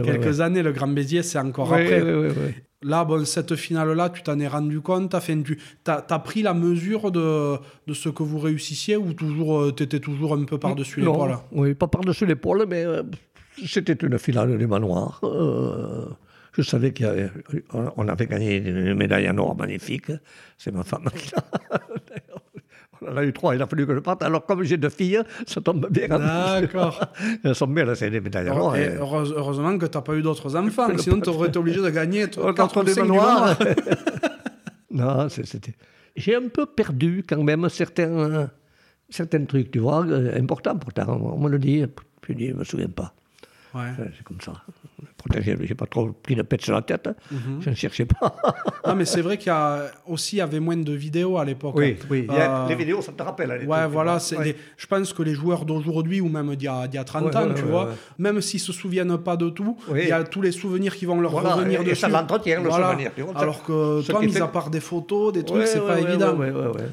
quelques 0.05 0.41
années. 0.41 0.63
Le 0.63 0.71
Grand 0.71 0.87
Béziers, 0.87 1.25
c'est 1.25 1.39
encore 1.39 1.73
après. 1.73 2.01
Là, 2.87 3.05
bon, 3.05 3.25
cette 3.25 3.57
finale-là, 3.57 4.11
tu 4.11 4.23
t'en 4.23 4.39
es 4.39 4.47
rendu 4.47 4.81
compte, 4.81 5.11
tu 5.11 5.59
as, 5.87 6.07
as, 6.09 6.19
pris 6.21 6.43
la 6.43 6.55
mesure 6.55 7.11
de, 7.11 7.57
de, 7.89 7.95
ce 7.95 8.09
que 8.09 8.23
vous 8.23 8.39
réussissiez 8.39 8.97
ou 8.97 9.13
toujours 9.13 9.61
euh, 9.61 9.73
tu 9.73 9.83
étais 9.83 9.99
toujours 9.99 10.35
un 10.35 10.45
peu 10.45 10.57
par-dessus 10.57 11.01
l'épaule? 11.01 11.37
Oui, 11.51 11.75
pas 11.75 11.89
par-dessus 11.89 12.27
l'épaule, 12.27 12.65
mais 12.69 12.85
euh, 12.85 13.03
c'était 13.67 13.95
une 13.95 14.19
finale 14.21 14.57
du 14.57 14.69
manoir. 14.69 15.21
Euh, 15.25 16.07
je 16.53 16.63
savais 16.63 16.95
qu'on 16.95 18.09
avait 18.09 18.27
gagné 18.27 18.59
une 18.59 18.95
médaille 18.95 19.29
en 19.29 19.37
or 19.39 19.57
magnifique. 19.57 20.13
C'est 20.57 20.73
ma 20.73 20.85
femme 20.85 21.09
qui 21.13 21.33
l'a. 21.35 21.81
On 23.09 23.17
a 23.17 23.25
eu 23.25 23.33
trois, 23.33 23.55
il 23.55 23.63
a 23.63 23.67
fallu 23.67 23.87
que 23.87 23.95
je 23.95 24.01
parte. 24.01 24.23
Alors, 24.23 24.45
comme 24.45 24.63
j'ai 24.63 24.77
deux 24.77 24.89
filles, 24.89 25.21
ça 25.47 25.61
tombe 25.61 25.89
bien. 25.91 26.09
D'accord. 26.09 27.01
Elles 27.45 27.55
sont 27.55 27.67
bien, 27.67 27.95
c'est 27.95 28.11
des 28.11 28.21
médailles 28.21 28.51
en 28.51 28.59
or. 28.59 28.77
heureusement 28.77 29.79
que 29.79 29.87
tu 29.87 29.97
n'as 29.97 30.03
pas 30.03 30.15
eu 30.15 30.23
d'autres 30.23 30.55
enfants, 30.57 30.89
sinon 30.99 31.21
tu 31.21 31.31
aurais 31.31 31.49
été 31.49 31.59
obligé 31.59 31.81
de 31.81 31.91
gagner 31.91 32.27
quatre 32.57 32.85
des 32.85 32.95
manoirs. 32.95 33.59
non, 34.91 35.29
c'était. 35.29 35.75
J'ai 36.17 36.35
un 36.35 36.49
peu 36.49 36.67
perdu 36.67 37.25
quand 37.29 37.43
même 37.43 37.69
certains, 37.69 38.51
certains 39.11 39.45
trucs, 39.45 39.71
tu 39.71 39.81
vois, 39.81 40.05
euh, 40.07 40.39
importants 40.39 40.77
pourtant. 40.77 41.21
On 41.21 41.39
me 41.39 41.51
le 41.51 41.59
dit, 41.59 41.85
je 42.29 42.33
ne 42.33 42.55
me 42.55 42.65
souviens 42.65 42.89
pas. 42.89 43.13
Ouais. 43.75 43.93
C'est 44.17 44.25
comme 44.25 44.41
ça 44.41 44.55
j'ai 45.41 45.75
pas 45.75 45.87
trop 45.87 46.09
pris 46.11 46.35
de 46.35 46.43
pète 46.43 46.63
sur 46.63 46.75
la 46.75 46.83
tête. 46.83 47.07
Hein. 47.07 47.15
Mhm. 47.31 47.61
Je 47.61 47.71
ne 47.71 47.75
cherchais 47.75 48.05
pas. 48.05 48.37
ah, 48.85 48.95
mais 48.95 49.05
c'est 49.05 49.23
vrai 49.23 49.37
qu'il 49.39 49.49
y 49.49 49.51
a 49.51 49.91
aussi 50.07 50.41
avait 50.41 50.61
moins 50.61 50.77
de 50.77 50.93
vidéos 50.93 51.39
à 51.39 51.45
l'époque. 51.45 51.75
Oui, 51.77 51.97
oui. 52.11 52.27
Euh, 52.31 52.69
les 52.69 52.75
vidéos, 52.75 53.03
ça 53.03 53.13
te 53.13 53.23
rappelle. 53.23 53.67
ouais, 53.67 53.87
voilà. 53.87 54.19
je 54.19 54.87
pense 54.87 55.13
que 55.13 55.23
les 55.23 55.35
joueurs 55.35 55.65
d'aujourd'hui, 55.65 56.21
ou 56.21 56.29
même 56.29 56.55
d'il 56.57 56.67
y, 56.67 56.99
a, 56.99 57.05
30 57.05 57.37
ans, 57.37 57.55
tu 57.55 57.63
vois, 57.63 57.91
même 58.19 58.41
s'ils 58.41 58.61
se 58.61 58.73
souviennent 58.73 59.19
pas 59.19 59.37
de 59.37 59.49
tout, 59.51 59.77
il 59.95 60.09
y 60.09 60.13
a 60.13 60.23
tous 60.25 60.43
les 60.43 60.53
souvenirs 60.53 60.95
qui 60.95 61.07
vont 61.07 61.21
leur 61.21 61.33
revenir 61.33 61.81
et, 61.81 61.85
dessus. 61.85 61.93
Et 61.93 62.01
ça 62.01 62.09
l'entretient, 62.09 62.63
le 62.63 62.71
souvenir. 62.71 63.11
Alors 63.35 63.63
que 63.63 64.07
toi, 64.07 64.21
mis 64.21 64.37
à 64.39 64.49
part 64.49 64.71
des 64.71 64.81
photos, 64.81 65.33
des 65.33 65.45
trucs, 65.45 65.67
c'est 65.67 65.81
pas 65.81 66.01
évident. 66.01 66.37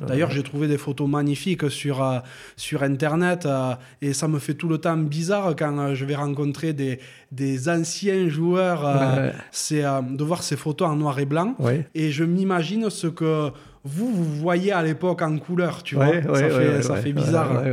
D'ailleurs, 0.07 0.31
j'ai 0.31 0.43
trouvé 0.43 0.67
des 0.67 0.77
photos 0.77 1.07
magnifiques 1.07 1.69
sur, 1.69 2.03
euh, 2.03 2.19
sur 2.55 2.83
Internet 2.83 3.45
euh, 3.45 3.73
et 4.01 4.13
ça 4.13 4.27
me 4.27 4.39
fait 4.39 4.53
tout 4.53 4.67
le 4.67 4.77
temps 4.77 4.97
bizarre 4.97 5.55
quand 5.57 5.93
je 5.93 6.05
vais 6.05 6.15
rencontrer 6.15 6.73
des, 6.73 6.99
des 7.31 7.69
anciens 7.69 8.22
joueurs, 8.29 8.85
euh, 8.85 9.31
c'est 9.51 9.83
euh, 9.83 10.01
de 10.01 10.23
voir 10.23 10.43
ces 10.43 10.55
photos 10.55 10.89
en 10.89 10.95
noir 10.95 11.19
et 11.19 11.25
blanc. 11.25 11.55
Et 11.93 12.11
je 12.11 12.23
m'imagine 12.23 12.89
ce 12.89 13.07
que 13.07 13.49
vous, 13.83 14.11
vous 14.11 14.23
voyez 14.23 14.71
à 14.71 14.81
l'époque 14.83 15.21
en 15.21 15.37
couleur, 15.37 15.83
tu 15.83 15.95
vois. 15.95 16.21
ça, 16.21 16.49
fait, 16.49 16.81
ça 16.81 16.95
fait 16.97 17.13
bizarre. 17.13 17.63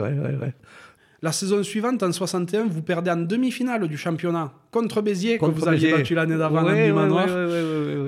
La 1.23 1.33
saison 1.33 1.63
suivante, 1.63 2.03
en 2.03 2.13
61, 2.13 2.65
vous 2.67 2.81
perdez 2.81 3.11
en 3.11 3.17
demi-finale 3.17 3.87
du 3.89 3.99
championnat 3.99 4.53
contre 4.71 5.03
Béziers, 5.03 5.37
que 5.37 5.45
vous 5.45 5.69
aviez 5.69 5.93
battu 5.93 6.15
l'année 6.15 6.39
d'avant 6.39 6.67
en 6.67 6.73
du 6.73 6.93
manoir. 6.95 7.27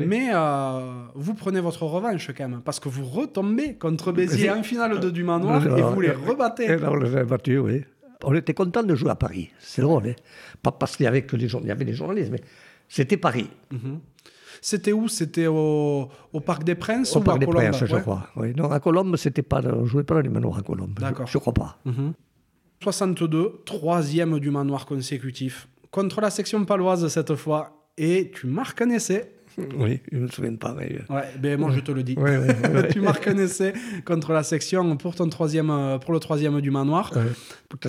Mais 0.07 0.31
euh, 0.33 0.81
vous 1.15 1.35
prenez 1.35 1.61
votre 1.61 1.83
revanche 1.83 2.31
quand 2.37 2.49
même, 2.49 2.63
parce 2.65 2.81
que 2.81 2.89
vous 2.89 3.05
retombez 3.05 3.75
contre 3.75 4.13
Béziers 4.13 4.51
en 4.51 4.63
finale 4.63 4.99
de 4.99 5.11
du 5.11 5.25
manoir 5.25 5.63
et 5.79 5.83
vous 5.83 6.01
les 6.01 6.13
rebattez. 6.13 6.75
on 6.83 6.97
les 6.97 7.25
battu, 7.25 7.59
oui 7.59 7.85
on 8.25 8.35
était 8.35 8.55
content 8.55 8.83
de 8.83 8.95
jouer 8.95 9.11
à 9.11 9.15
Paris. 9.15 9.51
C'est 9.59 9.83
drôle, 9.83 10.09
hein 10.09 10.15
pas 10.63 10.73
parce 10.73 10.97
qu'il 10.97 11.05
y 11.05 11.07
avait 11.07 11.23
que 11.23 11.37
les 11.37 11.47
il 11.47 11.67
y 11.67 11.71
avait 11.71 11.85
des 11.85 11.95
journalistes, 11.95 12.31
mais 12.31 12.41
c'était 12.89 13.17
Paris. 13.17 13.49
Mhm. 13.71 14.01
C'était 14.61 14.93
où? 14.93 15.09
C'était 15.09 15.49
au, 15.49 16.09
Parc 16.47 16.63
des 16.63 16.77
Princes 16.77 17.17
Au 17.17 17.21
Parc 17.21 17.41
des 17.41 17.47
Princes, 17.47 17.85
je 17.85 17.97
crois. 17.97 18.29
Oui. 18.37 18.53
Non, 18.57 18.71
à 18.71 18.79
Colombe, 18.79 19.17
c'était 19.17 19.43
pas, 19.43 19.61
on 19.65 19.87
jouait 19.87 20.05
pas 20.05 20.15
dans 20.15 20.21
les 20.21 20.29
manoirs 20.29 20.59
à 20.59 20.63
Colombe. 20.63 20.99
D'accord. 21.01 21.27
Je, 21.27 21.37
ne 21.37 21.41
crois 21.41 21.53
pas. 21.53 21.79
Mhm. 21.85 22.13
62, 22.81 23.63
troisième 23.65 24.39
du 24.39 24.51
manoir 24.51 24.87
consécutif. 24.87 25.69
Contre 25.91 26.21
la 26.21 26.31
section 26.31 26.65
paloise 26.65 27.07
cette 27.09 27.35
fois. 27.35 27.89
Et 27.99 28.31
tu 28.33 28.47
marques 28.47 28.81
un 28.83 28.91
essai. 28.91 29.35
Oui, 29.77 30.01
je 30.11 30.17
ne 30.17 30.23
me 30.23 30.29
souviens 30.29 30.55
pas. 30.55 30.75
Mais... 30.79 30.97
Euh, 31.11 31.15
ouais, 31.15 31.25
ben 31.39 31.61
moi 31.61 31.71
je 31.73 31.81
te 31.81 31.93
le 31.93 32.03
dis. 32.03 32.17
tu 32.93 33.01
marques 33.01 33.29
un 33.29 33.37
essai 33.37 33.75
contre 34.05 34.33
la 34.33 34.43
section 34.43 34.97
pour, 34.97 35.15
ton 35.15 35.29
troisième, 35.29 35.71
euh, 35.71 35.99
pour 35.99 36.15
le 36.15 36.21
troisième 36.21 36.61
du 36.61 36.71
manoir. 36.71 37.13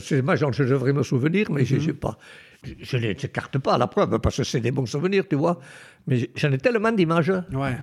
C'est 0.02 0.22
je 0.22 0.64
devrais 0.64 0.92
me 0.92 1.04
souvenir, 1.04 1.52
mais 1.52 1.66
je 1.66 1.78
n'ai 1.78 1.94
pas 1.94 2.18
je 2.82 2.98
ne 2.98 3.02
les 3.02 3.16
pas 3.16 3.78
la 3.78 3.88
preuve, 3.88 4.20
parce 4.20 4.38
que 4.38 4.44
c'est 4.44 4.60
des 4.62 4.72
bons 4.72 4.86
souvenirs, 4.86 5.26
tu 5.30 5.36
vois. 5.36 5.60
Mais 6.06 6.30
j'en 6.36 6.52
ai 6.52 6.58
tellement 6.58 6.92
d'images 6.92 7.34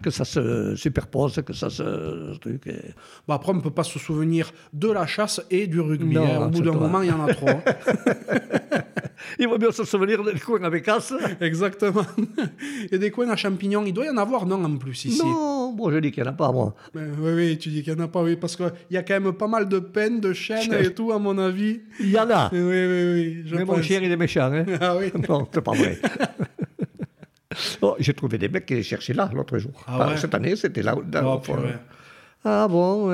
que 0.02 0.10
ça 0.10 0.24
se 0.24 0.74
superpose, 0.76 1.42
que 1.44 1.52
ça 1.52 1.70
se. 1.70 2.38
Truc 2.38 2.68
bah 3.26 3.34
après, 3.34 3.52
on 3.52 3.56
ne 3.56 3.60
peut 3.60 3.70
pas 3.70 3.84
se 3.84 3.98
souvenir 3.98 4.52
de 4.72 4.90
la 4.90 5.06
chasse 5.06 5.40
et 5.50 5.66
du 5.66 5.80
rugby. 5.80 6.18
Hein. 6.18 6.46
Au 6.46 6.48
bout 6.48 6.60
d'un 6.60 6.72
moment, 6.72 7.02
il 7.02 7.08
y 7.08 7.12
en 7.12 7.24
a 7.24 7.32
trop. 7.32 7.48
Hein. 7.48 7.62
il 9.38 9.48
vaut 9.48 9.58
mieux 9.58 9.72
se 9.72 9.84
souvenir 9.84 10.22
des 10.22 10.38
coins 10.38 10.62
avec 10.64 10.84
casse. 10.84 11.14
Exactement. 11.40 12.04
Et 12.90 12.98
des 12.98 13.10
coins 13.10 13.30
à 13.30 13.36
champignons, 13.36 13.84
il 13.86 13.92
doit 13.92 14.06
y 14.06 14.10
en 14.10 14.16
avoir, 14.16 14.46
non, 14.46 14.62
en 14.64 14.76
plus, 14.76 15.04
ici? 15.06 15.22
Non, 15.22 15.72
bon, 15.72 15.90
je 15.90 15.98
dis 15.98 16.10
qu'il 16.10 16.22
n'y 16.22 16.28
en 16.28 16.32
a 16.32 16.36
pas, 16.36 16.52
moi. 16.52 16.74
oui, 16.94 17.02
oui, 17.20 17.58
tu 17.58 17.70
dis 17.70 17.82
qu'il 17.82 17.94
n'y 17.94 18.00
en 18.00 18.04
a 18.04 18.08
pas, 18.08 18.22
oui, 18.22 18.36
parce 18.36 18.56
qu'il 18.56 18.70
y 18.90 18.96
a 18.96 19.02
quand 19.02 19.18
même 19.18 19.32
pas 19.32 19.48
mal 19.48 19.68
de 19.68 19.78
peines, 19.78 20.20
de 20.20 20.32
chaînes 20.32 20.74
et 20.74 20.92
tout, 20.92 21.12
à 21.12 21.18
mon 21.18 21.38
avis. 21.38 21.80
Il 22.00 22.10
y 22.10 22.18
en 22.18 22.28
a. 22.30 22.50
Oui, 22.52 22.60
oui, 22.60 23.44
oui. 23.44 23.44
Mais 23.52 23.64
mon 23.64 23.80
chien, 23.80 24.00
il 24.02 24.10
est 24.10 24.16
méchant. 24.16 24.52
Hein. 24.52 24.66
Ah 24.80 24.96
oui 24.96 25.10
Non, 25.28 25.46
c'est 25.52 25.62
pas 25.62 25.72
vrai. 25.72 25.98
J'ai 27.98 28.14
trouvé 28.14 28.38
des 28.38 28.48
mecs 28.48 28.66
qui 28.66 28.74
les 28.74 28.82
cherchaient 28.82 29.14
là 29.14 29.30
l'autre 29.32 29.58
jour. 29.58 29.84
Ah 29.86 30.16
cette 30.16 30.34
année, 30.34 30.56
c'était 30.56 30.82
là. 30.82 30.94
oh, 30.96 31.42
ah 32.44 32.68
bon 32.68 33.10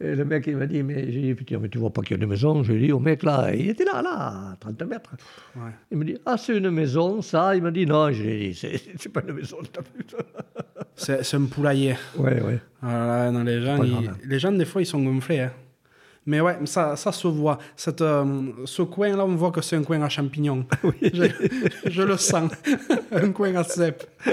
et 0.00 0.16
le 0.16 0.24
mec, 0.24 0.44
il 0.48 0.56
m'a 0.56 0.66
dit, 0.66 0.82
mais 0.82 1.10
j'ai 1.10 1.34
dit, 1.34 1.56
mais 1.56 1.68
tu 1.68 1.78
vois 1.78 1.92
pas 1.92 2.02
qu'il 2.02 2.16
y 2.16 2.20
a 2.20 2.22
une 2.22 2.28
maison? 2.28 2.64
J'ai 2.64 2.78
dit 2.78 2.90
au 2.90 2.98
mec, 2.98 3.22
là, 3.22 3.54
il 3.54 3.68
était 3.68 3.84
là, 3.84 4.02
là, 4.02 4.50
à 4.52 4.56
30 4.58 4.82
mètres. 4.82 5.10
Il 5.90 5.98
me 5.98 6.04
dit, 6.04 6.16
ah, 6.26 6.36
c'est 6.36 6.56
une 6.56 6.70
maison, 6.70 7.22
ça? 7.22 7.54
Il 7.54 7.62
m'a 7.62 7.70
dit, 7.70 7.86
non, 7.86 8.10
j'ai 8.10 8.50
dit, 8.50 8.54
c'est 8.98 9.08
pas 9.08 9.22
une 9.26 9.34
maison, 9.34 9.58
C'est 10.96 11.34
un 11.34 11.44
poulailler. 11.44 11.94
Ouais, 12.18 12.42
ouais. 12.42 12.58
Non, 12.82 13.44
les, 13.44 13.62
gens, 13.62 13.78
les 14.24 14.38
gens, 14.40 14.52
des 14.52 14.64
fois, 14.64 14.82
ils 14.82 14.86
sont 14.86 15.02
gonflés. 15.02 15.40
Hein. 15.40 15.52
Mais 16.26 16.40
ouais, 16.40 16.58
ça, 16.64 16.96
ça 16.96 17.12
se 17.12 17.28
voit. 17.28 17.58
Cette, 17.76 18.00
euh, 18.00 18.24
ce 18.64 18.82
coin-là, 18.82 19.24
on 19.24 19.34
voit 19.36 19.50
que 19.50 19.60
c'est 19.60 19.76
un 19.76 19.82
coin 19.82 20.00
à 20.02 20.08
champignons. 20.08 20.66
Oui. 20.84 21.10
Je, 21.12 21.26
je 21.86 22.02
le 22.02 22.16
sens. 22.16 22.50
un 23.12 23.30
coin 23.32 23.54
à 23.54 23.64
cèpe. 23.64 24.04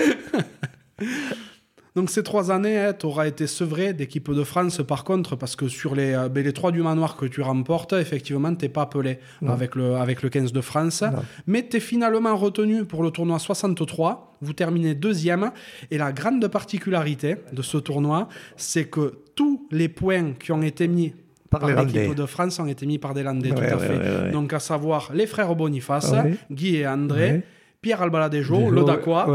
Donc 1.94 2.10
ces 2.10 2.24
trois 2.24 2.52
années, 2.52 2.78
hein, 2.78 2.94
tu 2.98 3.06
auras 3.06 3.28
été 3.28 3.48
sevré 3.48 3.94
d'équipe 3.94 4.32
de 4.32 4.44
France 4.46 4.82
par 4.88 5.04
contre, 5.04 5.36
parce 5.36 5.58
que 5.58 5.68
sur 5.68 5.94
les, 5.94 6.14
euh, 6.14 6.30
ben, 6.30 6.44
les 6.44 6.54
trois 6.54 6.72
du 6.72 6.82
manoir 6.82 7.18
que 7.18 7.26
tu 7.26 7.42
remportes, 7.42 7.92
effectivement, 7.94 8.54
tu 8.56 8.66
n'es 8.66 8.70
pas 8.70 8.84
appelé 8.84 9.20
avec 9.46 9.76
le, 9.76 9.96
avec 9.96 10.22
le 10.22 10.30
15 10.30 10.54
de 10.54 10.62
France. 10.62 11.04
Mais 11.48 11.68
tu 11.68 11.78
es 11.78 11.80
finalement 11.82 12.36
retenu 12.38 12.86
pour 12.86 13.04
le 13.04 13.12
tournoi 13.12 13.40
63. 13.40 14.38
Vous 14.42 14.54
terminez 14.54 14.96
deuxième. 14.96 15.52
Et 15.90 15.98
la 15.98 16.14
grande 16.14 16.48
particularité 16.48 17.36
de 17.52 17.62
ce 17.62 17.78
tournoi, 17.78 18.30
c'est 18.56 18.86
que 18.86 19.20
tous 19.36 19.68
les 19.72 19.90
points 19.90 20.34
qui 20.34 20.54
ont 20.54 20.62
été 20.62 20.88
mis 20.88 21.14
par, 21.52 21.68
l'équipe 21.68 22.16
de 22.16 22.26
France 22.26 22.60
ont 22.60 22.66
été 22.66 22.88
mis 22.88 22.98
par 22.98 23.14
des 23.14 23.22
Landais, 23.22 23.50
tout 23.50 23.62
à 23.62 23.78
fait. 23.78 24.32
Donc 24.32 24.54
à 24.54 24.60
savoir 24.60 25.12
les 25.14 25.28
frères 25.28 25.54
Boniface, 25.56 26.14
Guy 26.50 26.78
et 26.78 26.88
André. 26.88 27.44
Pierre 27.82 28.04
Albaladejo, 28.04 28.70
le 28.70 28.84
Dacois, 28.84 29.28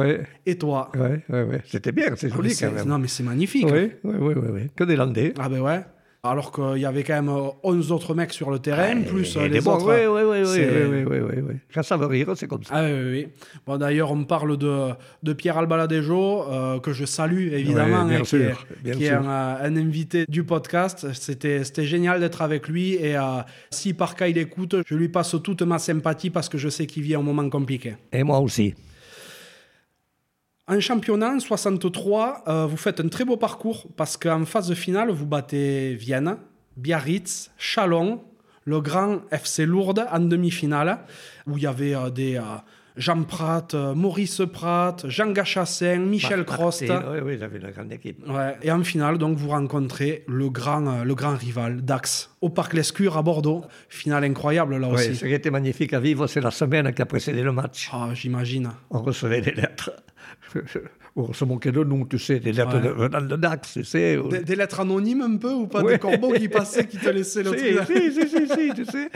et 0.46 0.56
toi. 0.56 0.92
Ouais, 0.94 1.20
ouais, 1.28 1.42
ouais. 1.42 1.62
C'était 1.64 1.90
bien, 1.90 2.14
c'est 2.14 2.32
joli 2.32 2.56
ah, 2.56 2.66
quand 2.66 2.72
même. 2.74 2.86
Non, 2.86 2.98
mais 3.00 3.08
c'est 3.08 3.24
magnifique. 3.24 3.66
Oui, 3.66 3.90
oui, 4.04 4.14
oui, 4.20 4.34
oui, 4.36 4.60
que 4.76 4.84
des 4.84 4.94
Landais. 4.94 5.34
Ah 5.36 5.48
ben 5.48 5.60
ouais. 5.60 5.80
Alors 6.30 6.52
qu'il 6.52 6.80
y 6.80 6.86
avait 6.86 7.02
quand 7.02 7.14
même 7.14 7.34
11 7.62 7.92
autres 7.92 8.14
mecs 8.14 8.32
sur 8.32 8.50
le 8.50 8.58
terrain, 8.58 9.00
plus 9.02 9.36
les 9.36 9.60
bon, 9.60 9.74
autres. 9.74 9.86
Oui, 9.86 10.06
oui, 10.06 10.42
oui, 10.42 10.44
oui, 10.46 11.04
oui, 11.04 11.18
oui, 11.20 11.42
oui, 11.48 11.54
Quand 11.72 11.82
ça 11.82 11.96
veut 11.96 12.06
rire, 12.06 12.32
c'est 12.36 12.46
comme 12.46 12.62
ça. 12.62 12.74
Ah, 12.74 12.84
oui, 12.84 13.10
oui. 13.10 13.28
Bon, 13.66 13.76
D'ailleurs, 13.76 14.10
on 14.10 14.24
parle 14.24 14.56
de, 14.56 14.90
de 15.22 15.32
Pierre 15.32 15.58
Albaladejo, 15.58 16.44
euh, 16.50 16.80
que 16.80 16.92
je 16.92 17.04
salue 17.04 17.52
évidemment, 17.52 18.04
bien 18.04 18.20
hein, 18.20 18.24
sûr, 18.24 18.66
qui, 18.82 19.04
est, 19.04 19.10
un, 19.10 19.76
invité 19.76 20.24
du 20.28 20.44
podcast. 20.44 21.12
C'était 21.12 21.62
génial 21.84 22.20
d'être 22.20 22.42
avec 22.42 22.68
lui. 22.68 22.94
Et 22.94 23.16
euh, 23.16 23.42
si 23.70 23.94
par 23.94 24.14
cas 24.14 24.28
il 24.28 24.38
écoute, 24.38 24.76
je 24.86 24.94
lui 24.94 25.08
passe 25.08 25.36
toute 25.42 25.62
ma 25.62 25.78
sympathie 25.78 26.30
parce 26.30 26.48
que 26.48 26.58
je 26.58 26.68
sais 26.68 26.86
qu'il 26.86 27.02
vit 27.02 27.14
un 27.14 27.22
moment 27.22 27.48
compliqué. 27.48 27.94
Et 28.12 28.22
moi 28.22 28.38
aussi. 28.40 28.74
En 30.68 30.80
championnat, 30.80 31.34
en 31.34 31.38
63, 31.38 32.42
euh, 32.48 32.66
vous 32.66 32.76
faites 32.76 32.98
un 32.98 33.06
très 33.06 33.24
beau 33.24 33.36
parcours 33.36 33.86
parce 33.96 34.16
qu'en 34.16 34.44
phase 34.44 34.74
finale, 34.74 35.10
vous 35.10 35.24
battez 35.24 35.94
Vienne, 35.94 36.38
Biarritz, 36.76 37.52
Chalon, 37.56 38.20
le 38.64 38.80
grand 38.80 39.20
FC 39.30 39.64
Lourdes 39.64 40.04
en 40.10 40.18
demi-finale, 40.18 40.98
où 41.46 41.56
il 41.56 41.62
y 41.62 41.66
avait 41.66 41.94
euh, 41.94 42.10
des... 42.10 42.36
Euh, 42.36 42.42
Jean 42.96 43.24
Pratt, 43.24 43.74
Maurice 43.74 44.40
Pratt, 44.50 45.04
Jean 45.06 45.30
Gachassin, 45.30 45.98
Michel 45.98 46.46
Crost. 46.46 46.80
Oui, 46.80 47.18
oui, 47.22 47.36
j'avais 47.38 47.58
une 47.58 47.70
grande 47.70 47.92
équipe. 47.92 48.24
et 48.62 48.72
en 48.72 48.82
finale, 48.82 49.18
donc, 49.18 49.36
vous 49.36 49.50
rencontrez 49.50 50.24
le 50.26 50.48
grand, 50.48 51.04
le 51.04 51.14
grand 51.14 51.36
rival, 51.36 51.82
Dax, 51.82 52.34
au 52.40 52.48
Parc 52.48 52.72
Lescure 52.72 53.18
à 53.18 53.22
Bordeaux. 53.22 53.66
Finale 53.90 54.24
incroyable, 54.24 54.78
là 54.78 54.88
aussi. 54.88 55.14
Ce 55.14 55.26
qui 55.26 55.34
était 55.34 55.50
magnifique 55.50 55.92
à 55.92 56.00
vivre, 56.00 56.26
c'est 56.26 56.40
la 56.40 56.50
semaine 56.50 56.90
qui 56.94 57.02
a 57.02 57.04
précédé 57.04 57.42
le 57.42 57.52
match. 57.52 57.90
Ah, 57.92 58.08
j'imagine. 58.14 58.70
On 58.88 59.02
recevait 59.02 59.42
des 59.42 59.52
lettres. 59.52 59.90
On 61.18 61.32
se 61.32 61.44
moquait 61.46 61.72
de 61.72 61.82
nous, 61.82 62.06
tu 62.06 62.18
sais, 62.18 62.40
des 62.40 62.52
lettres 62.52 62.78
venant 62.78 63.22
de, 63.22 63.36
Dax, 63.36 63.72
tu 63.72 63.84
sais. 63.84 64.18
Des, 64.44 64.54
lettres 64.54 64.80
anonymes 64.80 65.22
un 65.22 65.36
peu, 65.36 65.52
ou 65.52 65.66
pas 65.66 65.82
Des 65.82 65.98
corbeaux 65.98 66.32
qui 66.32 66.48
passaient, 66.48 66.86
qui 66.86 66.98
te 66.98 67.08
laissaient 67.08 67.42
le 67.42 67.56
si, 67.56 68.12
si, 68.12 68.12
si, 68.12 68.28
si, 68.28 68.48
si, 68.48 68.74
tu 68.74 68.84
sais. 68.84 69.10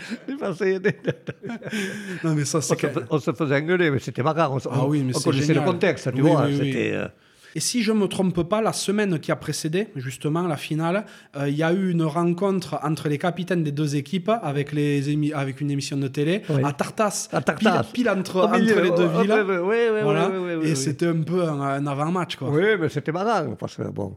non, 2.24 2.34
mais 2.34 2.44
ça, 2.46 2.60
c'est... 2.62 2.82
On, 2.84 3.16
on, 3.16 3.18
se 3.18 3.32
faisait 3.32 3.56
engueuler, 3.56 3.90
mais 3.90 3.98
c'était 3.98 4.22
marrant. 4.22 4.56
On, 4.56 4.70
ah 4.70 4.86
oui, 4.86 5.02
mais 5.02 5.14
on 5.14 5.20
connaissait 5.20 5.54
le 5.54 5.60
contexte, 5.60 6.12
tu 6.14 6.22
vois. 6.22 6.48
c'était... 6.50 6.92
Euh, 6.94 7.08
et 7.54 7.60
si 7.60 7.82
je 7.82 7.92
ne 7.92 7.98
me 7.98 8.06
trompe 8.06 8.42
pas, 8.42 8.60
la 8.60 8.72
semaine 8.72 9.18
qui 9.18 9.32
a 9.32 9.36
précédé, 9.36 9.88
justement, 9.96 10.42
la 10.42 10.56
finale, 10.56 11.04
euh, 11.36 11.48
il 11.48 11.56
y 11.56 11.62
a 11.62 11.72
eu 11.72 11.90
une 11.90 12.04
rencontre 12.04 12.78
entre 12.82 13.08
les 13.08 13.18
capitaines 13.18 13.64
des 13.64 13.72
deux 13.72 13.96
équipes 13.96 14.30
avec, 14.42 14.72
les 14.72 15.32
avec 15.32 15.60
une 15.60 15.70
émission 15.70 15.96
de 15.96 16.08
télé 16.08 16.42
à 16.62 16.72
Tartas. 16.72 17.28
À 17.32 17.40
Tartas. 17.40 17.84
Pile, 17.92 18.08
entre, 18.08 18.42
entre, 18.42 18.58
les 18.58 18.90
deux 18.90 19.08
villes. 19.08 19.60
Oui, 19.62 19.76
oui, 19.92 20.00
voilà. 20.02 20.30
et 20.62 20.74
c'était 20.74 21.06
un 21.06 21.22
peu 21.22 21.42
un, 21.42 21.86
avant-match. 21.86 22.36
Oui, 22.40 22.62
mais 22.78 22.88
c'était 22.88 23.12
marrant. 23.12 23.54
Parce 23.58 23.76
que, 23.76 23.82
bon, 23.82 24.16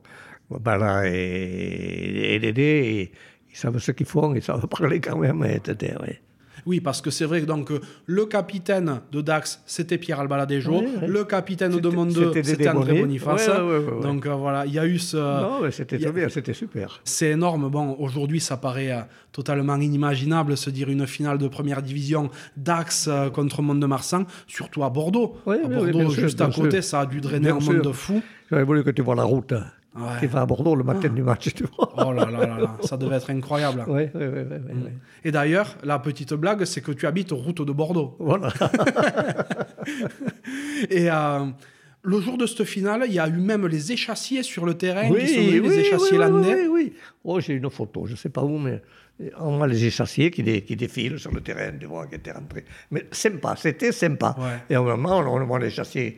Bala 0.49 1.07
et, 1.07 2.36
et 2.36 2.39
Dédé, 2.39 3.11
ils 3.49 3.57
savent 3.57 3.77
ce 3.79 3.91
qu'ils 3.91 4.05
font, 4.05 4.34
ils 4.36 4.43
savent 4.43 4.67
parler 4.79 4.99
quand 4.99 5.17
même. 5.17 5.43
Et, 5.43 5.59
ouais. 5.69 6.21
Oui, 6.66 6.80
parce 6.80 7.01
que 7.01 7.09
c'est 7.09 7.26
vrai 7.26 7.41
que 7.41 7.45
donc, 7.45 7.72
le 8.05 8.26
capitaine 8.26 9.01
de 9.11 9.22
Dax, 9.22 9.61
c'était 9.66 9.97
Pierre 9.97 10.20
Albaladejo. 10.20 10.84
Le 11.05 11.24
capitaine 11.24 11.80
de 11.80 11.89
Monde 11.89 12.14
2, 12.14 12.32
c'était 12.43 12.70
André 12.70 13.01
Boniface. 13.01 13.49
donc 14.01 14.26
euh, 14.26 14.34
voilà, 14.34 14.66
il 14.66 14.74
y 14.74 14.80
a 14.80 14.86
eu 14.86 14.99
ce. 14.99 15.18
Non, 15.18 15.70
c'était 15.72 15.99
c'était 16.30 16.53
super. 16.53 16.99
C'est 17.03 17.30
énorme. 17.30 17.70
Bon, 17.70 17.95
aujourd'hui, 17.99 18.39
ça 18.39 18.57
paraît 18.57 18.91
euh, 18.91 19.01
totalement 19.32 19.76
inimaginable 19.76 20.57
se 20.57 20.70
dire 20.70 20.89
une 20.89 21.07
finale 21.07 21.38
de 21.38 21.47
première 21.47 21.82
division 21.82 22.30
Dax 22.57 23.07
euh, 23.07 23.30
contre 23.30 23.61
Monde 23.61 23.80
de 23.80 23.86
Marsan, 23.86 24.26
surtout 24.47 24.84
à 24.84 24.89
Bordeaux. 24.89 25.38
à 25.47 25.68
Bordeaux, 25.68 26.09
juste 26.09 26.41
à 26.41 26.47
côté, 26.47 26.82
ça 26.82 27.01
a 27.01 27.05
dû 27.05 27.22
drainer 27.22 27.49
un 27.49 27.59
monde 27.59 27.82
de 27.82 27.91
fou. 27.91 28.22
J'aurais 28.49 28.64
voulu 28.64 28.84
que 28.84 28.91
tu 28.91 29.01
vois 29.01 29.16
la 29.16 29.24
route 29.24 29.53
qui 30.20 30.26
va 30.26 30.41
à 30.41 30.46
Bordeaux 30.46 30.76
le 30.76 30.84
matin 30.84 31.10
ah. 31.10 31.10
du 31.10 31.22
match, 31.22 31.54
tu 31.54 31.66
vois. 31.66 31.94
Oh 31.98 32.12
là 32.12 32.26
là 32.26 32.46
là 32.46 32.60
là, 32.60 32.78
ça 32.84 32.98
devait 32.98 33.18
être 33.18 33.30
incroyable. 33.30 33.86
Oui, 33.88 34.04
oui, 34.14 34.26
oui. 34.26 34.41
oui, 34.50 34.74
mm. 34.74 34.89
Et 35.24 35.32
d'ailleurs, 35.32 35.78
la 35.84 36.00
petite 36.00 36.34
blague, 36.34 36.66
c'est 36.66 36.82
que 36.82 36.91
tu 36.91 37.06
habites 37.06 37.32
route 37.32 37.62
de 37.62 37.72
Bordeaux. 37.72 38.16
Voilà. 38.20 38.50
Et 40.89 41.12
euh, 41.12 41.46
le 42.02 42.22
jour 42.22 42.38
de 42.38 42.46
cette 42.46 42.64
finale, 42.64 43.04
il 43.08 43.14
y 43.14 43.20
a 43.20 43.28
eu 43.28 43.38
même 43.38 43.68
les 43.68 43.91
échassiers 43.91 44.44
sur 44.44 44.66
le 44.66 44.74
terrain 44.74 45.10
oui, 45.10 45.22
qui 45.22 45.28
sont 45.28 45.41
venus, 45.41 45.64
les 45.64 45.80
échassiers 45.80 46.18
landais. 46.18 46.68
Oui, 46.68 46.70
oui, 46.72 46.94
Oh, 47.24 47.39
j'ai 47.39 47.54
une 47.54 47.70
photo, 47.70 48.06
je 48.06 48.14
ne 48.14 48.18
sais 48.18 48.30
pas 48.30 48.44
où, 48.44 48.58
mais 48.58 48.82
on 49.39 49.58
voit 49.58 49.68
les 49.68 49.86
échassiers 49.86 50.32
qui, 50.32 50.44
qui, 50.64 50.76
défilent 50.76 51.20
sur 51.20 51.32
le 51.32 51.41
terrain, 51.41 51.72
tu 51.80 51.86
vois, 51.86 52.08
qui 52.08 52.16
étaient 52.16 52.32
rentrés. 52.32 52.66
Mais 52.91 53.06
sympa, 53.12 53.56
c'était 53.56 53.91
sympa. 53.91 54.36
Et 54.70 54.76
au 54.76 54.84
moment, 54.84 55.20
on 55.20 55.46
voit 55.46 55.60
les 55.60 55.68
échassiers 55.68 56.18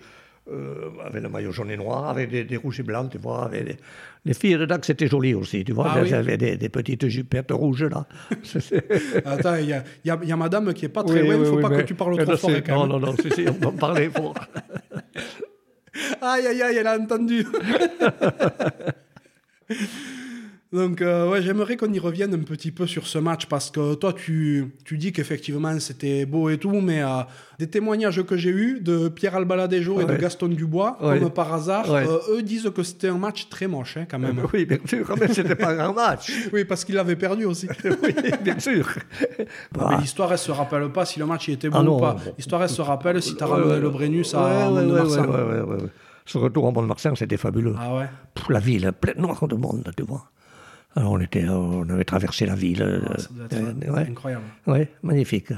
euh, 0.52 0.91
avec 1.04 1.24
le 1.24 1.30
maillot 1.30 1.52
jaune 1.52 1.72
et 1.72 1.78
noir, 1.78 2.08
avec 2.08 2.30
des, 2.30 2.58
rouges 2.58 2.80
et 2.80 2.84
blancs, 2.84 3.10
tu 3.12 3.18
vois. 3.18 3.46
Avec 3.46 3.80
les 4.26 4.34
filles 4.34 4.58
de 4.58 4.66
Dax, 4.66 4.86
c'était 4.86 5.08
joli 5.08 5.34
aussi, 5.34 5.64
tu 5.64 5.72
vois. 5.74 5.88
Ah 5.89 6.00
elles 6.00 6.14
avaient 6.14 6.38
des, 6.38 6.70
petites 6.70 7.08
jupettes 7.08 7.52
rouges, 7.52 7.86
là. 7.86 8.06
Attends, 9.26 9.56
il 9.56 9.82
y, 10.06 10.12
a, 10.12 10.36
madame 10.36 10.74
qui 10.74 10.86
est 10.86 10.89
pas 10.89 11.04
très 11.04 11.24
loin, 11.24 11.36
il 11.36 11.41
ne 11.41 11.46
faut 11.46 11.60
pas 11.60 11.70
que 11.70 11.82
tu 11.82 11.96
parles 11.96 12.18
trop 12.24 12.38
fort. 12.38 12.52
Non, 12.68 12.88
non, 12.88 13.00
non, 13.00 13.16
si, 13.16 13.32
si, 13.32 13.46
on 13.48 13.54
va 13.54 13.72
parler 13.72 14.10
fort. 14.10 14.36
aïe, 16.22 16.48
aïe, 16.48 16.62
aïe, 16.62 16.78
elle 16.78 16.88
a 16.88 17.00
entendu. 17.00 17.46
Donc, 20.76 21.02
euh, 21.02 21.30
ouais, 21.30 21.42
j'aimerais 21.42 21.78
qu'on 21.78 21.92
y 21.92 22.00
revienne 22.00 22.34
un 22.34 22.40
petit 22.40 22.72
peu 22.72 22.86
sur 22.86 23.08
ce 23.08 23.18
match 23.18 23.46
parce 23.46 23.72
que 23.72 23.94
toi, 23.96 24.12
tu, 24.12 24.74
tu 24.84 24.98
dis 24.98 25.14
qu'effectivement 25.14 25.80
c'était 25.80 26.26
beau 26.26 26.50
et 26.50 26.58
tout, 26.58 26.82
mais 26.82 27.02
euh, 27.02 27.22
des 27.60 27.68
témoignages 27.68 28.22
que 28.24 28.36
j'ai 28.36 28.50
eus 28.50 28.82
de 28.82 29.08
Pierre 29.08 29.38
Albaladejo 29.38 30.02
et 30.02 30.06
de 30.06 30.16
Gaston 30.16 30.50
Dubois, 30.50 30.98
comme 31.00 31.30
par 31.30 31.54
hasard, 31.54 31.90
euh, 31.90 32.18
eux 32.30 32.44
disent 32.44 32.70
que 32.76 32.84
c'était 32.84 33.08
un 33.08 33.18
match 33.18 33.48
très 33.48 33.68
moche, 33.68 33.96
hein, 33.96 34.06
quand 34.10 34.20
même. 34.20 34.42
oui, 34.54 34.66
bien 34.66 34.80
sûr, 34.86 35.08
quand 35.08 35.18
même, 35.18 35.32
c'était 35.32 35.56
pas 35.56 35.82
un 35.82 35.94
match. 35.94 36.30
oui, 36.54 36.66
parce 36.66 36.84
qu'il 36.84 36.98
avait 36.98 37.16
perdu 37.16 37.46
aussi. 37.46 37.70
oui, 38.04 38.14
bien 38.44 38.60
sûr. 38.60 38.86
Mais 39.40 39.98
l'histoire, 40.02 40.34
elle 40.34 40.38
se 40.38 40.52
rappelle 40.52 40.90
pas 40.90 41.06
si 41.06 41.20
le 41.20 41.26
match 41.26 41.48
était 41.48 41.70
bon 41.70 41.80
ah 41.80 41.90
ou 41.90 42.00
pas. 42.00 42.18
L'histoire, 42.38 42.64
elle 42.64 42.70
se 42.70 42.82
rappelle 42.82 43.22
si 43.22 43.38
tu 43.38 43.44
as 43.44 43.48
ramené 43.48 43.80
le 43.80 43.90
Brennus 43.90 44.34
à 44.34 44.70
ouais, 44.70 45.62
ouais, 45.62 45.78
Ce 46.26 46.38
retour 46.38 46.66
en 46.66 46.74
Mont-de-Marsan, 46.74 47.16
c'était 47.16 47.38
fabuleux. 47.38 47.76
Ah 47.80 47.96
ouais 47.96 48.10
La 48.50 48.60
ville, 48.60 48.92
pleine 49.00 49.20
noire 49.20 49.48
de 49.48 49.56
monde, 49.56 49.90
tu 49.96 50.04
vois. 50.04 50.26
Alors 50.96 51.12
on, 51.12 51.20
était, 51.20 51.48
on 51.50 51.88
avait 51.89 52.06
traversé 52.06 52.46
la 52.46 52.56
ville. 52.56 53.04
Ah, 53.10 53.18
ça 53.18 53.30
doit 53.32 53.46
être 53.46 53.89
ouais. 53.91 54.08
incroyable. 54.10 54.46
Oui, 54.68 54.88
magnifique. 55.04 55.52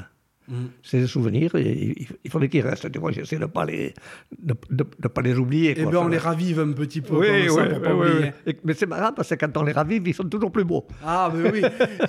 Mm. 0.47 0.65
C'est 0.81 0.99
des 0.99 1.07
souvenirs, 1.07 1.51
il, 1.55 2.07
il 2.23 2.31
fallait 2.31 2.49
qu'ils 2.49 2.61
restent. 2.61 2.91
Tu 2.91 2.99
vois, 2.99 3.11
j'essaie 3.11 3.35
de 3.35 3.41
ne 3.41 3.45
pas, 3.47 3.65
les, 3.65 3.93
de, 4.39 4.55
de, 4.69 4.85
de 4.99 5.07
pas 5.07 5.21
les 5.21 5.35
oublier. 5.37 5.71
Et 5.71 5.81
eh 5.81 5.85
bien, 5.85 5.99
on 5.99 6.07
les 6.07 6.17
ravive 6.17 6.59
un 6.59 6.71
petit 6.71 7.01
peu. 7.01 7.17
Oui, 7.17 7.27
oui, 7.31 7.49
ça, 7.49 7.65
pour 7.65 7.81
pas 7.81 7.93
oublier. 7.93 8.31
mais 8.63 8.73
c'est 8.73 8.85
marrant 8.85 9.11
parce 9.13 9.29
que 9.29 9.35
quand 9.35 9.55
on 9.57 9.63
les 9.63 9.73
ravive, 9.73 10.07
ils 10.07 10.13
sont 10.13 10.23
toujours 10.23 10.51
plus 10.51 10.63
beaux. 10.63 10.85
Ah, 11.05 11.31
mais 11.33 11.51
oui. 11.51 11.61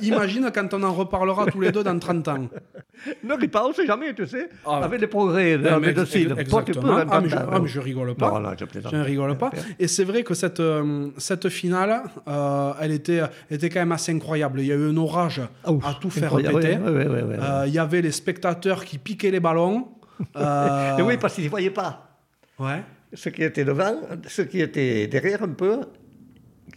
Imagine 0.03 0.51
quand 0.55 0.73
on 0.75 0.83
en 0.83 0.93
reparlera 0.93 1.47
tous 1.47 1.61
les 1.61 1.73
deux 1.73 1.83
dans 1.83 1.99
30 1.99 2.29
ans. 2.29 2.49
Ne 3.23 3.35
ris 3.35 3.49
pas, 3.49 3.65
on 3.65 3.69
ne 3.69 3.75
sait 3.75 3.87
jamais, 3.87 4.13
tu 4.15 4.27
sais. 4.27 4.49
Ah, 4.67 4.81
avec 4.83 5.01
les 5.01 5.07
progrès 5.07 5.57
de 5.57 5.65
la 5.65 5.79
médecine. 5.79 6.35
Toi, 6.49 6.63
tu 6.65 6.73
peux 6.73 6.81
ah, 6.91 7.21
mais 7.21 7.29
je, 7.29 7.37
ah, 7.37 7.59
mais 7.61 7.69
je 7.69 7.81
rigole 7.81 8.15
pas. 8.15 8.31
Non, 8.33 8.41
non, 8.41 8.51
je, 8.59 8.65
je 8.91 8.97
ne 8.97 9.03
rigole 9.03 9.37
pas. 9.37 9.51
Et 9.79 9.87
c'est 9.87 10.05
vrai 10.05 10.23
que 10.23 10.35
cette, 10.35 10.61
euh, 10.61 11.09
cette 11.17 11.49
finale, 11.49 12.03
euh, 12.27 12.73
elle 12.81 12.93
était, 12.93 13.23
était 13.51 13.71
quand 13.71 13.81
même 13.81 13.93
assez 13.93 14.13
incroyable. 14.13 14.61
Il 14.61 14.67
y 14.67 14.73
a 14.73 14.77
eu 14.77 14.91
un 14.91 14.97
orage 14.97 15.41
à 15.65 15.95
tout 16.01 16.11
faire 16.11 16.35
péter. 16.37 16.77
Euh, 16.77 17.65
il 17.67 17.73
y 17.73 17.79
avait 17.79 18.03
les 18.03 18.13
spectateurs 18.29 18.85
qui 18.85 18.99
piquaient 18.99 19.31
les 19.31 19.41
ballons. 19.41 19.89
Euh... 20.37 21.01
oui, 21.03 21.17
parce 21.17 21.35
qu'ils 21.35 21.45
ne 21.45 21.49
voyaient 21.49 21.71
pas. 21.71 22.19
Ouais. 22.59 22.83
Ceux 23.15 23.31
qui 23.31 23.45
étaient 23.45 23.65
devant, 23.65 23.95
ceux 24.27 24.47
qui 24.47 24.61
étaient 24.61 25.07
derrière 25.07 25.45
un 25.45 25.51
peu, 25.51 25.83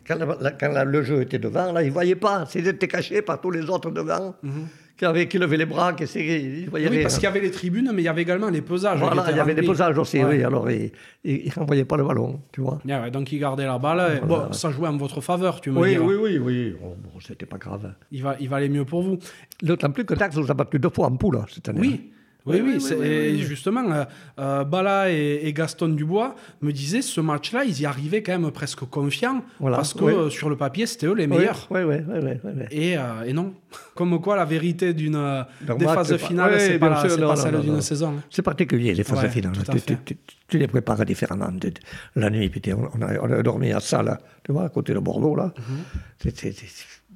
quand, 0.08 0.20
quand 0.60 0.84
le 0.86 1.02
jeu 1.02 1.22
était 1.24 1.40
devant, 1.40 1.72
là, 1.72 1.82
ils 1.82 1.88
ne 1.88 1.92
voyaient 1.92 2.16
pas. 2.16 2.48
Ils 2.54 2.68
étaient 2.68 2.88
cachés 2.88 3.24
par 3.24 3.42
tous 3.42 3.50
les 3.50 3.68
autres 3.68 3.90
devant. 3.90 4.36
Mhm. 4.44 4.68
Qui, 5.02 5.06
avaient, 5.06 5.28
qui 5.28 5.40
levaient 5.40 5.58
les 5.58 5.66
bras, 5.66 5.94
qui 5.94 6.06
voyaient 6.68 6.88
Oui, 6.88 7.02
parce 7.02 7.16
qu'il 7.16 7.24
y 7.24 7.26
avait 7.26 7.40
les 7.40 7.50
tribunes, 7.50 7.90
mais 7.92 8.04
il 8.04 8.06
y 8.06 8.08
avait 8.08 8.22
également 8.22 8.52
les 8.52 8.62
pesages. 8.62 9.00
Voilà, 9.00 9.32
il 9.32 9.36
y 9.36 9.40
avait 9.40 9.56
les 9.56 9.64
pesages 9.64 9.98
aussi, 9.98 10.24
oui. 10.24 10.44
Alors, 10.44 10.70
ils 10.70 10.92
ne 11.26 11.66
voyaient 11.66 11.86
pas 11.86 11.98
le 11.98 12.04
ballon, 12.04 12.40
tu 12.52 12.62
vois. 12.62 12.80
Yeah, 12.86 13.10
donc, 13.10 13.32
ils 13.32 13.40
gardaient 13.40 13.66
la 13.66 13.80
balle. 13.80 14.22
Bon, 14.28 14.54
ça 14.54 14.70
jouait 14.70 14.88
en 14.88 14.98
votre 14.98 15.20
faveur, 15.20 15.60
tu 15.60 15.72
me 15.72 15.80
oui, 15.80 15.98
Oui, 15.98 16.14
oui, 16.22 16.38
oui. 16.38 16.76
Oh, 16.84 16.94
bon, 17.04 17.20
c'était 17.20 17.48
pas 17.48 17.58
grave. 17.58 17.96
Il, 18.12 18.22
va, 18.22 18.36
il 18.40 18.48
valait 18.48 18.70
mieux 18.70 18.86
pour 18.86 19.02
vous. 19.02 19.18
D'autant 19.64 19.90
plus 19.90 20.06
que 20.06 20.14
Dax 20.14 20.36
vous 20.36 20.52
a 20.52 20.54
battu 20.54 20.78
deux 20.78 20.92
fois 20.92 21.08
en 21.08 21.16
poule 21.16 21.40
cette 21.50 21.68
année. 21.68 21.80
Oui. 21.80 22.12
Oui, 22.46 22.62
oui, 22.62 22.94
et 23.04 23.38
justement, 23.38 23.84
euh, 23.92 24.04
euh, 24.40 24.64
Bala 24.64 25.12
et, 25.12 25.52
Gaston 25.54 25.90
Dubois 25.90 26.36
me 26.62 26.72
disaient 26.72 27.04
ce 27.04 27.22
match-là, 27.22 27.66
ils 27.66 27.82
y 27.82 27.86
arrivaient 27.86 28.24
quand 28.24 28.38
même 28.38 28.50
presque 28.52 28.80
confiants, 28.86 29.44
parce 29.60 29.94
que 29.94 30.06
euh, 30.06 30.30
sur 30.30 30.50
le 30.50 30.56
papier, 30.56 30.88
c'était 30.88 31.06
eux 31.06 31.14
les 31.14 31.28
meilleurs. 31.28 31.68
Oui, 31.70 31.82
oui, 31.84 31.98
oui. 32.08 32.52
Et, 32.72 32.98
et, 33.26 33.34
non. 33.34 33.54
Comme 33.96 34.20
quoi, 34.20 34.36
la 34.36 34.46
vérité 34.46 34.94
d'une 34.94 35.46
des 35.78 35.86
phases 35.86 36.18
finales, 36.18 36.60
c'est 36.60 36.80
pas, 36.80 36.90
pas, 36.90 37.18
pas 37.18 37.36
celle 37.36 37.62
d'une 37.62 37.82
saison. 37.82 38.16
Hein. 38.18 38.24
C'est 38.30 38.42
particulier, 38.42 38.94
les 38.94 39.04
phases 39.04 39.30
finales. 39.30 39.54
Tu, 40.48 40.58
les 40.58 40.68
prépares 40.68 41.06
différemment. 41.06 41.50
La 42.16 42.30
nuit, 42.30 42.52
on 42.76 43.02
a, 43.02 43.20
on 43.22 43.32
a 43.32 43.44
dormi 43.44 43.72
à 43.72 43.80
ça, 43.80 44.04
là, 44.04 44.20
tu 44.44 44.52
vois, 44.52 44.66
à 44.66 44.70
côté 44.70 44.94
de 44.94 45.00
Bordeaux, 45.00 45.36
là. 45.36 45.54
Mm 45.58 46.32
-hmm. 46.32 46.54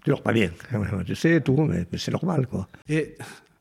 Tu 0.03 0.11
dors 0.11 0.21
pas 0.21 0.33
bien, 0.33 0.51
tu 1.05 1.15
sais, 1.15 1.41
tout, 1.41 1.61
mais, 1.69 1.85
mais 1.91 1.97
c'est 1.97 2.11
normal, 2.11 2.45
quoi. 2.47 2.67
Et 2.87 3.17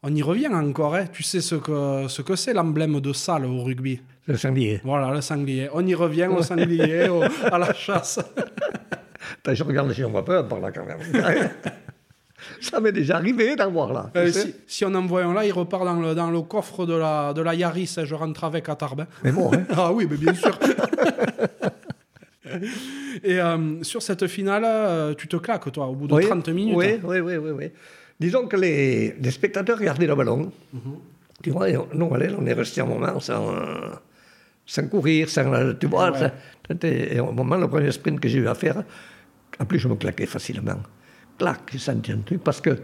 on 0.07 0.15
y 0.15 0.23
revient 0.23 0.49
encore, 0.49 0.95
hein. 0.95 1.07
tu 1.11 1.23
sais 1.23 1.41
ce 1.41 1.55
que 1.55 2.07
ce 2.09 2.21
que 2.21 2.37
c'est 2.37 2.53
l'emblème 2.53 3.01
de 3.01 3.13
salle 3.15 3.47
au 3.47 3.63
rugby? 3.65 4.01
Le 4.27 4.37
sanglier. 4.37 4.81
Voilà, 4.85 5.11
le 5.13 5.23
sanglier. 5.23 5.69
On 5.73 5.87
y 5.87 5.95
revient 5.95 6.27
au 6.27 6.43
sanglier, 6.43 7.09
à 7.43 7.59
la 7.59 7.73
chasse. 7.73 8.21
je 9.53 9.65
regarde 9.65 9.93
si 9.93 10.05
on 10.05 10.11
voit 10.11 10.25
pas 10.25 10.43
par 10.43 10.61
là 10.61 10.71
quand 10.73 10.85
même. 10.85 10.99
Ça 12.61 12.81
m'est 12.81 12.93
déjà 12.93 13.17
arrivé 13.17 13.57
d'en 13.57 13.71
voir 13.71 13.93
là. 13.95 14.11
Euh, 14.17 14.31
si, 14.67 14.85
on 14.85 14.95
en 14.95 15.07
voit 15.07 15.25
un 15.25 15.33
là, 15.33 15.47
il 15.47 15.53
repart 15.53 15.85
dans 15.85 15.99
le, 15.99 16.15
dans 16.15 16.31
le 16.31 16.43
coffre 16.43 16.85
de 16.85 16.95
la, 16.95 17.33
de 17.33 17.41
la 17.41 17.55
Yaris. 17.55 17.97
Je 18.05 18.15
rentre 18.15 18.45
avec 18.45 18.69
à 18.69 18.77
Tarbes. 18.77 19.07
Mais 19.23 19.33
bon. 19.33 19.51
Hein. 19.55 19.65
ah 19.77 19.91
oui, 19.93 20.07
mais 20.11 20.19
bien 20.19 20.35
sûr. 20.35 20.59
Et 23.23 23.41
euh, 23.41 23.83
sur 23.83 24.03
cette 24.03 24.27
finale, 24.27 24.65
euh, 24.67 25.15
tu 25.15 25.29
te 25.29 25.37
claques, 25.37 25.73
toi, 25.73 25.87
au 25.87 25.95
bout 25.95 26.07
de 26.07 26.21
30 26.21 26.49
minutes. 26.51 26.77
Oui, 26.77 27.01
oui, 27.03 27.21
oui, 27.21 27.37
oui. 27.37 27.51
oui. 27.51 27.71
Disons 28.21 28.47
que 28.47 28.57
les, 28.57 29.15
les 29.21 29.31
spectateurs 29.31 29.79
regardaient 29.79 30.07
le 30.07 30.15
ballon. 30.15 30.53
Mm 30.73 30.79
-hmm. 30.79 30.99
Tu 31.43 31.51
vois, 31.51 31.69
nous, 31.71 32.07
on 32.07 32.47
est 32.47 32.55
resté 32.55 32.81
un 32.81 32.87
moment 32.87 33.21
sans, 33.21 33.45
sans 34.65 34.89
courir, 34.89 35.29
sans, 35.29 35.75
tu 35.79 35.87
vois. 35.89 36.11
Ouais. 36.11 36.19
Ça, 36.19 36.89
et 36.89 37.21
au 37.21 37.33
moment, 37.33 37.57
le 37.57 37.69
premier 37.69 37.93
sprint 37.93 38.19
que 38.21 38.29
j'ai 38.29 38.39
eu 38.39 38.49
à 38.49 38.55
faire, 38.55 38.85
en 39.61 39.65
plus, 39.67 39.79
je 39.79 39.89
me 39.89 39.97
claquais 39.97 40.27
facilement. 40.27 40.81
Clac, 41.39 41.61
j'ai 41.73 41.79
senti 41.79 42.12
un 42.12 42.23
truc, 42.25 42.43
parce 42.43 42.61
que 42.61 42.79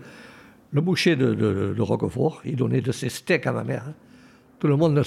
le 0.72 0.80
boucher 0.80 1.16
de, 1.16 1.34
de, 1.34 1.74
de 1.78 1.82
Roquefort, 1.82 2.42
il 2.44 2.56
donnait 2.56 2.82
de 2.82 2.92
ses 2.92 3.08
steaks 3.08 3.46
à 3.46 3.52
ma 3.52 3.64
mère. 3.64 3.86
Tout 4.58 4.68
le 4.68 4.76
monde 4.76 5.02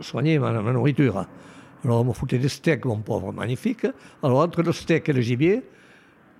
soignait 0.00 0.38
ma, 0.38 0.50
ma 0.60 0.72
nourriture. 0.72 1.24
Alors, 1.84 2.00
on 2.02 2.04
me 2.04 2.12
foutait 2.12 2.38
des 2.38 2.50
steaks, 2.50 2.84
mon 2.84 3.00
pauvre, 3.00 3.32
magnifique. 3.32 3.86
Alors, 4.22 4.40
entre 4.40 4.62
le 4.62 4.72
steak 4.72 5.08
et 5.08 5.14
le 5.14 5.22
gibier, 5.22 5.62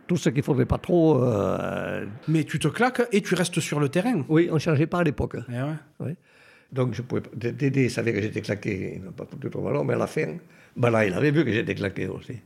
tout 0.06 0.16
ce 0.16 0.28
qu'il 0.28 0.38
ne 0.38 0.44
faudrait 0.44 0.66
pas 0.66 0.78
trop. 0.78 1.22
Euh... 1.22 2.06
Mais 2.28 2.44
tu 2.44 2.58
te 2.58 2.68
claques 2.68 3.02
et 3.12 3.22
tu 3.22 3.34
restes 3.34 3.60
sur 3.60 3.80
le 3.80 3.88
terrain. 3.88 4.24
Oui, 4.28 4.48
on 4.50 4.54
ne 4.54 4.58
changeait 4.58 4.86
pas 4.86 5.00
à 5.00 5.04
l'époque. 5.04 5.36
Eh 5.48 5.52
ouais. 5.52 5.74
Oui. 6.00 6.12
Donc, 6.72 6.94
je 6.94 7.02
pouvais. 7.02 7.22
Dédé 7.34 7.88
savait 7.88 8.12
que 8.12 8.22
j'étais 8.22 8.42
claqué, 8.42 8.94
il 8.96 9.04
n'a 9.04 9.12
pas 9.12 9.24
foutu 9.24 9.50
trop 9.50 9.62
ballon, 9.62 9.84
mais 9.84 9.94
à 9.94 9.98
la 9.98 10.06
fin, 10.06 10.36
ben 10.76 10.90
là, 10.90 11.06
il 11.06 11.12
avait 11.12 11.30
vu 11.30 11.44
que 11.44 11.52
j'étais 11.52 11.74
claqué 11.74 12.06
aussi. 12.08 12.36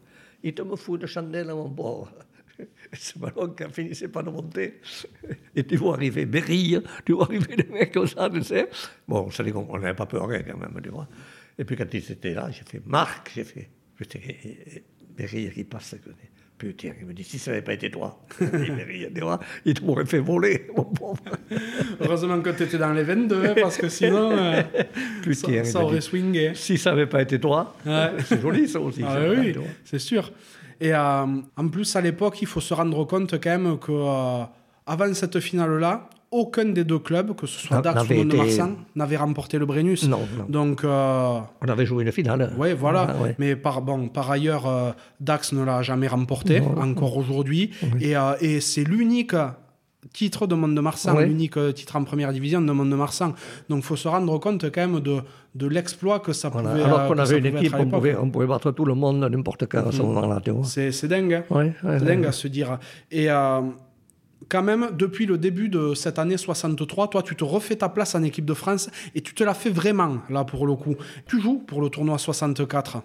Il 0.42 0.54
te 0.54 0.62
me 0.62 0.76
fout 0.76 1.00
de 1.00 1.06
chandelle 1.06 1.50
à 1.50 1.54
mon 1.54 1.68
bord. 1.68 2.10
Ce 2.92 3.18
ballon 3.18 3.50
qui 3.50 3.64
finissait 3.72 4.08
pas 4.08 4.22
de 4.22 4.30
monter. 4.30 4.80
Et 5.56 5.64
tu 5.64 5.76
vois 5.76 5.94
arriver 5.94 6.26
Berille, 6.26 6.82
tu 7.04 7.12
vois 7.12 7.24
arriver 7.24 7.56
des 7.56 7.68
mecs 7.70 7.92
comme 7.92 8.06
ça, 8.06 8.28
tu 8.30 8.42
sais. 8.42 8.68
Bon, 9.08 9.30
ça 9.30 9.42
dit 9.42 9.52
qu'on 9.52 9.78
n'avait 9.78 9.94
pas 9.94 10.06
peur 10.06 10.22
quand 10.22 10.58
même, 10.58 10.80
tu 10.82 10.90
vois. 10.90 11.08
Et 11.58 11.64
puis 11.64 11.76
quand 11.76 11.92
ils 11.92 12.12
étaient 12.12 12.34
là, 12.34 12.50
j'ai 12.50 12.64
fait 12.64 12.82
Marc, 12.86 13.32
j'ai 13.34 13.44
fait. 13.44 13.68
Berille 15.16 15.50
qui 15.52 15.64
passe 15.64 15.94
à 15.94 15.98
côté. 15.98 16.29
Putain, 16.60 16.90
il 17.00 17.06
me 17.06 17.14
dit, 17.14 17.24
si 17.24 17.38
ça 17.38 17.52
n'avait 17.52 17.62
pas 17.62 17.72
été 17.72 17.90
toi, 17.90 18.20
il 19.64 19.74
t'aurait 19.74 20.04
fait 20.04 20.18
voler, 20.18 20.66
mon 20.76 20.84
pauvre. 20.84 21.22
Heureusement 21.98 22.38
que 22.42 22.50
tu 22.50 22.64
étais 22.64 22.76
dans 22.76 22.92
les 22.92 23.02
22, 23.02 23.42
hein, 23.46 23.54
parce 23.58 23.78
que 23.78 23.88
sinon, 23.88 24.30
euh, 24.30 24.62
ça, 25.32 25.64
ça 25.64 25.82
aurait 25.82 26.02
swingé. 26.02 26.52
Si 26.54 26.76
ça 26.76 26.90
n'avait 26.90 27.06
pas 27.06 27.22
été 27.22 27.40
toi, 27.40 27.74
ouais. 27.86 28.10
c'est 28.26 28.42
joli 28.42 28.68
ça 28.68 28.78
aussi. 28.78 29.02
Ah, 29.02 29.16
oui, 29.30 29.54
c'est 29.86 29.98
sûr. 29.98 30.30
Et 30.78 30.92
euh, 30.92 31.24
en 31.56 31.68
plus, 31.68 31.96
à 31.96 32.02
l'époque, 32.02 32.42
il 32.42 32.46
faut 32.46 32.60
se 32.60 32.74
rendre 32.74 33.06
compte 33.06 33.40
quand 33.40 33.58
même 33.58 33.78
que 33.78 33.92
euh, 33.92 34.44
avant 34.86 35.14
cette 35.14 35.40
finale-là, 35.40 36.10
aucun 36.30 36.66
des 36.66 36.84
deux 36.84 36.98
clubs, 36.98 37.34
que 37.34 37.46
ce 37.46 37.58
soit 37.58 37.80
Dax 37.80 38.02
ou 38.04 38.24
de 38.24 38.36
Marsan, 38.36 38.76
n'avait 38.94 39.16
remporté 39.16 39.58
le 39.58 39.66
Brennus. 39.66 40.08
Non, 40.08 40.20
non. 40.38 40.44
Donc, 40.48 40.84
euh... 40.84 41.38
On 41.60 41.68
avait 41.68 41.86
joué 41.86 42.04
une 42.04 42.12
finale. 42.12 42.52
Oui, 42.56 42.72
voilà. 42.72 43.08
Ah, 43.10 43.22
ouais. 43.22 43.34
Mais 43.38 43.56
par, 43.56 43.82
bon, 43.82 44.08
par 44.08 44.30
ailleurs, 44.30 44.66
euh, 44.66 44.90
Dax 45.18 45.52
ne 45.52 45.64
l'a 45.64 45.82
jamais 45.82 46.06
remporté, 46.06 46.60
non, 46.60 46.80
encore 46.80 47.16
aujourd'hui. 47.16 47.70
Oui. 47.82 48.04
Et, 48.04 48.16
euh, 48.16 48.32
et 48.40 48.60
c'est 48.60 48.84
l'unique 48.84 49.34
titre 50.12 50.46
de 50.46 50.54
Mont-de-Marsan, 50.54 51.18
l'unique 51.20 51.58
titre 51.74 51.96
en 51.96 52.04
première 52.04 52.32
division 52.32 52.60
de 52.60 52.72
Mont-de-Marsan. 52.72 53.34
Donc 53.68 53.80
il 53.80 53.82
faut 53.82 53.96
se 53.96 54.08
rendre 54.08 54.38
compte 54.38 54.64
quand 54.70 54.80
même 54.80 55.00
de, 55.00 55.20
de 55.54 55.66
l'exploit 55.66 56.20
que 56.20 56.32
ça 56.32 56.48
voilà. 56.48 56.70
pouvait 56.70 56.82
Alors 56.84 57.06
qu'on 57.06 57.18
avait 57.18 57.38
une 57.38 57.46
équipe, 57.46 57.74
on 57.78 57.86
pouvait, 57.86 58.16
on 58.16 58.30
pouvait, 58.30 58.46
battre 58.46 58.70
tout 58.70 58.84
le 58.84 58.94
monde 58.94 59.20
n'importe 59.20 59.66
quand 59.66 59.86
à 59.86 59.92
ce 59.92 60.00
mmh. 60.00 60.06
moment-là. 60.06 60.40
C'est 60.62 61.06
dingue. 61.06 61.44
Hein 61.52 61.72
c'est 61.82 62.04
dingue 62.04 62.26
à 62.26 62.32
se 62.32 62.48
dire. 62.48 62.78
Et 63.10 63.30
euh, 63.30 63.60
quand 64.50 64.62
même, 64.62 64.90
depuis 64.92 65.26
le 65.26 65.38
début 65.38 65.68
de 65.68 65.94
cette 65.94 66.18
année 66.18 66.36
63, 66.36 67.08
toi, 67.08 67.22
tu 67.22 67.36
te 67.36 67.44
refais 67.44 67.76
ta 67.76 67.88
place 67.88 68.14
en 68.14 68.22
équipe 68.22 68.44
de 68.44 68.54
France 68.54 68.90
et 69.14 69.20
tu 69.20 69.32
te 69.32 69.44
la 69.44 69.54
fais 69.54 69.70
vraiment, 69.70 70.18
là, 70.28 70.44
pour 70.44 70.66
le 70.66 70.74
coup. 70.74 70.96
Tu 71.26 71.40
joues 71.40 71.58
pour 71.58 71.80
le 71.80 71.88
tournoi 71.88 72.18
64. 72.18 73.02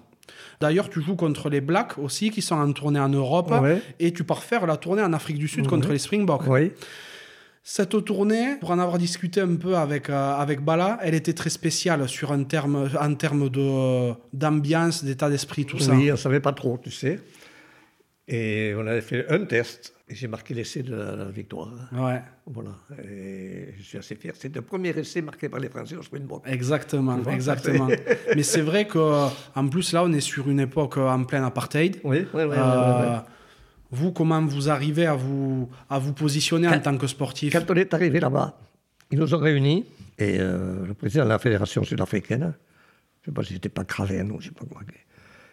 D'ailleurs, 0.59 0.89
tu 0.89 1.01
joues 1.01 1.15
contre 1.15 1.49
les 1.49 1.61
Blacks 1.61 1.97
aussi, 1.97 2.31
qui 2.31 2.41
sont 2.41 2.55
en 2.55 2.71
tournée 2.73 2.99
en 2.99 3.09
Europe, 3.09 3.51
ouais. 3.61 3.81
et 3.99 4.11
tu 4.11 4.23
pars 4.23 4.43
faire 4.43 4.65
la 4.65 4.77
tournée 4.77 5.03
en 5.03 5.13
Afrique 5.13 5.37
du 5.37 5.47
Sud 5.47 5.61
ouais. 5.61 5.69
contre 5.69 5.91
les 5.91 5.99
Springboks. 5.99 6.43
Cette 7.67 8.05
tournée, 8.05 8.57
pour 8.59 8.69
en 8.69 8.77
avoir 8.77 8.99
discuté 8.99 9.41
un 9.41 9.55
peu 9.55 9.75
avec, 9.75 10.11
euh, 10.11 10.35
avec 10.35 10.63
Bala, 10.63 10.99
elle 11.01 11.15
était 11.15 11.33
très 11.33 11.49
spéciale 11.49 12.07
sur 12.07 12.31
un 12.31 12.43
terme, 12.43 12.87
en 12.99 13.13
termes 13.15 13.49
d'ambiance, 14.31 15.03
d'état 15.03 15.31
d'esprit, 15.31 15.65
tout 15.65 15.77
oui, 15.77 15.83
ça. 15.83 15.93
Oui, 15.93 16.11
on 16.11 16.13
ne 16.13 16.17
savait 16.17 16.39
pas 16.39 16.53
trop, 16.53 16.79
tu 16.81 16.91
sais. 16.91 17.19
Et 18.27 18.73
on 18.75 18.87
avait 18.87 19.01
fait 19.01 19.29
un 19.29 19.45
test 19.45 19.93
et 20.07 20.15
j'ai 20.15 20.27
marqué 20.27 20.53
l'essai 20.53 20.83
de 20.83 20.95
la, 20.95 21.15
la, 21.15 21.25
victoire. 21.25 21.71
Ouais. 21.91 22.21
Voilà. 22.45 22.71
Et 23.03 23.73
je 23.77 23.83
suis 23.83 23.97
assez 23.97 24.15
fier. 24.15 24.33
C'est 24.35 24.53
le 24.53 24.61
premier 24.61 24.89
essai 24.89 25.21
marqué 25.21 25.49
par 25.49 25.59
les 25.59 25.69
Français 25.69 25.95
au 25.95 26.01
Springbok. 26.01 26.43
Exactement, 26.47 27.23
exactement. 27.27 27.87
Mais 28.35 28.43
c'est 28.43 28.61
vrai 28.61 28.87
qu'en 28.87 29.67
plus, 29.69 29.93
là, 29.93 30.03
on 30.03 30.11
est 30.13 30.21
sur 30.21 30.49
une 30.49 30.59
époque 30.59 30.97
en 30.97 31.23
plein 31.23 31.43
apartheid. 31.45 31.99
Oui, 32.03 32.25
oui, 32.33 32.43
oui. 32.43 32.55
Euh, 32.57 33.19
Vous, 33.91 34.11
comment 34.11 34.43
vous 34.45 34.69
arrivez 34.69 35.05
à 35.05 35.15
vous, 35.15 35.69
à 35.89 35.99
vous 35.99 36.13
positionner 36.13 36.67
en 36.67 36.79
tant 36.79 36.97
que 36.97 37.07
sportif? 37.07 37.53
Quand 37.53 37.69
on 37.71 37.75
est 37.75 37.93
arrivé 37.93 38.19
là-bas, 38.19 38.59
ils 39.11 39.19
nous 39.19 39.33
ont 39.33 39.39
réunis, 39.39 39.85
et 40.17 40.39
euh, 40.39 40.85
le 40.85 40.93
président 40.93 41.23
de 41.23 41.29
la 41.29 41.39
fédération 41.39 41.83
sud-africaine, 41.83 42.53
je 43.21 43.29
ne 43.29 43.33
sais 43.33 43.35
pas 43.35 43.43
si 43.43 43.53
c'était 43.53 43.69
pas 43.69 43.83
Craven 43.83 44.31
ou 44.31 44.41
je 44.41 44.49
ne 44.49 44.53
sais 44.53 44.59
pas 44.59 44.65
quoi, 44.65 44.81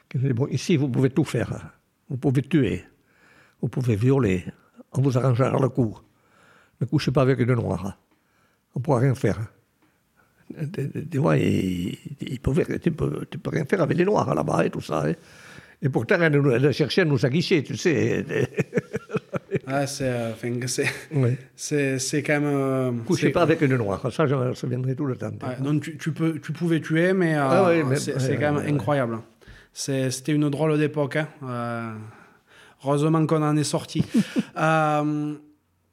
qui 0.08 0.18
nous 0.18 0.26
dit, 0.26 0.32
bon, 0.32 0.46
ici, 0.48 0.76
vous 0.76 0.88
pouvez 0.88 1.10
tout 1.10 1.24
faire. 1.24 1.72
Vous 2.12 2.18
pouvez 2.18 2.42
tuer, 2.42 2.84
vous 3.62 3.68
pouvez 3.68 3.96
violer, 3.96 4.44
on 4.92 5.00
vous 5.00 5.16
arrangera 5.16 5.58
le 5.58 5.70
coup. 5.70 5.98
Ne 6.78 6.84
couchez 6.84 7.10
pas 7.10 7.22
avec 7.22 7.38
une 7.40 7.54
noire. 7.54 7.96
On 8.74 8.80
ne 8.80 8.84
pourra 8.84 8.98
rien 8.98 9.14
faire. 9.14 9.40
Des 10.50 11.18
fois, 11.18 11.38
il, 11.38 11.96
il 12.20 12.38
tu 12.38 12.50
ne 12.50 12.90
peux, 12.90 13.24
peux, 13.24 13.50
rien 13.50 13.64
faire 13.64 13.80
avec 13.80 13.96
les 13.96 14.04
noirs 14.04 14.34
là-bas 14.34 14.66
et 14.66 14.68
tout 14.68 14.82
ça. 14.82 15.06
Hein. 15.06 15.14
Et 15.80 15.88
pourtant, 15.88 16.20
elle, 16.20 16.34
elle 16.34 16.72
cherchait 16.74 17.00
à 17.00 17.04
nous 17.06 17.24
aguicher, 17.24 17.62
tu 17.62 17.78
sais. 17.78 18.26
ah, 19.66 19.86
c'est, 19.86 20.34
oui. 21.14 21.38
c'est, 21.56 22.22
quand 22.22 22.40
même. 22.40 22.44
Euh, 22.44 22.92
Couchez 23.06 23.30
pas 23.30 23.40
avec 23.40 23.62
une 23.62 23.76
noire, 23.76 24.12
ça, 24.12 24.26
je 24.26 24.34
me 24.34 24.52
souviendrai 24.52 24.94
tout 24.94 25.06
le 25.06 25.16
temps. 25.16 25.32
donc, 25.60 25.82
tu, 25.84 25.96
tu, 25.96 26.12
peux, 26.12 26.38
tu 26.40 26.52
pouvais 26.52 26.82
tuer, 26.82 27.14
mais, 27.14 27.36
euh, 27.36 27.40
ah 27.42 27.96
c'est, 27.96 28.36
quand 28.36 28.52
même 28.52 28.74
incroyable. 28.74 29.20
C'était 29.72 30.32
une 30.32 30.48
drôle 30.50 30.78
d'époque. 30.78 31.16
Hein. 31.16 31.28
Euh, 31.44 31.92
heureusement 32.84 33.26
qu'on 33.26 33.42
en 33.42 33.56
est 33.56 33.64
sorti. 33.64 34.04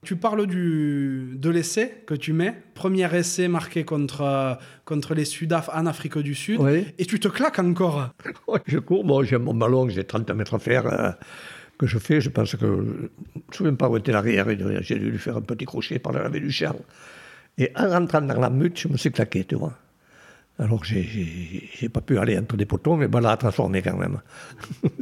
Tu 0.06 0.16
parles 0.16 0.48
du, 0.48 1.34
de 1.36 1.50
l'essai 1.50 2.04
que 2.08 2.14
tu 2.14 2.32
mets, 2.32 2.56
premier 2.74 3.14
essai 3.14 3.50
marqué 3.50 3.84
contre, 3.84 4.58
contre 4.86 5.14
les 5.14 5.26
Sudaf 5.26 5.70
en 5.74 5.86
Afrique 5.88 6.18
du 6.20 6.36
Sud, 6.36 6.62
et 6.98 7.06
tu 7.06 7.20
te 7.20 7.28
claques 7.28 7.60
encore. 7.60 8.10
je 8.66 8.80
cours, 8.80 9.04
bon, 9.04 9.24
j'ai 9.24 9.38
mon 9.38 9.54
ballon, 9.54 9.90
j'ai 9.90 10.06
30 10.06 10.32
mètres 10.32 10.54
à 10.54 10.60
faire, 10.60 10.86
euh, 10.88 11.12
que 11.78 11.86
je 11.86 12.00
fais, 12.00 12.22
je 12.22 12.30
pense 12.30 12.56
que, 12.56 12.66
je 12.66 12.72
ne 12.72 12.72
me 12.72 13.10
souviens 13.52 13.74
pas 13.74 13.90
où 13.90 13.98
était 13.98 14.14
l'arrière, 14.14 14.48
j'ai 14.82 14.98
dû 14.98 15.12
lui 15.12 15.18
faire 15.18 15.36
un 15.36 15.42
petit 15.42 15.66
crochet 15.66 16.00
par 16.00 16.14
la 16.14 16.30
du 16.30 16.50
champ. 16.50 16.78
Et 17.58 17.70
en 17.76 17.90
rentrant 17.90 18.22
dans 18.22 18.40
la 18.40 18.50
mute, 18.50 18.80
je 18.80 18.88
me 18.88 18.96
suis 18.96 19.12
claqué, 19.12 19.44
tu 19.44 19.56
vois. 19.56 19.74
Alors, 20.60 20.84
j'ai 20.84 21.90
pas 21.92 22.02
pu 22.02 22.18
aller 22.18 22.38
entre 22.38 22.58
des 22.58 22.66
poteaux, 22.66 22.98
mais 22.98 23.08
Bala 23.08 23.32
a 23.32 23.38
transformé 23.38 23.82
quand 23.82 23.96
même. 23.96 24.20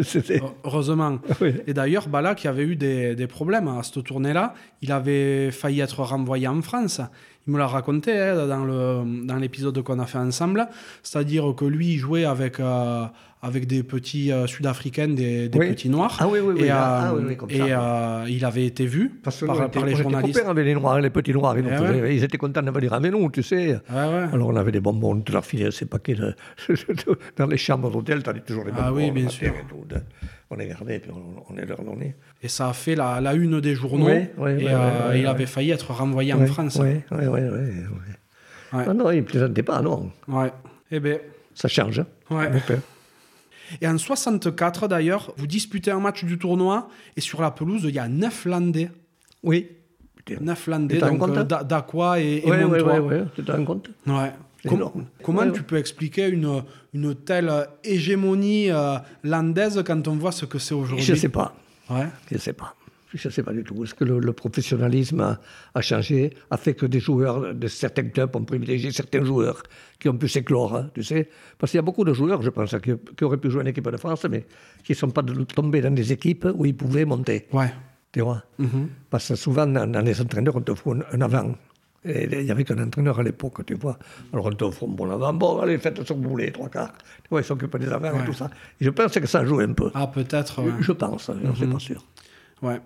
Heureusement. 0.64 1.18
Et 1.68 1.74
d'ailleurs, 1.74 2.08
Bala, 2.08 2.36
qui 2.36 2.48
avait 2.48 2.64
eu 2.64 2.76
des, 2.76 3.16
des 3.16 3.26
problèmes 3.26 3.68
à 3.68 3.82
cette 3.82 4.04
tournée-là, 4.04 4.54
il 4.84 4.92
avait 4.92 5.50
failli 5.50 5.80
être 5.82 6.04
renvoyé 6.04 6.48
en 6.48 6.62
France. 6.62 7.02
Il 7.48 7.54
me 7.54 7.60
l'a 7.60 7.68
raconté 7.68 8.12
hein, 8.18 8.46
dans 8.46 9.36
l'épisode 9.38 9.82
qu'on 9.82 10.00
a 10.00 10.06
fait 10.06 10.18
ensemble. 10.18 10.68
C'est-à-dire 11.02 11.54
que 11.56 11.64
lui, 11.64 11.94
il 11.94 11.98
jouait 11.98 12.26
avec, 12.26 12.60
euh, 12.60 13.06
avec 13.42 13.68
des 13.68 13.84
petits 13.84 14.34
euh, 14.34 14.48
Sud-Africains, 14.48 15.08
des, 15.08 15.48
petits 15.50 15.90
Noirs. 15.90 16.18
Ah 16.20 16.28
oui, 16.28 16.40
oui, 16.44 16.56
oui. 16.58 16.66
Et, 16.66 16.72
ah, 16.72 17.14
euh, 17.14 18.26
il 18.28 18.44
avait 18.44 18.66
été 18.66 18.86
vu 18.86 19.10
par, 19.24 19.34
par 19.72 19.86
les 19.86 19.96
journalistes. 19.96 20.44
avec 20.46 20.66
les 20.66 20.74
Noirs, 20.76 21.00
les 21.00 21.10
petits 21.10 21.32
Noirs. 21.32 21.56
Eh 21.58 22.16
ils, 22.16 22.24
étaient 22.24 22.38
contents 22.38 22.62
de 22.62 22.72
venir 22.72 22.92
avec 22.92 23.12
nous, 23.14 23.32
tu 23.32 23.44
sais. 23.44 23.80
Alors 23.90 24.50
on 24.50 24.56
avait 24.58 24.74
des 24.74 24.82
bonbons, 24.82 25.16
de 25.16 25.32
la 25.32 25.42
filée, 25.42 25.72
c'est 25.72 25.90
pas 25.90 26.00
quel. 26.00 26.36
Dans 27.38 27.46
les 27.46 27.58
chambres 27.58 27.90
d'hôtel, 27.90 28.24
tu 28.24 28.30
as 28.30 28.34
toujours 28.34 28.66
les 28.66 28.72
bonbons. 28.72 28.84
Ah 28.88 28.94
oui, 28.94 29.10
bien 29.12 29.30
sûr. 29.30 29.54
On 30.50 30.56
les 30.56 30.68
gardait 30.68 30.98
et 30.98 31.00
puis 31.00 31.12
on, 31.12 31.54
les 31.54 31.66
leur 31.66 31.84
donnait. 31.84 32.16
Et 32.42 32.48
ça 32.48 32.70
a 32.70 32.74
fait 32.74 32.96
la, 32.96 33.20
la 33.22 33.34
une 33.34 33.60
des 33.60 33.76
journaux. 33.76 34.10
et 34.10 34.30
il 35.16 35.28
avait 35.28 35.46
failli 35.46 35.72
être 35.72 35.92
renvoyé 35.92 36.34
en 36.34 36.46
France. 36.46 36.78
Oui, 36.82 37.02
oui, 37.12 37.28
oui. 37.28 38.84
Non, 38.86 38.94
non, 38.94 39.12
il 39.12 39.18
ne 39.18 39.22
plaisantait 39.22 39.64
pas, 39.64 39.82
non. 39.82 40.12
Ouais. 40.28 40.52
Eh 40.92 41.00
bien. 41.00 41.18
Ça 41.54 41.68
change. 41.68 42.00
Hein. 42.00 42.08
Ouais. 42.30 42.50
Et 43.82 43.88
en 43.88 43.98
64, 43.98 44.88
d'ailleurs, 44.88 45.34
vous 45.38 45.48
disputez 45.48 45.92
un 45.92 46.00
match 46.00 46.24
du 46.24 46.38
tournoi 46.38 46.90
et 47.16 47.22
sur 47.22 47.42
la 47.42 47.52
pelouse, 47.52 47.84
il 47.84 47.96
y 47.96 48.00
a 48.00 48.08
neuf 48.08 48.46
Landais. 48.46 48.90
Oui. 49.44 49.70
Neuf 50.42 50.68
Landais, 50.68 51.00
donc 51.00 51.22
euh, 51.22 51.44
Daqua 51.44 52.20
et, 52.20 52.42
et 52.46 52.52
oui, 52.52 52.58
Oui, 52.64 52.80
oui, 52.86 53.00
oui, 53.00 53.16
tu 53.34 53.44
te 53.44 53.52
rends 53.52 53.64
compte 53.64 53.90
Ouais. 54.06 54.32
Comment 55.24 55.52
tu 55.52 55.64
peux 55.64 55.78
expliquer 55.78 56.28
une, 56.28 56.64
une 56.94 57.16
telle 57.16 57.52
hégémonie 57.84 58.72
euh, 58.72 58.98
landaise 59.24 59.84
quand 59.86 60.08
on 60.08 60.16
voit 60.16 60.32
ce 60.32 60.46
que 60.46 60.60
c'est 60.60 60.74
aujourd'hui 60.74 61.06
Je 61.06 61.14
ne 61.14 61.18
sais 61.18 61.30
pas. 61.30 61.56
Ouais. 61.90 62.08
Je 62.30 62.36
ne 62.36 62.40
sais 62.40 62.54
pas. 62.54 62.76
Je 63.14 63.28
ne 63.28 63.32
sais 63.32 63.44
pas 63.44 63.54
du 63.54 63.64
tout. 63.64 63.84
Est-ce 63.84 63.94
que 63.94 64.04
le, 64.04 64.34
professionnalisme 64.34 65.38
a, 65.74 65.82
changé, 65.82 66.34
a 66.52 66.58
fait 66.58 66.74
que 66.74 66.86
des 66.86 67.00
joueurs 67.00 67.56
de 67.56 67.68
certains 67.68 68.04
clubs 68.04 68.36
ont 68.36 68.44
privilégié 68.44 68.92
certains 68.92 69.24
joueurs 69.24 69.64
qui 69.98 70.10
ont 70.10 70.18
pu 70.18 70.28
s'éclore, 70.28 70.76
hein, 70.76 70.90
tu 70.94 71.04
sais? 71.04 71.30
Parce 71.58 71.72
qu'il 71.72 71.78
y 71.78 71.80
a 71.80 71.84
beaucoup 71.84 72.04
de 72.04 72.14
joueurs, 72.14 72.42
je 72.42 72.50
pense, 72.50 72.76
qui, 72.80 73.24
auraient 73.24 73.38
pu 73.38 73.50
jouer 73.50 73.64
en 73.64 73.66
équipe 73.66 73.90
de 73.90 73.98
France, 73.98 74.26
mais 74.30 74.46
qui 74.84 74.92
ne 74.92 74.98
sont 74.98 75.10
pas 75.10 75.24
tombés 75.56 75.82
dans 75.82 75.94
des 75.94 76.12
équipes 76.12 76.48
où 76.54 76.66
ils 76.66 76.76
pouvaient 76.76 77.06
monter. 77.06 77.48
Ouais. 77.54 77.74
Tu 78.12 78.22
vois? 78.22 78.44
Mm-hmm. 78.60 78.88
Parce 79.10 79.30
que 79.30 79.36
souvent, 79.36 79.68
dans, 79.68 80.06
les 80.06 80.22
entraîneurs, 80.22 80.58
on 80.58 80.62
te 80.62 80.74
fout 80.74 80.98
un, 81.12 81.22
avant. 81.22 81.56
Et 82.08 82.28
il 82.32 82.46
n'y 82.46 82.52
avait 82.52 82.64
qu'un 82.64 82.82
entraîneur 82.84 83.20
à 83.20 83.24
l'époque, 83.24 83.66
tu 83.66 83.76
vois. 83.76 83.98
Alors 84.34 84.46
on 84.46 84.52
te 84.52 84.70
fout 84.70 84.90
un 84.90 84.94
bon 84.94 85.10
avant. 85.12 85.34
Bon, 85.34 85.60
allez, 85.60 85.78
faites 85.78 85.98
ce 85.98 86.14
que 86.14 86.20
vous 86.20 86.30
voulez, 86.30 86.52
trois 86.52 86.70
quarts. 86.70 86.94
Tu 87.24 87.30
vois, 87.30 87.42
ils 87.42 87.46
s'occupent 87.46 87.78
des 87.78 87.90
avants 87.90 88.20
et 88.20 88.26
tout 88.26 88.34
ça. 88.34 88.50
Et 88.80 88.86
je 88.86 88.90
pense 88.90 89.12
que 89.14 89.26
ça 89.28 89.46
joue 89.46 89.60
un 89.60 89.74
peu. 89.74 89.92
Ah, 89.94 90.08
peut-être. 90.08 90.62
Je 90.80 90.92
pense, 90.92 91.32
je 91.44 91.48
ne 91.48 91.56
suis 91.56 91.68
pas 91.68 91.80
sûr. 91.80 92.04
Ouais. 92.62 92.80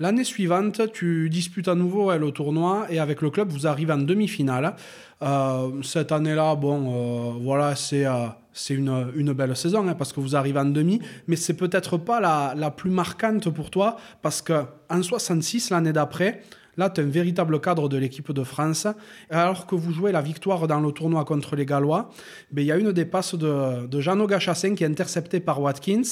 L'année 0.00 0.22
suivante, 0.22 0.92
tu 0.92 1.28
disputes 1.28 1.66
à 1.66 1.74
nouveau 1.74 2.16
le 2.16 2.30
tournoi 2.30 2.86
et 2.88 3.00
avec 3.00 3.20
le 3.20 3.30
club, 3.30 3.48
vous 3.48 3.66
arrivez 3.66 3.92
en 3.92 3.98
demi-finale. 3.98 4.76
Euh, 5.22 5.82
cette 5.82 6.12
année-là, 6.12 6.54
bon, 6.54 6.86
euh, 6.86 7.32
voilà, 7.42 7.74
c'est 7.74 8.06
euh, 8.06 8.28
une, 8.70 9.10
une, 9.16 9.32
belle 9.32 9.56
saison 9.56 9.88
hein, 9.88 9.94
parce 9.94 10.12
que 10.12 10.20
vous 10.20 10.36
arrivez 10.36 10.60
en 10.60 10.66
demi, 10.66 11.00
mais 11.26 11.34
c'est 11.34 11.54
peut-être 11.54 11.96
pas 11.96 12.20
la, 12.20 12.54
la, 12.56 12.70
plus 12.70 12.90
marquante 12.90 13.50
pour 13.50 13.70
toi 13.70 13.96
parce 14.22 14.40
que 14.40 14.62
en 14.88 15.02
66, 15.02 15.70
l'année 15.70 15.92
d'après, 15.92 16.42
Là, 16.78 16.88
tu 16.88 17.00
es 17.00 17.04
un 17.04 17.08
véritable 17.08 17.60
cadre 17.60 17.88
de 17.88 17.98
l'équipe 17.98 18.32
de 18.32 18.44
France. 18.44 18.86
Alors 19.30 19.66
que 19.66 19.74
vous 19.74 19.92
jouez 19.92 20.12
la 20.12 20.22
victoire 20.22 20.66
dans 20.68 20.80
le 20.80 20.92
tournoi 20.92 21.24
contre 21.24 21.56
les 21.56 21.66
Gallois, 21.66 22.08
ben, 22.52 22.62
il 22.62 22.68
y 22.68 22.72
a 22.72 22.76
une 22.76 22.92
des 22.92 23.04
passes 23.04 23.34
de, 23.34 23.86
de 23.86 24.00
Jean 24.00 24.24
Gachassin 24.24 24.74
qui 24.76 24.84
est 24.84 24.86
interceptée 24.86 25.40
par 25.40 25.60
Watkins 25.60 26.02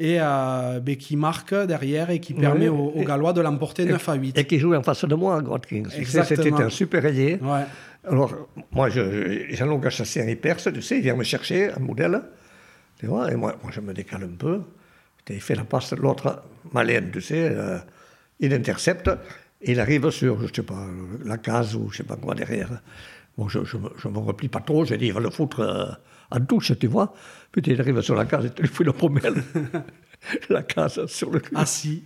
et 0.00 0.16
euh, 0.20 0.80
ben, 0.80 0.96
qui 0.96 1.16
marque 1.16 1.54
derrière 1.54 2.10
et 2.10 2.18
qui 2.18 2.34
permet 2.34 2.68
aux, 2.68 2.92
Gallois 3.06 3.32
de 3.32 3.40
l'emporter 3.40 3.84
9 3.84 4.08
à 4.08 4.14
8. 4.14 4.38
Et 4.38 4.44
qui 4.44 4.58
joue 4.58 4.74
en 4.74 4.82
face 4.82 5.04
de 5.04 5.14
moi, 5.14 5.38
Watkins. 5.38 5.84
C'était 6.24 6.52
un 6.52 6.68
super 6.68 7.06
ailier. 7.06 7.38
Alors, 8.04 8.34
moi, 8.72 8.88
Jean 8.88 9.78
Gachassin, 9.78 10.26
il 10.28 10.36
perce, 10.36 10.72
tu 10.72 10.82
sais, 10.82 10.96
il 10.96 11.02
vient 11.02 11.16
me 11.16 11.24
chercher 11.24 11.70
un 11.72 11.80
modèle. 11.80 12.20
Tu 12.98 13.06
vois, 13.06 13.30
et 13.30 13.36
moi, 13.36 13.54
moi, 13.62 13.70
je 13.72 13.80
me 13.80 13.94
décale 13.94 14.24
un 14.24 14.36
peu. 14.36 14.60
Il 15.30 15.40
fait 15.40 15.54
la 15.54 15.64
passe 15.64 15.92
de 15.92 16.00
l'autre 16.00 16.42
malène, 16.72 17.10
tu 17.12 17.20
sais. 17.20 17.50
Euh, 17.52 17.78
il 18.40 18.52
intercepte 18.54 19.10
il 19.62 19.80
arrive 19.80 20.10
sur, 20.10 20.38
je 20.40 20.46
ne 20.46 20.54
sais 20.54 20.62
pas, 20.62 20.86
la 21.24 21.38
case 21.38 21.74
ou 21.74 21.88
je 21.90 21.94
ne 21.94 21.96
sais 21.98 22.02
pas 22.04 22.16
quoi 22.16 22.34
derrière. 22.34 22.80
Bon, 23.36 23.48
je 23.48 23.58
ne 23.58 24.12
me 24.12 24.18
replie 24.18 24.48
pas 24.48 24.60
trop, 24.60 24.84
j'ai 24.84 24.96
dit, 24.96 25.06
il 25.06 25.12
va 25.12 25.20
le 25.20 25.30
foutre 25.30 25.60
euh, 25.60 25.86
en 26.30 26.40
touche, 26.40 26.72
tu 26.78 26.86
vois. 26.86 27.14
Puis 27.52 27.62
il 27.66 27.80
arrive 27.80 28.00
sur 28.00 28.14
la 28.14 28.24
case 28.24 28.46
et 28.46 28.50
il 28.58 28.66
fait 28.66 28.84
le 28.84 28.92
promène. 28.92 29.42
la 30.50 30.62
case 30.62 31.06
sur 31.06 31.30
le 31.30 31.40
cul. 31.40 31.54
Ah 31.54 31.64
si 31.66 32.02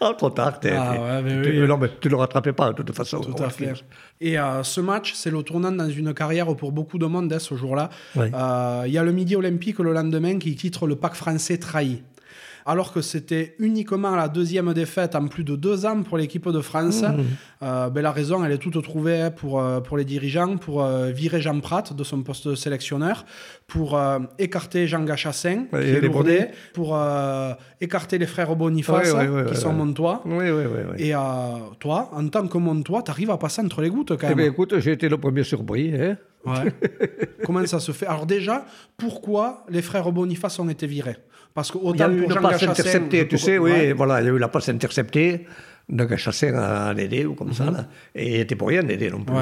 Ah, 0.00 0.12
trop 0.16 0.30
tard. 0.30 0.60
Ah, 0.64 1.20
ouais, 1.20 1.22
mais 1.22 1.48
oui. 1.48 1.66
non, 1.66 1.78
mais 1.78 1.88
tu 2.00 2.08
ne 2.08 2.10
le 2.10 2.16
rattrapais 2.16 2.52
pas, 2.52 2.72
de 2.72 2.82
toute 2.82 2.94
façon. 2.94 3.20
Tout 3.20 3.42
à 3.42 3.48
fait. 3.48 3.72
Et 4.20 4.38
euh, 4.38 4.62
ce 4.62 4.80
match, 4.80 5.14
c'est 5.14 5.30
le 5.30 5.42
tournant 5.42 5.72
dans 5.72 5.88
une 5.88 6.12
carrière 6.14 6.54
pour 6.54 6.72
beaucoup 6.72 6.98
de 6.98 7.06
monde, 7.06 7.32
hein, 7.32 7.38
ce 7.38 7.54
jour-là. 7.54 7.90
Euh, 8.16 8.84
il 8.86 8.92
y 8.92 8.98
a 8.98 9.02
le 9.02 9.12
Midi 9.12 9.36
Olympique 9.36 9.78
le 9.78 9.92
lendemain 9.92 10.38
qui 10.38 10.54
titre 10.54 10.86
le 10.86 10.96
Pack 10.96 11.14
français 11.14 11.58
trahi 11.58 12.02
alors 12.66 12.92
que 12.92 13.00
c'était 13.00 13.54
uniquement 13.58 14.16
la 14.16 14.28
deuxième 14.28 14.72
défaite 14.72 15.14
en 15.14 15.26
plus 15.26 15.44
de 15.44 15.56
deux 15.56 15.84
ans 15.86 16.02
pour 16.02 16.16
l'équipe 16.16 16.48
de 16.48 16.60
France. 16.60 17.02
Mmh. 17.02 17.22
Euh, 17.62 17.90
ben, 17.90 18.02
la 18.02 18.12
raison, 18.12 18.44
elle 18.44 18.52
est 18.52 18.58
toute 18.58 18.82
trouvée 18.82 19.28
pour, 19.34 19.60
euh, 19.60 19.80
pour 19.80 19.96
les 19.96 20.04
dirigeants, 20.04 20.56
pour 20.56 20.82
euh, 20.82 21.10
virer 21.10 21.40
Jean 21.40 21.60
Prat 21.60 21.84
de 21.96 22.04
son 22.04 22.22
poste 22.22 22.48
de 22.48 22.54
sélectionneur, 22.54 23.24
pour 23.66 23.98
écarter 24.38 24.86
Jean 24.86 25.04
Gachassin, 25.04 25.64
qui 25.70 25.76
est 25.76 26.00
lourdé, 26.00 26.46
pour 26.72 26.98
écarter 27.80 28.18
les 28.18 28.26
frères 28.26 28.54
Boniface, 28.56 29.14
qui 29.48 29.56
sont 29.56 29.72
Montois. 29.72 30.22
Et 30.98 31.12
toi, 31.80 32.10
en 32.12 32.28
tant 32.28 32.46
que 32.46 32.58
Montois, 32.58 33.02
tu 33.02 33.10
arrives 33.10 33.30
à 33.30 33.38
passer 33.38 33.62
entre 33.62 33.80
les 33.82 33.90
gouttes 33.90 34.16
quand 34.16 34.28
eh 34.30 34.34
même. 34.34 34.46
Eh 34.46 34.48
écoute, 34.48 34.78
j'ai 34.78 34.92
été 34.92 35.08
le 35.08 35.18
premier 35.18 35.44
surpris. 35.44 35.92
Hein 35.94 36.16
Comment 37.44 37.64
ça 37.66 37.80
se 37.80 37.92
fait? 37.92 38.06
Alors 38.06 38.26
déjà, 38.26 38.64
pourquoi 38.96 39.64
les 39.68 39.82
frères 39.82 40.10
Boniface 40.12 40.58
ont 40.58 40.68
été 40.68 40.86
virés? 40.86 41.16
Parce 41.54 41.70
que 41.70 41.78
il 41.94 42.00
y 42.00 42.02
a 42.02 42.08
eu 42.08 42.24
une 42.24 42.34
passe 42.34 42.62
interceptée, 42.62 43.28
tu 43.28 43.38
sais, 43.38 43.58
oui, 43.58 43.92
voilà, 43.92 44.20
il 44.20 44.26
y 44.26 44.28
a 44.28 44.32
eu 44.32 44.38
la 44.38 44.48
passe 44.48 44.68
interceptée 44.68 45.46
de 45.88 46.04
Gachassin 46.04 46.54
à 46.54 46.94
Dédé 46.94 47.24
ou 47.26 47.34
comme 47.34 47.52
ça, 47.52 47.64
mhm. 47.64 47.74
là. 47.74 47.86
et 48.14 48.34
il 48.34 48.40
était 48.40 48.56
pour 48.56 48.68
rien 48.68 48.82
Dédé 48.82 49.10
non 49.10 49.22
plus. 49.22 49.36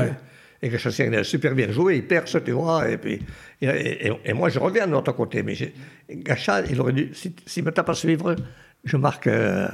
Et 0.60 0.68
Gachassin 0.68 1.06
il 1.06 1.14
a 1.14 1.24
super 1.24 1.54
bien 1.54 1.72
joué, 1.72 1.96
il 1.96 2.06
perce, 2.06 2.36
tu 2.44 2.52
vois, 2.52 2.88
et 2.88 2.98
puis 2.98 3.20
et, 3.62 4.32
moi 4.34 4.50
je 4.50 4.58
reviens 4.58 4.86
de 4.86 4.92
l'autre 4.92 5.12
côté, 5.12 5.42
mais 5.42 5.54
Gachat, 6.10 6.66
il 6.70 6.80
aurait 6.80 6.92
dû, 6.92 7.12
s'il 7.14 7.32
ne 7.64 7.68
me 7.68 7.72
tape 7.72 7.88
à 7.88 7.94
suivre, 7.94 8.36
je 8.84 8.96
marque, 8.98 9.26
euh, 9.28 9.68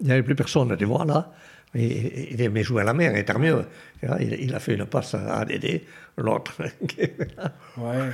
il 0.00 0.06
n'y 0.06 0.12
avait 0.12 0.22
plus 0.22 0.34
personne, 0.34 0.74
tu 0.76 0.86
vois, 0.86 1.04
là. 1.04 1.30
Il, 1.72 2.32
il 2.32 2.40
aimait 2.40 2.64
jouer 2.64 2.82
à 2.82 2.84
la 2.84 2.94
mer, 2.94 3.14
et 3.14 3.24
tant 3.24 3.38
mieux. 3.38 3.64
Il, 4.02 4.36
il, 4.40 4.54
a 4.56 4.58
fait 4.58 4.74
une 4.74 4.86
passe 4.86 5.14
à 5.14 5.44
Dédé, 5.44 5.84
l'autre. 6.16 6.56
ouais. 7.76 8.10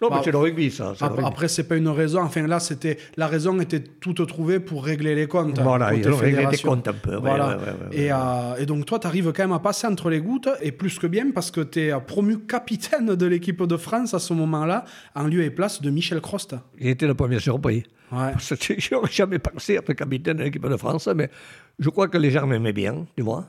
Non, 0.00 0.08
mais 0.10 0.16
bah, 0.16 0.22
c'est 0.24 0.30
le 0.30 0.38
rugby, 0.38 0.70
ça. 0.70 0.94
Après, 1.00 1.24
après 1.24 1.48
c'est 1.48 1.64
pas 1.64 1.76
une 1.76 1.88
raison. 1.88 2.20
Enfin, 2.22 2.46
là, 2.46 2.60
c'était 2.60 2.98
la 3.16 3.26
raison 3.26 3.58
était 3.60 3.80
toute 3.80 4.24
trouvée 4.26 4.60
pour 4.60 4.84
régler 4.84 5.14
les 5.14 5.26
comptes. 5.26 5.58
Voilà, 5.60 5.94
ils 5.94 6.08
ont 6.08 6.16
réglé 6.16 6.46
les 6.50 6.58
comptes 6.58 6.86
un 6.86 6.92
peu. 6.92 7.16
Voilà. 7.16 7.58
et, 7.92 8.12
euh, 8.12 8.56
et, 8.58 8.66
donc, 8.66 8.86
toi, 8.86 8.98
tu 8.98 9.06
arrives 9.06 9.32
quand 9.32 9.42
même 9.42 9.52
à 9.52 9.58
passer 9.58 9.86
entre 9.86 10.10
les 10.10 10.20
gouttes, 10.20 10.48
et 10.62 10.72
plus 10.72 10.98
que 10.98 11.06
bien, 11.06 11.30
parce 11.32 11.50
que 11.50 11.60
tu 11.60 11.80
es 11.80 12.00
promu 12.00 12.38
capitaine 12.38 13.14
de 13.14 13.26
l'équipe 13.26 13.62
de 13.62 13.76
France 13.76 14.14
à 14.14 14.18
ce 14.18 14.32
moment-là, 14.34 14.84
en 15.14 15.24
lieu 15.24 15.42
et 15.42 15.50
place 15.50 15.82
de 15.82 15.90
Michel 15.90 16.20
Crost. 16.20 16.54
Il 16.78 16.88
était 16.88 17.06
le 17.06 17.14
premier 17.14 17.40
surpris. 17.40 17.84
Ouais. 18.12 18.32
Je 18.38 18.94
n'aurais 18.94 19.08
jamais 19.12 19.38
pensé 19.38 19.74
être 19.74 19.92
capitaine 19.92 20.36
de 20.36 20.44
l'équipe 20.44 20.66
de 20.66 20.76
France, 20.76 21.08
mais 21.14 21.30
je 21.78 21.90
crois 21.90 22.08
que 22.08 22.18
les 22.18 22.30
gens 22.30 22.46
m'aimaient 22.46 22.72
bien, 22.72 23.06
tu 23.16 23.22
vois. 23.22 23.46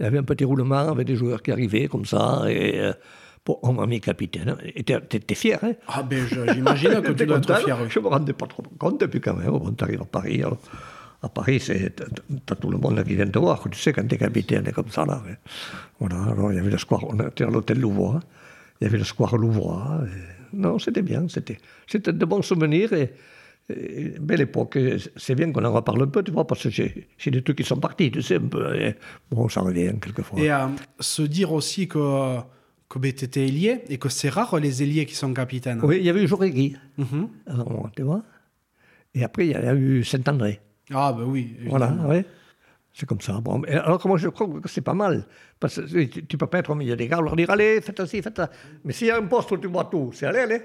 Il 0.00 0.04
y 0.04 0.06
avait 0.06 0.18
un 0.18 0.24
petit 0.24 0.44
roulement 0.44 0.90
avec 0.90 1.06
des 1.06 1.16
joueurs 1.16 1.42
qui 1.42 1.52
arrivaient 1.52 1.86
comme 1.86 2.06
ça, 2.06 2.42
et. 2.48 2.80
Euh, 2.80 2.92
Bon, 3.44 3.58
on 3.62 3.72
m'a 3.72 3.86
mis 3.86 4.00
capitaine. 4.00 4.56
T'étais 5.08 5.34
fier, 5.34 5.58
hein? 5.62 5.72
Ah 5.88 6.04
ben 6.04 6.24
j'imagine 6.26 7.02
que 7.02 7.12
tu 7.18 7.26
dois 7.26 7.38
être 7.38 7.58
fier. 7.58 7.76
Je 7.90 7.98
me 7.98 8.06
rendais 8.06 8.32
pas 8.32 8.46
trop 8.46 8.62
compte, 8.78 9.04
puis 9.06 9.20
quand 9.20 9.34
même, 9.34 9.50
bon, 9.50 9.72
t'arrives 9.72 10.02
à 10.02 10.04
Paris. 10.04 10.42
à 11.22 11.28
Paris, 11.28 11.60
t'as 12.46 12.54
tout 12.54 12.70
le 12.70 12.78
monde 12.78 13.02
qui 13.02 13.16
vient 13.16 13.26
te 13.26 13.38
voir. 13.38 13.68
Tu 13.68 13.78
sais, 13.78 13.92
quand 13.92 14.06
t'es 14.06 14.16
capitaine, 14.16 14.70
comme 14.72 14.90
ça, 14.90 15.04
là. 15.04 15.22
Voilà, 15.98 16.22
alors 16.30 16.52
il 16.52 16.56
y 16.56 16.58
avait 16.60 16.70
le 16.70 16.78
square, 16.78 17.04
on 17.08 17.18
était 17.18 17.44
à 17.44 17.50
l'hôtel 17.50 17.80
Louvois. 17.80 18.20
Il 18.80 18.84
y 18.84 18.86
avait 18.86 18.98
le 18.98 19.04
square 19.04 19.36
Louvois. 19.36 20.02
non, 20.52 20.78
c'était 20.78 21.02
bien, 21.02 21.26
c'était 21.28 22.12
de 22.12 22.24
bons 22.24 22.42
souvenirs. 22.42 22.92
Et, 22.92 23.12
belle 24.20 24.42
époque. 24.42 24.78
C'est 25.16 25.34
bien 25.34 25.50
qu'on 25.50 25.64
en 25.64 25.72
reparle 25.72 26.02
un 26.02 26.06
peu, 26.06 26.22
tu 26.22 26.30
vois, 26.30 26.46
parce 26.46 26.62
que 26.64 26.70
j'ai 26.70 27.30
des 27.30 27.42
trucs 27.42 27.56
qui 27.56 27.64
sont 27.64 27.76
partis, 27.76 28.10
tu 28.10 28.22
sais, 28.22 28.36
un 28.36 28.46
peu. 28.46 28.94
bon, 29.30 29.48
ça 29.48 29.62
revient 29.62 29.94
quelquefois. 30.00 30.38
Et 30.40 30.52
euh, 30.52 30.66
se 31.00 31.22
dire 31.22 31.52
aussi 31.52 31.88
que 31.88 32.38
que 32.92 33.08
tu 33.08 33.24
étais 33.24 33.46
ailier 33.46 33.82
et 33.88 33.98
que 33.98 34.08
c'est 34.08 34.28
rare 34.28 34.58
les 34.58 34.82
ailiers 34.82 35.06
qui 35.06 35.14
sont 35.14 35.32
capitaines. 35.32 35.80
Oui, 35.82 35.98
il 35.98 36.04
y 36.04 36.10
avait 36.10 36.22
eu 36.22 36.28
Joregui, 36.28 36.76
mm 36.98 37.24
tu 37.96 38.02
vois. 38.02 38.22
Et 39.14 39.24
après, 39.24 39.46
il 39.46 39.52
y 39.52 39.54
a 39.54 39.74
eu 39.74 40.04
Saint-André. 40.04 40.60
Ah, 40.92 41.12
ben 41.16 41.24
oui. 41.24 41.56
Voilà, 41.66 41.94
oui. 42.06 42.24
C'est 42.94 43.06
comme 43.06 43.20
ça. 43.20 43.40
Bon, 43.40 43.62
alors 43.62 44.06
moi, 44.06 44.18
je 44.18 44.28
crois 44.28 44.46
que 44.46 44.68
c'est 44.68 44.82
pas 44.82 44.94
mal. 44.94 45.26
Parce 45.58 45.76
que 45.76 46.04
tu, 46.04 46.20
ne 46.20 46.36
peux 46.36 46.46
pas 46.46 46.58
être 46.58 46.70
au 46.70 46.74
milieu 46.74 46.94
des 46.94 47.08
gars, 47.08 47.20
leur 47.20 47.36
dire 47.36 47.48
allez, 47.50 47.80
faites 47.80 48.04
ci, 48.04 48.20
faites 48.20 48.36
ça. 48.36 48.50
Mais 48.84 48.92
s'il 48.92 49.06
y 49.06 49.10
a 49.10 49.16
un 49.16 49.26
poste 49.26 49.50
où 49.52 49.56
tu 49.56 49.68
vois 49.68 49.84
tout, 49.84 50.10
c'est 50.12 50.26
allez, 50.26 50.40
allez. 50.40 50.60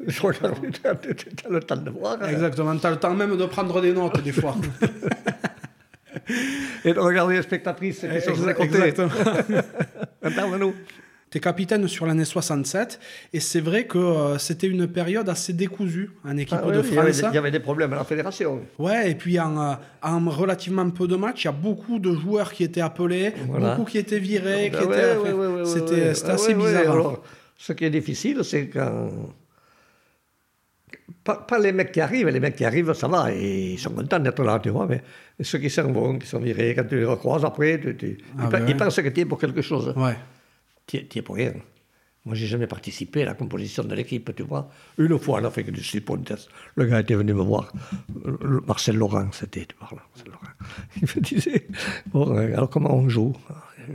Tu 0.08 0.26
as 0.26 1.48
le 1.48 1.60
temps 1.60 1.76
de 1.76 1.90
voir. 1.90 2.18
Hein. 2.20 2.28
Exactement, 2.28 2.76
tu 2.76 2.84
as 2.84 2.90
le 2.90 2.96
temps 2.96 3.14
même 3.14 3.36
de 3.36 3.46
prendre 3.46 3.80
des 3.80 3.92
notes 3.92 4.20
des 4.20 4.32
fois. 4.32 4.56
Et 6.84 6.92
de 6.92 6.98
regarder 6.98 7.36
les 7.36 7.42
spectatrices, 7.42 8.00
c'est 8.00 8.08
Exactement. 8.08 9.08
Intervenons. 10.22 10.74
Capitaine 11.40 11.86
sur 11.88 12.06
l'année 12.06 12.24
67, 12.24 13.00
et 13.32 13.40
c'est 13.40 13.60
vrai 13.60 13.86
que 13.86 13.98
euh, 13.98 14.38
c'était 14.38 14.66
une 14.66 14.86
période 14.86 15.28
assez 15.28 15.52
décousue 15.52 16.10
en 16.24 16.36
équipe 16.36 16.58
ah 16.62 16.70
de 16.70 16.82
France. 16.82 17.22
Il 17.30 17.34
y, 17.34 17.38
avait 17.38 17.50
des 17.50 17.60
problèmes 17.60 17.92
à 17.92 17.96
la 17.96 18.04
fédération. 18.04 18.60
Ouais, 18.78 19.10
et 19.10 19.14
puis 19.14 19.38
en, 19.40 19.60
euh, 19.60 19.74
en, 20.02 20.28
relativement 20.28 20.88
peu 20.90 21.06
de 21.06 21.16
matchs, 21.16 21.44
il 21.44 21.46
y 21.46 21.48
a 21.48 21.52
beaucoup 21.52 21.98
de 21.98 22.12
joueurs 22.12 22.52
qui 22.52 22.64
étaient 22.64 22.80
appelés, 22.80 23.34
beaucoup 23.48 23.84
qui 23.84 23.98
étaient 23.98 24.18
virés, 24.18 24.70
qui 24.70 24.82
étaient, 24.82 25.64
c'était 25.64 26.30
assez 26.30 26.54
bizarre. 26.54 26.92
Alors, 26.92 27.22
ce 27.56 27.72
qui 27.72 27.84
est 27.84 27.90
difficile, 27.90 28.40
c'est 28.44 28.68
quand. 28.68 29.10
Pas, 31.24 31.58
les 31.58 31.72
mecs 31.72 31.90
qui 31.90 32.00
arrivent, 32.00 32.28
les 32.28 32.38
mecs 32.38 32.54
qui 32.54 32.64
arrivent, 32.64 32.92
ça 32.92 33.08
va, 33.08 33.32
et 33.32 33.72
ils 33.72 33.78
sont 33.78 33.90
contents 33.90 34.20
d'être 34.20 34.44
là, 34.44 34.60
tu 34.60 34.70
vois, 34.70 34.86
mais 34.86 35.02
ceux 35.40 35.58
qui 35.58 35.68
sont 35.68 35.90
bons, 35.90 36.18
qui 36.18 36.26
sont 36.26 36.38
virés, 36.38 36.72
quand 36.76 36.84
tu 36.84 36.98
les 36.98 37.04
recroises 37.04 37.44
après, 37.44 37.80
tu, 37.80 38.18
ah 38.38 38.46
ben 38.46 38.64
ils, 38.68 38.76
pensent 38.76 39.00
que 39.00 39.08
tu 39.08 39.22
es 39.22 39.24
pour 39.24 39.38
quelque 39.38 39.60
chose. 39.60 39.92
Ouais 39.96 40.14
tu 40.86 41.18
es 41.18 41.22
pour 41.22 41.36
rien. 41.36 41.54
Moi, 42.26 42.34
j'ai 42.34 42.48
jamais 42.48 42.66
participé 42.66 43.22
à 43.22 43.26
la 43.26 43.34
composition 43.34 43.84
de 43.84 43.94
l'équipe, 43.94 44.34
tu 44.34 44.42
vois. 44.42 44.68
Une 44.98 45.16
fois 45.16 45.40
en 45.40 45.44
Afrique 45.44 45.70
du 45.70 45.80
Sud 45.80 46.02
le 46.74 46.84
gars 46.86 47.00
était 47.00 47.14
venu 47.14 47.32
me 47.34 47.42
voir. 47.42 47.72
Marcel 48.66 48.96
Laurent, 48.96 49.28
c'était, 49.30 49.64
tu 49.64 49.76
vois, 49.78 49.90
Marcel 49.92 50.32
Laurent. 50.32 50.52
Il 50.96 51.02
me 51.02 51.20
disait, 51.20 51.68
bon, 52.06 52.36
alors 52.36 52.68
comment 52.68 52.96
on 52.96 53.08
joue? 53.08 53.32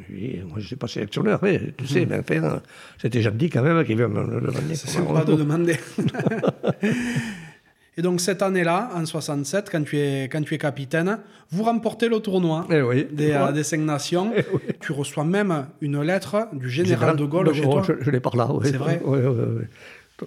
Moi, 0.10 0.54
je 0.56 0.60
ne 0.60 0.62
suis 0.62 0.76
pas 0.78 0.88
sélectionneur, 0.88 1.40
oui, 1.44 1.60
tu 1.78 1.86
sais, 1.86 2.06
mais 2.06 2.20
enfin, 2.20 2.62
c'était 2.98 3.22
gentil 3.22 3.50
quand 3.50 3.64
même 3.64 3.84
qu'il 3.84 3.98
vient 3.98 4.08
me 4.08 4.24
le 4.24 4.48
demander. 4.48 4.76
C'est 4.76 5.06
pas 5.06 5.26
de 5.26 5.36
demander. 5.36 5.78
Et 7.98 8.02
donc 8.02 8.22
cette 8.22 8.42
année-là, 8.42 8.90
en 8.96 9.06
67, 9.06 9.70
quand 9.70 9.84
tu 9.84 9.98
es, 9.98 10.30
quand 10.32 10.42
tu 10.42 10.54
es 10.54 10.58
capitaine, 10.58 11.20
vous 11.50 11.64
remportez 11.64 12.08
le 12.08 12.20
tournoi 12.20 12.66
eh 12.70 13.04
des, 13.12 13.32
euh, 13.32 13.52
des, 13.52 13.64
Cinq 13.64 13.82
Nations. 13.82 14.32
Eh 14.36 14.44
tu 14.80 14.94
reçois 14.94 15.26
même 15.26 15.68
une 15.82 16.02
lettre 16.02 16.48
du 16.54 16.70
général, 16.70 17.18
de 17.18 17.26
Gaulle 17.26 17.54
chez 17.54 17.62
toi. 17.62 17.84
Je, 17.86 18.10
l'ai 18.10 18.22
par 18.22 18.38
là, 18.38 18.48
oui. 18.52 18.68
C'est 18.70 18.78
vrai 18.78 19.02
Oui, 19.04 19.20
oui, 19.22 19.46
oui. 19.60 19.66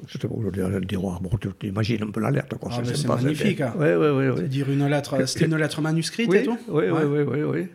C'était 0.08 0.26
pour 0.26 0.42
le 0.42 0.50
dire, 0.50 1.00
bon, 1.00 1.30
tu 1.40 1.68
imagines 1.68 2.02
un 2.02 2.10
peu 2.10 2.20
la 2.20 2.30
lettre. 2.30 2.56
Ah, 2.68 2.80
c'est 2.84 3.06
magnifique. 3.06 3.62
Oui, 3.78 3.86
oui, 3.96 4.28
oui. 4.28 4.48
Dire 4.48 4.70
une 4.70 4.86
lettre, 4.86 5.26
c'était 5.26 5.46
une 5.46 5.56
lettre 5.56 5.80
manuscrite 5.80 6.32
et 6.34 6.42
tout 6.42 6.58
oui, 6.68 6.84
oui, 6.90 7.22
oui, 7.22 7.42
oui. 7.42 7.68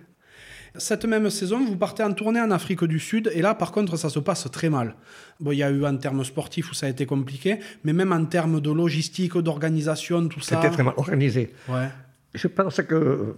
Cette 0.76 1.06
même 1.06 1.30
saison, 1.30 1.66
vous 1.66 1.76
partez 1.76 2.04
en 2.04 2.14
tournée 2.14 2.40
en 2.40 2.52
Afrique 2.52 2.84
du 2.84 3.00
Sud, 3.00 3.32
et 3.34 3.42
là, 3.42 3.56
par 3.56 3.72
contre, 3.72 3.98
ça 3.98 4.10
se 4.10 4.20
passe 4.20 4.48
très 4.52 4.70
mal. 4.70 4.96
Bon, 5.40 5.52
il 5.52 5.58
y 5.58 5.64
a 5.64 5.70
eu 5.70 5.86
en 5.86 5.98
termes 5.98 6.24
sportifs 6.24 6.72
où 6.72 6.74
ça 6.74 6.86
a 6.86 6.90
été 6.90 7.06
compliqué, 7.06 7.60
mais 7.84 7.94
même 7.94 8.12
en 8.12 8.26
termes 8.26 8.62
de 8.62 8.72
logistique, 8.72 9.38
d'organisation, 9.38 10.28
tout 10.28 10.42
ça. 10.42 10.58
C'était 10.58 10.70
très 10.70 10.84
mal 10.84 10.94
organisé. 10.98 11.54
Ouais. 11.68 11.90
Je 12.34 12.48
pense 12.48 12.82
que. 12.82 13.36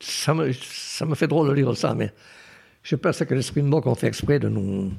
Ça 0.00 0.32
me, 0.32 0.50
ça 0.52 1.04
me 1.04 1.14
fait 1.14 1.26
drôle 1.26 1.50
de 1.50 1.54
dire 1.54 1.76
ça, 1.76 1.94
mais 1.94 2.10
je 2.82 2.96
pense 2.96 3.18
que 3.18 3.34
de 3.34 3.60
moque 3.60 3.86
ont 3.86 3.94
fait 3.94 4.06
exprès 4.06 4.38
de 4.38 4.48
nous. 4.48 4.90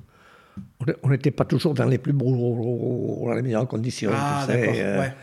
On 1.02 1.10
n'était 1.10 1.32
pas 1.32 1.46
toujours 1.46 1.74
dans 1.74 1.86
les 1.86 1.98
plus 1.98 2.14
beaux, 2.14 3.26
dans 3.26 3.34
les 3.34 3.42
meilleures 3.42 3.68
conditions. 3.68 4.12
Ah, 4.14 4.46
d'accord. 4.48 4.74
Euh, 4.78 5.00
ouais. 5.00 5.14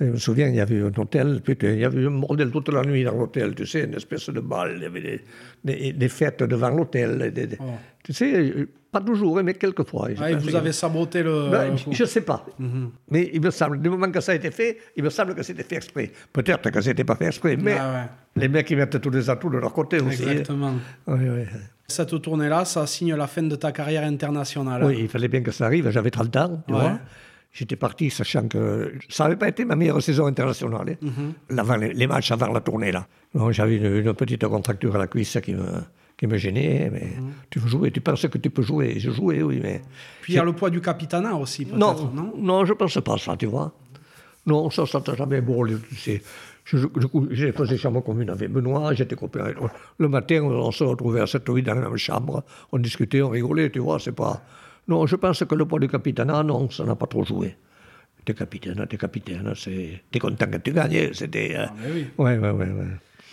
Je 0.00 0.06
me 0.06 0.16
souviens, 0.16 0.48
il 0.48 0.56
y 0.56 0.60
avait 0.60 0.80
un 0.80 0.92
hôtel, 0.96 1.40
putain, 1.40 1.70
il 1.70 1.78
y 1.78 1.84
avait 1.84 2.04
un 2.04 2.10
bordel 2.10 2.50
toute 2.50 2.68
la 2.70 2.82
nuit 2.82 3.04
dans 3.04 3.16
l'hôtel, 3.16 3.54
tu 3.54 3.64
sais, 3.64 3.84
une 3.84 3.94
espèce 3.94 4.28
de 4.28 4.40
bal, 4.40 4.74
il 4.76 4.82
y 4.82 4.86
avait 4.86 5.22
des, 5.62 5.92
des, 5.92 6.08
fêtes 6.08 6.42
devant 6.42 6.70
l'hôtel. 6.70 7.32
Oh. 7.60 7.64
Tu 8.02 8.12
sais, 8.12 8.66
pas 8.90 9.00
toujours, 9.00 9.42
mais 9.42 9.54
quelquefois. 9.54 10.08
Ah, 10.18 10.30
et 10.30 10.34
vous 10.36 10.54
avez 10.54 10.72
saboté 10.72 11.22
le. 11.22 11.48
Ben, 11.50 11.76
je 11.90 12.02
ne 12.02 12.08
sais 12.08 12.20
pas. 12.20 12.44
Mhm. 12.58 12.90
Mais 13.10 13.30
il 13.32 13.40
me 13.40 13.50
semble, 13.50 13.80
du 13.80 13.88
moment 13.88 14.10
que 14.10 14.20
ça 14.20 14.32
a 14.32 14.34
été 14.34 14.50
fait, 14.50 14.78
il 14.96 15.02
me 15.04 15.10
semble 15.10 15.34
que 15.34 15.42
c'était 15.42 15.64
fait 15.64 15.76
exprès. 15.76 16.10
Peut-être 16.32 16.70
que 16.70 16.80
ce 16.80 16.88
n'était 16.88 17.04
pas 17.04 17.16
fait 17.16 17.26
exprès, 17.26 17.56
mais 17.56 17.76
ah, 17.78 18.08
les 18.36 18.48
mecs, 18.48 18.70
ils 18.70 18.76
mettent 18.76 19.00
tous 19.00 19.10
les 19.10 19.30
atouts 19.30 19.50
de 19.50 19.58
leur 19.58 19.72
côté 19.72 20.00
aussi. 20.00 20.22
Exactement. 20.22 20.74
Oui, 21.06 21.28
oui. 21.28 21.44
Cette 21.86 22.20
tournée-là, 22.22 22.64
ça 22.64 22.86
signe 22.86 23.14
la 23.14 23.26
fin 23.26 23.42
de 23.42 23.56
ta 23.56 23.70
carrière 23.70 24.04
internationale. 24.04 24.84
Oui, 24.84 24.96
il 25.00 25.08
fallait 25.08 25.28
bien 25.28 25.42
que 25.42 25.50
ça 25.50 25.66
arrive. 25.66 25.90
J'avais 25.90 26.10
30 26.10 26.36
ans, 26.36 26.62
tu 26.66 26.72
vois. 26.72 26.98
J'étais 27.54 27.76
parti 27.76 28.10
sachant 28.10 28.48
que 28.48 28.94
ça 29.08 29.24
n'avait 29.24 29.36
pas 29.36 29.46
été 29.46 29.64
ma 29.64 29.76
meilleure 29.76 30.02
saison 30.02 30.26
internationale, 30.26 30.98
hein. 31.00 31.34
Mhm. 31.48 31.92
les, 31.94 32.06
matchs 32.08 32.32
avant 32.32 32.48
la 32.48 32.60
tournée. 32.60 32.90
là. 32.90 33.06
J'avais 33.50 33.76
une, 33.76 34.12
petite 34.12 34.44
contracture 34.44 34.96
à 34.96 34.98
la 34.98 35.06
cuisse 35.06 35.38
qui 35.40 35.54
me, 35.54 35.64
qui 36.16 36.26
me 36.26 36.36
gênait. 36.36 36.90
Mais 36.92 37.12
mhm. 37.16 37.32
tu 37.50 37.60
veux 37.60 37.68
jouer, 37.68 37.92
tu 37.92 38.00
penses 38.00 38.26
que 38.26 38.38
tu 38.38 38.50
peux 38.50 38.62
jouer. 38.62 38.98
Je 38.98 39.12
jouais, 39.12 39.40
oui, 39.42 39.60
mais. 39.62 39.82
Puis 40.20 40.32
il 40.32 40.36
y 40.36 40.38
a 40.40 40.44
le 40.44 40.52
poids 40.52 40.68
du 40.68 40.80
capitanat 40.80 41.36
aussi, 41.36 41.64
non, 41.64 42.10
non? 42.12 42.34
Non, 42.36 42.64
je 42.64 42.72
ne 42.72 42.76
pense 42.76 42.98
pas 43.00 43.18
ça, 43.18 43.36
tu 43.36 43.46
vois. 43.46 43.72
Non, 44.46 44.68
ça, 44.70 44.84
ça 44.84 45.00
t'a 45.00 45.14
jamais 45.14 45.40
bon. 45.40 45.64
Tu 46.02 46.20
je, 46.64 46.78
j'ai 47.30 47.52
fait 47.52 47.76
chambre 47.76 48.02
commune 48.02 48.30
avec 48.30 48.50
Benoît, 48.50 48.94
j'étais 48.94 49.14
copain. 49.14 49.52
Le 49.98 50.08
matin, 50.08 50.42
on 50.42 50.72
se 50.72 50.82
retrouvait 50.82 51.20
à 51.20 51.26
7 51.26 51.48
ou 51.50 51.54
8 51.54 51.62
dans 51.62 51.74
la 51.74 51.82
même 51.82 51.96
chambre, 51.96 52.42
on 52.72 52.78
discutait, 52.78 53.22
on 53.22 53.28
rigolait, 53.28 53.70
tu 53.70 53.78
vois, 53.78 53.98
c'est 53.98 54.12
pas. 54.12 54.42
Non, 54.88 55.06
je 55.06 55.16
pense 55.16 55.44
que 55.44 55.54
le 55.54 55.64
poids 55.64 55.80
du 55.80 55.88
capitaine, 55.88 56.28
non, 56.28 56.70
ça 56.70 56.84
n'a 56.84 56.94
pas 56.94 57.06
trop 57.06 57.24
joué. 57.24 57.56
T'es 58.24 58.34
capitaine, 58.34 58.86
t'es 58.88 58.96
capitaine, 58.96 59.52
t'es 60.10 60.18
content 60.18 60.46
que 60.46 60.56
tu 60.56 60.72
gagnes. 60.72 61.12
C'était. 61.12 61.56
Euh, 61.56 61.66
ah, 61.68 61.74
oui. 61.92 62.06
Ouais, 62.16 62.38
ouais, 62.38 62.50
ouais, 62.50 62.70
ouais. 62.70 62.86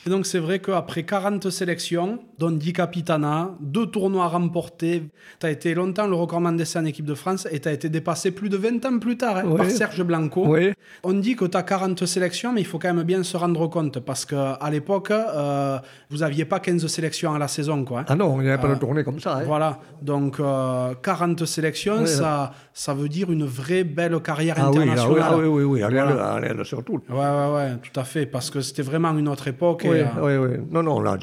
Et 0.07 0.09
donc 0.09 0.25
c'est 0.25 0.39
vrai 0.39 0.59
qu'après 0.59 1.03
40 1.03 1.49
sélections, 1.51 2.19
dont 2.39 2.49
10 2.49 2.73
capitanats, 2.73 3.51
deux 3.59 3.85
tournois 3.85 4.27
remportés, 4.27 5.03
tu 5.39 5.45
as 5.45 5.51
été 5.51 5.75
longtemps 5.75 6.07
le 6.07 6.15
recommandé 6.15 6.57
d'essai 6.57 6.79
en 6.79 6.85
équipe 6.85 7.05
de 7.05 7.13
France 7.13 7.47
et 7.51 7.59
tu 7.59 7.69
as 7.69 7.71
été 7.71 7.87
dépassé 7.87 8.31
plus 8.31 8.49
de 8.49 8.57
20 8.57 8.83
ans 8.85 8.97
plus 8.97 9.15
tard 9.15 9.37
hein, 9.37 9.55
par 9.55 9.69
Serge 9.69 10.01
Blanco. 10.03 10.57
On 11.03 11.13
dit 11.13 11.35
que 11.35 11.45
tu 11.45 11.55
as 11.55 11.61
40 11.61 12.05
sélections, 12.07 12.51
mais 12.51 12.61
il 12.61 12.65
faut 12.65 12.79
quand 12.79 12.91
même 12.91 13.03
bien 13.03 13.21
se 13.21 13.37
rendre 13.37 13.67
compte 13.67 13.99
parce 13.99 14.25
qu'à 14.25 14.57
l'époque, 14.71 15.11
euh, 15.11 15.77
vous 16.09 16.17
n'aviez 16.17 16.45
pas 16.45 16.59
15 16.59 16.87
sélections 16.87 17.35
à 17.35 17.39
la 17.39 17.47
saison. 17.47 17.85
Quoi, 17.85 17.99
hein. 17.99 18.05
Ah 18.07 18.15
non, 18.15 18.39
il 18.39 18.45
n'y 18.45 18.49
avait 18.49 18.61
pas 18.61 18.69
de 18.69 18.73
euh, 18.73 18.77
tournée 18.77 19.03
comme 19.03 19.19
ça. 19.19 19.37
Hein. 19.37 19.43
Voilà, 19.45 19.79
donc 20.01 20.37
40 20.37 20.41
euh, 20.43 21.45
sélections, 21.45 22.07
ça, 22.07 22.53
ça 22.73 22.95
veut 22.95 23.09
dire 23.09 23.31
une 23.31 23.45
vraie 23.45 23.83
belle 23.83 24.19
carrière 24.21 24.55
ah 24.57 24.67
internationale. 24.67 25.23
Ah 25.23 25.37
oui, 25.37 25.45
oui, 25.45 25.63
oui, 25.63 25.63
oui, 25.63 25.83
allez, 25.83 25.99
allez, 25.99 26.63
surtout. 26.63 27.01
Ouais, 27.07 27.17
ouais, 27.17 27.53
ouais, 27.53 27.71
tout 27.83 27.99
à 27.99 28.03
fait, 28.03 28.25
parce 28.25 28.49
que 28.49 28.61
c'était 28.61 28.81
vraiment 28.81 29.15
une 29.15 29.27
autre 29.27 29.47
époque. 29.47 29.85
Oui, 29.91 29.99
oui, 30.21 30.35
oui. 30.35 30.57
Non, 30.71 30.83
non, 30.83 30.99
là, 31.01 31.17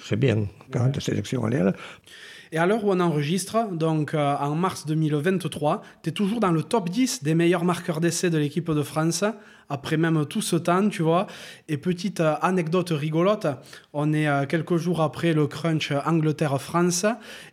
c'est 0.00 0.16
bien, 0.16 0.46
40 0.72 1.00
sélections 1.00 1.44
allez. 1.44 1.70
Et 2.54 2.58
à 2.58 2.66
l'heure 2.66 2.84
où 2.84 2.92
on 2.92 3.00
enregistre, 3.00 3.68
donc 3.72 4.14
euh, 4.14 4.36
en 4.36 4.54
mars 4.54 4.86
2023, 4.86 5.82
tu 6.04 6.10
es 6.10 6.12
toujours 6.12 6.38
dans 6.38 6.52
le 6.52 6.62
top 6.62 6.88
10 6.88 7.24
des 7.24 7.34
meilleurs 7.34 7.64
marqueurs 7.64 8.00
d'essai 8.00 8.30
de 8.30 8.38
l'équipe 8.38 8.70
de 8.70 8.82
France, 8.82 9.24
après 9.68 9.96
même 9.96 10.24
tout 10.26 10.40
ce 10.40 10.54
temps, 10.54 10.88
tu 10.88 11.02
vois. 11.02 11.26
Et 11.68 11.78
petite 11.78 12.20
euh, 12.20 12.34
anecdote 12.42 12.90
rigolote, 12.90 13.48
on 13.92 14.12
est 14.12 14.28
euh, 14.28 14.46
quelques 14.46 14.76
jours 14.76 15.00
après 15.00 15.32
le 15.32 15.48
crunch 15.48 15.92
Angleterre-France, 16.06 17.06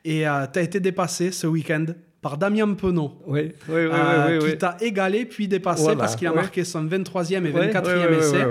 et 0.06 0.20
tu 0.54 0.60
as 0.60 0.62
été 0.62 0.80
dépassé 0.80 1.32
ce 1.32 1.48
week-end 1.48 1.86
par 2.22 2.38
Damien 2.38 2.74
Penaud. 2.76 3.14
Oui, 3.26 3.42
oui, 3.42 3.52
oui. 3.70 3.90
euh, 3.92 4.40
oui, 4.42 4.52
qui 4.52 4.58
t'a 4.58 4.78
égalé 4.80 5.26
puis 5.26 5.48
dépassé 5.48 5.84
Voilà, 5.84 5.98
parce 5.98 6.16
qu'il 6.16 6.28
a 6.28 6.34
marqué 6.34 6.64
son 6.64 6.86
23e 6.86 7.46
et 7.46 7.52
Ouais, 7.52 7.72
24e 7.72 7.86
ouais, 7.86 8.08
ouais, 8.08 8.18
essai. 8.18 8.46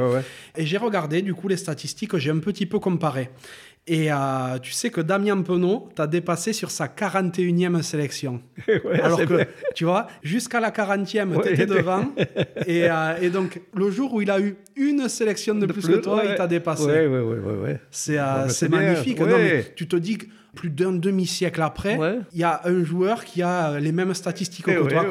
Et 0.56 0.66
j'ai 0.66 0.76
regardé 0.76 1.22
du 1.22 1.34
coup 1.34 1.46
les 1.48 1.56
statistiques, 1.56 2.16
j'ai 2.16 2.30
un 2.30 2.38
petit 2.38 2.66
peu 2.66 2.78
comparé. 2.80 3.30
Et 3.86 4.12
euh, 4.12 4.58
tu 4.60 4.72
sais 4.72 4.90
que 4.90 5.00
Damien 5.00 5.40
Penaud 5.42 5.88
t'a 5.94 6.06
dépassé 6.06 6.52
sur 6.52 6.70
sa 6.70 6.86
41e 6.86 7.80
sélection. 7.82 8.40
Ouais, 8.68 9.00
Alors 9.00 9.24
que, 9.24 9.46
tu 9.74 9.84
vois, 9.84 10.06
jusqu'à 10.22 10.60
la 10.60 10.70
40e, 10.70 11.28
Ouais, 11.28 11.42
tu 11.42 11.48
étais 11.48 11.56
j'étais- 11.56 11.66
devant. 11.66 12.12
et, 12.66 12.90
euh, 12.90 13.14
et 13.22 13.30
donc, 13.30 13.60
le 13.74 13.90
jour 13.90 14.12
où 14.14 14.20
il 14.20 14.30
a 14.30 14.38
eu 14.40 14.56
une 14.76 15.08
sélection 15.08 15.54
de, 15.54 15.66
plus, 15.66 15.86
que 15.86 15.96
toi, 15.96 16.16
ouais. 16.16 16.30
il 16.30 16.34
t'a 16.34 16.46
dépassé. 16.46 16.84
Oui, 16.84 17.06
oui, 17.06 17.18
oui, 17.20 17.36
oui. 17.44 17.54
ouais. 17.64 17.80
C'est 17.90 18.18
euh, 18.18 18.46
bien, 18.68 18.68
magnifique. 18.68 19.18
Non, 19.20 19.26
mais 19.38 19.64
tu 19.74 19.88
te 19.88 19.96
dis 19.96 20.18
que 20.18 20.26
plus 20.54 20.70
d'un 20.70 20.92
demi-siècle 20.92 21.62
après, 21.62 21.94
il 21.94 22.00
Ouais. 22.00 22.18
y 22.34 22.42
a 22.42 22.60
un 22.64 22.82
joueur 22.84 23.24
qui 23.24 23.42
a 23.42 23.78
les 23.78 23.92
mêmes 23.92 24.14
statistiques 24.14 24.66
que 24.66 24.88
toi. 24.88 25.04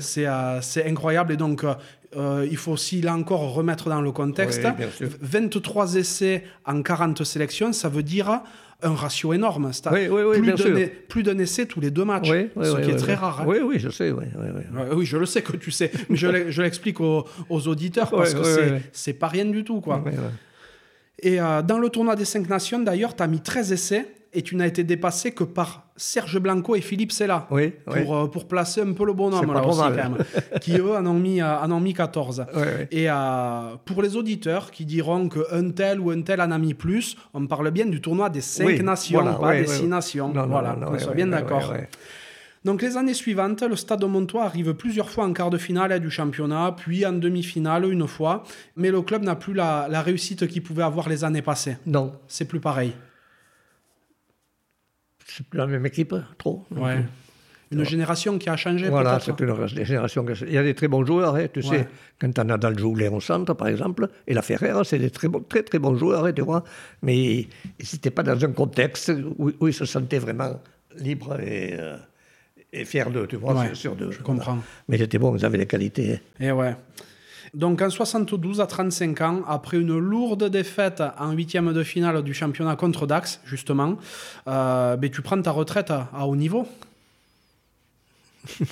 C'est 0.00 0.26
euh, 0.26 0.60
c'est 0.60 0.86
incroyable. 0.86 1.32
Et 1.32 1.36
donc, 1.36 1.64
euh, 1.64 1.74
euh, 2.16 2.46
il 2.50 2.56
faut 2.56 2.72
aussi, 2.72 3.00
là 3.02 3.14
encore, 3.14 3.52
remettre 3.54 3.88
dans 3.88 4.00
le 4.00 4.12
contexte. 4.12 4.62
Oui, 4.64 4.70
bien 4.78 4.90
sûr. 4.90 5.08
23 5.20 5.94
essais 5.96 6.44
en 6.64 6.82
40 6.82 7.24
sélections, 7.24 7.72
ça 7.72 7.88
veut 7.88 8.02
dire 8.02 8.40
un 8.82 8.94
ratio 8.94 9.32
énorme. 9.32 9.72
C'est- 9.72 9.88
Oui, 9.90 10.08
oui, 10.10 10.22
oui, 10.26 10.38
plus 10.40 10.52
d'un 10.52 10.80
e- 10.80 10.90
Plus 11.08 11.22
d'un 11.22 11.38
essai 11.38 11.66
tous 11.66 11.80
les 11.80 11.90
deux 11.90 12.04
matchs, 12.04 12.28
Oui, 12.30 12.48
oui, 12.56 12.66
ce 12.66 12.76
qui 12.80 12.90
est 12.90 12.96
très 12.96 13.14
rare. 13.14 13.40
hein. 13.40 13.44
Oui, 13.46 13.58
oui, 13.64 13.78
je 13.78 13.88
sais, 13.88 14.10
oui, 14.12 15.04
je 15.06 15.16
le 15.16 15.26
sais 15.26 15.42
que 15.42 15.56
tu 15.56 15.70
sais, 15.70 15.90
mais 16.08 16.16
je 16.16 16.26
l'e- 16.26 16.50
je 16.50 16.60
l'explique 16.62 17.00
aux, 17.00 17.24
aux 17.48 17.68
auditeurs 17.68 18.10
parce 18.10 18.34
que 18.34 18.42
c'est 18.44 18.82
c'est 18.92 19.12
pas 19.14 19.28
rien 19.28 19.44
du 19.46 19.64
tout. 19.64 19.80
quoi. 19.80 20.02
Et 21.24 21.40
euh, 21.40 21.62
dans 21.62 21.78
le 21.78 21.88
tournoi 21.88 22.14
des 22.14 22.24
5 22.26 22.48
nations, 22.48 22.78
d'ailleurs, 22.78 23.16
tu 23.16 23.22
as 23.22 23.26
mis 23.26 23.40
13 23.40 23.72
essais 23.72 24.06
et 24.36 24.42
tu 24.42 24.56
n'as 24.56 24.66
été 24.66 24.84
dépassé 24.84 25.32
que 25.32 25.42
par 25.44 25.84
Serge 25.96 26.38
Blanco 26.40 26.74
et 26.74 26.80
Philippe 26.80 27.12
Sella. 27.12 27.46
Oui, 27.50 27.72
pour, 27.86 27.94
oui. 27.94 28.02
euh, 28.10 28.26
pour 28.26 28.46
placer 28.46 28.82
un 28.82 28.92
peu 28.92 29.06
le 29.06 29.12
bonhomme 29.14 29.52
là 29.54 29.64
aussi, 29.64 29.78
mal. 29.80 29.96
quand 29.96 30.10
même, 30.10 30.18
qui 30.60 30.76
eux 30.76 30.90
en 30.94 31.06
ont 31.06 31.14
mis, 31.14 31.40
euh, 31.40 31.58
en 31.60 31.70
ont 31.70 31.80
mis 31.80 31.94
14. 31.94 32.44
Ouais, 32.54 32.60
ouais. 32.60 32.88
Et 32.90 33.08
euh, 33.08 33.76
pour 33.84 34.02
les 34.02 34.16
auditeurs 34.16 34.70
qui 34.70 34.84
diront 34.84 35.28
qu'un 35.28 35.70
tel 35.70 35.98
ou 36.00 36.10
un 36.10 36.20
tel 36.22 36.40
en 36.40 36.50
a 36.50 36.58
mis 36.58 36.74
plus, 36.74 37.16
on 37.32 37.46
parle 37.46 37.70
bien 37.70 37.86
du 37.86 38.00
tournoi 38.00 38.28
des 38.28 38.40
5 38.42 38.66
Oui, 38.66 38.82
nations, 38.82 39.22
voilà, 39.22 39.38
pas 39.38 39.52
des 39.54 39.60
ouais, 39.60 39.66
6 39.66 39.82
ouais. 39.82 39.88
nations. 39.88 40.28
Non, 40.34 40.46
voilà, 40.46 40.76
non, 40.78 40.90
ouais, 40.90 40.98
soit 40.98 41.14
bien 41.14 41.28
d'accord. 41.28 41.72
Donc 42.64 42.80
les 42.80 42.96
années 42.96 43.12
suivantes, 43.14 43.62
le 43.62 43.76
Stade 43.76 44.02
Montois 44.04 44.44
arrive 44.44 44.72
plusieurs 44.74 45.10
fois 45.10 45.26
en 45.26 45.32
quart 45.34 45.50
de 45.50 45.58
finale 45.58 46.00
du 46.00 46.10
championnat, 46.10 46.74
puis 46.76 47.04
en 47.04 47.12
demi-finale 47.12 47.84
une 47.92 48.06
fois, 48.08 48.42
mais 48.76 48.90
le 48.90 49.02
club 49.02 49.22
n'a 49.22 49.36
plus 49.36 49.52
la, 49.52 49.86
la 49.90 50.00
réussite 50.00 50.46
qu'il 50.46 50.62
pouvait 50.62 50.82
avoir 50.82 51.08
les 51.08 51.24
années 51.24 51.42
passées. 51.42 51.76
Non, 51.86 52.12
C'est 52.26 52.46
plus 52.46 52.60
pareil. 52.60 52.94
c'est 55.26 55.46
plus 55.46 55.58
la 55.58 55.66
même 55.66 55.84
équipe, 55.86 56.14
trop. 56.38 56.64
Ouais. 56.70 57.04
Une 57.72 57.84
génération 57.84 58.38
qui 58.38 58.48
a 58.48 58.56
changé 58.56 58.88
Voilà, 58.88 59.18
c'est 59.18 59.38
une 59.40 59.66
génération. 59.84 60.24
que- 60.24 60.44
Il 60.46 60.52
y 60.52 60.58
a 60.58 60.62
des 60.62 60.74
très 60.74 60.86
bons 60.86 61.04
joueurs, 61.04 61.34
hein, 61.34 61.46
tu 61.52 61.60
Ouais. 61.60 61.78
sais. 61.78 61.88
Quand 62.20 62.32
tu 62.32 62.40
as 62.40 62.44
Nadal 62.44 62.78
Joulet 62.78 63.08
au 63.08 63.20
centre, 63.20 63.52
par 63.54 63.66
exemple, 63.68 64.08
et 64.28 64.34
la 64.34 64.42
Ferrera, 64.42 64.84
c'est 64.84 64.98
des 64.98 65.10
très, 65.10 65.26
bons, 65.28 65.40
très 65.40 65.62
très 65.64 65.78
bons 65.80 65.96
joueurs, 65.96 66.24
hein, 66.26 66.32
tu 66.32 66.42
vois. 66.42 66.62
Mais 67.02 67.16
ils 67.40 67.46
n'étaient 67.92 68.10
pas 68.12 68.22
dans 68.22 68.42
un 68.44 68.52
contexte 68.52 69.12
où, 69.38 69.50
où 69.58 69.66
ils 69.66 69.74
se 69.74 69.86
sentaient 69.86 70.20
vraiment 70.20 70.60
libres 70.98 71.40
et, 71.40 71.74
euh, 71.78 71.96
et 72.80 72.84
fiers 72.84 73.10
d'eux, 73.10 73.26
tu 73.26 73.36
vois, 73.36 73.54
Ouais, 73.54 73.74
sur- 73.74 73.94
d'eux. 73.96 74.10
je 74.10 74.20
comprends. 74.20 74.58
Mais 74.88 74.98
étaient 74.98 75.18
bons, 75.18 75.34
ils 75.36 75.44
avaient 75.44 75.58
des 75.58 75.66
qualités. 75.66 76.20
Et 76.40 76.50
ouais. 76.52 76.74
Donc 77.54 77.80
en 77.82 77.88
72 77.88 78.60
à 78.60 78.66
35 78.66 79.20
ans, 79.20 79.42
après 79.46 79.76
une 79.78 79.96
lourde 79.96 80.48
défaite 80.50 81.02
en 81.18 81.30
huitième 81.32 81.72
de 81.72 81.82
finale 81.84 82.22
du 82.22 82.34
championnat 82.34 82.74
contre 82.74 83.06
Dax, 83.06 83.40
justement, 83.44 83.96
euh, 84.48 84.96
ben, 84.96 85.08
tu 85.08 85.22
prends 85.22 85.40
ta 85.40 85.52
retraite 85.52 85.90
à, 85.92 86.08
à 86.12 86.26
haut 86.26 86.36
niveau. 86.36 86.66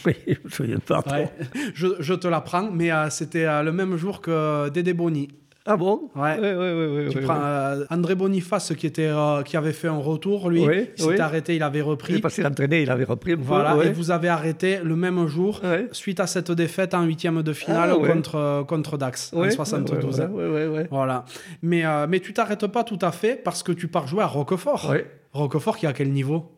Oui, 0.05 0.15
je. 0.45 0.63
Ouais. 0.65 1.31
je, 1.75 1.87
je 2.01 2.13
te 2.15 2.29
la 2.29 2.41
prends, 2.43 2.71
mais 2.71 2.93
euh, 2.93 3.09
c'était 3.09 3.47
euh, 3.47 3.63
le 3.63 3.73
même 3.73 3.97
jour 3.97 4.21
que 4.21 4.69
Dédé 4.69 4.93
Boni. 4.93 5.29
Ah 5.65 5.77
bon 5.77 6.11
Ouais. 6.17 6.37
Oui. 6.41 7.05
oui, 7.07 7.13
Tu 7.13 7.21
prends 7.21 7.39
euh, 7.41 7.85
André 7.89 8.17
Boniface 8.17 8.73
qui, 8.77 8.87
était, 8.89 9.07
euh, 9.07 9.43
qui 9.43 9.57
avait 9.57 9.73
fait 9.73 9.87
un 9.87 9.97
retour, 9.99 10.51
lui. 10.51 10.67
Oui, 10.67 10.89
il 10.97 11.01
s'était 11.01 11.15
oui. 11.15 11.21
arrêté, 11.21 11.55
il 11.55 11.63
avait 11.63 11.79
Il 11.79 11.83
est 11.83 11.85
repris. 11.85 12.21
passé 12.21 12.43
l'entraîner, 12.43 12.83
il 12.83 12.91
avait 12.91 13.05
repris 13.05 13.33
un 13.33 13.37
peu. 13.37 13.43
Voilà, 13.43 13.77
ouais. 13.77 13.87
et 13.87 13.93
vous 13.93 14.11
avez 14.11 14.29
arrêté 14.29 14.79
le 14.83 14.97
même 14.97 15.25
jour, 15.29 15.61
Ouais. 15.63 15.87
suite 15.93 16.19
à 16.19 16.27
cette 16.27 16.51
défaite 16.51 16.95
en 16.95 17.05
huitième 17.05 17.43
de 17.43 17.53
finale 17.53 17.91
Ah, 17.93 17.97
ouais. 17.99 18.09
contre, 18.09 18.35
euh, 18.35 18.65
contre 18.65 18.97
Dax 18.99 19.31
Ouais, 19.35 19.49
en 19.49 19.51
72. 19.51 20.19
ouais, 20.21 20.27
ouais, 20.27 20.49
ouais, 20.49 20.67
ouais. 20.67 20.89
Voilà. 20.91 21.25
Mais, 21.63 21.87
euh, 21.87 22.07
mais 22.09 22.19
tu 22.19 22.33
t'arrêtes 22.33 22.67
pas 22.67 22.83
tout 22.83 22.99
à 23.01 23.13
fait 23.13 23.37
parce 23.43 23.63
que 23.63 23.71
tu 23.71 23.87
pars 23.87 24.09
jouer 24.09 24.23
à 24.25 24.27
Roquefort. 24.27 24.91
Ouais. 24.91 25.07
Roquefort 25.33 25.77
qui 25.77 25.87
est 25.87 25.89
à 25.89 25.93
quel 25.93 26.11
niveau? 26.11 26.51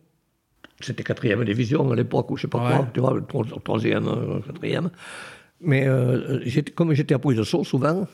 C'était 0.81 1.03
quatrième 1.05 1.45
division 1.45 1.91
à 1.93 1.95
l'époque, 1.95 2.31
ou 2.31 2.37
je 2.37 2.43
sais 2.43 2.49
pas 2.49 2.59
Ouais. 2.59 2.77
quoi, 2.77 2.89
tu 2.93 3.01
vois, 3.01 3.15
troisième, 3.63 4.09
quatrième. 4.47 4.91
Mais 5.65 5.87
euh, 5.87 6.41
comme 6.75 6.93
j'étais 6.95 7.15
à 7.15 7.19
Pouille 7.19 7.37
de 7.37 7.43
Sceaux 7.43 7.65
souvent, 7.65 8.07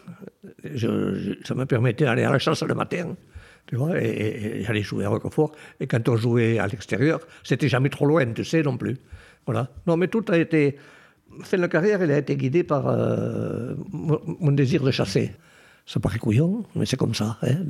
je- 0.64 1.14
je- 1.14 1.32
ça 1.46 1.54
me 1.54 1.64
permettait 1.66 2.04
d'aller 2.04 2.22
à 2.24 2.30
la 2.30 2.38
chasse 2.38 2.62
le 2.62 2.74
matin. 2.74 3.14
Tu 3.66 3.76
vois, 3.76 4.00
et, 4.02 4.06
et- 4.08 4.60
et 4.60 4.64
j'allais 4.64 4.82
jouer 4.82 5.04
à 5.04 5.08
Roquefort. 5.08 5.52
Et 5.80 5.86
quand 5.86 6.08
on 6.08 6.16
jouait 6.16 6.58
à 6.58 6.66
l'extérieur, 6.66 7.20
c'était 7.44 7.68
jamais 7.68 7.88
trop 7.90 8.06
loin, 8.06 8.26
tu 8.32 8.44
sais, 8.44 8.62
non 8.62 8.76
plus. 8.76 8.96
Voilà. 9.46 9.68
Non, 9.86 9.96
mais 9.96 10.08
tout 10.08 10.24
a 10.28 10.38
été. 10.38 10.76
Fin 11.44 11.58
de 11.58 11.66
carrière, 11.68 12.02
elle 12.02 12.10
a 12.10 12.18
été 12.18 12.36
guidée 12.36 12.64
par 12.64 12.88
euh, 12.88 13.74
mon, 13.92 14.20
mon 14.40 14.50
désir 14.52 14.82
de 14.82 14.90
chasser. 14.90 15.30
Ça 15.86 15.98
paraît 16.00 16.18
couillon, 16.18 16.64
mais 16.76 16.84
c'est 16.86 16.96
comme 16.96 17.14
ça. 17.14 17.38
Hein, 17.42 17.64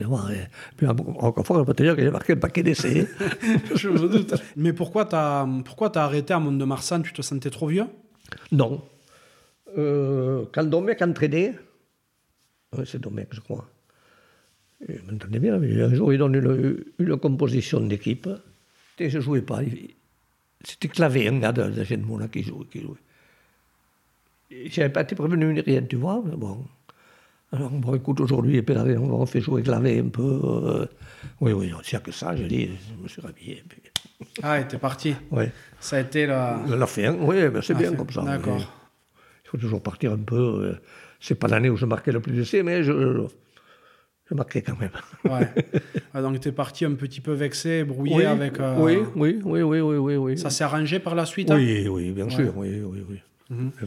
puis 0.77 0.87
à 0.87 0.93
Roquefort, 0.93 1.59
on 1.59 1.65
peut 1.65 1.75
te 1.75 1.83
dire 1.83 1.95
que 1.97 2.03
j'ai 2.03 2.11
marqué 2.11 2.33
un 2.35 2.37
paquet 2.37 2.63
d'essais. 2.63 3.07
Je 3.75 3.89
me 3.89 4.09
doute. 4.09 4.35
mais 4.57 4.73
pourquoi 4.73 5.05
t'as 5.05 5.47
pourquoi 5.65 5.91
t'as 5.91 6.05
arrêté 6.05 6.33
à 6.35 6.39
Mont-de-Marsan? 6.39 7.03
Tu 7.03 7.13
te 7.13 7.23
sentais 7.23 7.51
trop 7.51 7.69
vieux? 7.69 7.87
Non. 8.53 8.83
Euh, 9.79 10.45
quand 10.53 10.65
Domecq 10.65 11.01
entraînait, 11.03 11.55
ouais, 12.77 12.85
c'est 12.87 13.01
Domecq, 13.01 13.29
je 13.33 13.41
crois, 13.41 13.69
il 14.89 15.01
m'entendait 15.11 15.39
bien, 15.39 15.59
mais 15.59 15.81
un 15.83 15.95
jour 15.95 16.13
il 16.13 16.19
donne 16.19 16.35
une, 16.35 16.85
une 16.99 17.17
composition 17.19 17.81
d'équipe, 17.81 18.29
et 18.99 19.11
je 19.11 19.19
ne 19.19 19.23
jouais 19.23 19.43
pas. 19.43 19.61
C'était 20.65 20.89
Clavé, 20.89 21.29
un 21.29 21.39
gars 21.39 21.53
de, 21.53 21.63
de 21.71 21.85
qui 22.29 22.43
jouait. 22.43 22.67
Qui 22.71 22.83
jouait. 22.83 22.99
Je 24.51 24.81
n'avais 24.81 24.93
pas 24.93 25.03
été 25.03 25.15
prévenu 25.15 25.53
ni 25.55 25.61
rien, 25.61 25.83
tu 25.83 25.97
vois, 25.97 26.23
mais 26.25 26.37
bon. 26.37 26.65
Alors, 27.53 27.71
bon, 27.71 27.95
écoute, 27.95 28.21
aujourd'hui, 28.21 28.63
on 28.69 29.27
fait 29.27 29.41
jouer 29.41 29.63
Clavé 29.63 29.99
un 29.99 30.09
peu. 30.09 30.41
euh, 30.45 30.87
oui, 31.41 31.53
oui, 31.53 31.67
n'y 31.93 31.97
a 31.97 32.01
que 32.01 32.13
ça, 32.13 32.37
je 32.37 32.45
dis, 32.45 32.67
je 32.67 33.03
me 33.03 33.09
suis 33.09 33.21
rhabillé. 33.23 33.63
Puis, 33.69 33.81
Ah, 34.43 34.61
et 34.61 34.69
t'es 34.69 34.79
parti. 34.79 35.15
ouais. 35.31 35.51
Ça 35.81 35.97
a 35.97 36.01
été 36.01 36.27
la. 36.27 36.61
La 36.69 36.87
fin, 36.87 37.15
oui, 37.15 37.49
ben 37.49 37.61
c'est 37.63 37.73
La 37.73 37.79
bien 37.81 37.91
fin, 37.91 37.97
comme 37.97 38.11
ça. 38.11 38.23
d'accord. 38.23 38.80
Faut 39.51 39.59
toujours 39.59 39.83
partir 39.83 40.13
un 40.13 40.19
peu. 40.19 40.37
euh, 40.37 40.73
c'est 41.21 41.35
pas 41.35 41.49
l'année 41.49 41.71
où 41.71 41.77
je 41.77 41.87
marquais 41.87 42.13
le 42.13 42.21
plus 42.21 42.33
d'essais, 42.33 42.63
mais 42.63 42.83
je, 42.83 42.93
je 44.29 44.35
marquais 44.35 44.63
quand 44.63 44.79
même. 44.79 44.91
Ouais. 45.25 45.49
Ah, 46.15 46.23
donc 46.23 46.41
t'es 46.41 46.51
parti 46.51 46.85
un 46.85 46.95
petit 46.95 47.21
peu 47.21 47.33
vexé, 47.33 47.85
brouillé 47.85 48.17
oui, 48.17 48.25
avec. 48.25 48.59
euh, 48.59 48.75
oui, 48.79 48.99
oui, 49.15 49.39
oui, 49.45 49.63
oui, 49.63 49.81
oui, 49.81 49.97
oui, 49.97 50.17
oui. 50.17 50.39
Ça 50.39 50.51
s'est 50.51 50.65
arrangé 50.65 50.99
par 50.99 51.15
la 51.15 51.25
suite 51.25 51.51
hein 51.53 51.57
oui, 51.57 51.87
oui, 51.89 52.11
bien 52.11 52.29
sûr, 52.29 52.53
oui, 52.57 52.81
oui, 52.85 53.05
oui. 53.09 53.21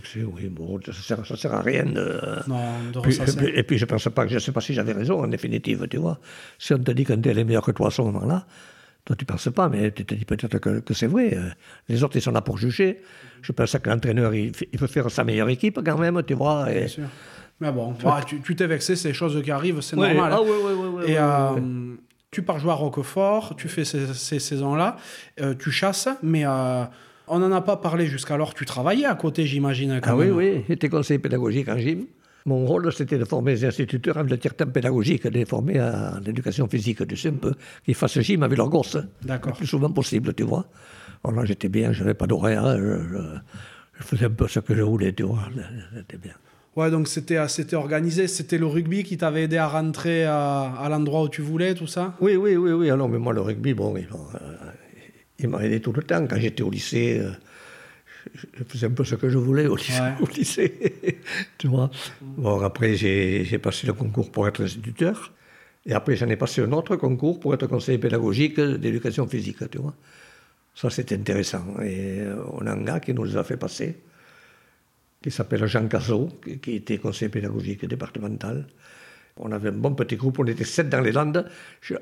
Sûr, 0.05 0.29
oui, 0.33 0.47
bon, 0.49 0.79
ça 0.85 0.93
sert, 0.93 1.25
ça 1.25 1.35
sert 1.37 1.53
à 1.53 1.61
rien 1.61 1.85
de... 1.85 2.49
Non, 2.49 2.59
de 2.93 2.99
Puis- 3.01 3.15
et, 3.15 3.25
puis, 3.35 3.59
et 3.59 3.63
puis 3.63 3.77
je 3.77 3.85
pense 3.85 4.07
pas 4.09 4.25
que 4.25 4.31
je 4.33 4.39
sais 4.39 4.51
pas 4.53 4.59
si 4.61 4.73
j'avais 4.73 4.91
raison 4.93 5.21
en 5.23 5.27
définitive, 5.27 5.85
tu 5.89 5.97
vois. 5.97 6.19
Si 6.59 6.73
on 6.73 6.79
te 6.79 6.91
dit 6.91 7.05
qu'un 7.05 7.19
tel 7.19 7.39
est 7.39 7.43
meilleur 7.45 7.63
que 7.65 7.71
toi 7.71 7.87
à 7.87 7.91
ce 7.91 8.01
moment-là, 8.01 8.45
toi 9.05 9.15
tu 9.15 9.25
penses 9.25 9.49
pas, 9.53 9.69
mais 9.69 9.91
tu 9.91 10.05
te 10.05 10.13
dis 10.15 10.25
peut-être 10.25 10.57
que, 10.59 10.79
que 10.79 10.93
c'est 10.93 11.07
vrai. 11.07 11.35
euh, 11.35 11.49
Les 11.89 12.03
autres 12.03 12.15
ils 12.17 12.21
sont 12.21 12.31
là 12.31 12.41
pour 12.41 12.57
juger. 12.57 12.99
Je 13.41 13.51
pense 13.51 13.77
que 13.77 13.89
l'entraîneur 13.89 14.33
il, 14.33 14.51
il 14.71 14.79
peut 14.79 14.87
faire 14.87 15.09
sa 15.11 15.23
meilleure 15.23 15.49
équipe 15.49 15.79
quand 15.85 15.97
même, 15.97 16.21
tu 16.25 16.33
vois. 16.33 16.71
Et... 16.71 16.79
Bien 16.79 16.87
sûr. 16.87 17.03
Mais 17.59 17.71
bon, 17.71 17.91
ouais, 18.03 18.39
tu 18.43 18.55
t'es 18.55 18.67
vexé, 18.67 18.95
c'est 18.95 19.09
des 19.09 19.13
choses 19.13 19.41
qui 19.43 19.51
arrivent, 19.51 19.79
c'est 19.81 19.95
normal. 19.95 20.31
ah 20.33 20.41
ouais, 20.41 20.49
ouais, 20.49 21.11
Et 21.11 21.17
euh, 21.17 21.95
tu 22.31 22.41
pars 22.41 22.59
jouer 22.59 22.71
à 22.71 22.75
Roquefort, 22.75 23.55
tu 23.55 23.67
fais 23.69 23.85
ces, 23.85 24.13
ces 24.13 24.39
saisons-là, 24.39 24.97
euh, 25.39 25.53
tu 25.53 25.71
chasses, 25.71 26.09
mais 26.23 26.45
euh, 26.45 26.83
on 27.27 27.39
n'en 27.39 27.51
a 27.51 27.61
pas 27.61 27.77
parlé 27.77 28.07
jusqu'alors. 28.07 28.53
Tu 28.53 28.65
travaillais 28.65 29.05
à 29.05 29.15
côté, 29.15 29.45
j'imagine. 29.45 29.99
Ah 30.03 30.15
oui, 30.17 30.29
oui, 30.29 30.63
j'étais 30.67 30.89
conseiller 30.89 31.19
pédagogique 31.19 31.69
en 31.69 31.77
gym. 31.77 32.05
Mon 32.45 32.65
rôle, 32.65 32.91
c'était 32.91 33.17
de 33.17 33.25
former 33.25 33.53
les 33.53 33.65
instituteurs 33.65 34.17
en 34.17 34.25
tiers-temps 34.25 34.67
pédagogique, 34.67 35.23
de 35.23 35.29
les 35.29 35.45
former 35.45 35.79
à 35.79 36.19
l'éducation 36.25 36.67
physique, 36.67 37.01
un 37.01 37.33
peu, 37.33 37.53
qu'ils 37.85 37.95
fassent 37.95 38.19
gym 38.19 38.43
avec 38.43 38.57
leurs 38.57 38.69
gosses. 38.69 38.97
D'accord. 39.21 39.53
Le 39.53 39.57
plus 39.57 39.67
souvent 39.67 39.89
possible, 39.89 40.33
tu 40.33 40.43
vois. 40.43 40.65
Alors 41.23 41.39
là, 41.39 41.45
j'étais 41.45 41.69
bien, 41.69 41.93
je 41.93 42.01
n'avais 42.01 42.13
pas 42.13 42.27
d'horaire, 42.27 42.65
hein, 42.65 42.77
je, 42.77 44.03
faisais 44.03 44.25
un 44.25 44.29
peu 44.29 44.47
ce 44.47 44.59
que 44.59 44.75
je 44.75 44.81
voulais, 44.81 45.13
tu 45.13 45.23
vois. 45.23 45.47
J'étais 45.95 46.17
bien. 46.17 46.33
Ouais, 46.75 46.89
donc 46.89 47.07
c'était 47.07 47.37
euh, 47.37 47.47
c'était 47.47 47.75
organisé, 47.75 48.27
c'était 48.27 48.57
le 48.57 48.65
rugby 48.65 49.03
qui 49.03 49.15
t'avait 49.15 49.43
aidé 49.43 49.57
à 49.57 49.67
rentrer 49.67 50.25
à, 50.25 50.73
à 50.73 50.89
l'endroit 50.89 51.21
où 51.21 51.29
tu 51.29 51.41
voulais, 51.41 51.75
tout 51.75 51.85
ça? 51.85 52.15
Oui, 52.19 52.35
oui, 52.35 52.57
oui, 52.57 52.71
oui. 52.71 52.89
Alors, 52.89 53.07
mais 53.07 53.19
moi, 53.19 53.31
le 53.31 53.41
rugby, 53.41 53.75
bon, 53.75 53.95
il, 53.95 54.05
euh, 54.05 54.47
il 55.37 55.49
m'a 55.49 55.63
aidé 55.63 55.79
tout 55.79 55.93
le 55.93 56.01
temps. 56.01 56.25
Quand 56.27 56.37
j'étais 56.37 56.63
au 56.63 56.71
lycée, 56.71 57.19
euh, 57.21 57.31
je, 58.33 58.63
faisais 58.67 58.87
un 58.87 58.91
peu 58.91 59.03
ce 59.03 59.15
que 59.15 59.29
je 59.29 59.37
voulais 59.37 59.67
au 59.67 59.75
lycée. 59.75 59.99
Ouais. 59.99 60.13
au 60.21 60.27
lycée, 60.27 61.19
tu 61.57 61.67
vois. 61.67 61.89
Bon, 62.21 62.61
après, 62.61 62.95
j'ai 62.95 63.59
passé 63.59 63.87
le 63.87 63.93
concours 63.93 64.31
pour 64.31 64.47
être 64.47 64.63
instituteur. 64.63 65.31
Et 65.85 65.93
après, 65.93 66.15
j'en 66.15 66.29
ai 66.29 66.37
passé 66.37 66.61
un 66.61 66.71
autre 66.71 66.95
concours 66.95 67.39
pour 67.39 67.53
être 67.53 67.67
conseiller 67.67 67.97
pédagogique 67.97 68.59
d'éducation 68.59 69.27
physique, 69.27 69.69
tu 69.69 69.79
vois. 69.79 69.93
Ça, 70.75 70.89
c'était 70.89 71.15
intéressant. 71.15 71.65
Et 71.81 72.21
euh, 72.21 72.41
on 72.53 72.65
a 72.65 72.71
un 72.71 72.81
gars 72.81 72.99
qui 72.99 73.13
nous 73.13 73.37
a 73.37 73.43
fait 73.43 73.57
passer, 73.57 74.01
qui 75.21 75.29
s'appelle 75.29 75.65
Jean 75.65 75.87
Cazot, 75.87 76.29
qui, 76.61 76.75
était 76.75 76.97
conseiller 76.97 77.29
pédagogique 77.29 77.85
départemental. 77.85 78.65
On 79.37 79.51
avait 79.51 79.69
un 79.69 79.73
bon 79.73 79.95
petit 79.95 80.15
groupe, 80.15 80.39
on 80.39 80.45
était 80.45 80.63
sept 80.63 80.89
dans 80.89 81.01
les 81.01 81.11
Landes, 81.11 81.45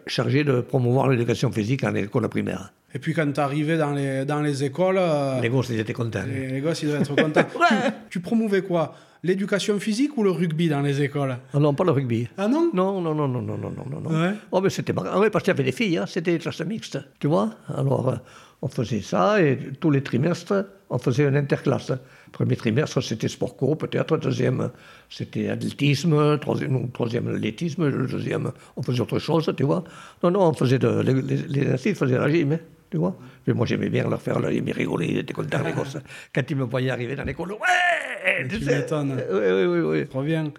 chargés 0.06 0.44
de 0.44 0.60
promouvoir 0.62 1.08
l'éducation 1.08 1.52
physique 1.52 1.84
en 1.84 1.96
école 1.96 2.28
primaire. 2.28 2.74
Et 2.94 3.00
puis 3.00 3.14
quand 3.14 3.32
tu 3.32 3.40
arrivais 3.40 3.78
dans 3.78 3.92
les, 3.92 4.26
dans 4.26 4.42
les 4.42 4.66
écoles... 4.66 4.98
Euh, 5.00 5.40
les 5.40 5.50
gosses, 5.50 5.70
ils 5.70 5.80
étaient 5.80 5.94
contents. 5.94 6.26
Les, 6.28 6.60
gosses, 6.60 6.84
ils 6.84 6.90
devaient 6.90 7.00
être 7.00 7.16
contents. 7.16 7.48
tu, 8.10 8.20
promouvais 8.20 8.64
quoi? 8.64 8.94
L'éducation 9.24 9.80
physique 9.80 10.18
ou 10.18 10.24
le 10.24 10.32
rugby 10.32 10.68
dans 10.68 10.82
les 10.82 11.02
écoles? 11.02 11.38
Ah 11.54 11.60
Non, 11.60 11.74
pas 11.74 11.86
le 11.86 11.92
rugby. 11.92 12.28
Ah 12.38 12.50
non? 12.50 12.70
Non, 12.74 13.00
non, 13.00 13.16
non, 13.16 13.28
non, 13.30 13.42
non, 13.42 13.58
non, 13.58 13.74
non. 13.90 14.02
non. 14.02 14.34
Oh, 14.52 14.60
mais 14.60 14.70
c'était 14.70 14.92
marrant. 14.92 15.12
Ah 15.14 15.20
oui, 15.20 15.30
parce 15.32 15.44
qu'il 15.44 15.52
y 15.52 15.56
avait 15.56 15.64
des 15.64 15.72
filles, 15.72 16.00
hein, 16.00 16.06
c'était 16.08 16.34
des 16.34 16.40
classes 16.40 16.62
mixtes, 16.62 17.00
tu 17.20 17.28
vois 17.28 17.52
Alors, 17.70 18.10
euh, 18.10 18.16
on 18.62 18.68
faisait 18.68 19.02
ça 19.02 19.42
et 19.42 19.58
tous 19.80 19.92
les 19.92 20.04
trimestres, 20.04 20.66
on 20.90 20.98
faisait 20.98 21.28
une 21.28 21.38
interclasse. 21.38 21.94
Premier 22.32 22.56
trimestre, 22.56 23.02
c'était 23.02 23.28
sport 23.28 23.56
co, 23.58 23.76
peut-être. 23.76 24.18
Deuxième, 24.18 24.72
c'était 25.10 25.50
athlétisme. 25.50 26.40
Troisième, 26.40 26.90
troisième, 26.92 27.30
l'athlétisme. 27.30 27.90
Le 27.90 28.08
deuxième, 28.08 28.52
on 28.76 28.82
faisait 28.82 29.02
autre 29.02 29.20
chose, 29.20 29.52
tu 29.56 29.64
vois. 29.64 29.84
Non, 30.24 30.32
non, 30.32 30.42
on 30.48 30.54
faisait 30.54 30.80
de, 30.80 31.02
les, 31.02 31.14
les, 31.14 31.38
les 31.66 31.78
faisaient 31.78 32.18
la 32.18 32.30
gym, 32.30 32.54
hein, 32.54 32.60
tu 32.90 32.98
vois. 32.98 33.16
Mais 33.46 33.54
moi, 33.54 33.66
j'aimais 33.66 33.90
bien 33.90 34.08
leur 34.10 34.22
faire, 34.22 34.40
ils 34.52 34.64
me 34.64 34.74
rigolaient, 34.74 35.10
ils 35.10 35.18
étaient 35.18 35.34
contents, 35.34 35.64
les 35.66 35.74
gosses. 35.74 35.98
Quand 36.34 36.50
ils 36.50 36.56
me 36.56 36.64
voyaient 36.64 36.92
arriver 36.92 37.16
dans 37.16 37.24
l'école, 37.24 37.52
ouais 37.54 38.48
Tu 38.50 38.64
m'étonnes. 38.64 39.22
Oui, 39.32 39.40
oui, 39.40 39.66
oui, 39.66 39.80
oui. 39.80 40.08
Trop 40.08 40.24
bien. 40.24 40.52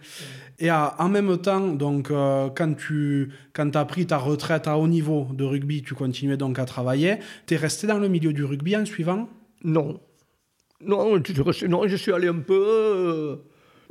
Et 0.58 0.70
en 0.70 1.08
même 1.08 1.38
temps, 1.38 1.68
donc, 1.68 2.10
euh, 2.10 2.48
quand 2.54 2.74
tu 2.74 3.32
quand 3.52 3.74
as 3.74 3.84
pris 3.84 4.06
ta 4.06 4.18
retraite 4.18 4.68
à 4.68 4.78
haut 4.78 4.86
niveau 4.86 5.26
de 5.32 5.42
rugby, 5.42 5.82
tu 5.82 5.94
continuais 5.94 6.36
donc 6.36 6.58
à 6.60 6.64
travailler. 6.66 7.16
Tu 7.46 7.54
es 7.54 7.56
resté 7.56 7.88
dans 7.88 7.98
le 7.98 8.08
milieu 8.08 8.32
du 8.32 8.44
rugby 8.44 8.76
en 8.76 8.84
suivant? 8.84 9.28
Non. 9.64 9.98
Non, 10.84 11.16
je, 11.24 11.66
non, 11.66 11.86
je 11.86 11.96
suis 11.96 12.12
allé 12.12 12.28
un 12.28 12.38
peu. 12.38 12.64
Euh, 12.66 13.36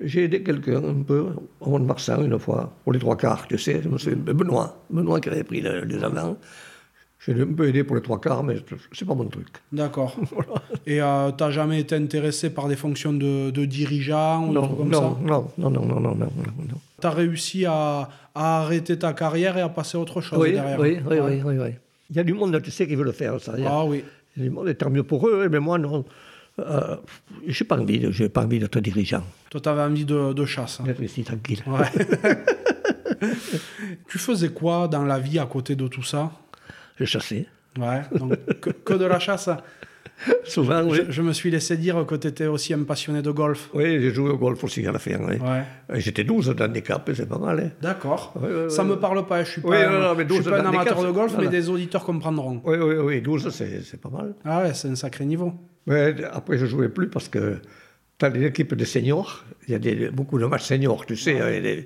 j'ai 0.04 0.24
aidé 0.24 0.42
quelqu'un 0.44 0.84
un 0.84 1.04
peu, 1.04 1.28
au 1.60 1.70
Mont 1.70 1.80
de 1.80 1.86
Marsan 1.86 2.24
une 2.24 2.40
fois, 2.40 2.74
pour 2.84 2.94
les 2.94 3.00
trois 3.00 3.16
quarts, 3.16 3.48
tu 3.48 3.58
sais. 3.58 3.82
Benoît, 3.82 4.84
Benoît 4.90 5.20
qui 5.20 5.30
avait 5.30 5.44
pris 5.44 5.62
les 5.62 6.04
avant. 6.04 6.38
J'ai 7.24 7.40
un 7.40 7.54
peu 7.54 7.68
aidé 7.68 7.84
pour 7.84 7.96
les 7.96 8.02
trois 8.02 8.20
quarts, 8.20 8.44
mais 8.44 8.56
c'est 8.92 9.06
pas 9.06 9.14
mon 9.14 9.26
truc. 9.26 9.48
D'accord. 9.72 10.16
Et 10.88 11.00
euh, 11.00 11.32
tu 11.32 11.44
n'as 11.44 11.52
jamais 11.52 11.80
été 11.80 11.94
intéressé 11.94 12.50
par 12.50 12.68
des 12.68 12.76
fonctions 12.76 13.14
de, 13.14 13.66
dirigeant 13.66 14.48
ou 14.48 14.52
non, 14.52 14.68
comme 14.68 14.90
non, 14.90 15.00
ça? 15.00 15.18
non, 15.22 15.48
non, 15.60 15.70
non, 15.70 15.86
non, 15.86 16.00
non, 16.00 16.16
non, 16.16 16.16
non. 16.16 16.78
Tu 17.00 17.08
as 17.08 17.12
réussi 17.12 17.66
à, 17.68 18.10
à, 18.34 18.62
arrêter 18.62 18.98
ta 18.98 19.14
carrière 19.14 19.56
et 19.56 19.62
à 19.62 19.70
passer 19.70 20.00
à 20.00 20.02
autre 20.02 20.20
chose 20.22 20.44
derrière? 20.44 20.80
oui, 20.80 20.98
oui, 21.08 21.18
oui, 21.20 21.42
oui, 21.46 21.58
oui, 21.60 21.70
Il 22.10 22.16
y 22.16 22.20
a 22.20 22.24
du 22.24 22.34
monde, 22.34 22.60
tu 22.60 22.72
sais, 22.72 22.88
qui 22.88 22.96
veut 22.96 23.04
le 23.04 23.12
faire, 23.12 23.40
ça. 23.40 23.54
Ah 23.68 23.86
oui. 23.86 24.04
Il 24.36 24.42
y 24.42 24.46
a 24.46 24.50
du 24.50 24.56
monde, 24.56 24.70
et 24.70 24.74
tant 24.74 24.90
mieux 24.90 25.04
pour 25.04 25.28
eux, 25.28 25.48
mais 25.48 25.60
moi, 25.60 25.78
non. 25.78 26.04
Euh, 26.62 26.96
j'ai 27.48 27.66
pas 27.66 27.78
envie, 27.78 28.12
j'ai 28.12 28.30
pas 28.30 28.44
envie 28.44 28.60
d'être 28.60 28.80
dirigeant. 28.80 29.24
Toi, 29.50 29.62
tu 29.62 29.70
avais 29.70 29.82
envie 29.82 30.06
de, 30.06 30.34
de 30.34 30.46
chasse. 30.46 30.82
Hein. 30.82 30.94
Tranquille. 31.26 31.64
Ouais. 31.68 31.88
tu 34.08 34.18
faisais 34.18 34.50
quoi 34.50 34.88
dans 34.88 35.04
la 35.04 35.20
vie 35.20 35.40
à 35.40 35.46
côté 35.46 35.76
de 35.76 35.88
tout 35.88 36.04
ça? 36.04 36.32
Je 36.98 37.06
chassais. 37.06 37.48
Ouais, 37.80 38.02
donc 38.18 38.36
que, 38.84 38.94
de 38.94 39.06
la 39.06 39.20
chasse. 39.20 39.50
Souvent, 40.44 40.84
oui. 40.84 41.00
Je, 41.10 41.22
me 41.22 41.34
suis 41.34 41.50
laissé 41.50 41.78
dire 41.78 42.06
que 42.06 42.16
tu 42.16 42.28
étais 42.28 42.46
aussi 42.46 42.74
un 42.74 42.84
passionné 42.84 43.22
de 43.22 43.32
golf. 43.32 43.70
Oui, 43.74 44.00
j'ai 44.02 44.14
joué 44.14 44.30
au 44.30 44.38
golf 44.38 44.64
aussi 44.64 44.86
à 44.86 44.92
la 44.92 45.00
fin. 45.00 45.18
Oui. 45.20 45.38
Ouais. 45.38 46.00
J'étais 46.00 46.24
12 46.24 46.50
d'handicap, 46.56 47.10
c'est 47.14 47.28
pas 47.28 47.40
mal. 47.40 47.60
Hein. 47.60 47.70
D'accord. 47.82 48.34
Ça 48.70 48.84
me 48.84 48.98
parle 48.98 49.26
pas, 49.26 49.44
je 49.44 49.52
suis 49.52 49.62
pas, 49.62 49.90
non, 49.90 50.16
non, 50.16 50.26
je 50.28 50.34
suis 50.34 50.44
pas 50.44 50.62
un 50.62 50.66
amateur 50.66 51.04
de 51.04 51.12
golf, 51.12 51.36
mais 51.40 51.48
des 51.48 51.70
auditeurs 51.70 52.04
comprendront. 52.04 52.62
Oui, 52.66 52.78
oui, 52.78 52.96
oui, 52.96 53.22
12, 53.22 53.50
c'est 53.50 54.02
pas 54.02 54.10
mal. 54.10 54.36
Ah 54.46 54.64
ouais, 54.64 54.74
c'est 54.74 54.90
un 54.90 54.96
sacré 54.96 55.26
niveau. 55.26 55.54
Ouais, 55.88 56.16
après, 56.32 56.58
je 56.58 56.66
jouais 56.66 56.90
plus 56.90 57.10
parce 57.10 57.28
que 57.28 57.60
tu 58.18 58.26
as 58.26 58.30
des 58.30 58.46
équipes 58.46 58.76
de 58.76 58.86
seniors, 58.86 59.44
il 59.68 59.72
y 59.72 59.76
a 59.76 59.80
des, 59.80 60.10
beaucoup 60.10 60.38
de 60.38 60.46
matchs 60.46 60.66
seniors, 60.66 61.06
tu 61.06 61.16
sais. 61.16 61.62
Des... 61.62 61.86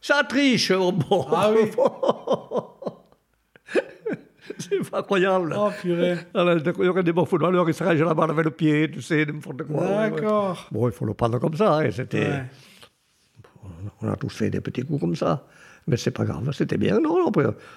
Ça 0.00 0.24
triche, 0.28 0.72
oh 0.72 0.92
bon. 0.92 1.26
Ah 1.30 1.52
oui. 1.52 1.70
c'est 4.58 4.94
incroyable. 4.94 5.54
Oh 5.56 5.70
purée. 5.80 6.16
il 6.34 6.84
y 6.84 6.88
aurait 6.88 7.02
des 7.02 7.12
bons 7.12 7.24
footballeurs 7.24 7.66
qui 7.66 7.74
se 7.74 7.84
rangent 7.84 8.02
la 8.02 8.14
balle 8.14 8.30
avec 8.30 8.44
le 8.44 8.50
pied, 8.50 8.90
tu 8.90 9.02
sais, 9.02 9.24
n'importe 9.24 9.64
quoi. 9.64 9.86
D'accord. 9.86 10.68
Bon, 10.72 10.88
il 10.88 10.92
faut 10.92 11.04
le 11.04 11.14
prendre 11.14 11.38
comme 11.38 11.54
ça. 11.54 11.78
Hein, 11.78 11.90
c'était... 11.90 12.42
On 14.02 14.08
a 14.08 14.16
tous 14.16 14.30
fait 14.30 14.50
des 14.50 14.60
petits 14.60 14.82
coups 14.82 15.00
comme 15.00 15.16
ça. 15.16 15.46
Mais 15.90 15.96
c'est 15.96 16.12
pas 16.12 16.24
grave, 16.24 16.48
c'était 16.52 16.76
bien. 16.76 17.00
Non, 17.00 17.32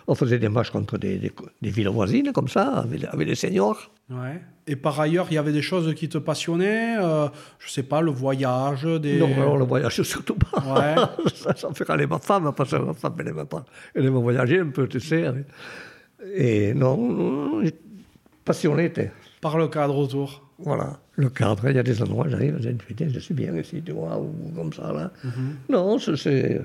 on 0.05 0.13
faisait 0.13 0.37
des 0.37 0.47
matchs 0.47 0.69
contre 0.69 0.99
des, 0.99 1.17
des, 1.17 1.69
villes 1.71 1.89
voisines, 1.89 2.31
comme 2.31 2.47
ça, 2.47 2.67
avec, 2.81 3.03
avec, 3.05 3.27
les 3.27 3.33
seniors. 3.33 3.89
Ouais. 4.11 4.39
Et 4.67 4.75
par 4.75 4.99
ailleurs, 4.99 5.25
il 5.31 5.33
y 5.33 5.37
avait 5.39 5.51
des 5.51 5.63
choses 5.63 5.95
qui 5.95 6.07
te 6.09 6.19
passionnaient 6.19 6.95
euh, 6.99 7.27
Je 7.57 7.71
sais 7.71 7.81
pas, 7.81 8.01
le 8.01 8.11
voyage 8.11 8.83
des... 8.83 9.17
Non, 9.17 9.29
non 9.35 9.57
le 9.57 9.65
voyage, 9.65 9.99
surtout 10.03 10.35
pas. 10.35 10.59
Ouais. 10.59 10.95
ça, 11.33 11.55
ça 11.55 11.73
fait 11.73 11.89
aller 11.89 12.05
ma 12.05 12.19
femme, 12.19 12.51
parce 12.55 12.69
que 12.69 12.75
ma 12.75 12.93
femme, 12.93 13.15
elle 13.17 13.29
aimait 13.29 13.45
pas. 13.45 13.65
Elle 13.95 14.05
aimait 14.05 14.21
voyager 14.21 14.59
un 14.59 14.69
peu, 14.69 14.87
tu 14.87 14.99
sais. 14.99 15.25
Et 16.35 16.75
non, 16.75 17.63
passionné 18.45 18.85
était. 18.85 19.11
Par 19.41 19.57
le 19.57 19.69
cadre 19.69 19.97
autour. 19.97 20.43
Voilà, 20.59 20.99
le 21.15 21.29
cadre, 21.29 21.67
il 21.67 21.75
y 21.75 21.79
a 21.79 21.83
des 21.83 21.99
endroits, 22.03 22.27
j'arrive, 22.29 22.59
je 22.61 23.19
suis 23.19 23.33
bien 23.33 23.57
ici, 23.57 23.81
tu 23.83 23.91
vois, 23.91 24.19
ou 24.19 24.31
comme 24.55 24.71
ça, 24.71 24.93
là. 24.93 25.11
Mhm. 25.23 25.55
Non, 25.67 25.97
c'est... 25.97 26.61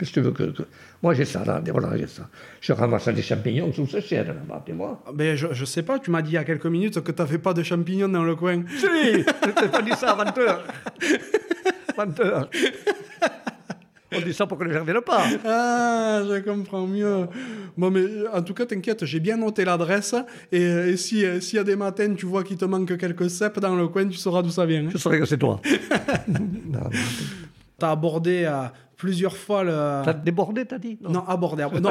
Qu'est-ce 0.00 0.12
que 0.12 0.20
tu 0.20 0.24
veux 0.24 0.32
que... 0.32 0.62
Moi, 1.02 1.12
j'ai 1.12 1.26
ça, 1.26 1.44
là, 1.44 1.62
voilà, 1.70 1.94
j'ai 1.98 2.06
ça. 2.06 2.26
Je 2.62 2.72
ramasse 2.72 3.08
des 3.08 3.20
champignons 3.20 3.70
sous 3.70 3.86
ce 3.86 4.00
ciel, 4.00 4.28
là-bas, 4.28 4.62
tu 4.64 4.72
vois. 4.72 5.04
Mais 5.14 5.36
je, 5.36 5.48
je 5.52 5.64
sais 5.66 5.82
pas, 5.82 5.98
tu 5.98 6.10
m'as 6.10 6.22
dit 6.22 6.30
il 6.30 6.34
y 6.34 6.38
a 6.38 6.44
quelques 6.44 6.64
minutes 6.64 7.02
que 7.02 7.12
tu 7.12 7.20
n'avais 7.20 7.36
pas 7.36 7.52
de 7.52 7.62
champignons 7.62 8.08
dans 8.08 8.24
le 8.24 8.34
coin. 8.34 8.62
Si, 8.78 8.86
je 8.86 9.50
t'ai 9.50 9.68
pas 9.68 9.82
dit 9.82 9.92
ça, 9.92 10.14
menteur. 10.14 10.64
menteur. 11.98 12.48
On 14.12 14.20
dit 14.22 14.32
ça 14.32 14.46
pour 14.46 14.56
que 14.56 14.64
les 14.64 14.72
gens 14.72 14.80
ne 14.80 14.84
viennent 14.84 15.02
pas. 15.02 15.22
Ah, 15.44 16.22
je 16.26 16.40
comprends 16.40 16.86
mieux. 16.86 17.26
Bon, 17.76 17.90
mais 17.90 18.06
en 18.32 18.42
tout 18.42 18.54
cas, 18.54 18.64
t'inquiète, 18.64 19.04
j'ai 19.04 19.20
bien 19.20 19.36
noté 19.36 19.66
l'adresse. 19.66 20.14
Et, 20.50 20.96
si 20.96 21.24
s'il 21.42 21.56
y 21.56 21.58
a 21.58 21.64
des 21.64 21.76
matins, 21.76 22.14
tu 22.14 22.24
vois 22.24 22.42
qu'il 22.42 22.56
te 22.56 22.64
manque 22.64 22.96
quelques 22.96 23.28
cèpes 23.28 23.60
dans 23.60 23.76
le 23.76 23.86
coin, 23.88 24.08
tu 24.08 24.16
sauras 24.16 24.40
d'où 24.40 24.48
ça 24.50 24.64
vient. 24.64 24.88
Je 24.90 24.96
saurai 24.96 25.20
que 25.20 25.26
c'est 25.26 25.36
toi. 25.36 25.60
T'as 27.78 27.92
abordé 27.92 28.44
euh, 28.46 28.64
plusieurs 29.00 29.36
fois 29.36 29.64
le. 29.64 30.02
T'as 30.04 30.12
débordé, 30.12 30.66
t'as 30.66 30.78
dit? 30.78 30.98
Non, 31.00 31.24
abordé. 31.26 31.64
Non, 31.80 31.90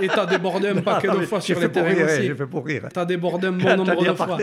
et 0.00 0.08
t'as 0.08 0.26
débordé 0.26 0.68
un 0.68 0.80
paquet 0.80 1.08
de 1.08 1.26
fois 1.26 1.40
sur 1.40 1.60
les 1.60 1.70
terrains 1.70 2.04
aussi. 2.04 2.26
J'ai 2.26 2.34
fait 2.34 2.46
pour 2.46 2.64
rire. 2.64 2.88
T'as 2.92 3.04
débordé 3.04 3.48
un 3.48 3.52
bon 3.64 3.76
nombre 3.76 4.04
de 4.04 4.14
fois. 4.14 4.38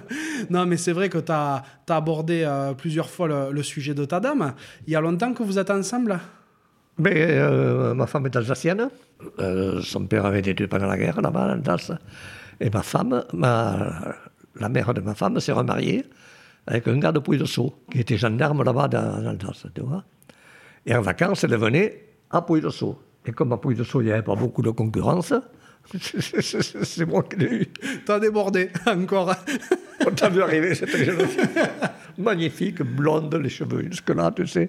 non, 0.50 0.66
mais 0.66 0.76
c'est 0.76 0.92
vrai 0.92 1.08
que 1.08 1.18
t'as 1.18 1.62
as 1.88 1.96
abordé 1.96 2.44
euh, 2.44 2.74
plusieurs 2.74 3.08
fois 3.08 3.26
le, 3.26 3.52
le, 3.52 3.62
sujet 3.62 3.94
de 3.94 4.04
ta 4.04 4.20
dame. 4.20 4.52
Il 4.86 4.92
y 4.92 4.96
a 4.96 5.00
longtemps 5.00 5.32
que 5.32 5.42
vous 5.42 5.58
êtes 5.58 5.70
ensemble? 5.70 6.20
Mais 6.98 7.28
euh, 7.30 7.94
ma 7.94 8.06
femme 8.06 8.26
est 8.26 8.36
alsacienne. 8.36 8.90
Euh, 9.38 9.80
son 9.80 10.04
père 10.06 10.26
avait 10.26 10.40
été 10.40 10.54
tué 10.54 10.66
pendant 10.66 10.86
la 10.86 10.98
guerre 10.98 11.20
là-bas, 11.22 11.46
en 11.46 11.50
Alsace. 11.50 11.92
Et 12.60 12.68
ma 12.68 12.82
femme, 12.82 13.24
ma, 13.32 14.14
la 14.56 14.68
mère 14.68 14.92
de 14.92 15.00
ma 15.00 15.14
femme, 15.14 15.40
s'est 15.40 15.52
remariée 15.52 16.04
avec 16.66 16.86
un 16.88 16.98
gars 16.98 17.12
de 17.12 17.18
Puy-de-Sceaux, 17.18 17.74
qui 17.90 18.00
était 18.00 18.18
gendarme 18.18 18.62
là-bas 18.62 18.88
dans, 18.88 19.26
Alsace, 19.26 19.66
tu 19.74 19.80
vois. 19.80 20.04
Et 20.86 20.94
en 20.94 21.00
vacances, 21.00 21.44
elle 21.44 21.56
venait 21.56 22.04
à 22.30 22.42
Puy 22.42 22.60
de 22.60 22.70
Sceaux. 22.70 22.98
Et 23.26 23.32
comme 23.32 23.52
à 23.52 23.58
Puy 23.58 23.74
de 23.74 23.84
Sceaux, 23.84 24.00
il 24.00 24.06
n'y 24.06 24.12
avait 24.12 24.22
pas 24.22 24.34
beaucoup 24.34 24.62
de 24.62 24.70
concurrence, 24.70 25.34
c'est 26.82 27.06
moi 27.06 27.22
qui 27.22 27.36
l'ai 27.36 27.46
eu. 27.46 27.66
T'as 28.04 28.20
débordé, 28.20 28.70
encore. 28.86 29.34
On 30.06 30.10
t'a 30.10 30.28
vu 30.28 30.42
arriver, 30.42 30.74
cette 30.74 30.94
jeune 30.96 31.26
fille. 31.26 31.48
Magnifique, 32.18 32.82
blonde, 32.82 33.34
les 33.34 33.48
cheveux 33.48 33.86
jusque-là, 33.90 34.30
tu 34.30 34.46
sais. 34.46 34.68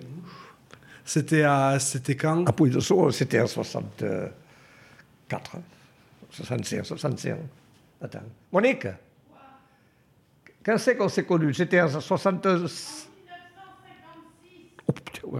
C'était 1.05 1.43
à... 1.43 1.77
C'était 1.79 2.15
quand? 2.15 2.47
À 2.47 2.53
Puy 2.53 2.69
de 2.69 2.79
Sceaux, 2.79 3.11
c'était 3.11 3.41
en 3.41 3.47
64. 3.47 5.57
65, 6.29 6.85
65. 6.85 7.35
Attends. 8.01 8.19
Monique? 8.51 8.87
Quand 10.63 10.77
c'est 10.77 10.95
qu'on 10.95 11.09
s'est 11.09 11.25
connus? 11.25 11.55
C'était 11.55 11.81
en 11.81 11.99
76 11.99 13.09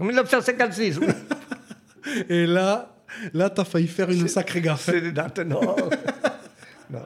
1956. 0.00 1.00
Et 2.28 2.46
là, 2.46 2.94
là, 3.32 3.50
t'as 3.50 3.64
failli 3.64 3.86
faire 3.86 4.10
une 4.10 4.28
sacrée 4.28 4.60
gaffe. 4.60 4.88
Hein. 4.88 4.92
C'est 4.92 5.00
des 5.00 5.12
dates, 5.12 5.38
non. 5.40 5.60
non. 6.90 7.00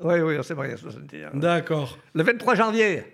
oui, 0.00 0.20
oui, 0.20 0.36
on 0.38 0.42
s'est 0.42 0.54
mariés 0.54 0.74
en 0.74 0.78
61. 0.78 1.30
D'accord. 1.34 1.98
Le 2.14 2.22
23 2.22 2.54
janvier. 2.54 3.04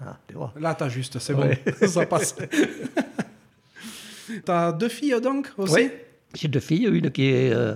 Ah, 0.00 0.18
tu 0.28 0.34
vois. 0.34 0.52
Là, 0.58 0.74
t'as 0.74 0.88
juste, 0.88 1.18
c'est 1.18 1.34
ouais. 1.34 1.62
bon, 1.80 1.86
ça 1.88 2.06
passe. 2.06 2.34
t'as 4.44 4.72
deux 4.72 4.88
filles, 4.88 5.20
donc, 5.22 5.50
aussi? 5.56 5.74
Oui, 5.74 5.90
j'ai 6.34 6.48
deux 6.48 6.60
filles, 6.60 6.86
une 6.86 7.10
qui 7.10 7.28
est 7.28 7.52
euh, 7.52 7.74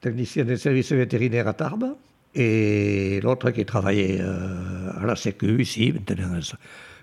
technicienne 0.00 0.46
des 0.46 0.56
services 0.56 0.92
vétérinaires 0.92 1.48
à 1.48 1.54
Tarbes, 1.54 1.96
et 2.36 3.20
l'autre 3.22 3.50
qui 3.50 3.64
travaillait 3.64 4.18
euh, 4.20 4.90
à 5.00 5.06
la 5.06 5.16
Sécu 5.16 5.62
ici. 5.62 5.92
Maintenant, 5.92 6.38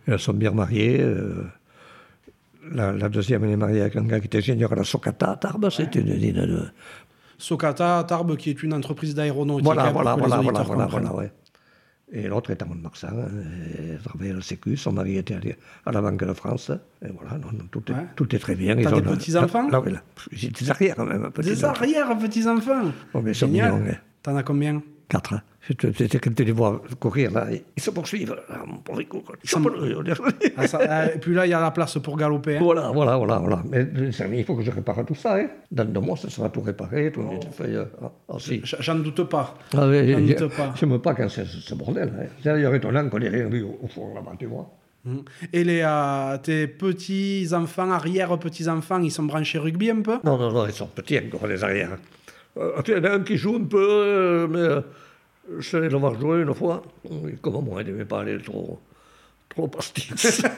elles, 0.08 0.20
sont 0.20 0.34
bien 0.34 0.52
mariées. 0.52 1.02
Euh, 1.02 1.44
la, 2.72 3.10
deuxième, 3.10 3.44
elle 3.44 3.52
est 3.52 3.58
mariée 3.58 3.82
avec 3.82 3.96
un 3.96 4.04
gars 4.04 4.20
qui 4.20 4.28
était 4.28 4.38
ingénieur 4.38 4.72
à 4.72 4.76
la 4.76 4.84
Socata 4.84 5.32
à 5.32 5.36
Tarbes. 5.38 5.70
C'est 5.72 5.96
une, 5.96 6.10
une, 6.10 6.72
Socata 7.40 8.06
Tarbes, 8.08 8.38
qui 8.38 8.52
est 8.52 8.62
une 8.62 8.76
entreprise 8.76 9.16
d'aéronautique. 9.16 9.66
Voilà, 9.66 9.90
voilà, 9.90 10.16
voilà, 10.16 10.38
voilà, 10.38 10.62
voilà, 10.62 10.86
voilà, 10.86 11.14
ouais. 11.16 11.32
Et 12.12 12.28
l'autre 12.28 12.52
est 12.52 12.62
à 12.62 12.66
Mont-de-Marsan, 12.66 13.08
elle 13.80 14.00
travaillait 14.04 14.34
à 14.34 14.36
la 14.36 14.42
Sécu, 14.42 14.78
son 14.78 14.92
mari 14.92 15.18
était 15.18 15.34
allé 15.34 15.56
à 15.84 15.92
la 15.92 16.00
Banque 16.00 16.24
de 16.24 16.34
France. 16.34 16.72
Et 17.04 17.10
voilà, 17.12 17.40
non, 17.40 17.48
non, 17.52 17.66
tout, 17.72 17.84
est, 17.92 17.96
tout, 18.16 18.36
est, 18.36 18.38
très 18.38 18.54
bien. 18.54 18.76
T'as 18.76 18.92
des 18.92 19.02
petits-enfants 19.02 19.68
J'ai 20.32 20.50
des 20.50 20.70
arrières 20.70 21.04
même. 21.04 21.32
Des 21.42 21.66
arrières 21.66 22.16
petits-enfants 22.20 22.92
oh, 23.16 23.22
mais 23.24 23.34
Génial. 23.34 24.00
T'en 24.22 24.36
as 24.36 24.44
combien? 24.44 24.84
Quatre. 25.14 25.36
C'était 25.96 26.18
quand 26.18 26.34
tu 26.34 26.44
les 26.44 26.52
vois 26.52 26.82
courir, 27.00 27.30
là, 27.32 27.46
ils 27.52 27.84
se 27.84 27.92
poursuivent. 27.92 28.36
Ah, 28.50 28.64
ah, 30.90 31.06
et 31.14 31.20
puis 31.20 31.36
là, 31.36 31.46
il 31.46 31.52
y 31.52 31.54
a 31.54 31.62
la 31.62 31.70
place 31.70 32.00
pour 32.00 32.18
galoper. 32.18 32.58
Hein. 32.58 32.62
Voilà, 32.64 32.90
voilà, 32.90 33.18
voilà. 33.18 33.38
voilà. 33.38 33.64
Mais 33.70 33.86
il 34.40 34.44
faut 34.44 34.56
que 34.56 34.64
je 34.64 34.72
répare 34.72 35.06
tout 35.06 35.14
ça. 35.14 35.36
Hein. 35.36 35.50
Dans 35.72 35.86
deux 35.86 36.00
mois, 36.00 36.18
ça 36.18 36.32
sera 36.32 36.50
tout 36.50 36.62
réparé. 36.62 37.12
Tout, 37.12 37.22
oh. 37.22 37.40
euh, 37.62 37.86
ah, 38.02 38.38
J'en 38.80 38.96
doute 38.96 39.24
pas. 39.30 39.56
Ah, 39.78 39.88
oui, 39.88 40.34
doute 40.34 40.56
pas. 40.58 40.74
Je 40.76 40.86
pas 40.98 41.14
quand 41.14 41.30
c'est 41.30 41.46
ce 41.46 41.76
bordel. 41.76 42.12
Hein. 42.20 42.26
C'est 42.42 42.50
d'ailleurs 42.50 42.74
étonnant 42.74 43.08
qu'on 43.08 43.22
ait 43.22 43.30
rien 43.30 43.48
vu 43.48 43.64
au, 43.64 43.88
fond 43.88 44.16
là-bas, 44.16 44.34
tu 44.40 44.48
vois. 44.48 44.68
Mmh. 45.06 45.18
Et 45.54 45.64
les, 45.64 45.82
euh, 45.86 46.38
tes 46.40 46.66
petits-enfants, 46.66 47.92
arrière-petits-enfants, 47.92 49.02
ils 49.02 49.12
sont 49.12 49.24
branchés 49.24 49.60
rugby 49.60 49.92
un 49.92 50.02
peu? 50.02 50.18
Non, 50.24 50.40
non, 50.40 50.52
non, 50.52 50.66
ils 50.66 50.74
sont 50.74 50.88
petits 50.88 51.20
encore, 51.20 51.46
les 51.46 51.64
arrières. 51.64 51.98
Euh, 52.58 52.82
il 52.88 52.94
y 52.94 52.98
en 52.98 53.04
a 53.04 53.12
un 53.12 53.20
qui 53.22 53.38
joue 53.38 53.56
un 53.56 53.66
peu, 53.66 53.78
euh, 53.80 54.48
mais 54.48 54.84
je 55.60 55.78
allé 55.78 55.90
le 55.90 55.98
voir 55.98 56.20
jouer 56.20 56.42
une 56.42 56.54
fois. 56.54 56.84
Comme 57.42 57.66
moi, 57.66 57.82
il 57.82 57.88
n'aimait 57.88 58.06
pas 58.06 58.22
aller 58.22 58.42
trop, 58.42 58.80
trop 59.50 59.68
pastis. 59.68 60.42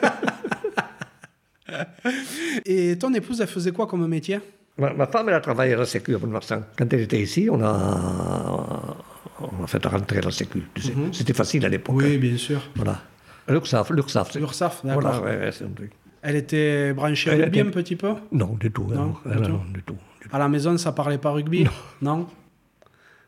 Et 2.64 2.96
ton 2.98 3.12
épouse, 3.12 3.40
elle 3.40 3.48
faisait 3.48 3.72
quoi 3.72 3.86
comme 3.86 4.06
métier? 4.06 4.40
Ma, 4.78 5.06
femme, 5.06 5.28
elle 5.28 5.34
a 5.34 5.40
travaillé 5.40 5.74
à 5.74 5.78
la 5.78 5.86
Sécu 5.86 6.14
à 6.14 6.18
Marsan. 6.18 6.62
Quand 6.76 6.92
elle 6.92 7.00
était 7.00 7.20
ici, 7.20 7.48
on 7.50 7.62
a, 7.62 8.96
on 9.40 9.64
a 9.64 9.66
fait 9.66 9.84
rentrer 9.86 10.18
à 10.18 10.22
la 10.22 10.30
Sécu. 10.30 10.62
Mhm. 10.76 11.12
C'était 11.12 11.32
facile 11.32 11.64
à 11.64 11.68
l'époque. 11.68 11.96
Oui, 11.96 12.18
bien 12.18 12.36
sûr. 12.36 12.60
Voilà. 12.74 13.00
L'URSAF, 13.48 13.90
l'URSAF. 13.90 14.34
L'URSAF, 14.34 14.84
d'accord. 14.84 15.02
Voilà, 15.02 15.22
ouais, 15.22 15.52
c'est 15.52 15.64
un 15.64 15.70
truc. 15.70 15.92
Elle 16.20 16.36
était 16.36 16.92
branchée 16.92 17.30
elle 17.30 17.44
rugby 17.44 17.60
un 17.60 17.70
petit 17.70 17.96
peu? 17.96 18.14
Non, 18.32 18.56
du 18.60 18.70
tout. 18.70 18.86
Non, 18.92 19.16
du, 19.24 19.42
tout. 19.42 19.60
du, 19.72 19.82
tout. 19.82 19.96
À 20.32 20.38
la 20.38 20.48
maison, 20.48 20.76
ça 20.76 20.92
parlait 20.92 21.18
pas 21.18 21.30
rugby? 21.30 21.64
Non. 22.02 22.18
non? 22.18 22.26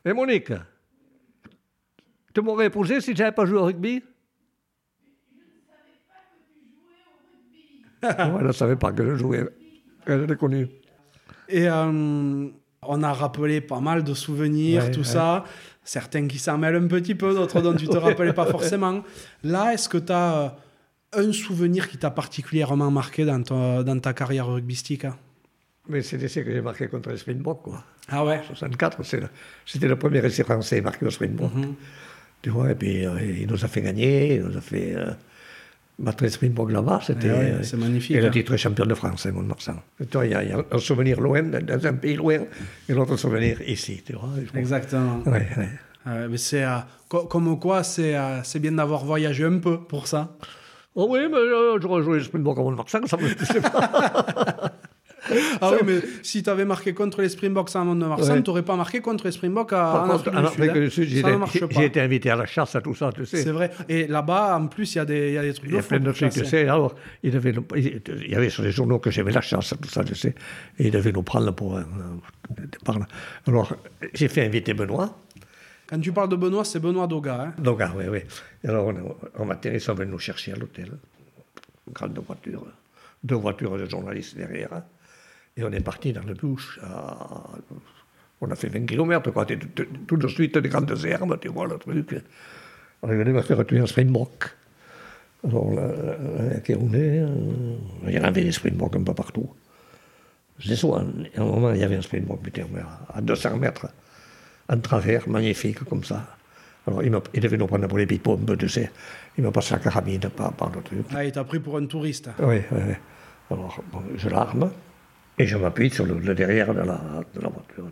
Et 0.05 0.13
Monique? 0.13 0.53
Tu 2.35 2.41
m'aurais 2.41 2.67
épousé 2.67 3.01
si 3.01 3.15
je 3.15 3.19
n'avais 3.19 3.35
pas 3.35 3.47
joué 3.47 3.59
au 3.59 3.65
rugby? 3.65 4.03
Elle 8.03 8.47
ne 8.47 8.53
savait 8.53 8.77
pas 8.77 8.93
que 8.93 9.05
je 9.05 9.15
jouais. 9.17 9.45
Elle 10.07 10.25
l'ai 10.25 10.37
connu. 10.37 10.69
Et 11.49 11.69
euh, 11.69 12.49
on 12.83 13.03
a 13.03 13.13
rappelé 13.13 13.61
pas 13.61 13.81
mal 13.81 14.05
de 14.05 14.15
souvenirs, 14.15 14.91
tout 14.91 15.05
ça. 15.05 15.45
Certains 15.85 16.27
qui 16.29 16.39
s'en 16.39 16.59
mêlent 16.59 16.77
un 16.77 16.87
petit 16.87 17.15
peu, 17.15 17.35
d'autres 17.35 17.61
dont 17.63 17.75
tu 17.75 17.87
ne 17.87 17.93
te 17.93 17.97
rappelais 18.07 18.35
pas 18.35 18.47
forcément. 18.47 19.03
Là, 19.43 19.73
est-ce 19.73 19.89
que 19.89 19.99
tu 19.99 20.13
as 20.13 20.55
euh, 21.15 21.29
un 21.29 21.33
souvenir 21.33 21.89
qui 21.89 21.97
t'a 21.97 22.11
particulièrement 22.11 22.91
marqué 22.91 23.25
dans 23.25 23.43
ta, 23.43 23.83
dans 23.83 23.99
ta 23.99 24.13
carrière 24.13 24.47
rugbystique 24.49 25.07
hein? 25.07 25.17
Mais 25.89 26.03
c'est 26.03 26.19
l'essai 26.19 26.45
que 26.45 26.53
j'ai 26.53 26.61
marqué 26.61 26.87
contre 26.87 27.09
les 27.09 27.17
Springboks, 27.17 27.63
quoi. 27.63 27.83
Ah 28.09 28.23
ouais? 28.23 28.43
64, 28.47 28.99
c'était 29.65 29.89
le 29.89 29.97
premier 29.97 30.25
essai 30.25 30.45
français 30.45 30.83
marqué 30.83 31.07
au 31.07 31.11
Springbok. 31.11 31.55
Mhm. 31.55 31.75
Tu 32.43 32.51
vois, 32.51 32.71
et 32.71 32.75
puis 32.75 33.05
euh, 33.05 33.19
il 33.21 33.49
nous 33.49 33.65
a 33.65 33.69
fait 33.69 33.83
gagner, 33.83 34.37
il 34.37 34.43
nous 34.43 34.57
a 34.57 34.61
fait 34.61 34.95
euh, 34.95 35.11
battre 35.99 36.27
Springbok 36.29 36.71
là-bas. 36.71 37.01
C'était 37.05 37.31
ouais, 37.31 37.55
c'est 37.63 37.77
magnifique. 37.77 38.17
Et 38.17 38.21
le 38.21 38.29
hein. 38.29 38.31
titre 38.31 38.57
champion 38.57 38.87
de 38.87 38.95
France, 38.95 39.27
hein, 39.27 39.33
Mont-Marsan. 39.33 39.77
Il 40.01 40.31
y, 40.31 40.35
a 40.35 40.65
un 40.71 40.79
souvenir 40.79 41.21
loin, 41.21 41.43
dans 41.43 41.87
un 41.87 41.95
pays 41.95 42.17
loin, 42.17 42.39
et 42.89 42.93
l'autre 42.93 43.17
souvenir 43.17 43.61
ici. 43.69 44.03
Tu 44.05 44.13
vois, 44.13 44.31
Exactement. 44.55 45.23
Ouais, 45.27 45.47
ouais. 45.57 46.29
mais 46.29 46.37
c'est, 46.37 46.65
euh, 46.65 46.79
comme 47.09 47.59
quoi, 47.59 47.83
c'est, 47.83 48.17
euh, 48.17 48.41
bien 48.57 48.73
d'avoir 48.73 49.05
voyagé 49.05 49.45
un 49.45 49.59
peu 49.59 49.81
pour 49.81 50.07
ça. 50.07 50.37
Oh 50.95 51.07
oui, 51.11 51.21
mais 51.31 51.37
euh, 51.37 51.79
j'aurais 51.81 52.03
joué 52.03 52.23
Springbok 52.23 52.59
à 52.59 52.63
Mont-Marsan, 52.63 53.07
ça 53.07 53.17
me 53.17 53.35
plaisait 53.35 53.61
pas. 53.61 54.73
ah 55.61 55.73
oui, 55.73 55.79
mais 55.85 56.01
si 56.23 56.43
tu 56.43 56.51
avais 56.51 56.65
marqué 56.65 56.95
contre 56.95 57.23
les 57.23 57.29
Springboks 57.29 57.75
à 57.75 57.85
Mont-de-Marsan, 57.85 58.35
ouais. 58.35 58.43
tu 58.43 58.51
n'aurais 58.51 58.63
pas 58.63 58.77
marqué 58.77 59.01
contre 59.01 59.27
les 59.27 59.33
Springboks 59.33 59.73
à, 59.73 60.05
en 60.05 60.45
Afrique 60.45 60.73
du 60.73 60.91
Sud. 60.91 61.09
J'ai 61.09 61.85
été 61.85 62.01
invité 62.01 62.31
à 62.31 62.37
la 62.37 62.47
chasse 62.47 62.75
à 62.75 62.81
tout 62.81 62.95
ça, 62.95 63.13
tu 63.13 63.27
sais. 63.27 63.43
C'est 63.43 63.51
vrai. 63.51 63.71
Et 63.89 64.07
là-bas, 64.07 64.59
en 64.59 64.67
plus, 64.67 64.95
il 64.95 64.99
y, 64.99 65.01
a 65.01 65.05
des, 65.05 65.33
y 65.33 65.39
a 65.39 65.43
des 65.43 65.55
trucs 65.55 65.71
Il 65.71 65.75
y 65.75 65.79
a 65.79 65.83
plein 65.83 66.01
de 66.01 66.13
trucs, 66.13 66.33
tu 66.33 66.45
sais. 66.45 66.69
Alors, 66.69 66.95
il, 67.23 67.33
devait, 67.33 67.55
il 67.77 68.31
y 68.31 68.35
avait 68.35 68.51
sur 68.51 68.63
les 68.63 68.71
journaux 68.71 68.99
que 68.99 69.11
j'aimais 69.11 69.33
la 69.33 69.41
chasse, 69.41 69.75
tout 69.81 69.89
ça, 69.89 70.05
tu 70.05 70.15
sais. 70.15 70.35
Et 70.79 70.87
il 70.87 70.91
devait 70.91 71.13
nous 71.13 71.23
prendre 71.23 71.53
pour 71.53 71.77
un, 71.77 71.87
Alors, 73.47 73.75
j'ai 74.15 74.29
fait 74.29 74.45
inviter 74.45 74.75
Benoît. 74.75 75.19
Quand 75.89 75.99
tu 75.99 76.13
parles 76.13 76.29
de 76.29 76.37
Benoît, 76.37 76.65
c'est 76.65 76.81
Benoît 76.81 77.07
Doga. 77.07 77.41
Hein 77.41 77.55
Doga, 77.59 77.93
oui, 77.97 78.05
oui. 78.11 78.21
alors, 78.69 78.89
on, 78.89 79.17
on 79.39 79.57
ils 79.65 79.81
sont 79.81 79.95
venus 79.95 80.13
nous 80.13 80.19
chercher 80.19 80.53
à 80.53 80.57
l'hôtel. 80.57 80.91
Grande 81.93 82.19
voiture. 82.19 82.67
Deux 83.25 83.37
voitures 83.37 83.79
de 83.79 83.87
journalistes 83.87 84.37
derrière. 84.37 84.73
Hein. 84.73 84.85
Et 85.59 85.65
on 85.65 85.73
est 85.73 85.81
parti 85.81 86.13
dans 86.13 86.23
le 86.23 86.35
bush. 86.35 86.79
On 88.41 88.49
a 88.49 88.55
fait 88.55 88.69
20 88.69 88.87
km, 88.87 89.33
quoi. 89.33 89.45
Tout 90.07 90.17
de 90.17 90.29
suite 90.29 90.57
des 90.57 90.69
grandes 90.69 90.97
herbes, 91.05 91.37
tu 91.41 91.49
vois, 91.49 91.67
le 91.67 91.79
truc. 91.79 92.23
On 93.03 93.11
est 93.11 93.17
venu 93.17 93.33
me 93.33 93.43
faire 93.43 93.67
tuer 93.67 93.81
un 93.81 93.87
springbok. 93.87 94.55
Alors, 95.45 95.73
là, 95.73 95.83
est, 96.55 96.69
il 96.69 98.13
y 98.13 98.17
avait 98.17 98.45
des 98.45 98.53
springboks 98.53 98.97
un 98.97 99.03
peu 99.03 99.15
partout. 99.15 99.49
Je 100.61 100.75
souvent, 100.75 100.99
à 100.99 101.41
un 101.41 101.45
moment, 101.45 101.73
il 101.73 101.81
y 101.81 101.85
avait 101.85 101.97
un 101.97 102.03
springbok, 102.03 102.39
à 103.13 103.21
200 103.21 103.57
mètres, 103.57 103.89
en 104.69 104.79
travers, 104.79 105.29
magnifique, 105.29 105.83
comme 105.85 106.05
ça. 106.05 106.37
Alors, 106.87 107.03
il, 107.03 107.13
il 107.35 107.41
devait 107.41 107.57
nous 107.57 107.67
prendre 107.67 107.89
pour 107.89 107.99
les 107.99 108.07
pipons, 108.07 108.39
tu 108.57 108.69
sais. 108.69 108.91
Il 109.37 109.43
m'a 109.43 109.51
passé 109.51 109.75
la 109.75 109.81
carabine 109.81 110.21
par, 110.21 110.53
par 110.53 110.71
le 110.71 110.83
truc. 110.83 111.07
Ah, 111.13 111.25
il 111.25 111.33
t'a 111.33 111.43
pris 111.43 111.59
pour 111.59 111.77
un 111.77 111.87
touriste. 111.87 112.31
Oui, 112.39 112.61
oui, 112.71 112.81
oui. 112.89 112.95
Alors, 113.51 113.83
je 114.17 114.29
l'arme. 114.29 114.71
Et 115.39 115.47
je 115.47 115.57
m'appuie 115.57 115.91
sur 115.91 116.05
le, 116.05 116.35
derrière 116.35 116.75
de 116.75 116.81
la, 116.81 117.01
de 117.35 117.41
la 117.41 117.49
voiture. 117.49 117.91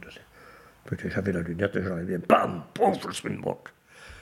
J'avais 1.09 1.33
la 1.33 1.41
lunette 1.41 1.79
bien, 1.79 2.19
bam, 2.29 2.63
pouf, 2.75 3.05
le 3.07 3.13
springbok. 3.13 3.69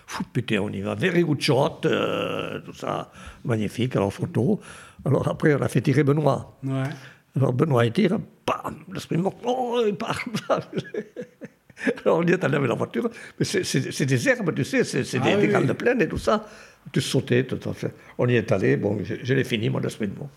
Fou, 0.06 0.22
putain, 0.32 0.58
on 0.58 0.70
y 0.70 0.80
va, 0.82 0.94
very 0.94 1.22
good 1.22 1.40
shot, 1.40 1.80
euh, 1.86 2.60
tout 2.60 2.74
ça, 2.74 3.10
magnifique, 3.44 3.96
alors 3.96 4.12
photo. 4.12 4.60
Alors 5.04 5.26
après, 5.28 5.54
on 5.54 5.62
a 5.62 5.68
fait 5.68 5.80
tirer 5.80 6.04
Benoît. 6.04 6.58
Ouais. 6.62 6.82
Alors 7.36 7.52
Benoît, 7.52 7.86
il 7.86 7.92
tire, 7.92 8.18
bam, 8.46 8.76
le 8.90 9.00
springbok, 9.00 9.34
oh, 9.44 9.82
il 9.86 9.94
part. 9.94 10.22
alors 12.04 12.18
on 12.18 12.22
y 12.22 12.32
est 12.32 12.44
allé 12.44 12.56
avec 12.56 12.68
la 12.68 12.74
voiture, 12.74 13.08
mais 13.38 13.44
c'est 13.44 14.06
des 14.06 14.28
herbes, 14.28 14.54
tu 14.54 14.64
sais, 14.64 14.84
c'est 14.84 15.18
ah, 15.22 15.36
des, 15.36 15.48
grandes 15.48 15.72
plaines 15.72 16.02
et 16.02 16.08
tout 16.08 16.18
ça. 16.18 16.46
Tu 16.92 17.00
sautais, 17.00 17.44
tout 17.44 17.68
à 17.68 17.72
fait. 17.72 17.94
On 18.18 18.28
y 18.28 18.36
est 18.36 18.52
allé, 18.52 18.76
bon, 18.76 18.98
je, 19.02 19.34
l'ai 19.34 19.44
fini, 19.44 19.70
moi, 19.70 19.80
le 19.80 19.88
springbok. 19.88 20.28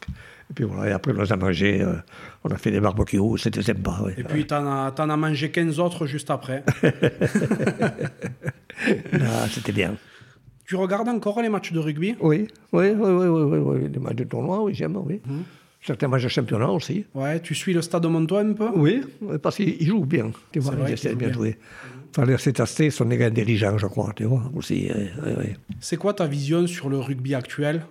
Et 0.50 0.54
puis 0.54 0.64
voilà, 0.64 0.90
et 0.90 0.94
après 0.94 1.12
on 1.16 1.20
a 1.20 1.36
mangé, 1.36 1.82
euh, 1.82 1.96
on 2.44 2.50
a 2.50 2.58
fait 2.58 2.72
des 2.72 2.80
barbecues, 2.80 3.38
c'était 3.38 3.62
sympa. 3.62 4.04
Et 4.18 4.24
puis 4.24 4.48
tu 4.48 4.54
en, 4.54 4.88
as 4.88 5.18
mangé 5.18 5.52
15 5.52 5.80
autres 5.80 6.06
juste 6.06 6.30
après. 6.30 6.64
Ah, 9.14 9.48
c'était 9.50 9.72
bien. 9.72 9.96
Tu 10.68 10.76
regardes 10.76 11.10
encore 11.10 11.42
les 11.42 11.50
matchs 11.50 11.72
de 11.72 11.80
rugby? 11.80 12.16
Oui. 12.20 12.48
Oui, 12.72 12.90
oui, 12.92 13.10
oui, 13.10 13.28
oui, 13.28 13.58
oui, 13.58 13.90
les 13.92 14.00
matchs 14.00 14.18
de 14.18 14.24
tournoi, 14.24 14.62
oui, 14.62 14.76
j'aime, 14.76 14.98
oui. 14.98 15.20
Mmh. 15.26 15.40
Certains 15.82 16.08
matchs 16.08 16.24
de 16.24 16.28
championnat 16.28 16.70
aussi. 16.70 17.06
Ouais, 17.16 17.40
tu 17.40 17.56
suis 17.56 17.74
le 17.74 17.82
stade 17.82 18.04
de 18.04 18.08
Montois 18.08 18.42
un 18.42 18.54
peu? 18.54 18.70
Oui, 18.76 19.02
parce 19.42 19.56
qu'ils 19.56 19.84
jouent 19.84 20.06
bien. 20.06 20.32
Tu 20.52 20.60
vois, 20.60 20.76
ils 20.88 20.94
essaient 20.94 21.16
bien 21.16 21.32
jouer. 21.32 21.58
Enfin, 22.16 22.32
c'est 22.38 22.60
assez, 22.60 22.90
sont 22.92 23.06
des 23.06 23.18
grands 23.18 23.30
dirigeants, 23.30 23.78
je 23.78 23.88
crois, 23.88 24.12
tu 24.16 24.26
vois, 24.26 24.44
aussi. 24.56 24.90
C'est 25.80 25.98
quoi 25.98 26.14
ta 26.14 26.28
vision 26.28 26.68
sur 26.68 26.90
le 26.90 27.00
rugby 27.00 27.34
actuel? 27.34 27.84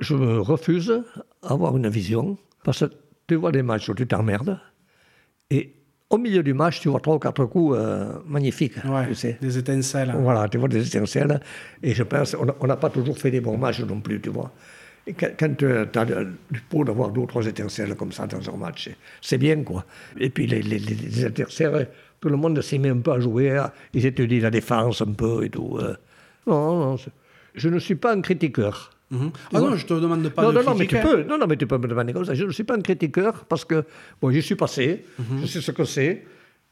Je 0.00 0.14
me 0.14 0.40
refuse 0.40 1.02
à 1.42 1.52
avoir 1.52 1.76
une 1.76 1.88
vision, 1.88 2.36
parce 2.64 2.80
que 2.80 2.92
tu 3.26 3.36
vois 3.36 3.52
des 3.52 3.62
matchs 3.62 3.88
où 3.88 3.94
tu 3.94 4.06
t'emmerdes, 4.06 4.58
et 5.50 5.74
au 6.10 6.18
milieu 6.18 6.42
du 6.42 6.54
match, 6.54 6.80
tu 6.80 6.88
vois 6.88 7.00
trois 7.00 7.14
ou 7.14 7.18
quatre 7.18 7.44
coups 7.44 7.76
euh, 7.78 8.18
magnifiques. 8.26 8.74
tu 9.08 9.14
sais. 9.14 9.38
Des 9.40 9.58
étincelles. 9.58 10.12
Voilà, 10.18 10.48
tu 10.48 10.58
vois 10.58 10.68
des 10.68 10.84
étincelles. 10.84 11.40
Et 11.82 11.94
je 11.94 12.02
pense, 12.02 12.34
on 12.34 12.66
n'a 12.66 12.76
pas 12.76 12.90
toujours 12.90 13.16
fait 13.16 13.30
des 13.30 13.40
bons 13.40 13.56
matchs 13.56 13.80
non 13.80 14.00
plus, 14.00 14.20
tu 14.20 14.30
vois. 14.30 14.50
Et 15.06 15.14
quand, 15.14 15.56
tu 15.56 15.66
as 15.66 16.04
du 16.50 16.60
pot 16.68 16.84
d'avoir 16.84 17.10
deux 17.10 17.22
ou 17.22 17.26
trois 17.26 17.46
étincelles 17.46 17.94
comme 17.94 18.12
ça 18.12 18.26
dans 18.26 18.52
un 18.52 18.56
match, 18.56 18.90
c'est 19.20 19.38
bien, 19.38 19.62
quoi. 19.62 19.84
Et 20.18 20.30
puis 20.30 20.46
les, 20.46 20.62
les, 20.62 20.78
les, 20.78 21.24
adversaires, 21.24 21.86
tout 22.20 22.28
le 22.28 22.36
monde 22.36 22.60
s'y 22.60 22.78
met 22.78 22.90
un 22.90 22.98
peu 22.98 23.12
à 23.12 23.20
jouer, 23.20 23.56
hein. 23.56 23.72
ils 23.94 24.04
étudient 24.04 24.42
la 24.42 24.50
défense 24.50 25.00
un 25.02 25.12
peu 25.12 25.44
et 25.44 25.50
tout. 25.50 25.78
Euh. 25.80 25.94
Non, 26.46 26.78
non, 26.78 26.96
je 27.54 27.68
ne 27.68 27.78
suis 27.78 27.94
pas 27.94 28.14
un 28.14 28.20
critiqueur. 28.20 28.90
Mhm. 29.10 29.30
Ah 29.52 29.60
non, 29.60 29.76
je 29.76 29.86
te 29.86 29.94
demande 29.94 30.28
pas 30.28 30.42
non, 30.42 30.50
de 30.50 30.58
non, 30.58 30.62
non, 30.64 30.74
mais 30.76 30.86
tu 30.86 30.96
peux, 30.96 31.24
non, 31.24 31.36
non, 31.36 31.46
mais 31.48 31.56
tu 31.56 31.66
peux 31.66 31.78
me 31.78 31.88
demander 31.88 32.12
comme 32.12 32.24
ça. 32.24 32.34
Je 32.34 32.44
ne 32.44 32.52
suis 32.52 32.64
pas 32.64 32.76
un 32.76 32.80
critiqueur 32.80 33.44
parce 33.46 33.64
que 33.64 33.84
bon, 34.20 34.30
j'y 34.30 34.42
suis 34.42 34.54
passé, 34.54 35.04
mhm. 35.18 35.40
je 35.42 35.46
sais 35.46 35.60
ce 35.60 35.72
que 35.72 35.84
c'est. 35.84 36.24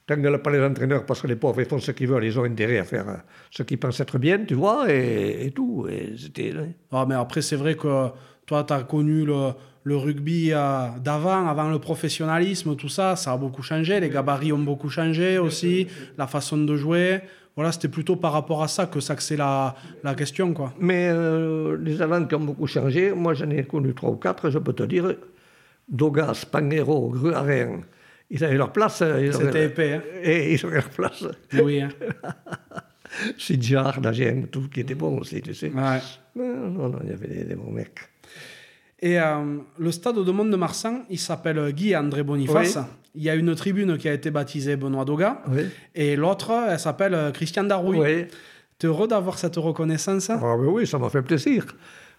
t'engueules 0.07 0.41
pas 0.41 0.51
les 0.51 0.63
entraîneurs 0.63 1.05
parce 1.05 1.21
que 1.21 1.27
les 1.27 1.37
pauvres, 1.37 1.61
ils 1.61 1.67
font 1.67 1.79
ce 1.79 1.91
qu'ils 1.91 2.09
veulent, 2.09 2.25
ils 2.25 2.39
ont 2.39 2.45
intérêt 2.45 2.79
à 2.79 2.85
faire 2.85 3.09
euh, 3.09 3.17
ce 3.51 3.63
qu'ils 3.63 3.79
pensent 3.79 4.01
être 4.01 4.19
bien, 4.19 4.39
tu 4.45 4.55
vois, 4.55 4.91
et, 4.91 5.53
tout. 5.55 5.87
Et 5.91 6.15
c'était... 6.17 6.55
Ah, 6.93 7.05
mais 7.09 7.15
après, 7.15 7.43
c'est 7.43 7.57
vrai 7.57 7.75
que 7.75 8.09
toi, 8.47 8.65
tu 8.65 8.73
as 8.73 8.83
connu 8.85 9.27
le, 9.27 9.51
le 9.85 9.97
rugby 9.97 10.53
euh, 10.53 10.89
d'avant, 11.03 11.47
avant 11.47 11.71
le 11.71 11.79
professionnalisme, 11.79 12.77
tout 12.77 12.89
ça, 12.89 13.17
ça 13.17 13.33
a 13.33 13.37
beaucoup 13.37 13.63
changé. 13.63 14.01
Les 14.01 14.09
gabarits 14.09 14.53
ont 14.53 14.59
beaucoup 14.59 14.89
changé 14.89 15.39
aussi, 15.39 15.87
la 16.17 16.27
façon 16.27 16.59
de 16.59 16.77
jouer. 16.77 17.21
Voilà, 17.59 17.73
c'était 17.73 17.89
plutôt 17.89 18.15
par 18.15 18.35
rapport 18.35 18.63
à 18.63 18.69
ça 18.69 18.87
que 18.87 19.01
ça 19.01 19.17
c'est 19.19 19.37
la, 19.37 19.75
la 20.05 20.15
question. 20.15 20.55
Quoi. 20.55 20.73
Mais 20.79 21.09
euh, 21.11 21.77
les 21.83 22.01
avants 22.01 22.25
qui 22.25 22.37
ont 22.37 22.47
beaucoup 22.51 22.69
changé, 22.69 23.11
moi 23.11 23.35
j'en 23.35 23.51
ai 23.51 23.65
connu 23.65 23.93
trois 23.95 24.11
ou 24.11 24.15
quatre, 24.15 24.49
je 24.49 24.59
peux 24.61 24.73
te 24.73 24.85
dire. 24.85 25.17
Dogas, 25.89 26.45
Panguero, 26.53 27.09
Gruaren, 27.09 27.83
ils 28.31 28.45
avaient 28.45 28.57
leur 28.57 28.71
place. 28.71 29.03
Euh, 29.03 29.33
c'était 29.33 29.65
épais. 29.65 29.95
Hein. 29.95 30.03
Et 30.23 30.55
ils 30.55 30.65
avaient 30.65 30.77
leur 30.77 30.89
place. 30.91 31.25
Oui. 31.61 31.81
Hein. 31.81 31.89
Sidjar, 33.37 34.01
Dagen, 34.01 34.47
tout 34.47 34.69
qui 34.69 34.79
était 34.79 34.95
bon 34.95 35.19
aussi, 35.19 35.43
tu 35.43 35.53
sais. 35.53 35.73
Ouais. 35.73 35.99
Non, 36.37 36.71
non, 36.71 36.89
non, 36.91 36.99
il 37.03 37.11
y 37.11 37.13
avait 37.13 37.27
des, 37.27 37.43
des 37.43 37.57
bons 37.57 37.73
mecs. 37.73 37.99
Et 39.01 39.19
euh, 39.19 39.59
le 39.79 39.93
stade 39.93 40.17
de 40.17 40.31
Monde 40.33 40.51
de 40.51 40.57
Marsan, 40.57 41.05
il 41.09 41.19
s'appelle 41.19 41.73
Guy 41.73 41.97
André 41.97 42.23
Boniface. 42.23 42.79
Il 43.15 43.23
y 43.23 43.31
a 43.31 43.35
une 43.35 43.55
tribune 43.55 43.97
qui 43.97 44.09
a 44.09 44.13
été 44.13 44.31
baptisée 44.31 44.77
Benoît 44.77 45.05
Doga. 45.05 45.43
Et 45.95 46.17
l'autre, 46.17 46.53
elle 46.69 46.79
s'appelle 46.79 47.15
euh, 47.15 47.31
Christian 47.31 47.65
Darouille. 47.65 47.99
Oui. 47.99 48.09
es 48.09 48.87
heureux 48.87 49.09
d'avoir 49.09 49.39
cette 49.39 49.57
reconnaissance 49.57 50.31
ah, 50.31 50.57
Oui, 50.57 50.87
ça 50.87 50.99
m'a 50.99 51.11
fait 51.11 51.23
plaisir. 51.23 51.67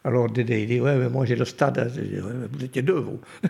Alors 0.05 0.29
Dédé, 0.29 0.61
il 0.61 0.67
dit 0.67 0.79
Ouais, 0.79 0.95
mais 0.95 1.09
moi 1.09 1.25
j'ai 1.25 1.35
le 1.35 1.43
stade. 1.43 1.91
vous 2.53 2.63
étiez 2.63 2.81
deux, 2.81 2.99
vous. 2.99 3.19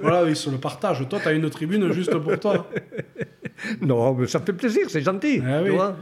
voilà, 0.00 0.24
oui, 0.24 0.36
sur 0.36 0.52
le 0.52 0.58
partage. 0.58 1.06
Toi, 1.08 1.18
tu 1.20 1.28
as 1.28 1.32
une 1.32 1.50
tribune 1.50 1.90
juste 1.92 2.16
pour 2.16 2.38
toi. 2.38 2.68
non, 3.80 4.14
mais 4.14 4.26
ça 4.26 4.40
fait 4.40 4.52
plaisir, 4.52 4.86
c'est 4.88 5.02
gentil. 5.02 5.40
Eh 5.42 5.64
tu 5.64 5.70
vois 5.70 5.96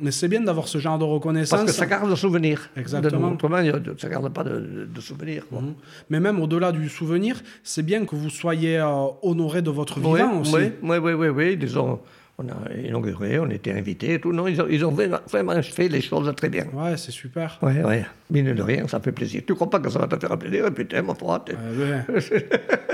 Mais 0.00 0.10
c'est 0.10 0.28
bien 0.28 0.40
d'avoir 0.40 0.68
ce 0.68 0.78
genre 0.78 0.98
de 0.98 1.04
reconnaissance. 1.04 1.58
Parce 1.58 1.72
que 1.72 1.76
ça 1.76 1.86
garde 1.86 2.08
le 2.08 2.16
souvenir. 2.16 2.70
Exactement. 2.76 3.32
Autrement, 3.32 3.58
ça 3.58 4.06
ne 4.08 4.12
garde 4.12 4.32
pas 4.32 4.44
de, 4.44 4.88
de 4.92 5.00
souvenir. 5.00 5.44
Mhm. 5.50 5.74
Mais 6.10 6.20
même 6.20 6.40
au-delà 6.40 6.72
du 6.72 6.88
souvenir, 6.88 7.40
c'est 7.62 7.82
bien 7.82 8.04
que 8.04 8.14
vous 8.14 8.30
soyez 8.30 8.78
euh, 8.78 9.06
honoré 9.22 9.62
de 9.62 9.70
votre 9.70 9.98
vivant 10.00 10.40
aussi. 10.40 10.54
Oui, 10.54 10.72
oui, 10.82 10.98
oui, 10.98 11.12
oui. 11.12 11.28
oui. 11.28 11.56
Disons, 11.56 12.00
on 12.42 12.48
a 12.48 12.74
inauguré, 12.86 13.38
on 13.38 13.50
était 13.50 13.72
invités 13.72 14.20
tout. 14.20 14.32
Non, 14.32 14.46
ils 14.46 14.60
ont, 14.60 14.66
ils 14.68 14.84
ont 14.84 14.90
vraiment 14.90 15.62
fait 15.62 15.88
les 15.88 16.00
choses 16.00 16.32
très 16.34 16.48
bien. 16.48 16.66
Ouais, 16.72 16.96
c'est 16.96 17.10
super. 17.10 17.58
Ouais, 17.62 17.82
ouais. 17.84 18.04
Mine 18.30 18.54
de 18.54 18.62
rien, 18.62 18.86
ça 18.88 19.00
fait 19.00 19.12
plaisir. 19.12 19.42
Tu 19.46 19.54
crois 19.54 19.68
pas 19.70 19.80
que 19.80 19.90
ça 19.90 19.98
va 19.98 20.06
te 20.08 20.18
faire 20.18 20.38
plaisir 20.38 20.72
Putain, 20.72 21.02
ma 21.02 21.14
foi. 21.14 21.44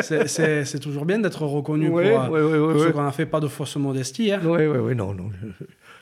c'est 0.01 0.81
toujours 0.81 1.05
bien 1.05 1.19
d'être 1.19 1.43
reconnu 1.45 1.89
pour, 1.89 1.99
euh, 2.01 2.79
ce 2.87 2.93
qu'on 2.93 3.03
n'a 3.03 3.13
fait 3.13 3.27
pas 3.27 3.41
de 3.41 3.49
fausse 3.49 3.77
modestie. 3.77 4.33
Hein. 4.33 4.41
Oui, 4.45 4.67
oui, 4.67 4.79
oui, 4.79 4.95
non, 4.95 5.15
non. 5.15 5.31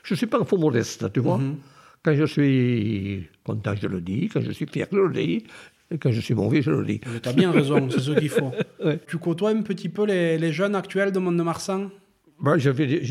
Je 0.03 0.13
ne 0.13 0.17
suis 0.17 0.27
pas 0.27 0.39
un 0.39 0.45
faux 0.45 0.57
modeste, 0.57 1.11
tu 1.13 1.19
vois. 1.19 1.37
Mhm. 1.37 1.55
Quand 2.03 2.13
je 2.15 2.25
suis 2.25 3.27
content, 3.43 3.73
je 3.81 3.87
le 3.87 4.01
dis. 4.01 4.29
Quand 4.31 4.41
je 4.41 4.51
suis 4.51 4.67
fier, 4.67 4.87
je 4.91 4.97
le 4.97 5.11
dis. 5.13 5.43
Et 5.91 5.97
quand 5.97 6.11
je 6.11 6.21
suis 6.21 6.33
mauvais, 6.33 6.61
je 6.61 6.71
le 6.71 6.85
dis. 6.85 6.99
Tu 6.99 7.29
as 7.29 7.33
bien 7.33 7.51
raison, 7.51 7.89
c'est 7.89 7.99
ce 7.99 8.11
qu'il 8.11 8.29
faut. 8.29 8.51
Tu 9.07 9.17
côtoies 9.17 9.49
un 9.51 9.61
petit 9.63 9.89
peu 9.89 10.05
les, 10.05 10.37
les 10.37 10.51
jeunes 10.51 10.75
actuels 10.75 11.11
de 11.11 11.19
Mont-de-Marsan? 11.19 11.89
Moi, 12.37 12.57
je 12.57 12.69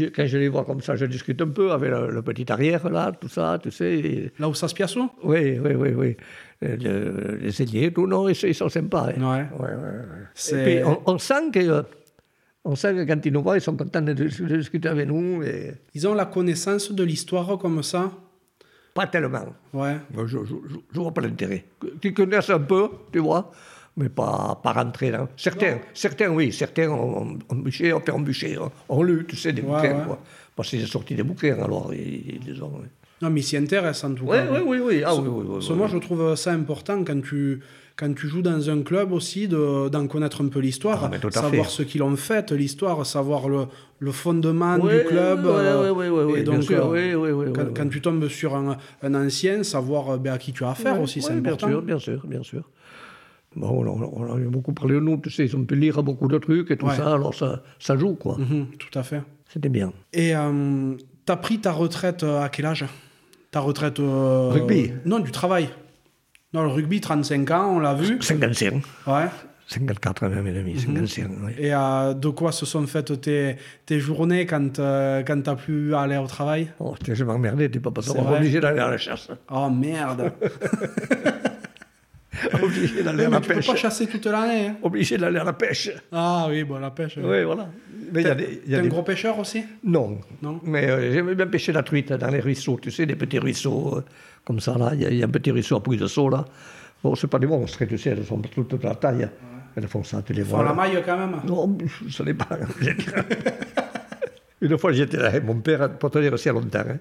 quand 0.09 0.26
je 0.26 0.38
les 0.38 0.48
vois 0.48 0.64
comme 0.64 0.82
ça, 0.82 0.96
je 0.96 1.06
discute 1.06 1.40
un 1.40 1.48
peu 1.48 1.72
avec 1.72 1.90
le, 1.90 2.22
petit 2.22 2.51
arrière, 2.52 2.88
là, 2.90 3.12
tout 3.18 3.28
ça, 3.28 3.59
tu 3.62 3.70
sais. 3.70 4.32
Là 4.38 4.48
où 4.48 4.55
ça 4.55 4.68
se 4.68 4.74
piace 4.74 4.96
Oui, 4.96 5.59
oui, 5.59 5.74
oui, 5.74 5.94
oui. 5.94 6.16
les 6.60 7.62
ailiers, 7.62 7.92
tout, 7.92 8.06
non, 8.06 8.28
ils, 8.28 8.55
sont 8.55 8.68
sympas. 8.68 9.12
Hein. 9.16 9.22
Ouais. 9.22 9.46
Ouais, 9.59 9.74
ouais, 9.74 10.52
Et 10.52 10.82
puis, 10.82 10.92
on, 11.06 11.18
sent 11.18 11.51
que... 11.52 11.84
On 12.64 12.76
sent 12.76 12.94
que 12.94 13.05
quand 13.05 13.24
ils 13.24 13.32
nous 13.32 13.42
voient, 13.42 13.56
ils 13.56 13.62
sont 13.62 13.76
contents 13.76 14.02
de, 14.02 14.12
discuter 14.12 14.88
avec 14.88 15.09
nous. 15.09 15.42
Et... 15.42 15.72
Ils 15.94 16.06
ont 16.06 16.14
la 16.14 16.26
connaissance 16.26 16.92
de 16.92 17.02
l'histoire 17.02 17.59
comme 17.59 17.82
ça? 17.82 18.12
Pas 18.92 19.06
tellement. 19.06 19.55
Ouais. 19.72 19.96
Je 20.26 20.38
ne 20.38 21.01
vois 21.01 21.12
pas 21.12 21.22
l'intérêt. 21.22 21.64
Qu'ils 22.01 22.14
connaissent 22.14 22.51
un 22.51 22.60
peu, 22.60 22.88
tu 23.10 23.20
vois 23.20 23.51
mais 23.97 24.09
pas, 24.09 24.61
pas 24.62 24.73
rentrer 24.73 25.11
là. 25.11 25.29
Certains, 25.37 25.79
certains, 25.93 26.29
oui, 26.29 26.53
certains 26.53 26.89
ont, 26.89 27.39
ont 27.49 27.57
bûché, 27.57 27.93
ont 27.93 28.01
fait 28.01 28.12
embûcher, 28.12 28.59
ont, 28.89 29.03
lu, 29.03 29.25
tu 29.27 29.37
sais, 29.37 29.53
des 29.53 29.62
bouquins, 29.62 30.01
quoi. 30.01 30.21
Parce 30.57 30.71
qu'ils 30.71 30.85
ont 30.85 30.89
sorti 30.89 31.15
des 31.15 31.23
bouquins, 31.23 31.57
alors 31.62 31.93
ils, 31.93 32.41
les 32.47 32.62
ont. 32.62 32.73
Non, 33.23 33.31
mais 33.31 33.41
ils 33.41 33.45
s'y 33.45 33.57
intéressent 33.57 34.11
en 34.11 34.15
tout 34.15 34.27
cas. 34.27 34.47
Oui, 34.51 34.59
oui, 34.66 34.79
oui. 34.85 35.03
Ah, 35.05 35.15
oui, 35.15 35.29
oui, 35.29 35.59
oui, 35.61 35.77
moi, 35.77 35.87
je 35.87 35.99
trouve 35.99 36.35
ça 36.35 36.53
important 36.53 37.05
quand 37.05 37.21
tu, 37.23 37.61
quand 37.97 38.12
tu 38.15 38.27
joues 38.27 38.43
dans 38.43 38.69
un 38.69 38.83
club 38.83 39.12
aussi, 39.12 39.47
d'en 39.49 40.07
connaître 40.09 40.43
un 40.43 40.49
peu 40.49 40.59
l'histoire, 40.59 41.11
ah, 41.12 41.31
savoir 41.31 41.71
ce 41.71 41.83
qu'ils 41.83 42.03
ont 42.03 42.16
fait, 42.16 42.51
l'histoire, 42.51 43.07
savoir 43.07 43.49
le, 43.49 43.66
le 44.01 44.12
fondement 44.12 44.77
du 44.79 45.05
club. 45.05 45.47
Oui, 45.47 46.09
oui, 46.09 46.09
oui, 46.09 46.41
et 46.41 46.43
donc, 46.43 46.69
euh, 46.71 47.53
quand, 47.53 47.75
quand, 47.75 47.89
tu 47.89 48.01
tombes 48.01 48.29
sur 48.29 48.57
un, 48.57 48.77
un 49.03 49.15
ancien, 49.15 49.62
savoir 49.62 50.19
ben, 50.19 50.35
à 50.35 50.39
qui 50.39 50.53
tu 50.53 50.65
as 50.65 50.71
affaire 50.71 51.01
aussi, 51.01 51.23
c'est 51.23 51.33
important. 51.33 51.69
Bien 51.69 51.77
sûr, 51.77 51.83
bien 51.83 51.99
sûr, 51.99 52.27
bien 52.27 52.43
sûr. 52.43 52.65
Bon, 53.56 53.85
on, 53.86 54.35
a 54.35 54.39
beaucoup 54.48 54.72
parlé 54.72 54.94
de 54.94 55.01
nous, 55.01 55.16
tu 55.18 55.31
sais, 55.31 55.48
on 55.55 55.64
peut 55.64 55.74
lire 55.74 56.02
beaucoup 56.02 56.28
de 56.28 56.39
trucs 56.39 56.70
et 56.70 56.76
tout 56.76 56.90
ça, 56.90 57.14
alors 57.14 57.35
ça, 57.35 57.62
ça 57.78 57.97
joue, 57.97 58.14
quoi. 58.14 58.36
Mhm, 58.39 58.66
tout 58.78 58.98
à 58.98 59.02
fait. 59.02 59.22
C'était 59.52 59.68
bien. 59.68 59.93
Et 60.12 60.35
euh, 60.35 60.94
t'as 61.24 61.36
pris 61.36 61.60
ta 61.60 61.70
retraite 61.70 62.24
euh, 62.24 62.43
à 62.43 62.48
quel 62.48 62.66
âge? 62.66 62.85
Ta 63.52 63.60
retraite... 63.60 64.01
Euh, 64.01 64.48
rugby 64.51 64.93
Non, 65.05 65.20
du 65.20 65.31
travail. 65.31 65.68
Non, 66.52 66.62
le 66.62 66.68
rugby, 66.68 67.01
35 67.01 67.51
ans, 67.52 67.76
on 67.76 67.78
l'a 67.78 67.94
vu. 67.94 68.18
55. 68.20 68.82
Ouais. 69.06 69.26
54 69.66 70.26
même 70.26 70.47
et 70.47 70.52
demi, 70.52 70.78
55. 70.78 71.28
Mhm. 71.28 71.51
Et 71.59 71.70
de 71.70 72.28
quoi 72.28 72.52
se 72.52 72.66
sont 72.66 72.86
faites 72.86 73.20
tes, 73.20 73.56
tes 73.86 73.98
journées 73.98 74.44
quand, 74.44 74.76
quand 74.76 75.43
tu 75.43 75.51
as 75.51 75.56
pu 75.56 75.94
aller 75.94 76.16
au 76.16 76.26
travail? 76.26 76.70
Oh, 76.81 76.94
je 77.06 77.24
m'emmerdais, 77.24 77.68
t'es 77.68 77.81
pas 77.81 77.90
passé. 77.90 78.10
obligé 78.10 78.60
d'aller 78.60 78.81
à 78.81 78.90
la 78.90 78.98
chasse. 78.98 79.28
Oh 79.51 79.70
merde 79.70 80.32
Obligé 82.62 83.02
d'aller 83.02 83.24
à 83.24 83.31
la 83.31 83.40
pêche. 83.40 83.56
Tu 83.59 83.66
peux 83.66 83.73
pas 83.73 83.77
chasser 83.77 84.06
toute 84.06 84.27
l'année. 84.27 84.69
Hein. 84.69 84.77
Obligé 84.82 85.16
d'aller 85.16 85.39
à 85.39 85.44
la 85.44 85.52
pêche. 85.52 85.90
Ah 86.12 86.47
oui, 86.48 86.65
bon, 86.65 86.78
la 86.78 86.90
pêche. 86.90 87.19
Oui, 87.23 87.44
voilà. 87.44 87.69
T'es 88.12 88.74
un 88.74 88.86
gros 88.86 89.02
pêcheur 89.02 89.39
aussi? 89.39 89.65
Non. 89.82 90.19
non. 90.43 90.61
Mais 90.65 90.89
euh, 90.89 91.12
j'aime 91.12 91.35
bien 91.35 91.47
pêcher 91.47 91.73
la 91.73 91.82
truite 91.82 92.12
dans 92.12 92.28
les 92.28 92.40
ruisseaux, 92.40 92.78
tu 92.81 92.90
sais, 92.90 93.06
des 93.06 93.16
petits 93.16 93.39
ruisseaux 93.39 93.98
euh, 93.98 94.05
comme 94.44 94.61
ça, 94.61 94.77
là. 94.78 94.93
Il 94.94 95.15
y, 95.15 95.23
a 95.23 95.27
un 95.27 95.31
petit 95.31 95.51
ruisseau 95.51 95.77
à 95.77 95.82
Puy 95.82 95.97
de 95.97 96.06
Sceaux, 96.06 96.28
là. 96.28 96.44
Bon, 97.02 97.15
c'est 97.15 97.27
pas 97.27 97.39
des 97.39 97.47
monstres, 97.47 97.85
tu 97.85 97.98
sais, 97.98 98.11
elles 98.11 98.24
sont 98.24 98.39
toutes 98.39 98.81
de 98.81 98.86
la 98.86 98.94
taille. 98.94 99.28
Elles 99.77 99.89
font 99.89 100.05
ça, 100.05 100.23
tu 100.23 100.32
les 100.32 100.43
vois. 100.43 100.61
Font 100.61 100.65
la 100.65 100.74
maille 100.74 101.02
quand 101.05 101.19
même 101.19 101.40
Non, 101.44 101.77
ce 102.09 102.23
n'est 102.23 102.35
pas. 102.35 102.59
Une 104.61 104.78
fois, 104.78 104.93
j'étais 104.93 105.16
là, 105.16 105.32
mon 105.40 105.56
père, 105.56 105.98
pour 105.98 106.11
te 106.11 106.19
dire 106.19 106.32
aussi 106.32 106.48
à 106.48 106.52
longtemps, 106.52 106.78
hein. 106.78 106.98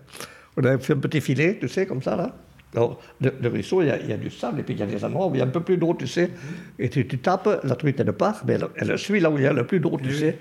on 0.57 0.63
avait 0.63 0.83
fait 0.83 0.93
un 0.93 0.97
petit 0.97 1.21
filet, 1.21 1.57
tu 1.59 1.67
sais, 1.67 1.85
comme 1.85 2.01
ça, 2.01 2.15
là. 2.15 2.35
Alors, 2.75 2.99
le, 3.21 3.49
ruisseau, 3.49 3.81
il 3.81 3.87
y, 3.87 4.13
a, 4.13 4.17
du 4.17 4.31
sable, 4.31 4.61
et 4.61 4.63
puis 4.63 4.73
il 4.73 4.79
y 4.79 4.83
a 4.83 4.85
des 4.85 5.03
endroits 5.05 5.27
où 5.27 5.35
il 5.35 5.37
y 5.37 5.41
a 5.41 5.45
un 5.45 5.49
peu 5.49 5.61
plus 5.61 5.77
d'eau, 5.77 5.93
tu 5.93 6.07
sais. 6.07 6.31
Et 6.79 6.89
tu, 6.89 7.05
tapes, 7.05 7.61
la 7.63 7.75
truite, 7.75 7.99
elle 7.99 8.11
part, 8.13 8.41
mais 8.47 8.57
elle, 8.75 8.97
suit 8.97 9.19
là 9.19 9.29
où 9.29 9.37
il 9.37 9.43
y 9.43 9.47
a 9.47 9.53
le 9.53 9.65
plus 9.65 9.79
d'eau, 9.79 9.97
tu 10.01 10.13
sais. 10.13 10.39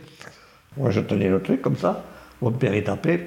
Moi, 0.76 0.90
je 0.90 1.00
tenais 1.00 1.28
le 1.28 1.42
truc 1.42 1.60
comme 1.60 1.76
ça. 1.76 2.04
Mon 2.40 2.50
père, 2.50 2.74
il 2.74 2.82
tapait. 2.82 3.26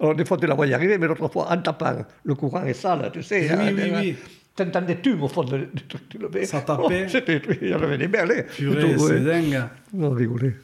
Alors, 0.00 0.14
des 0.14 0.24
fois, 0.24 0.36
tu 0.36 0.46
la 0.46 0.54
vois 0.54 0.66
y 0.66 0.74
arriver, 0.74 0.98
mais 0.98 1.06
l'autre 1.06 1.28
fois, 1.28 1.50
en 1.50 1.58
tapant, 1.58 2.04
le 2.24 2.34
courant 2.34 2.64
est 2.64 2.74
sale, 2.74 3.10
tu 3.12 3.22
sais. 3.22 3.42
Oui, 3.42 3.48
hein, 3.50 3.72
oui, 3.74 3.92
oui. 3.94 4.16
T'entends 4.56 4.82
des 4.82 4.96
tubes 4.96 5.22
au 5.22 5.28
fond 5.28 5.44
du 5.44 5.68
truc, 5.88 6.08
tu 6.08 6.18
le 6.18 6.28
mets. 6.28 6.44
Ça 6.44 6.60
tapait. 6.60 7.06
Oh, 7.08 7.54
il 7.62 7.68
y 7.68 7.72
avait 7.72 7.96
des 7.96 8.08
merlets. 8.08 8.42
Purée, 8.42 8.98
c'est 8.98 9.20
dingue. 9.20 9.62
On 9.96 10.10
rigolait. 10.10 10.56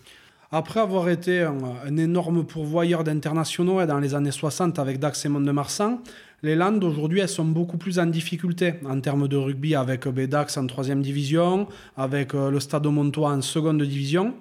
Après 0.52 0.78
avoir 0.78 1.08
été 1.08 1.42
un, 1.42 1.96
énorme 1.96 2.44
pourvoyeur 2.44 3.02
d'internationaux 3.02 3.84
dans 3.84 3.98
les 3.98 4.14
années 4.14 4.30
60 4.30 4.78
avec 4.78 5.00
Dax 5.00 5.24
et 5.24 5.28
Mont-de-Marsan, 5.28 6.00
les 6.44 6.54
Landes 6.54 6.84
aujourd'hui 6.84 7.18
elles 7.18 7.28
sont 7.28 7.44
beaucoup 7.44 7.78
plus 7.78 7.98
en 7.98 8.06
difficulté 8.06 8.74
en 8.84 9.00
termes 9.00 9.26
de 9.26 9.36
rugby 9.36 9.74
avec 9.74 10.06
euh, 10.06 10.26
Dax 10.28 10.56
en 10.56 10.66
troisième 10.66 11.02
division, 11.02 11.66
avec 11.96 12.34
euh, 12.34 12.50
le 12.50 12.60
Stade 12.60 12.86
Montois 12.86 13.30
en 13.30 13.42
seconde 13.42 13.82
division. 13.82 14.34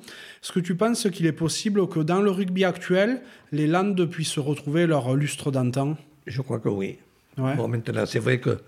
Est-ce 0.44 0.52
que 0.52 0.60
tu 0.60 0.76
penses 0.76 1.10
qu'il 1.10 1.26
est 1.26 1.32
possible 1.32 1.88
que 1.88 2.00
dans 2.00 2.22
le 2.22 2.30
rugby 2.30 2.66
actuel, 2.66 3.22
les 3.52 3.66
Landes 3.66 4.06
puissent 4.06 4.38
retrouver 4.38 4.86
leur 4.86 5.16
lustre 5.16 5.50
d'antan? 5.50 5.98
Je 6.28 6.42
crois 6.44 6.60
que 6.60 6.70
oui. 6.70 7.00
Bon, 7.38 7.68
maintenant, 7.68 8.06
c'est 8.06 8.20
vrai 8.20 8.40
que 8.40 8.60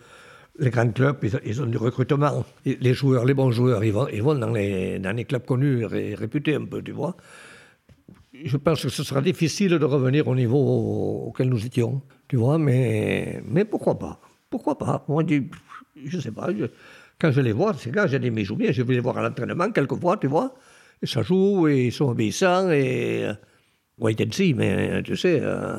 les 0.60 0.70
grands 0.70 0.92
clubs, 0.92 1.18
ils, 1.46 1.62
ont 1.62 1.66
du 1.66 1.78
recrutement. 1.78 2.46
Les 2.66 2.94
joueurs, 2.94 3.26
les 3.26 3.34
bons 3.34 3.52
joueurs, 3.52 3.84
ils 3.84 3.94
vont, 3.94 4.08
ils 4.08 4.24
vont 4.24 4.36
dans, 4.36 4.52
les, 4.52 5.00
dans 5.00 5.16
les 5.16 5.26
clubs 5.26 5.46
connus 5.46 5.86
et 5.94 6.16
réputés 6.16 6.56
un 6.56 6.66
peu, 6.66 6.82
tu 6.82 6.92
vois. 6.92 7.16
Je 8.34 8.58
pense 8.58 8.84
que 8.84 8.90
ce 8.90 9.04
sera 9.04 9.22
difficile 9.22 9.78
de 9.80 9.86
revenir 9.86 10.28
au 10.28 10.36
niveau 10.36 10.58
auquel 11.28 11.50
nous 11.50 11.66
étions, 11.66 12.02
tu 12.28 12.38
vois, 12.38 12.58
mais, 12.58 13.42
mais 13.48 13.66
pourquoi 13.66 13.98
pas? 13.98 14.20
Pourquoi 14.50 14.78
pas? 14.78 15.04
Moi, 15.08 15.24
je 15.28 16.18
ne 16.18 16.22
sais 16.22 16.32
pas. 16.32 16.50
quand 17.20 17.32
je 17.32 17.42
les 17.42 17.52
vois, 17.52 17.74
ces 17.74 17.92
gars, 17.92 18.08
j'ai 18.08 18.20
des 18.20 18.32
mes 18.32 18.44
bien, 18.44 18.72
je 18.72 18.82
vais 18.82 18.94
les 18.94 19.00
voir 19.00 19.18
à 19.18 19.22
l'entraînement 19.22 19.72
quelquefois, 19.72 20.18
tu 20.18 20.28
vois. 20.28 20.54
Et 21.02 21.08
ça 21.08 21.22
joue, 21.22 21.68
et 21.68 21.86
ils 21.88 21.92
sont 21.92 22.10
obéissants, 22.10 22.72
et. 22.72 23.32
Wait 24.00 24.22
and 24.22 24.32
see, 24.32 24.54
mais 24.54 25.02
tu 25.02 25.18
sais, 25.18 25.40
euh, 25.42 25.78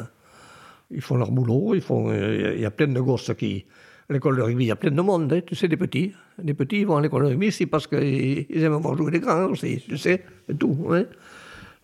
ils 0.90 1.00
font 1.00 1.16
leur 1.16 1.30
boulot, 1.30 1.80
font. 1.80 2.12
Il 2.12 2.60
y 2.60 2.64
a 2.64 2.70
plein 2.72 2.88
de 2.88 3.00
gosses 3.00 3.32
qui 3.38 3.64
l'école 4.10 4.36
de 4.36 4.42
rugby, 4.42 4.64
il 4.64 4.68
y 4.68 4.70
a 4.70 4.76
plein 4.76 4.90
de 4.90 5.00
monde, 5.00 5.32
hein, 5.32 5.40
tu 5.46 5.54
sais, 5.54 5.68
des 5.68 5.76
petits. 5.76 6.12
Les 6.42 6.54
petits, 6.54 6.84
vont 6.84 6.96
à 6.96 7.00
l'école 7.00 7.24
de 7.24 7.28
rugby, 7.28 7.52
c'est 7.52 7.66
parce 7.66 7.86
qu'ils 7.86 8.46
aiment 8.62 8.76
voir 8.76 8.96
jouer 8.96 9.12
les 9.12 9.20
grands 9.20 9.46
aussi, 9.46 9.82
tu 9.86 9.96
sais, 9.98 10.22
tout. 10.58 10.88
Hein. 10.90 11.04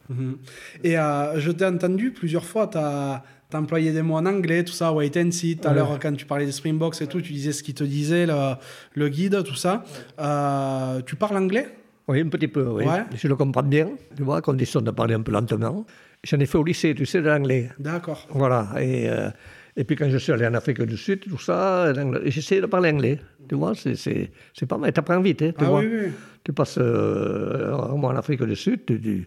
Mhm. 0.09 0.37
Et 0.83 0.99
euh, 0.99 1.39
je 1.39 1.51
t'ai 1.51 1.67
entendu 1.67 2.13
plusieurs 2.13 2.45
fois, 2.45 2.69
tu 2.69 2.79
as, 2.79 3.23
employé 3.53 3.93
des 3.93 4.03
mots 4.03 4.17
en 4.17 4.27
anglais, 4.27 4.65
tout 4.65 4.73
ça, 4.73 4.93
wait 4.93 5.17
and 5.17 5.31
see. 5.31 5.57
Tout 5.57 5.69
à 5.69 5.73
l'heure, 5.73 5.99
quand 6.03 6.13
tu 6.13 6.27
parlais 6.27 6.45
des 6.45 6.51
Springboks 6.51 7.01
et 7.01 7.07
tout, 7.07 7.21
tu 7.21 7.33
disais 7.33 7.53
ce 7.53 7.63
qu'il 7.63 7.75
te 7.75 7.85
disait, 7.85 8.27
le, 8.27 9.09
guide, 9.09 9.45
tout 9.45 9.55
ça. 9.55 9.85
Euh, 10.19 11.01
tu 11.07 11.15
parles 11.15 11.37
anglais? 11.37 11.69
Oui, 12.09 12.21
un 12.21 12.29
petit 12.29 12.49
peu, 12.49 12.67
oui. 12.67 12.85
Je 13.15 13.29
le 13.29 13.37
comprends 13.37 13.63
bien, 13.63 13.91
tu 14.17 14.25
vois, 14.25 14.39
à 14.39 14.41
condition 14.41 14.81
de 14.81 14.91
parler 14.91 15.15
un 15.15 15.23
peu 15.23 15.31
lentement. 15.31 15.87
J'en 16.25 16.41
ai 16.41 16.47
fait 16.47 16.59
au 16.59 16.65
lycée, 16.65 16.97
tu 16.97 17.07
sais, 17.07 17.23
de 17.23 17.29
l'anglais. 17.29 17.71
D'accord. 17.79 18.27
Voilà, 18.31 18.71
et, 18.81 19.09
euh, 19.09 19.31
et 19.77 19.85
puis 19.85 19.97
quand 19.97 20.09
je 20.09 20.19
suis 20.19 20.33
allé 20.33 20.47
en 20.47 20.55
Afrique 20.55 20.81
du 20.83 20.97
Sud, 20.97 21.21
tout 21.21 21.39
ça, 21.39 21.93
j'essaie 22.27 22.61
de 22.61 22.67
parler 22.67 22.91
anglais. 22.91 23.19
Tu 23.49 23.57
vois, 23.57 23.73
c'est 23.75 24.67
pas 24.69 24.79
mal. 24.79 24.93
Tu 24.93 25.01
apprends 25.01 25.21
vite, 25.21 25.43
hein, 25.43 25.53
tu 25.57 25.65
ah, 25.65 25.69
vois. 25.69 25.81
Oui, 25.81 25.89
oui. 25.91 26.13
Tu 26.45 26.53
passes 26.53 26.79
euh, 26.79 27.73
en 27.73 28.17
Afrique 28.17 28.43
du 28.43 28.55
Sud, 28.55 28.85
tu, 28.87 29.27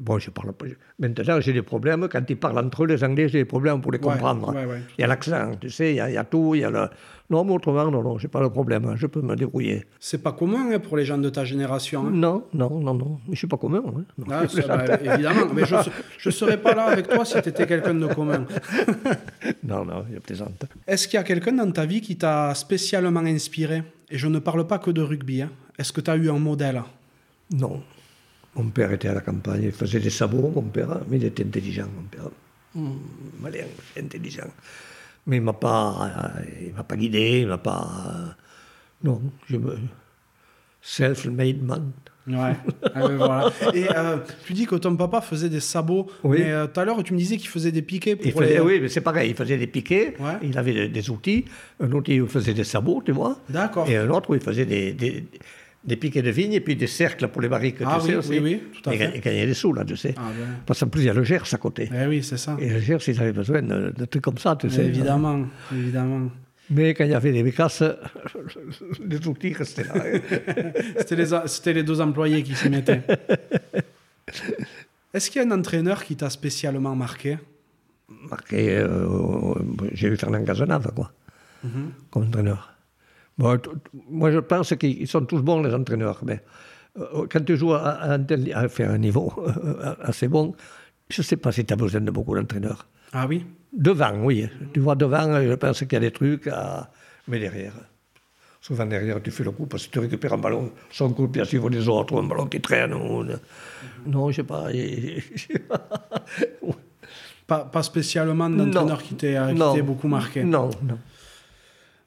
bon, 0.00 0.18
je 0.18 0.30
parle 0.30 0.52
pas. 0.52 0.66
Maintenant, 0.98 1.40
j'ai 1.40 1.52
des 1.52 1.62
problèmes. 1.62 2.08
Quand 2.08 2.22
ils 2.28 2.36
parlent 2.36 2.58
entre 2.58 2.84
eux, 2.84 2.86
les 2.86 3.02
Anglais, 3.02 3.28
j'ai 3.28 3.38
des 3.38 3.44
problèmes 3.44 3.80
pour 3.80 3.90
les 3.90 3.98
comprendre. 3.98 4.54
il 4.96 5.00
y 5.00 5.04
a 5.04 5.08
l'accent, 5.08 5.56
tu 5.60 5.70
sais, 5.70 5.90
il 5.90 5.96
y, 5.96 6.00
a, 6.00 6.08
il 6.08 6.14
y, 6.14 6.18
a 6.18 6.24
tout, 6.24 6.54
il 6.54 6.60
y 6.60 6.64
a 6.64 6.70
le. 6.70 6.88
Non, 7.32 7.44
mais 7.44 7.54
autrement, 7.54 7.90
non, 7.90 8.02
non, 8.02 8.18
j'ai 8.18 8.28
pas 8.28 8.42
le 8.42 8.50
problème. 8.50 8.84
Hein, 8.84 8.94
je 8.96 9.06
peux 9.06 9.22
me 9.22 9.34
débrouiller. 9.34 9.86
C'est 9.98 10.22
pas 10.22 10.32
commun 10.32 10.70
hein, 10.70 10.78
pour 10.78 10.98
les 10.98 11.06
gens 11.06 11.16
de 11.16 11.30
ta 11.30 11.46
génération. 11.46 12.06
Hein. 12.06 12.10
Non, 12.12 12.44
non, 12.52 12.78
non, 12.78 12.92
non. 12.92 13.20
Mais 13.26 13.32
je 13.32 13.38
suis 13.38 13.46
pas 13.46 13.56
commun. 13.56 13.82
Hein. 13.86 14.04
Ah, 14.30 14.44
bah, 14.68 14.98
évidemment. 15.02 15.46
mais 15.54 15.62
je 15.64 16.28
ne 16.28 16.30
serais 16.30 16.58
pas 16.58 16.74
là 16.74 16.84
avec 16.88 17.08
toi 17.08 17.24
si 17.24 17.40
tu 17.40 17.48
étais 17.48 17.66
quelqu'un 17.66 17.94
de 17.94 18.06
commun. 18.06 18.44
non, 19.64 19.86
non, 19.86 20.04
il 20.12 20.20
plaisante. 20.20 20.66
Est-ce 20.86 21.08
qu'il 21.08 21.16
y 21.16 21.20
a 21.20 21.24
quelqu'un 21.24 21.52
dans 21.52 21.72
ta 21.72 21.86
vie 21.86 22.02
qui 22.02 22.18
t'a 22.18 22.54
spécialement 22.54 23.20
inspiré? 23.20 23.82
Et 24.10 24.18
je 24.18 24.28
ne 24.28 24.38
parle 24.38 24.66
pas 24.66 24.78
que 24.78 24.90
de 24.90 25.00
rugby. 25.00 25.42
Est-ce 25.78 25.90
que 25.90 26.02
tu 26.02 26.10
as 26.10 26.16
eu 26.16 26.28
un 26.28 26.38
modèle? 26.38 26.82
Non. 27.50 27.82
Mon 28.56 28.68
père 28.68 28.92
était 28.92 29.08
à 29.08 29.14
la 29.14 29.22
campagne, 29.22 29.62
il 29.62 29.72
faisait 29.72 30.00
des 30.00 30.10
sabots, 30.10 30.52
mon 30.54 30.60
père, 30.60 31.00
mais 31.08 31.16
il 31.16 31.24
était 31.24 31.44
intelligent, 31.44 31.86
mon 31.96 32.02
père. 32.02 32.30
Mmh, 32.74 32.90
malin, 33.40 33.64
intelligent. 33.98 34.50
Mais 35.26 35.36
il 35.36 35.40
ne 35.40 35.46
m'a 35.46 35.52
pas, 35.52 36.32
il 36.60 36.74
m'a 36.74 36.82
pas 36.82 36.96
guidé, 36.96 37.40
il 37.42 37.46
m'a 37.46 37.58
pas. 37.58 38.36
non, 39.04 39.20
je 39.48 39.56
me. 39.56 39.78
Self-made 40.80 41.62
man. 41.62 41.92
Ouais, 42.26 42.54
ah 42.94 43.08
voilà. 43.08 43.52
Et 43.74 43.86
euh, 43.94 44.18
tu 44.46 44.52
dis 44.52 44.66
que 44.66 44.76
ton 44.76 44.96
papa 44.96 45.20
faisait 45.20 45.48
des 45.48 45.60
sabots. 45.60 46.08
Oui. 46.22 46.38
Mais 46.38 46.52
euh, 46.52 46.66
tout 46.66 46.78
à 46.78 46.84
l'heure, 46.84 47.02
tu 47.02 47.12
me 47.12 47.18
disais 47.18 47.36
qu'il 47.36 47.48
faisait 47.48 47.72
des 47.72 47.82
piquets. 47.82 48.14
Pour 48.14 48.42
faisait, 48.42 48.60
Oui, 48.60 48.78
mais 48.80 48.88
c'est 48.88 49.00
pareil. 49.00 49.30
Il 49.30 49.36
faisait 49.36 49.58
des 49.58 49.66
piquets. 49.66 50.14
Il 50.42 50.56
avait 50.56 50.88
des, 50.88 51.10
outils. 51.10 51.44
Un 51.80 51.90
outil 51.92 52.20
où 52.20 52.24
il 52.24 52.30
faisait 52.30 52.54
des 52.54 52.64
sabots, 52.64 53.02
tu 53.04 53.12
vois. 53.12 53.38
D'accord. 53.48 53.88
Et 53.88 53.96
un 53.96 54.08
autre 54.10 54.30
où 54.30 54.34
il 54.34 54.40
faisait 54.40 54.66
des, 54.66 54.92
des, 54.92 55.24
piquets 55.96 56.22
de 56.22 56.30
vigne 56.30 56.52
et 56.52 56.60
puis 56.60 56.76
des 56.76 56.86
cercles 56.86 57.28
pour 57.28 57.42
les 57.42 57.48
barriques. 57.48 57.76
Ah 57.84 57.98
tu 58.00 58.14
oui, 58.14 58.22
sais, 58.22 58.38
oui, 58.38 58.40
oui, 58.42 58.62
tout 58.82 58.90
à 58.90 58.94
et, 58.94 58.98
fait. 58.98 59.16
Et 59.16 59.20
gagner 59.20 59.46
des 59.46 59.54
sous, 59.54 59.72
là, 59.72 59.84
tu 59.84 59.96
sais. 59.96 60.14
Ah 60.16 60.30
ben. 60.38 60.46
Parce 60.64 60.80
qu'en 60.80 60.88
plus, 60.88 61.02
il 61.02 61.06
y 61.06 61.10
a 61.10 61.14
le 61.14 61.24
Gers 61.24 61.52
à 61.52 61.56
côté. 61.56 61.90
Eh 61.92 62.06
oui, 62.06 62.22
c'est 62.22 62.36
ça. 62.36 62.56
Et 62.60 62.68
le 62.68 62.78
Gers, 62.78 62.98
ils 63.08 63.20
avaient 63.20 63.32
besoin 63.32 63.62
de, 63.62 63.92
de 63.96 64.04
trucs 64.04 64.22
comme 64.22 64.38
ça, 64.38 64.56
tu 64.56 64.70
sais. 64.70 64.84
Évidemment, 64.84 65.46
évidemment. 65.72 66.30
Mais 66.70 66.94
quand 66.94 67.04
il 67.04 67.10
y 67.10 67.14
avait 67.14 67.32
des 67.32 67.42
bécasses, 67.42 67.82
les 69.04 69.26
outils 69.26 69.52
restaient 69.52 69.84
là. 69.84 69.94
C'était 71.46 71.72
les, 71.72 71.82
deux 71.82 72.00
employés 72.00 72.42
qui 72.42 72.54
s'y 72.54 72.70
mettaient. 72.70 73.02
Est-ce 75.14 75.30
qu'il 75.30 75.42
y 75.42 75.44
a 75.44 75.48
un 75.48 75.50
entraîneur 75.50 76.02
qui 76.04 76.16
t'a 76.16 76.30
spécialement 76.30 76.96
marqué? 76.96 77.38
Marqué, 78.30 78.78
euh, 78.78 79.54
j'ai 79.92 80.08
eu 80.08 80.16
Fernand 80.16 80.44
Cazenave, 80.44 80.92
quoi, 80.94 81.12
mhm. 81.64 81.90
comme 82.10 82.22
entraîneur. 82.24 82.71
Moi, 84.08 84.30
je 84.30 84.38
pense 84.38 84.74
qu'ils 84.76 85.08
sont 85.08 85.24
tous 85.24 85.42
bons, 85.42 85.62
les 85.62 85.74
entraîneurs. 85.74 86.20
Mais 86.24 86.42
euh, 86.98 87.26
quand 87.30 87.44
tu 87.44 87.56
joues 87.56 87.74
à, 87.74 88.02
à, 88.02 88.68
faire 88.68 88.90
un 88.90 88.98
niveau 88.98 89.32
assez 90.02 90.28
bon, 90.28 90.54
je 91.08 91.20
ne 91.20 91.24
sais 91.24 91.36
pas 91.36 91.52
si 91.52 91.64
tu 91.64 91.72
as 91.72 91.76
besoin 91.76 92.00
de 92.00 92.10
beaucoup 92.10 92.34
d'entraîneurs. 92.34 92.86
Ah 93.12 93.26
oui? 93.28 93.44
Devant, 93.72 94.14
oui. 94.22 94.48
Tu 94.72 94.80
vois, 94.80 94.94
devant, 94.94 95.40
je 95.42 95.54
pense 95.54 95.80
qu'il 95.80 95.92
y 95.92 95.96
a 95.96 96.00
des 96.00 96.10
trucs, 96.10 96.46
à... 96.46 96.90
mais 97.28 97.38
derrière. 97.38 97.74
Souvent 98.60 98.86
derrière, 98.86 99.20
tu 99.20 99.32
fais 99.32 99.42
le 99.42 99.50
coup 99.50 99.66
parce 99.66 99.88
que 99.88 99.92
tu 99.92 99.98
récupères 99.98 100.34
un 100.34 100.38
ballon 100.38 100.70
sans 100.90 101.12
coup 101.12 101.26
de 101.26 101.32
pied 101.32 101.44
suivre 101.44 101.68
les 101.68 101.88
autres, 101.88 102.16
un 102.16 102.22
ballon 102.22 102.46
qui 102.46 102.60
traîne. 102.60 102.94
Ou... 102.94 103.24
Non, 104.06 104.30
je 104.30 104.36
sais 104.36 104.44
pas. 104.44 104.68
pas, 107.46 107.64
pas 107.64 107.82
spécialement 107.82 108.48
d'entraîneur 108.48 109.02
qui 109.02 109.14
t'ait 109.14 109.82
beaucoup 109.82 110.06
marqué? 110.06 110.44
Non, 110.44 110.70
non. 110.82 110.98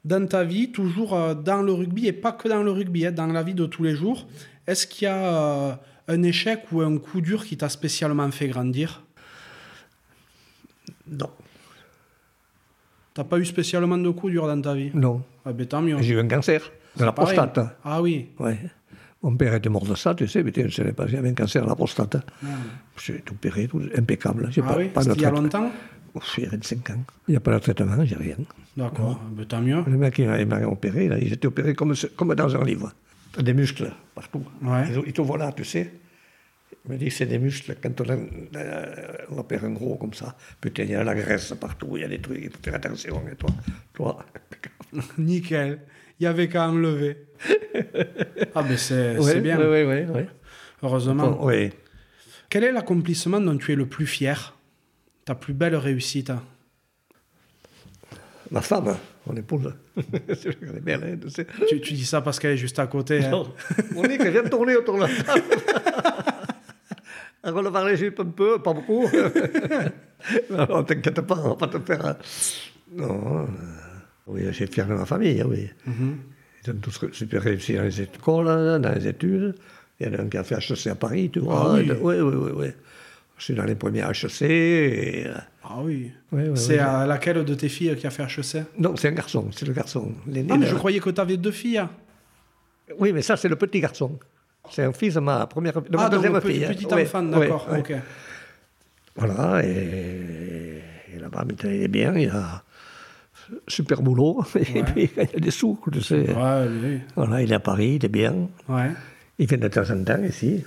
Dans 0.06 0.24
ta 0.26 0.44
vie, 0.44 0.70
toujours 0.70 1.14
euh, 1.14 1.34
dans 1.34 1.62
le 1.62 1.72
rugby, 1.72 2.06
et 2.06 2.12
pas 2.12 2.30
que 2.30 2.48
dans 2.48 2.62
le 2.62 2.70
rugby, 2.70 3.06
hein, 3.06 3.10
dans 3.10 3.26
la 3.26 3.42
vie 3.42 3.54
de 3.54 3.66
tous 3.66 3.82
les 3.82 3.96
jours, 3.96 4.28
est-ce 4.66 4.86
qu'il 4.86 5.06
y 5.06 5.08
a 5.08 5.16
euh, 5.16 5.72
un 6.06 6.22
échec 6.22 6.62
ou 6.70 6.80
un 6.80 6.96
coup 6.98 7.20
dur 7.20 7.44
qui 7.44 7.56
t'a 7.56 7.68
spécialement 7.68 8.30
fait 8.30 8.46
grandir? 8.46 9.02
Non. 11.08 11.30
T'as 13.14 13.24
pas 13.24 13.38
eu 13.38 13.44
spécialement 13.44 13.98
de 13.98 14.10
coups 14.10 14.32
durs 14.32 14.46
dans 14.46 14.60
ta 14.60 14.74
vie? 14.74 14.92
Non. 14.94 15.22
Ah 15.44 15.52
ben 15.52 15.66
tant 15.66 15.82
mieux. 15.82 16.00
J'ai 16.00 16.14
eu 16.14 16.20
un 16.20 16.28
cancer 16.28 16.70
de 16.96 17.04
la 17.04 17.12
prostate. 17.12 17.58
Ah 17.82 18.00
oui 18.00 18.28
Ouais. 18.38 18.58
Mon 19.22 19.34
père 19.36 19.54
était 19.54 19.68
mort 19.68 19.86
de 19.86 19.96
ça, 19.96 20.14
tu 20.14 20.28
sais, 20.28 20.44
mais 20.44 20.52
je 20.54 20.68
savais 20.72 20.92
pas, 20.92 21.08
j'avais 21.08 21.30
un 21.30 21.34
cancer 21.34 21.64
de 21.64 21.68
la 21.68 21.74
prostate. 21.74 22.16
Ah. 22.44 22.46
J'ai 23.02 23.22
tout 23.22 23.34
opéré, 23.34 23.66
tout 23.66 23.82
impeccable. 23.96 24.50
Ah 24.56 24.62
pas, 24.62 24.76
oui 24.76 24.88
pas 24.88 25.02
il 25.02 25.20
y 25.20 25.24
a 25.24 25.30
longtemps? 25.30 25.72
Y 26.38 26.44
a 26.44 26.50
25 26.50 26.90
ans. 26.90 27.04
Il 27.28 27.32
n'y 27.32 27.36
a 27.36 27.40
pas 27.40 27.52
de 27.52 27.58
traitement, 27.58 28.04
j'ai 28.04 28.16
rien. 28.16 28.36
D'accord, 28.76 29.20
ben, 29.30 29.44
tant 29.46 29.60
mieux. 29.60 29.82
Le 29.86 29.96
mec, 29.96 30.18
il 30.18 30.46
m'a 30.46 30.66
opéré, 30.66 31.08
là, 31.08 31.18
il 31.18 31.32
était 31.32 31.46
opéré 31.46 31.74
comme, 31.74 31.94
comme 32.16 32.34
dans 32.34 32.56
un 32.56 32.64
livre. 32.64 32.92
Des 33.38 33.52
muscles 33.52 33.92
partout. 34.14 34.44
Ouais. 34.62 34.84
Ils, 35.06 35.12
te 35.12 35.20
voient 35.20 35.38
là, 35.38 35.52
tu 35.52 35.64
sais. 35.64 35.92
Il 36.86 36.92
me 36.92 36.96
dit 36.96 37.10
c'est 37.10 37.26
des 37.26 37.38
muscles. 37.38 37.76
Quand 37.82 38.00
on, 38.00 38.04
euh, 38.08 38.86
on, 39.30 39.38
opère 39.38 39.64
un 39.64 39.70
gros 39.70 39.96
comme 39.96 40.14
ça, 40.14 40.36
putain, 40.60 40.84
il 40.84 40.90
y 40.90 40.94
a 40.94 41.04
la 41.04 41.14
graisse 41.14 41.52
partout, 41.60 41.96
il 41.96 42.00
y 42.00 42.04
a 42.04 42.08
des 42.08 42.20
trucs, 42.20 42.38
il 42.42 42.50
faut 42.50 42.58
faire 42.62 42.74
attention. 42.74 43.22
Et 43.30 43.36
toi, 43.36 43.50
toi. 43.92 44.24
Nickel. 45.18 45.80
Il 46.18 46.24
y 46.24 46.26
avait 46.26 46.48
qu'à 46.48 46.68
enlever. 46.68 47.26
ah, 48.54 48.64
mais 48.66 48.76
c'est 48.78 49.40
bien. 49.40 49.58
Oui, 49.58 49.82
oui, 49.82 50.04
oui. 50.14 50.22
Heureusement. 50.82 51.44
oui. 51.44 51.70
Quel 52.48 52.64
est 52.64 52.72
l'accomplissement 52.72 53.40
dont 53.40 53.56
tu 53.58 53.72
es 53.72 53.76
le 53.76 53.86
plus 53.86 54.06
fier? 54.06 54.55
Ta 55.26 55.34
plus 55.34 55.54
belle 55.54 55.74
réussite 55.76 56.30
Ma 58.52 58.60
femme, 58.60 58.96
mon 59.26 59.34
épouse. 59.36 59.74
Elle 59.96 60.76
est 60.76 60.80
belle, 60.80 61.02
hein, 61.04 61.18
tu, 61.20 61.30
sais. 61.30 61.46
tu, 61.68 61.80
tu, 61.80 61.94
dis 61.94 62.06
ça 62.06 62.20
parce 62.20 62.38
qu'elle 62.38 62.52
est 62.52 62.56
juste 62.56 62.78
à 62.78 62.86
côté. 62.86 63.24
Hein? 63.24 63.30
Non. 63.30 63.52
Nez 64.02 64.18
vient 64.30 64.44
de 64.44 64.48
tourner 64.48 64.76
autour 64.76 64.94
de 64.94 65.00
la 65.00 65.08
table. 65.08 65.42
On 67.42 67.62
va 67.62 67.90
les 67.90 67.96
jupes 67.96 68.20
un 68.20 68.26
peu, 68.26 68.60
pas 68.60 68.72
beaucoup. 68.72 69.04
non, 70.50 70.84
t'inquiète 70.84 71.20
pas, 71.22 71.38
on 71.44 71.48
va 71.50 71.56
pas 71.56 71.66
te 71.66 71.78
faire. 71.80 72.16
Non. 72.92 73.40
Euh, 73.40 73.46
oui, 74.28 74.42
j'ai 74.52 74.68
fier 74.68 74.86
de 74.86 74.94
ma 74.94 75.06
famille, 75.06 75.42
oui. 75.42 75.68
Mhm. 75.86 76.18
Ils 76.64 76.70
ont 76.70 76.76
tous 76.76 77.04
super 77.12 77.42
réussi 77.42 77.74
dans 77.74 77.82
les 77.82 78.02
écoles, 78.02 78.80
dans 78.80 78.94
les 78.94 79.08
études. 79.08 79.56
Il 79.98 80.06
y 80.06 80.10
en 80.10 80.18
a 80.18 80.22
un 80.22 80.28
qui 80.28 80.36
a 80.36 80.44
fait 80.44 80.56
HEC 80.56 80.86
à 80.88 80.94
Paris, 80.94 81.30
tu 81.32 81.40
vois. 81.40 81.72
Ah 81.72 81.74
oui. 81.74 81.90
oui, 82.00 82.20
oui, 82.20 82.50
oui, 82.54 82.66
Je 83.36 83.44
suis 83.44 83.54
dans 83.54 83.64
les 83.64 83.74
premiers 83.74 84.00
HEC. 84.00 84.42
Et... 84.42 85.26
Euh, 85.26 85.34
ah 85.64 85.80
oui. 85.82 86.12
c'est 86.54 86.78
à 86.78 87.06
laquelle 87.06 87.44
de 87.44 87.54
tes 87.54 87.68
filles 87.68 87.96
qui 87.96 88.06
a 88.06 88.10
fait 88.10 88.22
HEC 88.22 88.64
Non, 88.78 88.94
c'est 88.96 89.08
un 89.08 89.12
garçon, 89.12 89.48
c'est 89.52 89.66
le 89.66 89.72
garçon. 89.72 90.12
Ah, 90.26 90.56
mais 90.56 90.66
je 90.66 90.74
croyais 90.74 91.00
que 91.00 91.10
tu 91.10 91.20
avais 91.20 91.36
deux 91.36 91.50
filles. 91.50 91.84
Oui, 92.98 93.12
mais 93.12 93.22
ça, 93.22 93.36
c'est 93.36 93.48
le 93.48 93.56
petit 93.56 93.80
garçon. 93.80 94.18
C'est 94.70 94.84
un 94.84 94.92
fils 94.92 95.14
de 95.14 95.20
ma 95.20 95.46
première, 95.46 95.80
de 95.80 95.96
ma 95.96 96.06
ah, 96.06 96.08
deuxième 96.08 96.32
donc, 96.32 96.46
fille. 96.46 96.66
Petit 96.66 96.86
enfant, 96.86 97.22
d'accord. 97.22 97.68
ok. 97.76 97.94
Voilà, 99.16 99.64
et, 99.64 100.82
et 101.14 101.18
là-bas, 101.18 101.44
maintenant, 101.44 101.70
il 101.70 101.82
est 101.82 101.88
bien, 101.88 102.14
il 102.16 102.28
a 102.28 102.62
super 103.66 104.02
boulot, 104.02 104.44
et 104.56 104.82
puis 104.82 105.10
il 105.16 105.20
a 105.20 105.24
des 105.24 105.50
sous, 105.50 105.78
tu 105.92 106.02
sais. 106.02 106.32
Ouais, 106.32 106.68
oui. 106.82 107.00
Voilà, 107.14 107.42
il 107.42 107.50
est 107.50 107.54
à 107.54 107.60
Paris, 107.60 107.96
il 108.00 108.04
est 108.04 108.08
bien. 108.08 108.48
Ouais. 108.68 108.90
Il 109.38 109.46
vient 109.46 109.58
de 109.58 109.68
temps 109.68 109.90
en 109.90 110.02
temps 110.04 110.22
ici. 110.22 110.64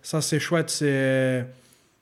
Ça, 0.00 0.20
c'est 0.20 0.40
chouette, 0.40 0.70
c'est 0.70 1.46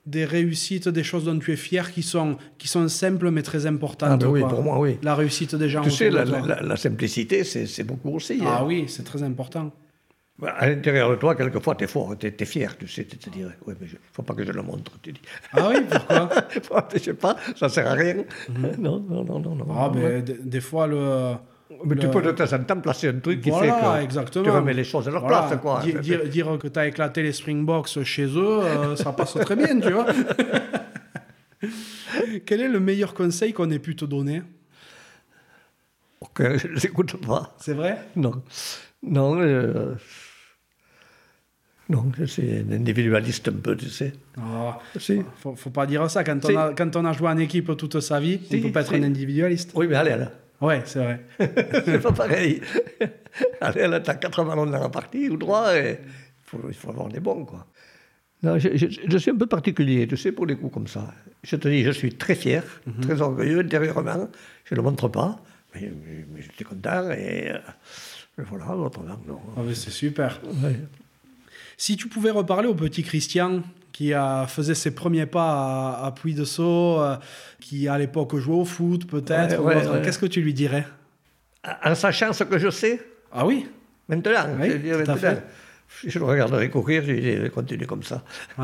des 0.05 0.25
réussites, 0.25 0.89
des 0.89 1.03
choses 1.03 1.25
dont 1.25 1.37
tu 1.37 1.51
es 1.51 1.55
fier 1.55 1.91
qui 1.91 2.01
sont, 2.01 2.37
qui 2.57 2.67
sont 2.67 2.87
simples 2.87 3.29
mais 3.29 3.43
très 3.43 3.65
importantes. 3.65 4.09
Ah 4.11 4.17
ben 4.17 4.27
oui, 4.27 4.41
pour 4.41 4.63
moi, 4.63 4.79
oui. 4.79 4.97
La 5.03 5.15
réussite 5.15 5.55
des 5.55 5.69
gens. 5.69 5.81
Tu 5.81 5.91
sais, 5.91 6.09
la, 6.09 6.25
la, 6.25 6.61
la, 6.61 6.75
simplicité, 6.75 7.43
c'est 7.43 7.83
beaucoup 7.83 8.15
aussi. 8.15 8.39
Ah 8.43 8.59
hein. 8.59 8.65
oui, 8.65 8.85
c'est 8.87 9.03
très 9.03 9.21
important. 9.23 9.71
Bah, 10.39 10.55
à 10.57 10.67
l'intérieur 10.67 11.11
de 11.11 11.15
toi, 11.17 11.35
quelquefois, 11.35 11.75
tu 11.75 11.83
es 11.83 11.87
fort, 11.87 12.15
tu 12.17 12.25
es, 12.27 12.45
fier, 12.45 12.75
tu 12.75 12.87
sais, 12.87 13.05
tu 13.05 13.17
te 13.17 13.29
dis, 13.29 13.43
oui, 13.67 13.75
mais 13.79 13.85
il 13.87 13.93
ne 13.93 13.99
faut 14.11 14.23
pas 14.23 14.33
que 14.33 14.43
je 14.43 14.51
le 14.51 14.63
montre, 14.63 14.91
tu 15.03 15.11
dis. 15.11 15.21
Ah 15.53 15.69
oui, 15.69 15.75
pourquoi 15.87 16.29
Je 16.93 16.97
ne 16.97 17.03
sais 17.03 17.13
pas, 17.13 17.37
ça 17.55 17.67
ne 17.67 17.71
sert 17.71 17.87
à 17.87 17.93
rien. 17.93 18.23
Mhm. 18.49 18.75
Non, 18.79 18.99
non, 19.07 19.23
non, 19.23 19.39
non. 19.39 19.67
Ah, 19.69 19.91
mais 19.93 20.23
des 20.23 20.61
fois, 20.61 20.87
le... 20.87 21.35
Mais 21.85 21.95
tu 21.95 22.09
peux 22.09 22.21
de 22.21 22.31
temps 22.31 22.53
en 22.53 22.63
temps 22.63 22.79
placer 22.79 23.09
un 23.09 23.19
truc 23.19 23.41
qui 23.41 23.51
fait 23.51 23.69
que 23.69 24.03
exactement. 24.03 24.43
tu 24.43 24.51
remets 24.51 24.73
les 24.73 24.83
choses 24.83 25.07
à 25.07 25.11
leur 25.11 25.25
place. 25.25 25.53
Quoi. 25.61 25.81
Dire, 26.01 26.27
dire, 26.27 26.57
que 26.59 26.67
tu 26.67 26.79
as 26.79 26.87
éclaté 26.87 27.23
les 27.23 27.31
Springboks 27.31 28.03
chez 28.03 28.25
eux, 28.25 28.59
euh, 28.61 28.95
ça 28.95 29.13
passe 29.13 29.33
très 29.33 29.55
bien, 29.55 29.79
tu 29.79 29.91
vois. 29.91 30.07
Quel 32.45 32.61
est 32.61 32.67
le 32.67 32.79
meilleur 32.79 33.13
conseil 33.13 33.53
qu'on 33.53 33.69
ait 33.71 33.79
pu 33.79 33.95
te 33.95 34.05
donner? 34.05 34.41
Ok, 36.19 36.57
je 36.57 36.67
ne 36.67 36.75
l'écoute 36.75 37.25
pas. 37.25 37.55
C'est 37.59 37.73
vrai? 37.73 37.97
Non. 38.15 38.43
Non, 39.03 39.39
euh, 39.39 39.95
Non, 41.89 42.11
je 42.17 42.25
suis 42.25 42.57
un 42.57 42.71
individualiste 42.71 43.47
un 43.47 43.53
peu, 43.53 43.75
tu 43.75 43.89
sais. 43.89 44.13
Oh, 44.37 44.71
si. 44.97 45.21
faut, 45.37 45.55
faut 45.55 45.71
pas 45.71 45.85
dire 45.85 46.09
ça. 46.09 46.23
Quand 46.23 46.43
on, 46.45 46.57
a, 46.57 46.73
quand 46.73 46.95
on 46.95 47.05
a 47.05 47.13
joué 47.13 47.29
en 47.29 47.37
équipe 47.37 47.75
toute 47.75 47.99
sa 47.99 48.19
vie, 48.19 48.39
on 48.51 48.55
ne 48.55 48.61
peut 48.61 48.71
pas 48.71 48.81
être 48.81 48.93
un 48.93 49.03
individualiste. 49.03 49.71
Oui, 49.75 49.87
mais 49.87 49.95
allez, 49.95 50.15
là. 50.15 50.31
Ouais, 50.61 50.83
c'est 50.85 50.99
vrai. 50.99 51.25
c'est 51.85 51.99
pas 51.99 52.11
pareil. 52.11 52.61
allez, 53.61 53.87
là, 53.87 53.99
t'as 53.99 54.15
quatre 54.15 54.43
ballons 54.43 54.67
dans 54.67 54.79
la 54.79 54.89
partie 54.89 55.29
ou 55.29 55.37
trois, 55.37 55.75
et 55.75 55.99
il 56.67 56.73
faut 56.73 56.89
avoir 56.89 57.07
des 57.09 57.19
bons, 57.19 57.45
quoi. 57.45 57.65
Non, 58.43 58.57
je, 58.57 58.69
je, 58.75 59.17
suis 59.17 59.31
un 59.31 59.35
peu 59.35 59.45
particulier, 59.45 60.07
tu 60.07 60.17
sais, 60.17 60.31
pour 60.31 60.47
les 60.47 60.55
coups 60.55 60.73
comme 60.73 60.87
ça. 60.87 61.13
Je 61.43 61.55
te 61.55 61.67
dis, 61.67 61.83
je 61.83 61.91
suis 61.91 62.13
très 62.15 62.33
fier, 62.33 62.63
mhm. 62.87 63.01
très 63.01 63.21
orgueilleux 63.21 63.59
intérieurement. 63.59 64.29
Je 64.65 64.73
ne 64.73 64.77
le 64.77 64.83
montre 64.83 65.07
pas, 65.09 65.39
mais, 65.75 65.91
mais, 66.33 66.41
j'étais 66.41 66.63
content 66.63 67.11
et, 67.11 67.51
euh, 67.51 67.59
voilà, 68.49 68.75
autrement, 68.75 69.19
non. 69.27 69.39
Ah, 69.57 69.61
c'est 69.73 69.91
super. 69.91 70.41
Si 71.77 71.97
tu 71.97 72.07
pouvais 72.07 72.31
reparler 72.31 72.67
au 72.67 72.73
petit 72.73 73.03
Christian 73.03 73.61
qui 73.91 74.13
faisait 74.47 74.75
ses 74.75 74.91
premiers 74.91 75.25
pas 75.25 75.99
à, 76.03 76.11
Puy 76.11 76.33
de 76.33 76.45
Sceaux, 76.45 77.01
euh, 77.01 77.15
qui 77.59 77.87
à 77.87 77.97
l'époque 77.97 78.35
jouait 78.37 78.55
au 78.55 78.65
foot 78.65 79.07
peut-être, 79.07 79.61
qu'est-ce 80.03 80.19
que 80.19 80.25
tu 80.25 80.41
lui 80.41 80.53
dirais? 80.53 80.85
En 81.83 81.95
sachant 81.95 82.33
ce 82.33 82.43
que 82.43 82.57
je 82.57 82.69
sais? 82.69 83.01
Ah 83.31 83.45
oui 83.45 83.67
Maintenant, 84.09 84.45
oui. 84.59 84.71
Je 86.05 86.19
le 86.19 86.25
regarderai 86.25 86.69
courir, 86.69 87.03
je 87.05 87.11
lui 87.11 87.21
dirais, 87.21 87.49
continue 87.49 87.85
comme 87.85 88.03
ça. 88.03 88.23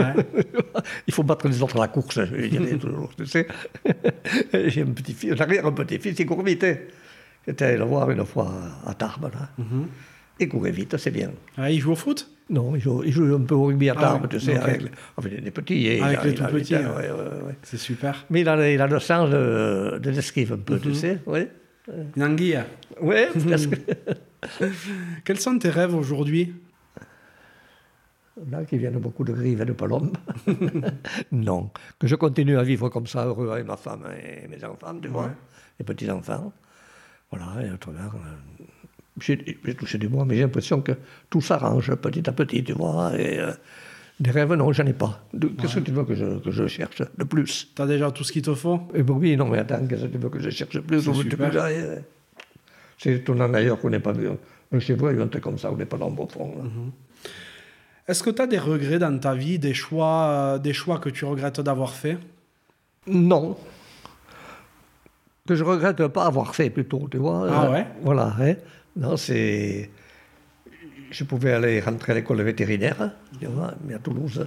Il 1.07 1.13
faut 1.13 1.23
battre 1.23 1.47
les 1.47 1.61
autres 1.61 1.75
à 1.75 1.81
la 1.81 1.87
course, 1.89 2.23
je 2.25 2.33
lui 2.33 2.49
dirais 2.49 2.77
toujours, 2.77 3.13
tu 3.15 3.25
sais. 3.25 3.47
J'ai 4.53 4.81
un 4.81 4.91
petit-fils, 4.91 5.35
j'arrière 5.35 5.65
un 5.65 5.73
petit-fils, 5.73 6.17
il 6.17 6.25
court 6.25 6.41
vite. 6.41 6.63
Hein. 6.63 6.77
J'étais 7.45 7.65
allé 7.65 7.77
le 7.77 7.83
voir 7.83 8.09
une 8.11 8.25
fois 8.25 8.51
à 8.85 8.93
Tarbes, 8.93 9.29
là. 9.33 9.49
Mm 9.57 9.85
Il 10.39 10.49
courait 10.49 10.71
vite, 10.71 10.97
c'est 10.97 11.11
bien. 11.11 11.31
Ah, 11.57 11.71
il 11.71 11.79
joue 11.79 11.91
au 11.91 11.95
foot? 11.95 12.29
Non, 12.49 12.75
il 12.75 12.81
joue, 12.81 13.03
il 13.03 13.11
joue, 13.11 13.35
un 13.35 13.41
peu 13.41 13.55
au 13.55 13.65
rugby 13.65 13.89
à 13.89 13.95
ah 13.97 14.01
Tarbes, 14.01 14.27
tu 14.29 14.39
sais, 14.39 14.57
avec, 14.57 14.81
les 14.81 15.51
petits. 15.51 15.99
avec 15.99 16.23
les 16.23 16.33
tout 16.33 16.45
petits, 16.45 16.75
ouais, 16.75 16.85
ouais, 16.85 17.55
c'est 17.63 17.77
super. 17.77 18.25
Mais 18.29 18.41
il 18.41 18.47
a, 18.47 18.71
il 18.71 18.81
a 18.81 18.87
le 18.87 18.99
sens 18.99 19.29
de, 19.29 19.99
de 20.01 20.09
l'esquive 20.09 20.53
un 20.53 20.57
peu, 20.57 20.79
tu 20.79 20.89
mhm. 20.89 20.93
sais, 20.93 21.19
oui. 21.25 21.47
Une 22.15 22.23
anguille 22.23 22.59
Oui. 23.01 23.15
Quels 25.25 25.39
sont 25.39 25.57
tes 25.57 25.69
rêves 25.69 25.95
aujourd'hui? 25.95 26.53
Là, 28.49 28.65
qui 28.65 28.77
viennent 28.77 28.99
beaucoup 28.99 29.23
de 29.23 29.33
grives 29.33 29.61
et 29.61 29.65
de 29.65 29.73
palombes. 29.73 30.15
non. 31.31 31.71
Que 31.97 32.07
je 32.07 32.15
continue 32.15 32.57
à 32.57 32.63
vivre 32.63 32.89
comme 32.89 33.07
ça, 33.07 33.25
heureux 33.25 33.49
avec 33.49 33.65
ma 33.65 33.77
femme 33.77 34.05
et 34.21 34.47
mes 34.47 34.63
enfants, 34.63 34.97
tu 35.01 35.07
vois, 35.07 35.31
les 35.79 35.85
petits-enfants. 35.85 36.53
Voilà, 37.31 37.65
et 37.65 37.71
autrement, 37.71 38.09
j'ai 39.19 39.75
touché 39.75 39.97
du 39.97 40.07
bois, 40.07 40.25
mais 40.25 40.35
j'ai 40.35 40.41
l'impression 40.41 40.81
que 40.81 40.93
tout 41.29 41.41
s'arrange 41.41 41.93
petit 41.95 42.29
à 42.29 42.33
petit, 42.33 42.63
tu 42.63 42.73
vois. 42.73 43.11
Et 43.17 43.39
euh, 43.39 43.51
des 44.19 44.31
rêves, 44.31 44.53
non, 44.53 44.71
j'en 44.71 44.85
ai 44.85 44.93
pas. 44.93 45.23
Qu'est-ce 45.59 45.75
que 45.75 45.79
tu 45.81 45.91
veux 45.91 46.03
que 46.03 46.15
je, 46.15 46.39
que 46.39 46.51
je 46.51 46.67
cherche 46.67 47.01
de 47.17 47.23
plus? 47.23 47.71
Tu 47.75 47.81
as 47.81 47.85
déjà 47.85 48.11
tout 48.11 48.23
ce 48.23 48.31
qu'il 48.31 48.41
te 48.41 48.53
faut? 48.55 48.77
Et 48.93 48.99
eh 48.99 49.03
ben 49.03 49.13
Oui, 49.13 49.37
non, 49.37 49.47
mais 49.47 49.59
attends, 49.59 49.85
qu'est-ce 49.87 50.03
que 50.03 50.07
tu 50.07 50.17
veux 50.17 50.29
que 50.29 50.39
je 50.39 50.49
cherche 50.49 50.79
plus 50.79 51.07
C'est 52.97 53.13
étonnant 53.13 53.49
d'ailleurs 53.49 53.79
qu'on 53.79 53.89
n'ait 53.89 53.99
pas 53.99 54.13
vu 54.13 54.27
un 54.71 54.79
chevreuil, 54.79 55.21
un 55.21 55.27
truc 55.27 55.43
comme 55.43 55.57
ça, 55.57 55.71
on 55.71 55.77
n'est 55.77 55.85
pas 55.85 55.97
dans 55.97 56.09
le 56.09 56.15
beau 56.15 56.27
fond. 56.27 56.51
Mhm. 56.63 56.91
Est-ce 58.07 58.23
que 58.23 58.29
tu 58.29 58.41
as 58.41 58.47
des 58.47 58.57
regrets 58.57 58.99
dans 58.99 59.17
ta 59.19 59.35
vie, 59.35 59.59
des 59.59 59.73
choix, 59.73 60.27
euh, 60.29 60.57
des 60.57 60.73
choix 60.73 60.97
que 60.97 61.09
tu 61.09 61.25
regrettes 61.25 61.59
d'avoir 61.59 61.93
fait? 61.93 62.17
Non. 63.05 63.57
Que 65.47 65.55
je 65.55 65.63
regrette 65.63 65.97
de 65.97 66.07
pas 66.07 66.25
avoir 66.25 66.55
fait 66.55 66.69
plutôt, 66.69 67.07
tu 67.11 67.17
vois. 67.17 67.47
Ah 67.49 67.71
ouais? 67.71 67.85
Voilà. 68.01 68.33
Hein. 68.39 68.55
Non, 68.97 69.17
c'est. 69.17 69.89
Je 71.09 71.23
pouvais 71.23 71.53
aller 71.53 71.79
rentrer 71.79 72.11
à 72.11 72.15
l'école 72.15 72.41
vétérinaire, 72.41 73.11
tu 73.39 73.45
vois, 73.45 73.73
mais 73.85 73.93
à 73.93 73.99
Toulouse, 73.99 74.45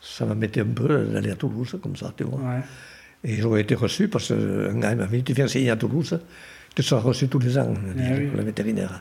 ça 0.00 0.26
m'embêtait 0.26 0.60
un 0.60 0.66
peu 0.66 1.04
d'aller 1.06 1.30
à 1.30 1.36
Toulouse 1.36 1.78
comme 1.82 1.96
ça, 1.96 2.12
tu 2.16 2.24
vois. 2.24 2.40
Et 3.24 3.36
j'aurais 3.36 3.62
été 3.62 3.74
reçu 3.74 4.08
parce 4.08 4.28
qu'un 4.28 4.78
gars 4.78 4.94
m'a 4.94 5.06
dit 5.06 5.22
Tu 5.22 5.32
viens 5.32 5.46
enseigner 5.46 5.70
à 5.70 5.76
Toulouse, 5.76 6.18
tu 6.74 6.82
seras 6.82 7.00
reçu 7.00 7.28
tous 7.28 7.38
les 7.38 7.56
ans 7.56 7.72
à 7.72 7.94
l'école 7.94 8.44
vétérinaire 8.44 9.00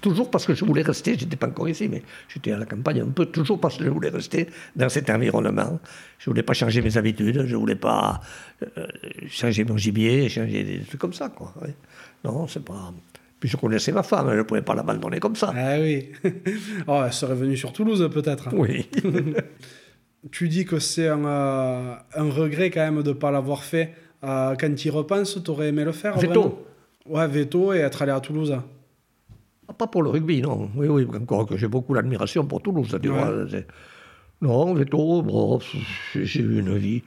toujours 0.00 0.30
parce 0.30 0.46
que 0.46 0.54
je 0.54 0.64
voulais 0.64 0.82
rester, 0.82 1.16
j'étais 1.18 1.36
pas 1.36 1.48
encore 1.48 1.68
ici, 1.68 1.88
mais 1.88 2.02
j'étais 2.28 2.52
à 2.52 2.58
la 2.58 2.64
campagne 2.64 3.00
un 3.02 3.10
peu, 3.10 3.26
toujours 3.26 3.60
parce 3.60 3.76
que 3.76 3.84
je 3.84 3.90
voulais 3.90 4.08
rester 4.08 4.48
dans 4.76 4.88
cet 4.88 5.10
environnement. 5.10 5.78
Je 6.18 6.30
voulais 6.30 6.42
pas 6.42 6.54
changer 6.54 6.80
mes 6.82 6.96
habitudes, 6.96 7.44
je 7.46 7.56
voulais 7.56 7.76
pas 7.76 8.20
euh, 8.62 8.86
changer 9.28 9.64
mon 9.64 9.76
gibier, 9.76 10.28
changer 10.28 10.64
des 10.64 10.80
trucs 10.80 11.00
comme 11.00 11.12
ça, 11.12 11.28
quoi. 11.28 11.54
Non, 12.24 12.46
c'est 12.46 12.64
pas. 12.64 12.92
Puis 13.40 13.48
je 13.48 13.56
connaissais 13.56 13.92
ma 13.92 14.02
femme, 14.02 14.30
je 14.30 14.36
ne 14.36 14.42
pouvais 14.42 14.62
pas 14.62 14.74
l'abandonner 14.74 15.20
comme 15.20 15.36
ça. 15.36 15.52
Ah 15.56 15.78
oui. 15.78 16.10
oh, 16.86 17.02
elle 17.04 17.12
serait 17.12 17.36
venue 17.36 17.56
sur 17.56 17.72
Toulouse 17.72 18.08
peut-être. 18.12 18.48
Oui. 18.52 18.88
tu 20.32 20.48
dis 20.48 20.64
que 20.64 20.78
c'est 20.78 21.08
un, 21.08 21.24
euh, 21.24 21.94
un, 22.16 22.30
regret 22.30 22.70
quand 22.70 22.80
même 22.80 23.02
de 23.02 23.10
ne 23.10 23.14
pas 23.14 23.30
l'avoir 23.30 23.62
fait. 23.62 23.94
Euh, 24.24 24.56
quand 24.58 24.74
tu 24.74 24.88
y 24.88 24.90
repenses, 24.90 25.38
tu 25.42 25.50
aurais 25.50 25.68
aimé 25.68 25.84
le 25.84 25.92
faire 25.92 26.18
Veto. 26.18 26.64
Ouais, 27.06 27.26
veto 27.26 27.72
et 27.72 27.78
être 27.78 28.02
allé 28.02 28.12
à 28.12 28.20
Toulouse. 28.20 28.54
Pas 29.78 29.86
pour 29.86 30.02
le 30.02 30.10
rugby, 30.10 30.42
non. 30.42 30.70
Oui, 30.74 30.88
oui, 30.88 31.06
encore 31.14 31.46
que 31.46 31.56
j'ai 31.56 31.68
beaucoup 31.68 31.94
d'admiration 31.94 32.44
pour 32.44 32.60
Toulouse. 32.60 32.98
Tu 33.00 33.08
vois, 33.08 33.32
non, 34.40 34.74
Veto, 34.74 35.22
bon, 35.22 35.60
j'ai 36.14 36.40
eu 36.40 36.60
une 36.60 36.76
vie. 36.76 37.02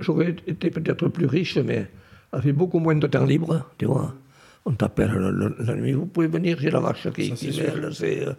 J'aurais 0.00 0.36
été 0.46 0.70
peut-être 0.70 1.08
plus 1.08 1.26
riche, 1.26 1.56
mais 1.58 1.88
avec 2.32 2.54
beaucoup 2.54 2.78
moins 2.78 2.96
de 2.96 3.06
temps 3.06 3.24
libre, 3.24 3.64
tu 3.78 3.86
vois. 3.86 4.14
On 4.66 4.72
t'appelle 4.72 5.12
la 5.60 5.74
nuit, 5.74 5.92
vous 5.92 6.06
pouvez 6.06 6.26
venir, 6.26 6.58
j'ai 6.60 6.70
la 6.70 6.80
vache 6.80 7.08
qui, 7.12 7.34
c'est... 7.36 7.60
Euh, 7.60 8.32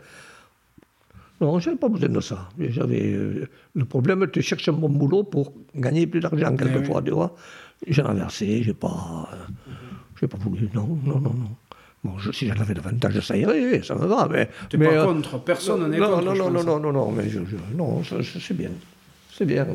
non, 1.41 1.59
je 1.59 1.69
n'avais 1.69 1.79
pas 1.79 1.87
besoin 1.89 2.09
de 2.09 2.19
ça. 2.19 2.49
J'avais 2.59 3.13
euh, 3.13 3.47
le 3.73 3.85
problème, 3.85 4.27
tu 4.31 4.41
cherches 4.41 4.67
un 4.69 4.73
bon 4.73 4.89
boulot 4.89 5.23
pour 5.23 5.53
gagner 5.73 6.05
plus 6.05 6.19
d'argent 6.19 6.55
quelquefois, 6.55 7.01
tu 7.01 7.11
vois. 7.11 7.33
J'ai 7.87 8.01
inversé, 8.01 8.61
j'ai 8.61 8.73
pas, 8.73 9.29
euh, 9.33 9.35
j'ai 10.19 10.27
pas 10.27 10.37
voulu. 10.37 10.69
Non, 10.73 10.99
non, 11.03 11.19
non, 11.19 11.33
non. 11.33 11.55
Bon, 12.03 12.17
je, 12.17 12.31
si 12.31 12.47
j'en 12.47 12.55
avais 12.55 12.73
davantage, 12.73 13.19
ça 13.19 13.35
irait, 13.35 13.81
ça 13.83 13.95
me 13.95 14.05
va. 14.05 14.27
Mais, 14.31 14.49
tu 14.69 14.77
n'es 14.77 14.87
pas 14.87 14.93
euh, 14.93 15.05
contre, 15.05 15.39
personne 15.39 15.89
n'est 15.89 15.97
contre. 15.97 16.21
Non, 16.21 16.35
non, 16.35 16.49
non, 16.49 16.63
non, 16.63 16.79
non, 16.79 16.93
non, 16.93 17.11
mais 17.11 17.29
je, 17.29 17.39
non, 17.75 18.01
c'est 18.03 18.53
bien. 18.55 18.71
C'est 19.35 19.45
bien. 19.45 19.67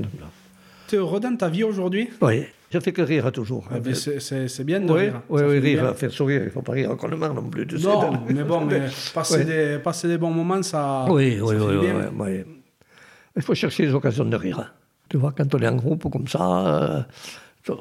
Tu 0.88 0.94
es 0.94 0.98
heureux 0.98 1.20
dans 1.20 1.36
ta 1.36 1.48
vie 1.48 1.64
aujourd'hui? 1.64 2.08
Oui, 2.22 2.44
je 2.70 2.78
fais 2.80 2.92
que 2.92 3.02
rire 3.02 3.30
toujours. 3.30 3.66
Ah, 3.70 3.76
c'est 3.92 4.64
bien 4.64 4.80
de 4.80 4.90
oui, 4.90 5.00
rire. 5.00 5.20
Oui, 5.28 5.42
oui, 5.46 5.58
rire, 5.58 5.94
faire 5.96 6.10
sourire, 6.10 6.40
il 6.42 6.46
ne 6.46 6.50
faut 6.50 6.62
pas 6.62 6.72
rire 6.72 6.90
encore 6.90 7.10
le 7.10 7.16
marre 7.16 7.34
non 7.34 7.42
plus. 7.42 7.66
non, 7.82 8.12
mais 8.28 8.42
bon, 8.42 8.64
mais 8.64 8.82
passer, 9.14 9.44
des, 9.44 9.78
passer 9.78 10.08
des 10.08 10.18
bons 10.18 10.30
moments, 10.30 10.62
ça. 10.62 11.04
Oui, 11.10 11.38
oui, 11.42 11.56
oui, 11.58 11.76
oui, 11.76 11.88
oui, 12.18 12.44
Il 13.36 13.42
faut 13.42 13.54
chercher 13.54 13.86
les 13.86 13.94
occasions 13.94 14.24
de 14.24 14.36
rire. 14.36 14.74
Tu 15.10 15.18
vois, 15.18 15.32
quand 15.36 15.54
on 15.54 15.58
est 15.58 15.68
en 15.68 15.76
groupe 15.76 16.10
comme 16.10 16.26
ça, 16.26 17.04
euh, 17.68 17.72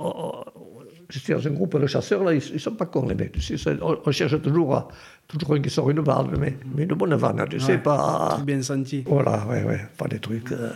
je 1.09 1.19
suis 1.19 1.34
dans 1.34 1.47
un 1.47 1.51
groupe 1.51 1.80
de 1.80 1.88
chasseurs, 1.88 2.23
là, 2.23 2.34
ils 2.34 2.53
ne 2.53 2.57
sont 2.57 2.75
pas 2.75 2.85
cons, 2.85 3.07
les 3.07 3.15
mecs. 3.15 3.38
On 3.80 4.11
cherche 4.11 4.41
toujours, 4.41 4.88
toujours 5.27 5.53
un 5.53 5.59
qui 5.61 5.69
sort 5.69 5.89
une 5.89 5.99
vanne, 5.99 6.35
mais, 6.39 6.57
mais 6.75 6.84
une 6.84 6.93
bonne 6.93 7.15
vanne, 7.15 7.45
tu 7.49 7.59
sais, 7.59 7.77
pas... 7.77 8.39
bien 8.45 8.61
senti. 8.61 9.03
Voilà, 9.07 9.45
ouais, 9.47 9.63
ouais, 9.63 9.81
pas 9.97 10.07
des 10.07 10.19
trucs... 10.19 10.51
Euh, 10.51 10.71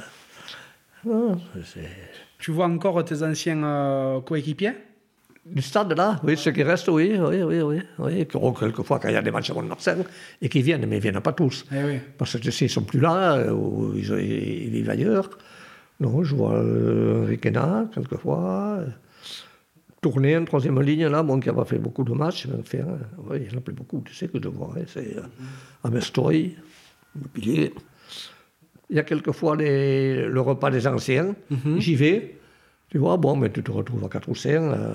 non, 1.06 1.40
tu 2.40 2.52
vois 2.52 2.66
encore 2.66 3.04
tes 3.06 3.24
anciens 3.24 3.64
euh, 3.64 4.22
coéquipiers? 4.22 4.74
Du 5.46 5.62
stade 5.62 5.94
là, 5.94 6.20
oui, 6.24 6.36
ceux 6.36 6.52
qui 6.52 6.62
restent, 6.62 6.90
oui, 6.90 7.16
oui, 7.18 7.42
oui, 7.42 7.62
oui, 7.62 7.80
oui. 8.00 8.28
Quelquefois, 8.28 9.00
quand 9.00 9.08
il 9.08 9.14
y 9.14 9.18
a 9.18 9.22
des 9.22 9.32
matchs 9.32 9.50
à 9.50 9.54
Mont-Marcel, 9.54 10.04
et 10.42 10.50
qui 10.50 10.62
viennent, 10.62 10.86
mais 10.86 10.98
ils 10.98 11.00
ne 11.00 11.04
viennent 11.04 11.22
pas 11.22 11.32
tous. 11.32 11.66
Eh 11.72 11.84
oui. 11.86 12.00
Parce 12.18 12.34
que 12.34 12.40
tu 12.40 12.52
sais, 12.52 12.66
ils 12.66 12.68
ne 12.68 12.74
sont 12.74 12.84
plus 12.84 13.00
là, 13.00 13.36
euh, 13.36 13.52
ou 13.52 13.94
ils, 13.96 14.04
ils, 14.04 14.70
vivent 14.72 14.90
ailleurs. 14.90 15.30
Non, 16.02 16.22
je 16.24 16.36
vois 16.36 16.56
euh, 16.56 17.36
quelquefois 17.38 18.80
tourner 20.02 20.38
en 20.38 20.46
troisième 20.46 20.80
ligne, 20.82 21.08
là, 21.08 21.24
bon, 21.24 21.40
qui 21.40 21.48
n'a 21.48 21.54
pas 21.54 21.66
fait 21.66 21.80
beaucoup 21.80 22.04
de 22.04 22.14
matchs, 22.14 22.48
mais 22.48 22.84
ouais, 23.30 23.48
il 23.48 23.56
en 23.56 23.58
a 23.58 23.62
plus 23.62 23.74
beaucoup, 23.74 24.02
tu 24.06 24.14
sais 24.14 24.28
que 24.28 24.42
je 24.42 24.48
vois. 24.48 24.74
Hein, 24.78 24.84
c'est 24.88 25.18
euh, 25.18 25.90
Mestoy, 25.90 26.56
le 27.16 27.28
pilier. 27.28 27.74
Il 28.90 28.96
y 28.96 29.00
a 29.00 29.04
quelquefois 29.04 29.56
les, 29.56 30.28
le 30.28 30.42
repas 30.42 30.72
des 30.72 30.88
anciens, 30.88 31.36
mhm. 31.50 31.80
j'y 31.80 31.96
vais. 31.96 32.38
Tu 32.90 33.00
vois, 33.00 33.18
bon, 33.18 33.36
mais 33.36 33.52
tu 33.52 33.62
te 33.64 33.72
retrouves 33.72 34.06
à 34.06 34.08
4 34.08 34.30
ou 34.30 34.36
5, 34.36 34.50
euh, 34.50 34.94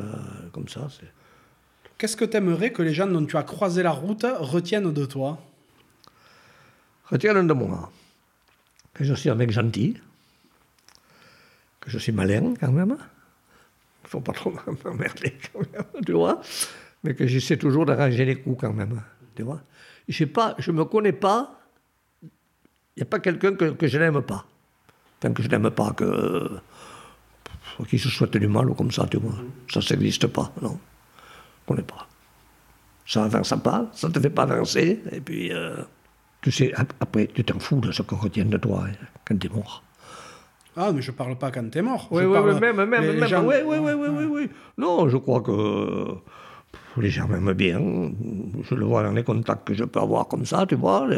comme 0.52 0.68
ça. 0.68 0.88
Qu'est-ce 1.98 2.16
que 2.16 2.24
tu 2.24 2.36
aimerais 2.36 2.72
que 2.72 2.82
les 2.82 2.94
gens 2.94 3.06
dont 3.06 3.24
tu 3.26 3.36
as 3.36 3.42
croisé 3.42 3.82
la 3.82 3.90
route 3.90 4.24
retiennent 4.38 4.92
de 4.92 5.04
toi? 5.04 5.38
Retiennent 7.10 7.46
de 7.46 7.52
moi 7.52 7.90
que 8.94 9.04
je 9.04 9.14
suis 9.14 9.30
un 9.30 9.34
mec 9.34 9.50
gentil, 9.50 9.96
que 11.80 11.90
je 11.90 11.98
suis 11.98 12.12
malin 12.12 12.54
quand 12.58 12.72
même, 12.72 12.96
faut 14.12 14.20
pas 14.20 14.32
trop 14.32 14.52
m'emmerder 14.84 15.36
quand 15.52 15.60
même, 15.72 16.04
tu 16.06 16.12
vois. 16.12 16.40
Mais 17.02 17.14
que 17.14 17.26
j'essaie 17.26 17.56
toujours 17.56 17.86
d'arranger 17.86 18.24
les 18.24 18.36
coups 18.36 18.60
quand 18.60 18.72
même, 18.72 19.02
tu 19.34 19.42
vois. 19.42 19.60
Je 20.08 20.24
ne 20.24 20.76
me 20.76 20.84
connais 20.84 21.12
pas, 21.12 21.58
il 22.22 22.98
n'y 22.98 23.02
a 23.02 23.06
pas 23.06 23.18
quelqu'un 23.20 23.54
que, 23.54 23.86
je 23.86 23.98
n'aime 23.98 24.20
pas. 24.22 24.44
Enfin, 25.18 25.32
que 25.32 25.42
je 25.42 25.48
n'aime 25.48 25.70
pas, 25.70 25.92
que. 25.92 26.50
qui 27.88 27.98
se 27.98 28.08
souhaite 28.08 28.36
du 28.36 28.48
mal 28.48 28.68
ou 28.70 28.74
comme 28.74 28.90
ça, 28.90 29.06
tu 29.10 29.16
vois. 29.18 29.34
Ça, 29.72 29.80
ça 29.80 29.96
n'existe 29.96 30.26
pas, 30.26 30.52
non. 30.60 30.78
Je 30.78 31.72
ne 31.72 31.76
connais 31.76 31.86
pas. 31.86 32.06
Ça 33.06 33.24
avance 33.24 33.54
pas, 33.64 33.90
ça 33.92 34.08
ne 34.08 34.12
te 34.12 34.20
fait 34.20 34.30
pas 34.30 34.42
avancer, 34.44 35.02
et 35.10 35.20
puis. 35.20 35.52
Euh, 35.52 35.82
Tu 36.42 36.50
sais, 36.50 36.72
après, 36.98 37.28
tu 37.28 37.44
t'en 37.44 37.60
fous 37.60 37.80
de 37.80 37.92
ce 37.92 38.02
qu'on 38.02 38.16
retient 38.16 38.44
de 38.44 38.58
toi 38.58 38.84
hein, 38.88 38.94
quand 39.24 39.38
tu 39.38 39.46
es 39.46 39.50
mort. 39.50 39.84
Ah, 40.76 40.90
mais 40.92 41.02
je 41.02 41.10
parle 41.10 41.36
pas 41.36 41.50
quand 41.50 41.68
tu 41.70 41.78
es 41.78 41.82
mort. 41.82 42.08
Oui, 42.10 42.24
oui, 42.24 42.38
oui, 42.38 42.60
même, 42.60 42.76
même, 42.76 42.88
même. 42.88 43.44
Oui, 43.46 43.56
oui, 43.64 43.76
oui, 43.78 43.92
oui, 43.94 44.24
oui, 44.24 44.50
Non, 44.78 45.08
je 45.08 45.18
crois 45.18 45.42
que 45.42 46.16
les 46.96 47.10
gens 47.10 47.28
m'aiment 47.28 47.52
bien. 47.52 47.80
Je 48.62 48.74
le 48.74 48.84
vois 48.84 49.02
dans 49.02 49.12
les 49.12 49.22
contacts 49.22 49.66
que 49.66 49.74
je 49.74 49.84
peux 49.84 50.00
avoir 50.00 50.28
comme 50.28 50.46
ça, 50.46 50.64
tu 50.66 50.74
vois. 50.74 51.08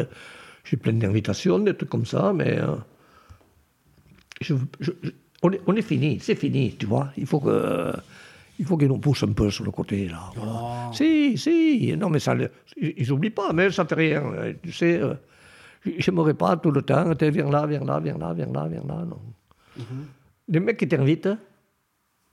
J'ai 0.63 0.77
plein 0.77 0.93
d'invitations, 0.93 1.59
des 1.59 1.73
trucs 1.75 1.89
comme 1.89 2.05
ça, 2.05 2.33
mais. 2.33 2.59
Euh, 2.59 2.75
on, 5.41 5.51
est, 5.51 5.61
on, 5.67 5.75
est, 5.75 5.81
fini, 5.81 6.19
c'est 6.19 6.35
fini, 6.35 6.75
tu 6.75 6.85
vois. 6.85 7.09
Il 7.17 7.25
faut 7.25 7.39
que. 7.39 7.93
Il 8.57 8.65
faut 8.65 8.77
qu'ils 8.77 8.87
nous 8.87 8.99
poussent 8.99 9.23
un 9.23 9.33
peu 9.33 9.51
sur 9.51 9.65
le 9.65 9.71
côté, 9.71 10.07
là. 10.07 10.31
Oh. 10.37 10.93
Si, 10.93 11.37
si. 11.37 11.95
Non, 11.97 12.09
mais 12.09 12.19
ça. 12.19 12.35
Ils 12.77 13.07
n'oublient 13.09 13.29
pas, 13.29 13.53
mais 13.53 13.69
ça 13.71 13.85
fait 13.85 13.95
rien. 13.95 14.23
Tu 14.63 14.71
sais, 14.71 14.99
euh, 15.01 15.13
j'aimerais 15.97 16.33
pas 16.33 16.57
tout 16.57 16.71
le 16.71 16.81
temps. 16.81 17.11
Viens 17.19 17.49
là, 17.49 17.65
viens 17.65 17.83
là, 17.83 17.99
viens 17.99 18.17
là, 18.17 18.33
viens 18.33 18.51
là, 18.51 18.67
viens 18.67 18.83
là. 18.87 19.05
Non. 19.05 19.19
Mhm. 19.77 20.05
Les 20.49 20.59
mecs 20.59 20.77
qui 20.77 20.87
t'invitent, 20.87 21.29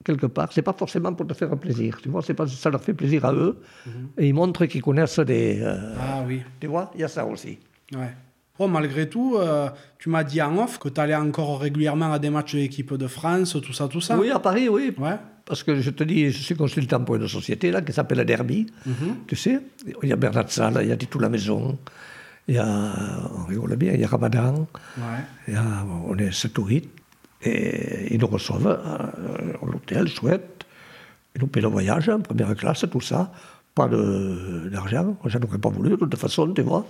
quelque 0.03 0.27
part, 0.27 0.51
c'est 0.51 0.61
pas 0.61 0.73
forcément 0.73 1.13
pour 1.13 1.25
te 1.27 1.33
faire 1.33 1.55
plaisir. 1.57 1.97
Tu 2.01 2.09
vois, 2.09 2.21
c'est 2.21 2.33
pas, 2.33 2.47
ça 2.47 2.69
leur 2.69 2.81
fait 2.81 2.93
plaisir 2.93 3.25
à 3.25 3.33
eux. 3.33 3.57
Mhm. 3.85 4.09
Et 4.17 4.27
ils 4.27 4.33
montrent 4.33 4.65
qu'ils 4.65 4.81
connaissent 4.81 5.19
des. 5.19 5.59
Euh, 5.61 5.95
ah 5.99 6.23
oui. 6.27 6.41
Tu 6.59 6.67
vois, 6.67 6.91
il 6.95 7.01
y 7.01 7.03
a 7.03 7.07
ça 7.07 7.25
aussi. 7.25 7.57
Ouais. 7.93 8.13
Oh, 8.59 8.67
malgré 8.67 9.09
tout, 9.09 9.35
euh, 9.37 9.69
tu 9.97 10.09
m'as 10.09 10.23
dit 10.23 10.39
en 10.41 10.55
off 10.59 10.77
que 10.77 10.87
tu 10.87 11.01
allais 11.01 11.15
encore 11.15 11.59
régulièrement 11.59 12.13
à 12.13 12.19
des 12.19 12.29
matchs 12.29 12.53
de 12.53 12.59
l'équipe 12.59 12.93
de 12.93 13.07
France, 13.07 13.57
tout 13.63 13.73
ça, 13.73 13.87
tout 13.87 14.01
ça. 14.01 14.17
Oui, 14.17 14.29
à 14.29 14.37
Paris, 14.39 14.69
oui. 14.69 14.93
Ouais. 14.97 15.17
Parce 15.45 15.63
que 15.63 15.81
je 15.81 15.89
te 15.89 16.03
dis, 16.03 16.29
je 16.29 16.41
suis 16.41 16.55
consultant 16.55 17.03
pour 17.03 17.15
une 17.15 17.27
société 17.27 17.71
là 17.71 17.81
qui 17.81 17.91
s'appelle 17.91 18.19
la 18.19 18.25
Derby. 18.25 18.67
Mhm. 18.85 19.15
Tu 19.27 19.35
sais, 19.35 19.59
il 20.03 20.09
y 20.09 20.13
a 20.13 20.15
Bernard 20.15 20.51
Salle, 20.51 20.79
il 20.83 20.87
y 20.87 20.91
a 20.91 20.97
tout 20.97 21.19
la 21.19 21.29
maison. 21.29 21.79
Il 22.47 22.55
y 22.55 22.57
a, 22.59 22.93
on 23.35 23.45
rigole 23.45 23.75
bien, 23.75 23.93
il 23.93 24.01
y 24.01 24.03
a 24.03 24.07
Ramadan. 24.07 24.67
Ouais. 24.97 25.03
Il 25.47 25.53
y 25.55 25.57
a, 25.57 25.63
on 26.07 26.15
est 26.17 26.31
7 26.31 26.57
ou 26.59 26.65
8. 26.67 26.89
Et 27.43 28.13
ils 28.13 28.19
nous 28.19 28.27
reçoivent 28.27 28.67
à 28.67 29.13
l'hôtel, 29.65 30.07
chouette. 30.07 30.65
Ils 31.35 31.41
nous 31.41 31.47
paient 31.47 31.61
le 31.61 31.67
voyage 31.67 32.09
en 32.09 32.19
première 32.19 32.55
classe, 32.55 32.85
tout 32.91 33.01
ça. 33.01 33.31
Pas 33.75 33.87
d'argent, 33.87 35.17
j'en 35.25 35.41
aurais 35.41 35.57
pas 35.57 35.69
voulu 35.69 35.91
de 35.91 35.95
toute 35.95 36.15
façon, 36.15 36.53
tu 36.53 36.61
vois. 36.61 36.85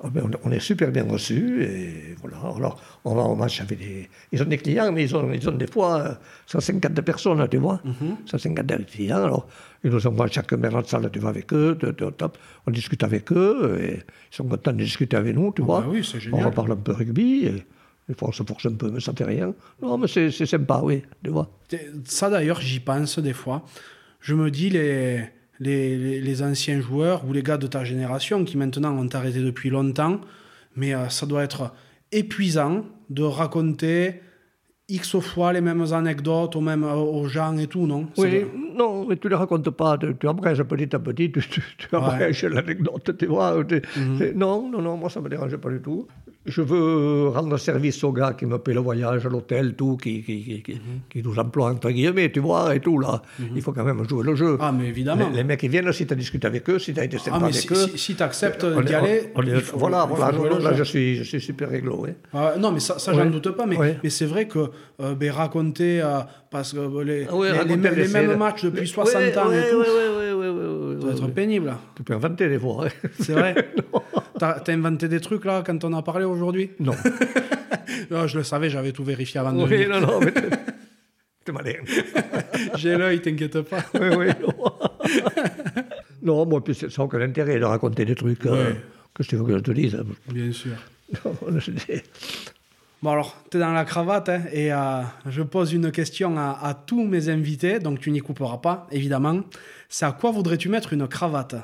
Ah 0.00 0.08
on 0.44 0.52
est 0.52 0.60
super 0.60 0.92
bien 0.92 1.04
reçus 1.04 1.64
et 1.64 2.14
voilà. 2.20 2.36
Alors, 2.56 2.80
on 3.04 3.16
va 3.16 3.22
au 3.22 3.34
match 3.34 3.60
avec 3.60 3.78
des. 3.78 4.08
Ils 4.30 4.40
ont 4.40 4.46
des 4.46 4.58
clients, 4.58 4.92
mais 4.92 5.02
ils 5.02 5.16
ont, 5.16 5.32
ils 5.32 5.48
ont 5.48 5.52
des 5.52 5.66
fois 5.66 6.18
150 6.46 7.00
personnes, 7.00 7.48
tu 7.50 7.56
vois. 7.56 7.80
150 8.26 8.70
mhm. 8.70 8.84
clients. 8.84 9.24
Alors, 9.24 9.48
ils 9.82 9.90
nous 9.90 10.06
envoient 10.06 10.28
chaque 10.28 10.54
de 10.54 10.86
salle, 10.86 11.10
tu 11.12 11.18
vas 11.18 11.30
avec 11.30 11.52
eux, 11.52 11.76
on 12.66 12.70
discute 12.70 13.02
avec 13.02 13.32
eux 13.32 13.78
et 13.82 13.94
ils 13.94 14.36
sont 14.36 14.44
contents 14.44 14.72
de 14.72 14.78
discuter 14.78 15.16
avec 15.16 15.34
nous, 15.34 15.52
tu 15.52 15.62
ah 15.62 15.64
vois. 15.64 15.80
Ben 15.80 15.88
oui, 15.88 16.12
on 16.32 16.38
reparle 16.38 16.72
un 16.72 16.76
peu 16.76 16.92
rugby. 16.92 17.46
Et, 17.46 17.64
des 18.08 18.14
fois, 18.14 18.28
on 18.28 18.32
se 18.32 18.42
force 18.42 18.66
un 18.66 18.74
peu, 18.74 18.90
mais 18.90 19.00
ça 19.00 19.12
fait 19.12 19.24
rien. 19.24 19.54
Non, 19.82 19.98
mais 19.98 20.08
c'est 20.08 20.30
sympa, 20.30 20.80
oui, 20.82 21.02
tu 21.22 21.30
vois. 21.30 21.50
Ça, 22.04 22.30
d'ailleurs, 22.30 22.60
j'y 22.60 22.80
pense 22.80 23.18
des 23.18 23.34
fois. 23.34 23.64
Je 24.20 24.34
me 24.34 24.50
dis, 24.50 24.70
les, 24.70 25.24
les, 25.60 26.20
les, 26.20 26.42
anciens 26.42 26.80
joueurs 26.80 27.26
ou 27.26 27.32
les 27.32 27.42
gars 27.42 27.58
de 27.58 27.66
ta 27.66 27.84
génération 27.84 28.44
qui 28.44 28.56
maintenant 28.56 28.96
ont 28.96 29.08
arrêté 29.12 29.40
depuis 29.40 29.68
longtemps, 29.68 30.20
mais 30.74 30.94
euh, 30.94 31.08
ça 31.10 31.26
doit 31.26 31.44
être 31.44 31.72
épuisant 32.10 32.84
de 33.10 33.22
raconter 33.22 34.20
X 34.90 35.18
fois 35.20 35.52
les 35.52 35.60
mêmes 35.60 35.84
anecdotes 35.92 36.56
aux, 36.56 36.62
mêmes, 36.62 36.84
aux 36.84 37.28
gens 37.28 37.56
et 37.58 37.66
tout, 37.66 37.86
non? 37.86 38.06
Oui, 38.16 38.46
non, 38.74 39.06
mais 39.06 39.16
tu 39.16 39.26
ne 39.26 39.32
les 39.32 39.36
racontes 39.36 39.68
pas, 39.68 39.98
tu, 39.98 40.16
tu 40.18 40.26
abrèges 40.26 40.62
petit 40.62 40.96
à 40.96 40.98
petit, 40.98 41.30
tu, 41.30 41.40
tu, 41.40 41.62
tu 41.76 41.94
abrèges 41.94 42.44
l'anecdote, 42.44 43.14
tu 43.18 43.26
vois. 43.26 43.54
Mhm. 43.58 44.32
Non, 44.34 44.70
non, 44.70 44.80
non, 44.80 44.96
moi 44.96 45.10
ça 45.10 45.20
ne 45.20 45.26
me 45.26 45.30
dérange 45.30 45.56
pas 45.58 45.68
du 45.68 45.80
tout 45.80 46.06
je 46.48 46.62
veux 46.62 47.28
rendre 47.28 47.56
service 47.58 48.02
aux 48.02 48.12
gars 48.12 48.32
qui 48.32 48.46
me 48.46 48.58
paient 48.58 48.72
le 48.72 48.80
voyage, 48.80 49.26
l'hôtel, 49.26 49.74
tout, 49.74 49.96
qui, 49.96 50.22
qui, 50.22 50.62
qui, 50.62 50.80
qui, 51.10 51.22
nous 51.22 51.38
emploient 51.38 51.70
entre 51.70 51.90
guillemets, 51.90 52.30
tu 52.30 52.40
vois, 52.40 52.74
et 52.74 52.80
tout, 52.80 52.98
là. 52.98 53.22
Mhm. 53.38 53.48
Il 53.56 53.62
faut 53.62 53.72
quand 53.72 53.84
même 53.84 54.08
jouer 54.08 54.24
le 54.24 54.34
jeu. 54.34 54.56
Ah, 54.60 54.72
mais 54.72 54.88
évidemment. 54.88 55.30
Les, 55.32 55.44
mecs 55.44 55.60
qui 55.60 55.68
viennent, 55.68 55.92
si 55.92 56.06
tu 56.06 56.12
as 56.12 56.16
discuté 56.16 56.46
avec 56.46 56.68
eux, 56.70 56.78
si 56.78 56.94
tu 56.94 57.00
as 57.00 57.04
été 57.04 57.18
sympa 57.18 57.38
ah, 57.42 57.44
avec 57.44 57.54
si, 57.54 57.68
eux. 57.70 57.96
Si, 57.96 58.14
tu 58.14 58.22
acceptes 58.22 58.64
d'y 58.64 58.94
aller. 58.94 59.32
voilà, 59.74 60.06
voilà, 60.06 60.58
là, 60.58 60.72
je 60.74 60.82
suis, 60.84 61.16
je 61.16 61.22
suis 61.24 61.40
super 61.40 61.68
réglo. 61.68 62.06
Ah, 62.32 62.54
non, 62.58 62.72
mais 62.72 62.80
ça, 62.80 62.98
ça 62.98 63.12
j'en 63.12 63.26
doute 63.26 63.50
pas, 63.50 63.66
mais, 63.66 63.76
mais 64.02 64.10
c'est 64.10 64.26
vrai 64.26 64.48
que 64.48 64.70
euh, 65.00 65.14
ben, 65.14 65.30
raconter, 65.30 66.00
euh, 66.00 66.20
parce 66.50 66.72
que 66.72 66.78
euh, 66.78 67.04
les, 67.04 67.24
les, 67.24 67.90
les, 67.90 68.08
mêmes 68.08 68.36
matchs 68.36 68.64
depuis 68.64 68.86
60 68.86 69.36
ans 69.36 69.52
et 69.52 69.70
tout. 69.70 69.84
Ça 69.84 71.06
doit 71.06 71.12
être 71.12 71.34
pénible. 71.34 71.74
Tu 71.96 72.02
peux 72.02 72.14
inventer 72.14 72.48
des 72.48 72.58
fois. 72.58 72.86
C'est 73.20 73.32
vrai. 73.32 73.54
T'as 74.38 74.62
as 74.66 74.70
inventé 74.70 75.08
des 75.08 75.20
trucs 75.20 75.44
là 75.44 75.62
quand 75.66 75.84
on 75.84 75.92
a 75.94 76.02
parlé 76.02 76.24
aujourd'hui? 76.24 76.70
Non. 76.78 76.92
non. 78.10 78.26
Je 78.26 78.38
le 78.38 78.44
savais, 78.44 78.70
j'avais 78.70 78.92
tout 78.92 79.04
vérifié 79.04 79.40
avant 79.40 79.52
de 79.52 79.64
Oui, 79.64 79.86
non, 79.88 80.00
non, 80.00 80.20
mais 80.20 80.32
t'es 81.44 81.52
malin. 81.52 81.72
J'ai 82.76 82.96
l'œil, 82.96 83.20
t'inquiète 83.20 83.62
pas. 83.62 83.84
oui, 83.94 84.08
oui. 84.16 84.26
non, 86.22 86.46
moi, 86.46 86.62
c'est 86.72 86.90
sans 86.90 87.04
aucun 87.04 87.20
intérêt 87.20 87.58
de 87.58 87.64
raconter 87.64 88.04
des 88.04 88.14
trucs 88.14 88.46
euh, 88.46 88.72
que 89.14 89.22
je 89.22 89.36
veux 89.36 89.44
que 89.44 89.58
je 89.58 89.62
te 89.62 89.72
dise. 89.72 89.98
Bien 90.28 90.52
sûr. 90.52 90.76
Bon 93.00 93.12
alors, 93.12 93.36
tu 93.48 93.56
es 93.56 93.60
dans 93.60 93.72
la 93.72 93.84
cravate 93.84 94.28
hein, 94.28 94.42
et 94.52 94.72
euh, 94.72 95.02
je 95.26 95.42
pose 95.42 95.72
une 95.72 95.92
question 95.92 96.36
à, 96.36 96.58
à, 96.60 96.74
tous 96.74 97.04
mes 97.04 97.28
invités, 97.28 97.78
donc 97.78 98.00
tu 98.00 98.10
n'y 98.10 98.18
couperas 98.18 98.58
pas, 98.58 98.88
évidemment. 98.90 99.42
C'est 99.88 100.04
à 100.04 100.10
quoi 100.10 100.32
voudrais-tu 100.32 100.68
mettre 100.68 100.92
une 100.92 101.06
cravate? 101.06 101.54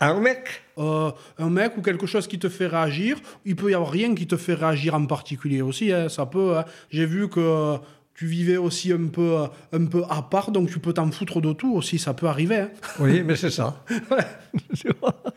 Un 0.00 0.18
mec? 0.18 0.64
Euh, 0.78 1.12
Un 1.38 1.48
mec 1.48 1.76
ou 1.76 1.82
quelque 1.82 2.06
chose 2.06 2.26
qui 2.26 2.40
te 2.40 2.48
fait 2.48 2.66
réagir. 2.66 3.18
Il 3.44 3.54
peut 3.54 3.70
y 3.70 3.74
avoir 3.74 3.92
rien 3.92 4.16
qui 4.16 4.26
te 4.26 4.36
fait 4.36 4.54
réagir 4.54 4.96
en 4.96 5.06
particulier 5.06 5.62
aussi. 5.62 5.92
Hein, 5.92 6.08
ça 6.08 6.26
peut. 6.26 6.58
Hein. 6.58 6.64
J'ai 6.90 7.06
vu 7.06 7.28
que 7.28 7.76
tu 8.14 8.26
vivais 8.26 8.56
aussi 8.56 8.90
un 8.90 9.06
peu, 9.06 9.44
un 9.72 9.86
peu 9.86 10.02
à 10.10 10.22
part, 10.22 10.50
donc 10.50 10.70
tu 10.70 10.80
peux 10.80 10.92
t'en 10.92 11.08
foutre 11.12 11.40
de 11.40 11.52
tout 11.52 11.72
aussi. 11.74 12.00
Ça 12.00 12.14
peut 12.14 12.26
arriver. 12.26 12.66
Oui, 12.98 13.22
mais 13.22 13.36
c'est 13.36 13.52
ça. 13.52 13.84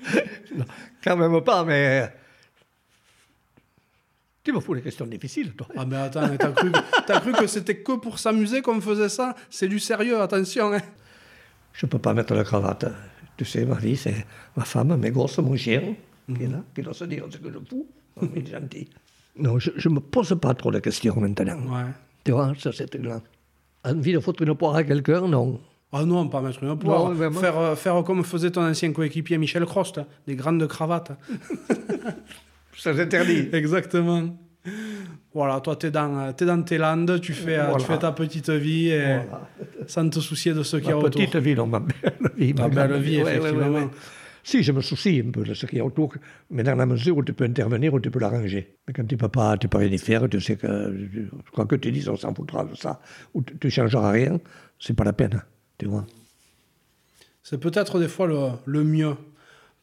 Quand 1.04 1.16
même 1.16 1.42
pas, 1.42 1.64
mais. 1.64 2.10
Tu 4.46 4.54
me 4.54 4.62
fous 4.62 4.76
les 4.76 4.82
questions 4.82 5.08
difficiles, 5.08 5.54
toi. 5.54 5.68
Ah, 5.76 5.86
mais 5.86 5.98
attends, 5.98 6.30
t'as 6.38 6.52
cru, 6.52 6.72
as 7.10 7.20
cru 7.20 7.34
que 7.34 7.48
c'était 7.48 7.78
que 7.78 7.94
pour 7.94 8.20
s'amuser 8.20 8.62
qu'on 8.62 8.80
faisait 8.80 9.10
ça? 9.10 9.36
C'est 9.50 9.68
du 9.68 9.80
sérieux, 9.80 10.22
attention. 10.22 10.72
Hein. 10.72 10.82
Je 11.74 11.86
peux 11.88 12.00
pas 12.00 12.14
mettre 12.14 12.34
la 12.34 12.44
cravate 12.44 12.86
tu 13.38 13.46
sais, 13.46 13.66
ma 13.66 13.76
vie, 13.76 13.98
c'est 13.98 14.26
ma 14.56 14.64
femme, 14.64 14.96
mes 14.98 15.12
gosses, 15.12 15.38
mon 15.40 15.56
chien, 15.56 15.96
qui 16.34 16.44
est 16.44 16.48
là, 16.48 16.64
qui 16.74 16.82
doit 16.82 16.94
se 16.94 17.04
dire 17.06 17.26
ce 17.30 17.38
que 17.38 17.52
je 17.52 17.60
fous. 17.70 17.88
Il 18.36 18.48
est 18.48 18.52
gentil. 18.52 18.90
Non, 19.38 19.60
je 19.60 19.90
ne 19.90 19.96
me 19.96 20.00
pose 20.00 20.38
pas 20.42 20.54
trop 20.54 20.72
de 20.72 20.80
questions 20.80 21.16
maintenant. 21.20 21.58
Ouais. 21.58 21.92
Tu 22.24 22.32
vois, 22.32 22.54
ça 22.58 22.72
c'est 22.72 22.96
une 22.96 23.20
envie 23.84 24.14
de 24.14 24.20
foutre 24.20 24.42
une 24.44 24.56
poire 24.56 24.76
à 24.76 24.84
quelqu'un, 24.84 25.28
non. 25.28 25.60
Ah 25.92 26.06
non, 26.06 26.28
pas 26.28 26.42
mettre 26.42 26.64
une 26.64 26.78
poire. 26.78 27.14
faire, 27.34 27.58
euh, 27.58 27.76
faire 27.76 28.04
comme 28.04 28.24
faisait 28.24 28.52
ton 28.52 28.66
ancien 28.66 28.92
coéquipier 28.92 29.38
Michel 29.38 29.66
Crost, 29.66 30.00
des 30.26 30.36
grandes 30.36 30.66
cravates. 30.68 31.12
ça 32.78 32.96
s'interdit. 32.96 33.50
Exactement. 33.54 34.38
Voilà, 35.34 35.60
toi, 35.60 35.76
tu 35.76 35.88
es, 35.88 35.92
dans, 35.92 36.30
es 36.30 36.46
dans 36.46 36.64
tes 36.64 36.78
landes, 36.78 37.20
tu 37.20 37.34
fais, 37.34 37.60
tu 37.78 37.86
fais 37.86 38.00
ta 38.00 38.12
petite 38.14 38.50
vie 38.50 38.90
et 38.90 39.20
sans 39.86 40.10
te 40.10 40.20
soucier 40.20 40.54
de 40.54 40.64
ce 40.64 40.78
qu'il 40.78 40.90
y 40.90 40.92
a 40.92 40.98
autour. 40.98 41.12
petite 41.12 41.36
vie, 41.36 41.56
non, 41.56 41.68
ma 41.68 41.82
belle 41.82 42.32
vie. 42.38 42.54
Ma, 42.54 42.70
belle 42.70 43.02
vie, 43.02 43.18
effectivement. 43.18 43.90
si, 44.42 44.64
je 44.64 44.72
me 44.72 44.82
soucie 44.82 45.22
un 45.26 45.32
peu 45.32 45.44
de 45.44 45.54
ce 45.54 45.66
qu'il 45.66 45.78
y 45.78 45.82
a 45.82 45.86
autour, 45.86 46.14
mais 46.50 46.64
dans 46.64 46.76
la 46.76 46.86
mesure 46.86 47.18
où 47.18 47.24
tu 47.24 47.34
peux 47.34 47.44
intervenir, 47.44 47.94
où 47.94 48.00
tu 48.00 48.10
peux 48.10 48.20
l'arranger. 48.20 48.78
Mais 48.88 48.94
quand 48.94 49.06
tu 49.06 49.16
ne 49.16 49.20
peux 49.20 49.28
pas, 49.28 49.58
tu 49.58 49.68
peux 49.68 49.78
rien 49.78 49.92
y 49.92 49.98
faire, 49.98 50.28
tu 50.30 50.40
sais 50.40 50.56
que, 50.56 51.30
quoi 51.52 51.66
que 51.66 51.76
tu 51.76 51.92
dises, 51.92 52.08
on 52.08 52.16
s'en 52.16 52.34
foutra 52.34 52.64
de 52.64 52.76
ça, 52.76 53.02
ou 53.34 53.44
tu 53.44 53.68
ne 53.68 53.70
changeras 53.70 54.12
rien, 54.12 54.40
c'est 54.80 54.96
pas 54.96 55.04
la 55.04 55.14
peine, 55.14 55.44
tu 55.78 55.88
vois. 55.88 56.08
C'est 57.44 57.60
peut-être 57.60 58.00
des 58.00 58.08
fois 58.08 58.26
le, 58.26 58.52
le 58.66 58.84
mieux 58.84 59.16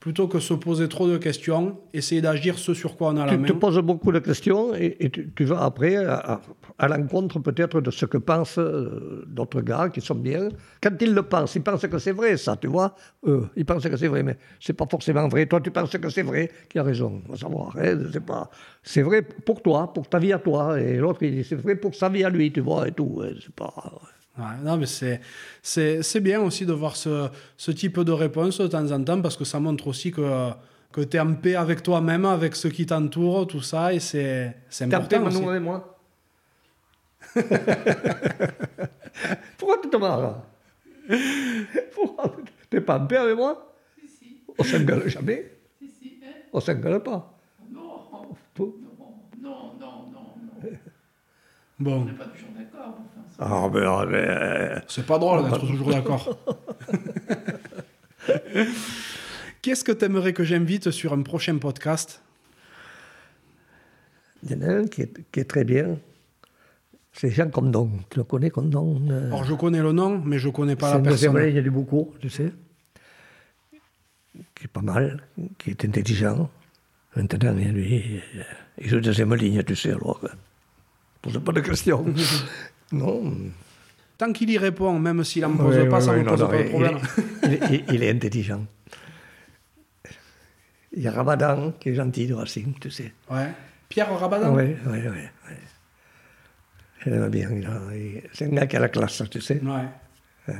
plutôt 0.03 0.27
que 0.27 0.41
se 0.41 0.53
poser 0.53 0.89
trop 0.89 1.07
de 1.09 1.17
questions, 1.17 1.79
essayer 1.93 2.21
d'agir 2.21 2.59
ce 2.59 2.75
sur 2.75 2.97
quoi 2.97 3.11
on 3.11 3.17
a 3.19 3.25
la 3.25 3.39
main. 3.39 3.47
Tu 3.47 3.53
te 3.53 3.57
poses 3.57 3.79
beaucoup 3.79 4.11
de 4.11 4.19
questions 4.19 4.75
et, 4.75 5.09
tu, 5.11 5.45
vas 5.45 5.63
après 5.63 5.95
à, 5.95 6.41
l'encontre 6.89 7.39
peut-être 7.39 7.81
de 7.81 7.93
ce 7.93 8.05
que 8.07 8.19
pensent 8.19 8.59
euh, 8.59 9.25
d'autres 9.29 9.61
gars 9.61 9.91
qui 9.91 10.01
sont 10.01 10.17
bien. 10.17 10.49
Quand 10.83 11.01
ils 11.01 11.15
le 11.15 11.23
pensent, 11.23 11.55
ils 11.55 11.63
pensent 11.63 11.87
que 11.87 11.99
c'est 11.99 12.11
vrai, 12.11 12.37
ça, 12.37 12.57
tu 12.57 12.67
vois. 12.67 12.97
Eux, 13.25 13.49
ils 13.55 13.65
pensent 13.65 13.89
que 13.89 13.97
c'est 13.97 14.09
vrai, 14.09 14.25
mais 14.25 14.39
c'est 14.59 14.73
pas 14.73 14.87
forcément 14.91 15.29
vrai. 15.29 15.47
Toi, 15.47 15.61
tu 15.61 15.71
penses 15.71 15.97
que 15.97 16.09
c'est 16.09 16.23
vrai, 16.23 16.51
qui 16.69 16.81
a 16.81 16.83
raison? 16.83 17.23
On 17.29 17.31
va 17.31 17.39
savoir. 17.39 17.77
Hein, 17.79 17.97
c'est 18.13 18.27
pas. 18.27 18.51
C'est 18.83 19.03
vrai 19.03 19.23
pour 19.23 19.63
toi, 19.63 19.93
pour 19.93 20.09
ta 20.09 20.19
vie 20.19 20.33
à 20.33 20.41
toi, 20.41 20.81
et 20.81 20.97
l'autre 20.97 21.23
il 21.23 21.37
dit 21.37 21.45
c'est 21.45 21.55
vrai 21.55 21.77
pour 21.77 21.95
sa 21.95 22.09
vie 22.09 22.25
à 22.25 22.29
lui, 22.29 22.51
tu 22.51 22.61
vois, 22.61 22.89
et 22.89 22.93
tout. 22.93 23.23
C'est 23.41 23.55
pas 23.55 23.73
non, 24.39 24.79
mais 24.79 24.87
c'est, 24.87 25.21
c'est, 25.63 26.21
bien 26.21 26.41
aussi 26.41 26.65
de 26.65 26.73
voir 26.73 26.97
ce, 26.97 27.29
ce, 27.57 27.71
type 27.71 28.01
de 28.01 28.13
réponse 28.13 28.59
de 28.59 28.67
temps 28.67 28.91
en 28.91 29.05
temps 29.05 29.21
parce 29.21 29.37
que 29.37 29.45
ça 29.45 29.61
montre 29.61 29.89
aussi 29.89 30.11
que, 30.11 30.51
que 30.91 31.03
tu 31.03 31.19
es 31.19 31.21
en 31.21 31.35
paix 31.35 31.55
avec 31.55 31.83
toi-même, 31.83 32.25
avec 32.25 32.57
ceux 32.57 32.71
qui 32.71 32.87
t'entourent, 32.87 33.47
tout 33.47 33.61
ça, 33.61 33.93
et 33.93 34.01
c'est, 34.01 34.57
c'est 34.71 34.85
important. 34.85 35.09
T'es 35.09 35.17
en 35.17 35.29
paix, 35.29 35.61
moi 35.61 35.99
Pourquoi 39.59 39.79
tu 39.83 39.89
te 39.91 39.97
marres 39.97 40.43
T'es 42.71 42.81
pas 42.81 42.99
en 42.99 43.07
paix 43.07 43.19
avec 43.19 43.37
moi? 43.37 43.75
Si, 44.01 44.09
si. 44.09 44.39
On 44.59 44.65
s'engueule 44.65 45.09
jamais 45.09 45.53
Si, 45.79 45.89
si. 45.89 46.21
Hein? 46.25 46.33
On 46.53 46.61
s'engueule 46.61 47.03
pas. 47.03 47.39
Non, 47.71 47.83
non, 48.59 48.75
non, 49.41 49.75
non, 49.79 50.07
non. 50.11 50.71
Bon. 51.83 52.03
On 52.03 52.05
n'est 52.05 52.13
pas 52.13 52.25
toujours 52.27 52.51
d'accord. 52.57 52.99
Enfin, 52.99 53.23
ça- 53.31 53.45
Ah, 53.51 53.69
ben, 53.69 54.07
ben, 54.11 54.83
C'est 54.89 55.07
pas 55.07 55.19
drôle 55.19 55.45
d'être 55.45 55.67
toujours 55.67 55.91
d'accord. 55.91 56.39
Qu'est-ce 59.63 59.85
que 59.85 59.93
tu 59.93 60.05
aimerais 60.05 60.33
que 60.33 60.45
j'invite 60.45 60.91
sur 60.91 61.13
un 61.13 61.23
prochain 61.23 61.57
podcast? 61.59 62.23
Il 64.43 64.51
y 64.51 64.55
en 64.55 64.63
a 64.63 64.73
un 64.81 64.87
qui 64.87 65.03
est, 65.03 65.13
qui 65.31 65.41
est 65.41 65.45
très 65.45 65.65
bien. 65.65 65.99
C'est 67.13 67.31
Jean 67.31 67.51
Condon. 67.51 67.91
Tu 68.11 68.19
le 68.19 68.25
connais, 68.25 68.51
Condon 68.51 69.01
euh, 69.11 69.27
Alors, 69.29 69.45
je 69.45 69.55
connais 69.55 69.83
le 69.83 69.93
nom, 69.93 70.21
mais 70.25 70.39
je 70.39 70.49
connais 70.49 70.77
pas 70.77 70.89
C'est 70.89 70.93
la 70.95 70.99
une 71.01 71.05
deuxième 71.05 71.33
personne. 71.35 71.51
ligne 71.51 71.63
du 71.63 71.71
Boucourt, 71.71 72.15
tu 72.21 72.29
sais, 72.31 72.53
qui 74.55 74.65
est 74.65 74.69
pas 74.73 74.81
mal, 74.81 75.23
qui 75.59 75.71
est 75.71 75.85
intelligent. 75.85 76.49
Maintenant, 77.15 77.53
lui, 77.53 78.21
euh, 78.37 78.43
il 78.79 78.89
joue 78.89 79.01
deuxième 79.01 79.35
ligne, 79.35 79.63
tu 79.63 79.77
sais, 79.77 79.91
alors. 79.91 80.21
Euh, 81.27 81.31
Pose 81.31 81.43
pas 81.45 81.53
de 81.53 81.61
questions. 81.61 82.05
non. 82.93 83.33
Tant 84.19 84.33
qu'il 84.33 84.51
y 84.51 84.59
répond, 84.59 84.99
même 84.99 85.25
s'il 85.25 85.45
en 85.45 85.57
pose 85.57 85.77
Ouais, 85.77 85.89
pas, 85.89 85.97
ouais, 85.97 86.03
ça 86.03 86.13
ouais, 86.13 86.19
ne 86.19 86.25
non, 86.25 86.31
pose 86.33 86.41
non, 86.43 86.49
pas 86.49 86.57
de 86.59 86.63
il- 86.63 86.69
problème. 86.69 86.99
Il, 87.45 87.53
est- 87.53 87.61
il- 87.71 87.95
il 87.95 88.03
est 88.05 88.11
intelligent. 88.11 88.65
Il 90.95 91.03
y 91.03 91.09
a 91.09 91.13
Ramadan, 91.13 91.73
qui 91.81 91.89
est 91.91 91.95
gentil 91.95 92.27
de 92.27 92.35
Racing, 92.35 92.75
tu 92.79 92.91
sais. 92.91 93.13
Ouais. 93.31 93.49
Pierre 93.89 94.17
Rabadan 94.19 94.55
Oui, 94.55 94.75
oui, 94.87 94.99
oui. 95.09 95.57
Je 97.05 97.11
l'aime 97.11 97.29
bien. 97.31 97.49
il 97.51 97.67
a- 97.67 97.97
il- 97.97 98.23
C'est 98.33 98.47
un 98.47 98.51
gars 98.51 98.67
qui 98.67 98.77
a 98.77 98.81
la 98.81 98.89
classe, 98.89 99.23
tu 99.31 99.41
sais. 99.41 99.61
Ouais. 99.63 100.55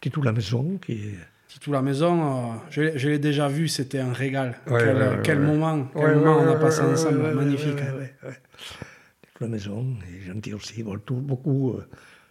Titou 0.00 0.22
La 0.22 0.32
Maison, 0.32 0.78
qui 0.84 0.92
est... 0.92 1.18
Titou 1.48 1.70
la 1.72 1.82
maison, 1.82 2.52
euh, 2.52 2.54
je 2.70 2.80
l'ai- 2.80 2.98
je 2.98 3.08
l'ai 3.10 3.18
déjà 3.18 3.46
vu, 3.46 3.68
c'était 3.68 3.98
un 3.98 4.12
régal. 4.14 4.56
Ouais, 4.66 4.78
quel 4.84 4.96
ouais, 4.96 5.08
ouais, 5.08 5.18
quel 5.22 5.38
ouais. 5.38 5.44
moment, 5.46 5.86
quel 5.94 6.02
Ouais, 6.02 6.14
moment 6.14 6.36
ouais, 6.38 6.44
on 6.46 6.48
a 6.48 6.54
ouais, 6.54 6.60
passé 6.60 6.80
ouais, 6.80 6.92
ensemble, 6.92 7.18
ouais, 7.18 7.24
ouais, 7.28 7.34
magnifique. 7.34 7.76
La 9.42 9.48
Maison, 9.48 9.84
est 10.08 10.26
gentil 10.26 10.54
aussi. 10.54 10.82
Bon, 10.82 10.98
tout, 11.04 11.16
beaucoup... 11.16 11.72
euh, 11.72 11.84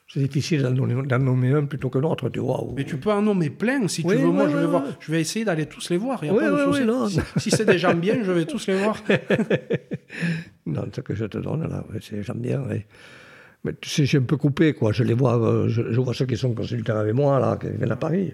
c'est 0.08 0.20
difficile 0.22 0.62
d'en 0.64 0.72
nommer, 0.72 1.08
d'en 1.08 1.20
nommer 1.20 1.52
un 1.54 1.66
plutôt 1.66 1.90
que 1.90 1.98
l'autre, 2.00 2.28
tu 2.30 2.40
vois. 2.40 2.62
ou- 2.64 2.74
Mais 2.76 2.84
tu 2.84 2.98
peux 2.98 3.12
en 3.12 3.22
nommer 3.22 3.50
plein 3.50 3.88
si 3.88 4.02
Oui, 4.04 4.16
tu 4.18 4.22
veux. 4.24 4.28
Moi, 4.30 4.44
ouais, 4.46 4.52
je 4.52 4.58
vais, 4.58 4.64
ouais, 4.64 4.70
voir. 4.70 4.84
je 5.00 5.12
vais 5.12 5.22
essayer 5.22 5.46
d'aller 5.46 5.68
tous 5.68 5.90
les 5.90 5.98
voir. 5.98 6.24
y 6.26 6.30
a 6.30 6.34
Oui, 6.34 6.40
pas 6.40 6.50
de 6.50 6.56
oui, 6.56 6.64
souci. 6.66 6.80
oui, 6.82 6.86
non. 6.88 7.08
Si, 7.08 7.20
si 7.38 7.52
c'est 7.52 7.66
des 7.66 7.78
gens 7.78 7.94
bien, 7.94 8.22
je 8.24 8.32
vais 8.32 8.46
tous 8.46 8.68
les 8.68 8.76
voir. 8.76 9.02
Non, 10.66 10.84
ce 10.94 11.02
que 11.02 11.16
je 11.16 11.26
te 11.26 11.38
donne 11.38 11.68
là, 11.68 11.84
c'est- 12.02 12.22
j'aime 12.24 12.40
bien. 12.40 12.62
ouais. 12.68 12.86
Mais 13.64 13.74
tu 13.80 13.90
sais, 13.90 14.06
j'ai 14.06 14.18
un 14.18 14.24
peu 14.24 14.38
coupé, 14.38 14.74
quoi. 14.74 14.92
Je 14.92 15.04
les 15.04 15.14
vois, 15.14 15.38
euh, 15.40 15.68
je, 15.70 15.92
je 15.92 16.00
vois 16.02 16.14
ceux 16.14 16.26
qui 16.26 16.36
sont 16.38 16.54
consultants 16.54 16.98
avec 16.98 17.14
moi, 17.16 17.40
là, 17.40 17.58
qui 17.58 17.68
viennent 17.70 17.92
à 17.92 17.96
Paris. 17.96 18.34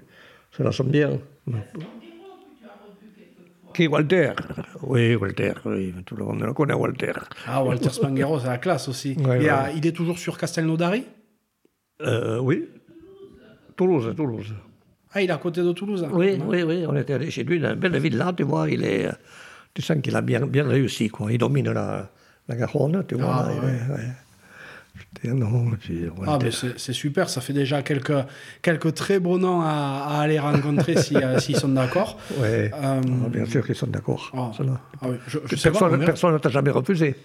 Ceux-là 0.52 0.72
sont 0.72 0.84
bien. 0.86 1.20
Walter 3.86 4.32
Oui, 4.82 5.14
Walter, 5.16 5.54
oui. 5.66 5.94
Tout 6.06 6.16
le 6.16 6.24
monde 6.26 6.42
le 6.42 6.54
connaît, 6.54 6.74
Walter. 6.74 7.12
Ah, 7.46 7.64
Walter 7.64 7.90
Spanghero, 7.92 8.40
c'est 8.40 8.48
la 8.48 8.58
classe 8.58 8.88
aussi. 8.90 9.16
Ouais, 9.24 9.40
il, 9.44 9.52
ouais. 9.52 9.88
est 9.88 9.92
toujours 9.96 10.18
sur 10.18 10.36
Castelnaudary? 10.38 11.04
Euh, 12.02 12.40
oui. 12.40 12.68
Toulouse, 13.76 14.12
Toulouse. 14.16 14.54
Ah, 15.14 15.22
il 15.22 15.30
est 15.30 15.34
à 15.34 15.38
côté 15.38 15.62
de 15.62 15.72
Toulouse. 15.74 16.04
hein. 16.04 16.10
Oui, 16.12 16.40
oui, 16.48 16.64
oui. 16.64 16.86
On 16.88 16.96
était 16.96 17.14
allé 17.14 17.30
chez 17.30 17.44
lui 17.44 17.60
dans 17.60 17.70
une 17.74 17.80
belle 17.80 17.98
ville 18.00 18.18
là, 18.18 18.34
tu 18.36 18.44
vois. 18.44 18.70
Il 18.70 18.84
est, 18.84 19.06
euh, 19.08 19.12
tu 19.74 19.82
sens 19.84 19.98
qu'il 20.02 20.16
a 20.16 20.22
bien, 20.22 20.46
bien 20.48 20.68
réussi, 20.68 21.10
quoi. 21.10 21.32
Il 21.32 21.38
domine 21.38 21.72
la, 21.72 22.10
la 22.48 22.56
Garonne, 22.56 23.04
tu 23.08 23.16
vois. 23.16 23.46
Ah, 23.46 23.48
ouais. 23.50 23.56
est- 23.56 23.92
ouais. 23.94 24.10
C'était 25.20 25.30
un 25.30 25.36
nom, 25.36 25.74
et 25.74 25.78
puis 25.78 26.06
Ah, 26.28 26.38
ben 26.38 26.52
c'est 26.52 26.94
super, 26.94 27.30
ça 27.30 27.42
fait 27.42 27.54
déjà 27.54 27.82
quelques, 27.82 28.14
quelques 28.62 28.94
très 28.94 29.20
beaux 29.20 29.40
noms 29.40 29.62
à, 29.62 30.06
à 30.08 30.22
aller 30.22 30.38
rencontrer 30.40 30.96
si, 31.02 31.16
euh, 31.18 31.40
s'ils 31.40 31.58
sont 31.58 31.70
d'accord. 31.70 32.18
Ouais. 32.40 32.72
Euh, 32.74 33.02
Ah, 33.26 33.30
bien 33.30 33.46
sûr 33.46 33.66
qu'ils 33.66 33.76
sont 33.76 33.88
d'accord. 33.88 34.32
Ah. 34.36 34.52
Ah 35.02 35.08
oui, 35.10 35.16
je, 35.28 35.40
je 35.46 35.70
Personne 36.06 36.34
ne 36.34 36.38
t'a 36.38 36.50
jamais 36.50 36.70
refusé. 36.72 37.16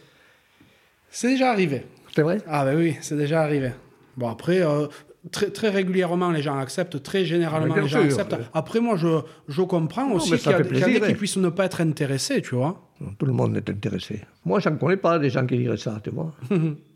C'est 1.10 1.28
déjà 1.28 1.50
arrivé. 1.50 1.84
C'est 2.14 2.22
vrai? 2.22 2.38
Ah 2.48 2.64
ben 2.64 2.76
oui, 2.78 2.96
c'est 3.02 3.16
déjà 3.16 3.42
arrivé. 3.42 3.72
Bon 4.16 4.28
après, 4.30 4.62
euh, 4.62 4.86
très, 5.30 5.50
très 5.50 5.68
régulièrement 5.68 6.30
les 6.30 6.42
gens 6.42 6.58
acceptent, 6.58 7.02
très 7.02 7.24
généralement 7.24 7.74
Mais 7.74 7.82
les 7.82 7.88
gens 7.88 7.98
sûr, 7.98 8.06
acceptent. 8.06 8.32
ouais. 8.32 8.38
Après 8.54 8.80
moi 8.80 8.96
je, 8.96 9.20
je 9.48 9.62
comprends 9.62 10.08
Non, 10.08 10.16
aussi 10.16 10.32
mais 10.32 10.38
qu'il 10.38 10.50
y 10.50 10.54
a, 10.54 10.62
qu'il 10.62 10.66
y 10.66 10.78
a 10.78 10.84
plaisir, 10.84 11.00
des 11.00 11.06
qui 11.08 11.12
hein. 11.12 11.16
puissent 11.16 11.36
ne 11.36 11.48
pas 11.50 11.64
être 11.66 11.80
intéressés, 11.82 12.40
tu 12.42 12.54
vois. 12.54 12.80
Tout 13.18 13.26
le 13.26 13.32
monde 13.32 13.56
est 13.56 13.68
intéressé. 13.68 14.20
Moi, 14.44 14.60
j'en 14.60 14.76
connais 14.76 14.96
pas 14.96 15.18
des 15.18 15.28
gens 15.30 15.44
qui 15.44 15.58
diraient 15.58 15.76
ça, 15.76 16.00
tu 16.02 16.10
vois. 16.10 16.32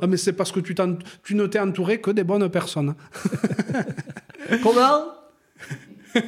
Ah, 0.00 0.06
mais 0.06 0.16
c'est 0.16 0.32
parce 0.32 0.52
que 0.52 0.60
tu, 0.60 0.74
tu 1.22 1.34
ne 1.34 1.46
t'es 1.46 1.60
entouré 1.60 2.00
que 2.00 2.10
des 2.10 2.24
bonnes 2.24 2.48
personnes. 2.48 2.94
Comment? 4.62 5.12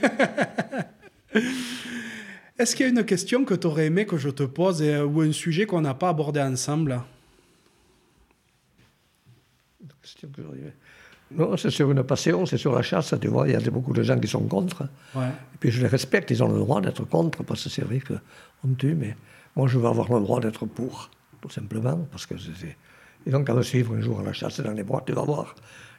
Est-ce 2.58 2.74
qu'il 2.74 2.86
y 2.86 2.88
a 2.88 2.92
une 2.92 3.04
question 3.04 3.44
que 3.44 3.54
tu 3.54 3.66
aurais 3.66 3.86
aimé 3.86 4.04
que 4.04 4.16
je 4.16 4.30
te 4.30 4.42
pose 4.42 4.82
et, 4.82 4.94
euh, 4.94 5.04
ou 5.04 5.20
un 5.20 5.32
sujet 5.32 5.66
qu'on 5.66 5.80
n'a 5.80 5.94
pas 5.94 6.08
abordé 6.08 6.40
ensemble? 6.40 7.00
Non, 11.30 11.56
c'est 11.56 11.70
sur 11.70 11.90
une 11.90 12.02
passion, 12.02 12.46
c'est 12.46 12.56
sur 12.56 12.74
la 12.74 12.82
chasse, 12.82 13.14
tu 13.20 13.28
vois. 13.28 13.46
Il 13.46 13.52
y 13.52 13.56
a 13.56 13.70
beaucoup 13.70 13.92
de 13.92 14.02
gens 14.02 14.18
qui 14.18 14.26
sont 14.26 14.40
contre. 14.40 14.88
Ouais. 15.14 15.28
Et 15.28 15.58
puis 15.60 15.70
je 15.70 15.80
les 15.80 15.88
respecte, 15.88 16.30
ils 16.30 16.42
ont 16.42 16.48
le 16.48 16.58
droit 16.58 16.80
d'être 16.80 17.04
contre, 17.04 17.44
parce 17.44 17.64
que 17.64 17.70
c'est 17.70 17.82
vrai 17.82 18.00
qu'on 18.00 18.74
tue, 18.74 18.94
mais 18.94 19.16
moi 19.54 19.68
je 19.68 19.78
veux 19.78 19.86
avoir 19.86 20.10
le 20.12 20.20
droit 20.20 20.40
d'être 20.40 20.66
pour, 20.66 21.10
tout 21.40 21.50
simplement, 21.50 22.08
parce 22.10 22.26
que 22.26 22.34
c'est... 22.38 22.76
Et 23.28 23.30
donc, 23.30 23.48
à 23.50 23.54
me 23.54 23.62
suivre 23.62 23.94
un 23.94 24.00
jour 24.00 24.20
à 24.20 24.22
la 24.22 24.32
chasse 24.32 24.60
dans 24.60 24.72
les 24.72 24.82
bois, 24.82 25.02
tu 25.06 25.12
vas 25.12 25.22
voir. 25.22 25.54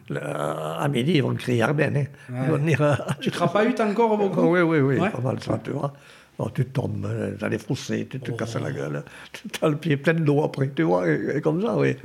Le- 0.10 0.20
à 0.22 0.88
midi, 0.90 1.14
ils 1.14 1.22
vont 1.24 1.36
crier 1.36 1.62
Arben. 1.62 1.96
Hein. 1.96 2.48
Vont 2.50 2.58
dire, 2.58 2.82
euh, 2.82 2.96
Tu 3.22 3.30
crapahutes 3.30 3.80
encore 3.80 4.18
beaucoup 4.18 4.42
oui, 4.48 4.62
oui, 4.62 4.80
oui, 4.80 4.98
Ouais. 4.98 5.12
pas 5.12 5.22
mal 5.22 5.40
ça, 5.42 5.60
tu 5.64 5.70
vois. 5.72 5.94
Tu 6.56 6.66
tombes, 6.66 7.06
euh, 7.06 7.36
t'as 7.38 7.50
les 7.50 7.60
froussés, 7.60 8.08
tu 8.10 8.20
te 8.20 8.32
casses 8.32 8.56
la 8.56 8.72
gueule, 8.72 9.04
tu 9.34 9.50
as 9.62 9.68
le 9.70 9.76
pied 9.76 9.98
plein 9.98 10.14
d'eau 10.14 10.42
après, 10.44 10.70
tu 10.70 10.84
vois, 10.84 11.08
et, 11.08 11.36
et 11.36 11.42
comme 11.42 11.62
ça, 11.62 11.78
oui. 11.78 11.96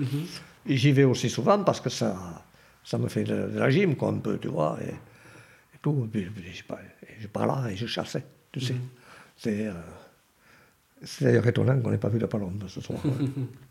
Et 0.67 0.77
j'y 0.77 0.91
vais 0.93 1.05
aussi 1.05 1.31
souvent 1.31 1.63
parce 1.63 1.81
que 1.81 1.89
ça, 1.89 2.17
ça 2.83 2.99
me 2.99 3.07
fait 3.09 3.23
de, 3.25 3.47
de 3.55 3.59
la 3.59 3.71
gym, 3.71 3.95
quoi, 3.97 4.09
un 4.11 4.19
peu, 4.19 4.37
tu 4.39 4.49
vois, 4.49 4.77
et, 4.85 4.89
et 4.91 5.79
tout. 5.81 6.09
Et 6.13 6.19
puis, 6.27 6.53
je, 6.53 6.65
pars, 6.65 6.79
et 7.05 7.15
je 7.21 7.29
pars 7.29 7.47
là 7.47 7.71
et 7.71 7.77
je 7.77 7.87
chassais, 7.87 8.25
tu 8.53 8.61
sais. 8.61 8.75
C'est, 9.37 9.69
euh, 9.69 9.73
c'est 11.05 11.25
d'ailleurs 11.27 11.47
étonnant 11.47 11.81
qu'on 11.81 11.91
n'ait 11.93 11.99
pas 11.99 12.09
vu 12.09 12.19
de 12.19 12.27
palombe 12.27 12.65
ce 12.69 12.81
soir. 12.81 12.99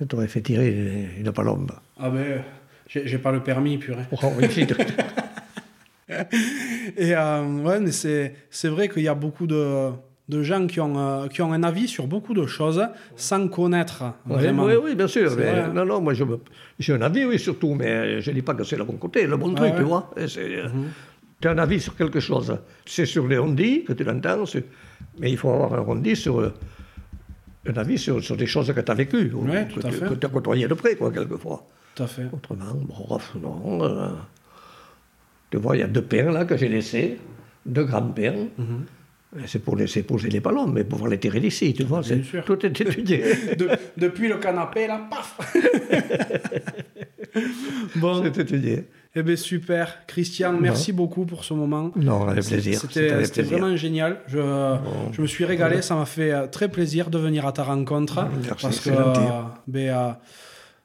Je 0.00 0.04
t'aurais 0.04 0.28
fait 0.28 0.40
tirer 0.40 1.14
une, 1.18 1.32
palombe. 1.32 1.72
Ah 1.98 2.10
ben, 2.10 2.42
j'ai 2.86 3.18
pas 3.18 3.32
le 3.32 3.42
permis, 3.42 3.78
purée. 3.78 4.04
Oh, 4.22 4.32
oui, 4.38 4.46
Et 6.96 7.14
euh, 7.14 7.62
ouais, 7.62 7.80
mais 7.80 7.92
c'est, 7.92 8.34
c'est 8.50 8.68
vrai 8.68 8.88
qu'il 8.88 9.02
y 9.02 9.08
a 9.08 9.14
beaucoup 9.14 9.46
de, 9.46 9.90
de 10.28 10.42
gens 10.42 10.66
qui 10.66 10.80
ont, 10.80 10.98
euh, 10.98 11.26
qui 11.28 11.42
ont 11.42 11.52
un 11.52 11.62
avis 11.62 11.88
sur 11.88 12.06
beaucoup 12.06 12.32
de 12.32 12.46
choses 12.46 12.86
sans 13.16 13.48
connaître 13.48 14.04
vraiment. 14.24 14.64
oui, 14.64 14.74
oui, 14.82 14.94
bien 14.94 15.08
sûr. 15.08 15.34
Mais. 15.36 15.68
Non, 15.68 15.84
non, 15.84 16.00
moi, 16.00 16.14
j'ai 16.78 16.92
un 16.94 17.02
avis, 17.02 17.24
oui, 17.24 17.38
surtout, 17.38 17.74
mais 17.74 18.20
je 18.20 18.30
ne 18.30 18.36
dis 18.36 18.42
pas 18.42 18.54
que 18.54 18.64
c'est 18.64 18.76
le 18.76 18.84
bon 18.84 18.94
côté, 18.94 19.26
le 19.26 19.36
bon 19.36 19.52
truc, 19.54 19.72
ouais. 19.72 19.76
tu 19.76 19.82
vois. 19.82 20.10
C'est, 20.26 20.56
euh, 20.56 20.68
Tu 21.40 21.48
as 21.48 21.50
un 21.50 21.58
avis 21.58 21.80
sur 21.80 21.96
quelque 21.96 22.20
chose. 22.20 22.56
C'est 22.86 23.06
sur 23.06 23.26
les 23.26 23.38
rondis 23.38 23.84
que 23.84 23.92
tu 23.92 24.04
l'entends, 24.04 24.44
mais 25.18 25.30
il 25.30 25.36
faut 25.36 25.50
avoir 25.50 25.74
un 25.74 25.80
rondi 25.80 26.16
sur. 26.16 26.52
Un 27.70 27.76
avis 27.76 27.98
sur, 27.98 28.22
sur 28.22 28.36
des 28.36 28.46
choses 28.46 28.72
que 28.72 28.80
tu 28.80 28.90
as 28.90 28.94
vécues, 28.94 29.32
ou 29.34 29.46
Ouais, 29.48 29.66
que 29.74 29.80
que 29.80 30.14
tu 30.14 30.26
as 30.26 30.28
côtoyées 30.28 30.68
de 30.68 30.74
près, 30.74 30.94
quoi, 30.96 31.10
quelquefois. 31.10 31.66
Tout 31.94 32.04
à 32.04 32.06
fait. 32.06 32.26
Autrement, 32.32 32.74
bon, 32.74 33.18
non. 33.42 33.84
euh, 33.84 34.08
tu 35.50 35.56
vois, 35.58 35.76
il 35.76 35.80
y 35.80 35.82
a 35.82 35.88
deux 35.88 36.02
pains 36.02 36.30
là 36.30 36.44
que 36.44 36.56
j'ai 36.56 36.68
laissés, 36.68 37.18
deux 37.66 37.84
grands 37.84 38.02
pains. 38.12 38.46
Mhm. 38.56 38.84
Et 39.42 39.46
C'est 39.46 39.58
pour 39.58 39.76
laisser 39.76 40.04
poser 40.04 40.30
les 40.30 40.40
ballons, 40.40 40.66
mais 40.68 40.84
pouvoir 40.84 41.10
les 41.10 41.18
tirer 41.18 41.40
d'ici, 41.40 41.74
tu 41.74 41.82
vois. 41.84 42.02
sûr. 42.02 42.44
Tout 42.46 42.64
est 42.64 42.80
étudié. 42.80 43.22
De- 43.58 43.68
depuis 43.96 44.28
le 44.28 44.38
canapé, 44.38 44.86
là, 44.86 45.06
paf 45.10 45.38
Bon, 47.96 48.22
C'est 48.22 48.38
étudié. 48.38 48.84
Eh 49.18 49.22
ben 49.22 49.36
super. 49.36 49.98
Christian, 50.06 50.52
merci 50.60 50.92
beaucoup 50.92 51.24
pour 51.24 51.44
ce 51.44 51.52
moment. 51.54 51.90
Non, 51.96 52.28
avec 52.28 52.44
plaisir. 52.44 52.80
C'était 52.80 53.42
vraiment 53.42 53.74
génial. 53.76 54.20
Je, 54.28 54.38
je 55.12 55.20
me 55.20 55.26
suis 55.26 55.44
régalé. 55.44 55.82
Ça 55.82 55.96
m'a 55.96 56.06
fait 56.06 56.32
euh, 56.32 56.46
très 56.46 56.68
plaisir 56.68 57.10
de 57.10 57.18
venir 57.18 57.46
à 57.46 57.52
ta 57.52 57.64
rencontre. 57.64 58.26
Merci, 58.44 58.62
parce 58.62 58.80
que 58.80 58.90
euh, 58.90 59.42
ben, 59.66 59.88
euh, 59.88 60.10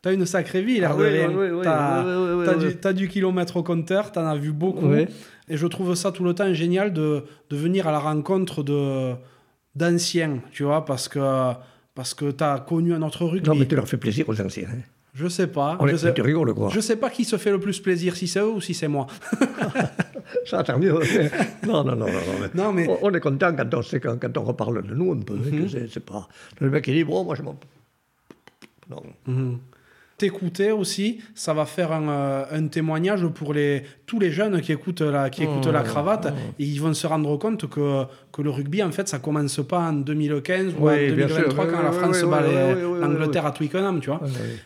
t'as 0.02 0.14
une 0.14 0.26
sacrée 0.26 0.62
vie, 0.64 0.80
l'air 0.80 0.92
Ah 0.94 0.98
de 0.98 1.04
oui, 1.04 1.10
rien. 1.10 1.30
oui, 1.30 1.48
oui, 1.52 2.76
T'as 2.82 2.94
du, 2.94 3.08
kilomètre 3.08 3.58
au 3.58 3.64
compteur, 3.64 4.12
t'en 4.12 4.26
as 4.26 4.36
vu 4.36 4.52
beaucoup. 4.52 4.88
Oui. 4.88 5.06
Et 5.50 5.58
je 5.58 5.68
trouve 5.68 5.94
ça 5.94 6.12
tout 6.12 6.24
le 6.24 6.34
temps 6.34 6.54
génial 6.54 6.92
de, 6.94 7.24
de 7.50 7.56
venir 7.56 7.88
à 7.88 7.92
la 7.92 8.00
rencontre 8.00 8.64
de 8.64 9.14
d'anciens, 9.76 10.40
tu 10.52 10.64
vois, 10.64 10.86
parce 10.86 11.08
que 11.08 11.20
parce 11.96 12.14
que 12.14 12.32
t'as 12.32 12.60
connu 12.60 12.94
un 12.94 13.02
autre 13.02 13.26
rugby. 13.26 13.48
Non, 13.48 13.56
mais 13.56 13.66
tu 13.68 13.76
leur 13.76 13.88
fais 13.88 13.98
plaisir 13.98 14.28
aux 14.28 14.42
anciens. 14.42 14.68
Hein. 14.72 14.82
Je 15.14 15.28
sais 15.28 15.46
pas. 15.48 15.78
On 15.80 15.86
je, 15.88 15.94
est, 15.94 15.98
sais, 16.00 16.14
tu 16.14 16.22
rigoles, 16.22 16.54
quoi. 16.56 16.70
je 16.74 16.80
sais 16.80 16.96
pas 16.96 17.10
qui 17.12 17.24
se 17.24 17.38
fait 17.38 17.52
le 17.52 17.60
plus 17.60 17.80
plaisir, 17.80 18.16
si 18.16 18.28
c'est 18.28 18.40
eux 18.40 18.50
ou 18.50 18.62
si 18.62 18.74
c'est 18.74 18.88
moi. 18.88 19.06
Ça, 20.46 20.64
tant 20.64 20.80
mieux. 20.80 20.92
non, 21.68 21.84
non, 21.84 21.96
non, 21.96 22.08
non. 22.08 22.08
non, 22.08 22.40
mais 22.42 22.50
Non, 22.56 22.74
mais- 22.74 22.88
On, 22.90 22.98
on 23.08 23.14
est 23.14 23.20
content 23.20 23.54
quand 23.56 23.72
on, 23.76 23.82
sait, 23.84 24.00
quand, 24.00 24.18
quand 24.20 24.36
on 24.38 24.44
reparle 24.44 24.82
de 24.86 24.94
nous 24.96 25.12
un 25.14 25.20
peu. 25.20 25.38
tu 25.38 25.70
sais, 25.70 25.88
c'est 25.92 26.04
pas... 26.04 26.28
Le 26.60 26.70
mec, 26.72 26.88
il 26.88 26.96
dit, 26.96 27.04
bon, 27.04 27.24
moi, 27.24 27.36
je 27.36 27.44
m'en... 27.44 27.56
Non. 28.90 29.04
Mhm. 29.28 29.60
T'écouter 30.18 30.72
aussi, 30.72 31.20
ça 31.36 31.54
va 31.54 31.66
faire 31.66 31.92
un, 31.92 32.10
euh, 32.10 32.68
témoignage 32.70 33.26
pour 33.28 33.54
les, 33.54 33.84
tous 34.06 34.20
les 34.20 34.32
jeunes 34.32 34.62
qui 34.62 34.72
écoutent 34.72 35.02
la, 35.02 35.30
qui 35.30 35.44
écoutent 35.44 35.68
la 35.68 35.82
mmh. 35.82 35.86
cravate. 35.86 36.34
Et 36.60 36.64
ils 36.64 36.80
vont 36.80 36.94
se 36.94 37.08
rendre 37.08 37.36
compte 37.38 37.68
que, 37.70 38.04
que 38.32 38.42
le 38.42 38.50
rugby, 38.50 38.84
en 38.84 38.92
fait, 38.92 39.08
ça 39.08 39.20
commence 39.20 39.60
pas 39.68 39.80
en 39.80 39.94
2015 39.94 40.76
ou 40.80 40.90
en 40.90 40.96
2023 40.96 41.68
quand 41.68 41.82
la 41.82 41.92
France 41.92 42.24
bat 42.24 42.42
l'Angleterre 42.42 43.46
à 43.46 43.52
Twickenham, 43.52 44.00
tu 44.00 44.10
vois. 44.10 44.22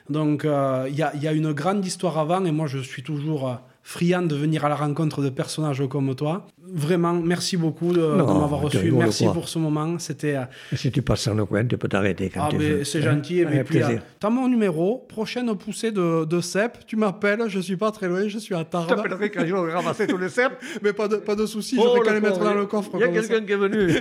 Donc, 0.10 0.46
euh, 0.46 0.86
il 0.90 0.96
y, 0.96 1.04
a, 1.04 1.16
y, 1.16 1.28
a, 1.28 1.34
une 1.34 1.54
grande 1.54 1.86
histoire 1.86 2.18
avant 2.18 2.44
et 2.46 2.52
moi, 2.52 2.68
je 2.68 2.80
suis 2.80 3.04
toujours 3.04 3.50
euh, 3.50 3.54
friand 3.88 4.24
de 4.24 4.36
venir 4.36 4.66
à 4.66 4.70
la 4.70 4.76
rencontre 4.76 5.22
de 5.22 5.30
personnages 5.30 5.82
comme 5.88 6.14
toi. 6.14 6.46
Vraiment, 6.70 7.14
merci 7.14 7.56
beaucoup 7.56 7.94
de, 7.94 8.02
m'avoir 8.02 8.60
reçu. 8.60 8.92
Merci 8.92 9.26
pour 9.34 9.48
ce 9.48 9.58
moment. 9.60 9.98
C'était. 9.98 10.36
Euh, 10.36 10.44
si 10.76 10.92
tu 10.92 11.02
passes 11.02 11.30
le 11.30 11.46
coin, 11.46 11.66
tu 11.66 11.78
peux 11.78 11.88
t'arrêter 11.88 12.30
quand 12.30 12.44
ah, 12.44 12.50
tu 12.50 12.58
veux. 12.58 12.84
C'est 12.84 13.02
gentil. 13.02 13.46
Avec 13.46 13.68
plaisir. 13.68 14.02
Tu 14.20 14.28
as 14.28 14.30
mon 14.30 14.50
numéro. 14.50 15.06
Prochaine 15.08 15.56
poussée 15.56 15.92
de, 15.92 16.26
de 16.26 16.42
cèpe, 16.42 16.80
tu 16.86 16.98
m'appelles. 16.98 17.44
Je 17.48 17.62
suis 17.62 17.78
pas 17.78 17.92
très 17.92 18.10
loin. 18.10 18.28
Je 18.28 18.38
suis 18.40 18.54
à 18.54 18.66
Tarbes. 18.66 18.90
Je 18.90 18.96
t'appellerai 18.96 19.32
quand 19.32 19.46
j'aurai 19.46 19.72
ramassé 19.72 20.06
tous 20.06 20.18
les 20.18 20.28
cèpes. 20.28 20.62
Mais 20.84 20.92
pas 20.92 21.08
de, 21.08 21.16
pas 21.16 21.36
de 21.36 21.46
soucis. 21.46 21.78
Oh, 21.80 21.96
je 21.96 22.10
vais 22.10 22.16
les 22.16 22.20
mettre 22.20 22.40
dans 22.40 22.54
le 22.54 22.66
coffre. 22.66 22.92
Il 22.96 23.00
y 23.00 23.04
a 23.06 23.08
quelqu'un 23.08 23.46
qui 23.46 23.54
est 23.54 23.56
venu. 23.56 23.94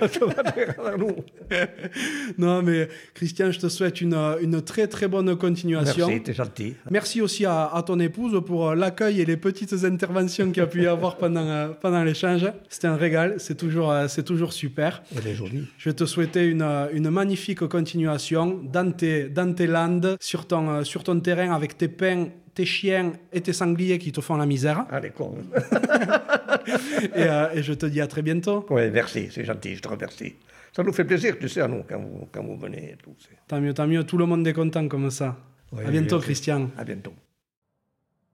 non, 2.39 2.63
mais 2.63 2.89
Christian, 3.15 3.53
je 3.53 3.61
te 3.61 3.69
souhaite 3.69 4.01
une, 4.01 4.15
une 4.41 4.63
très 4.63 4.89
très 4.89 5.07
bonne 5.07 5.37
continuation. 5.37 6.09
Merci, 6.09 6.23
t'es 6.23 6.35
gentil. 6.35 6.75
Merci 6.91 7.21
aussi 7.21 7.45
à, 7.45 7.67
à 7.67 7.83
ton 7.83 8.01
épouse 8.01 8.43
pour 8.45 8.75
l'accueil 8.75 9.21
et 9.21 9.25
les 9.25 9.37
petites 9.37 9.76
interventions 9.85 10.51
qu'il 10.51 10.62
a 10.62 10.66
pu 10.66 10.82
y 10.82 10.86
avoir 10.86 11.16
pendant, 11.16 11.47
euh, 11.47 11.69
pendant 11.69 12.03
l'échange. 12.03 12.47
C'était 12.69 12.86
un 12.86 12.97
régal, 12.97 13.35
c'est 13.39 13.57
toujours, 13.57 13.90
euh, 13.90 14.09
c'est 14.09 14.23
toujours 14.23 14.53
super. 14.53 15.03
Elle 15.16 15.27
est 15.27 15.35
jolie. 15.35 15.66
Je 15.78 15.89
vais 15.90 15.94
te 15.94 16.05
souhaiter 16.05 16.47
une, 16.47 16.62
euh, 16.62 16.89
une 16.93 17.11
magnifique 17.11 17.66
continuation 17.66 18.61
dans 18.62 18.93
tes, 18.93 19.28
dans 19.28 19.53
tes 19.55 19.66
landes, 19.66 20.16
sur 20.20 20.47
ton, 20.47 20.85
sur 20.85 21.05
ton 21.05 21.20
terrain 21.20 21.55
avec 21.55 21.77
tes 21.77 21.89
pins 21.89 22.28
tes 22.55 22.65
chiens 22.65 23.12
et 23.35 23.43
tes 23.43 23.53
sangliers 23.53 23.98
qui 23.98 24.12
te 24.12 24.23
font 24.23 24.39
la 24.39 24.47
misère. 24.47 24.86
Allez, 24.90 25.11
con. 25.11 25.35
et, 27.15 27.27
et, 27.55 27.62
je 27.62 27.74
te 27.74 27.85
dis 27.85 28.01
à 28.01 28.07
très 28.07 28.23
bientôt. 28.23 28.65
Oui, 28.70 28.90
merci, 28.90 29.28
c'est 29.31 29.44
gentil, 29.44 29.77
je 29.77 29.82
te 29.82 29.89
remercie. 29.89 30.36
Ça 30.77 30.82
nous 30.82 30.93
fait 30.93 31.05
plaisir, 31.05 31.39
tu 31.39 31.48
sais, 31.51 31.61
à 31.61 31.69
nous, 31.69 31.85
quand 31.89 31.98
vous, 31.98 32.28
quand 32.32 32.43
vous 32.43 32.57
venez. 32.57 32.97
Tout, 33.03 33.15
tant 33.48 33.61
mieux, 33.61 33.74
tant 33.74 33.86
mieux, 33.86 34.05
tout 34.05 34.19
le 34.19 34.24
monde 34.24 34.47
est 34.47 34.53
content 34.53 34.89
comme 34.89 35.11
ça. 35.11 35.36
à 35.74 35.90
bientôt, 35.90 36.19
Christian. 36.19 36.70
À 36.78 36.85
bientôt. 36.85 37.12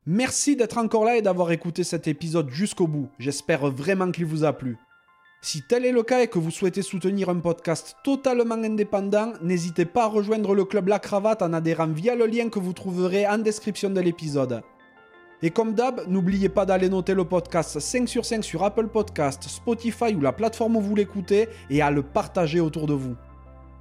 Merci 0.07 0.57
d'être 0.57 0.79
encore 0.79 1.05
là 1.05 1.17
et 1.17 1.23
d'avoir 1.23 1.53
écouté 1.53 1.85
cet 1.85 2.09
épisode 2.09 2.51
jusqu'au 2.51 2.89
bout. 2.89 3.09
J'espère 3.21 3.71
vraiment 3.71 4.11
qu'il 4.11 4.27
vous 4.27 4.43
a 4.43 4.53
plu. 4.53 4.77
Si 5.43 5.63
tel 5.63 5.87
est 5.87 5.93
le 5.93 6.03
cas 6.03 6.23
et 6.23 6.27
que 6.27 6.41
vous 6.41 6.51
souhaitez 6.51 6.83
soutenir 6.83 7.29
un 7.29 7.39
podcast 7.39 7.95
totalement 8.03 8.57
indépendant, 8.57 9.33
n'hésitez 9.43 9.85
pas 9.85 10.05
à 10.05 10.09
rejoindre 10.09 10.57
le 10.57 10.65
club 10.65 10.89
La 10.89 10.99
Cravate 10.99 11.43
en 11.43 11.53
adhérant 11.53 11.87
via 11.87 12.17
le 12.17 12.27
lien 12.27 12.49
que 12.49 12.59
vous 12.59 12.73
trouverez 12.73 13.29
en 13.29 13.39
description 13.39 13.91
de 13.91 14.01
l'épisode. 14.01 14.63
Et 15.41 15.51
comme 15.51 15.73
d'hab, 15.73 16.01
n'oubliez 16.09 16.49
pas 16.49 16.67
d'aller 16.67 16.89
noter 16.89 17.15
le 17.15 17.25
podcast 17.25 17.79
5 17.79 18.09
sur 18.09 18.25
5 18.25 18.43
sur 18.43 18.65
Apple 18.65 18.89
Podcast, 18.89 19.45
Spotify 19.45 20.17
ou 20.17 20.21
la 20.21 20.33
plateforme 20.33 20.79
où 20.79 20.81
vous 20.81 20.97
l'écoutez 20.97 21.49
et 21.71 21.81
à 21.81 21.93
le 21.93 22.03
partager 22.03 22.59
autour 22.59 22.89
de 22.89 22.95
vous. 22.95 23.15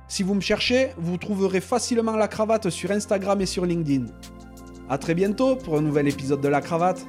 Si 0.08 0.22
vous 0.22 0.36
me 0.36 0.42
cherchez, 0.42 0.90
vous 0.98 1.18
trouverez 1.18 1.62
facilement 1.62 2.16
la 2.16 2.28
cravate 2.28 2.70
sur 2.70 2.92
Instagram 2.92 3.42
et 3.42 3.48
sur 3.48 3.66
LinkedIn. 3.66 4.06
A 4.90 4.98
très 4.98 5.14
bientôt 5.16 5.56
pour 5.56 5.78
un 5.78 5.82
nouvel 5.82 6.08
épisode 6.08 6.42
de 6.42 6.48
La 6.48 6.62
Cravate. 6.62 7.06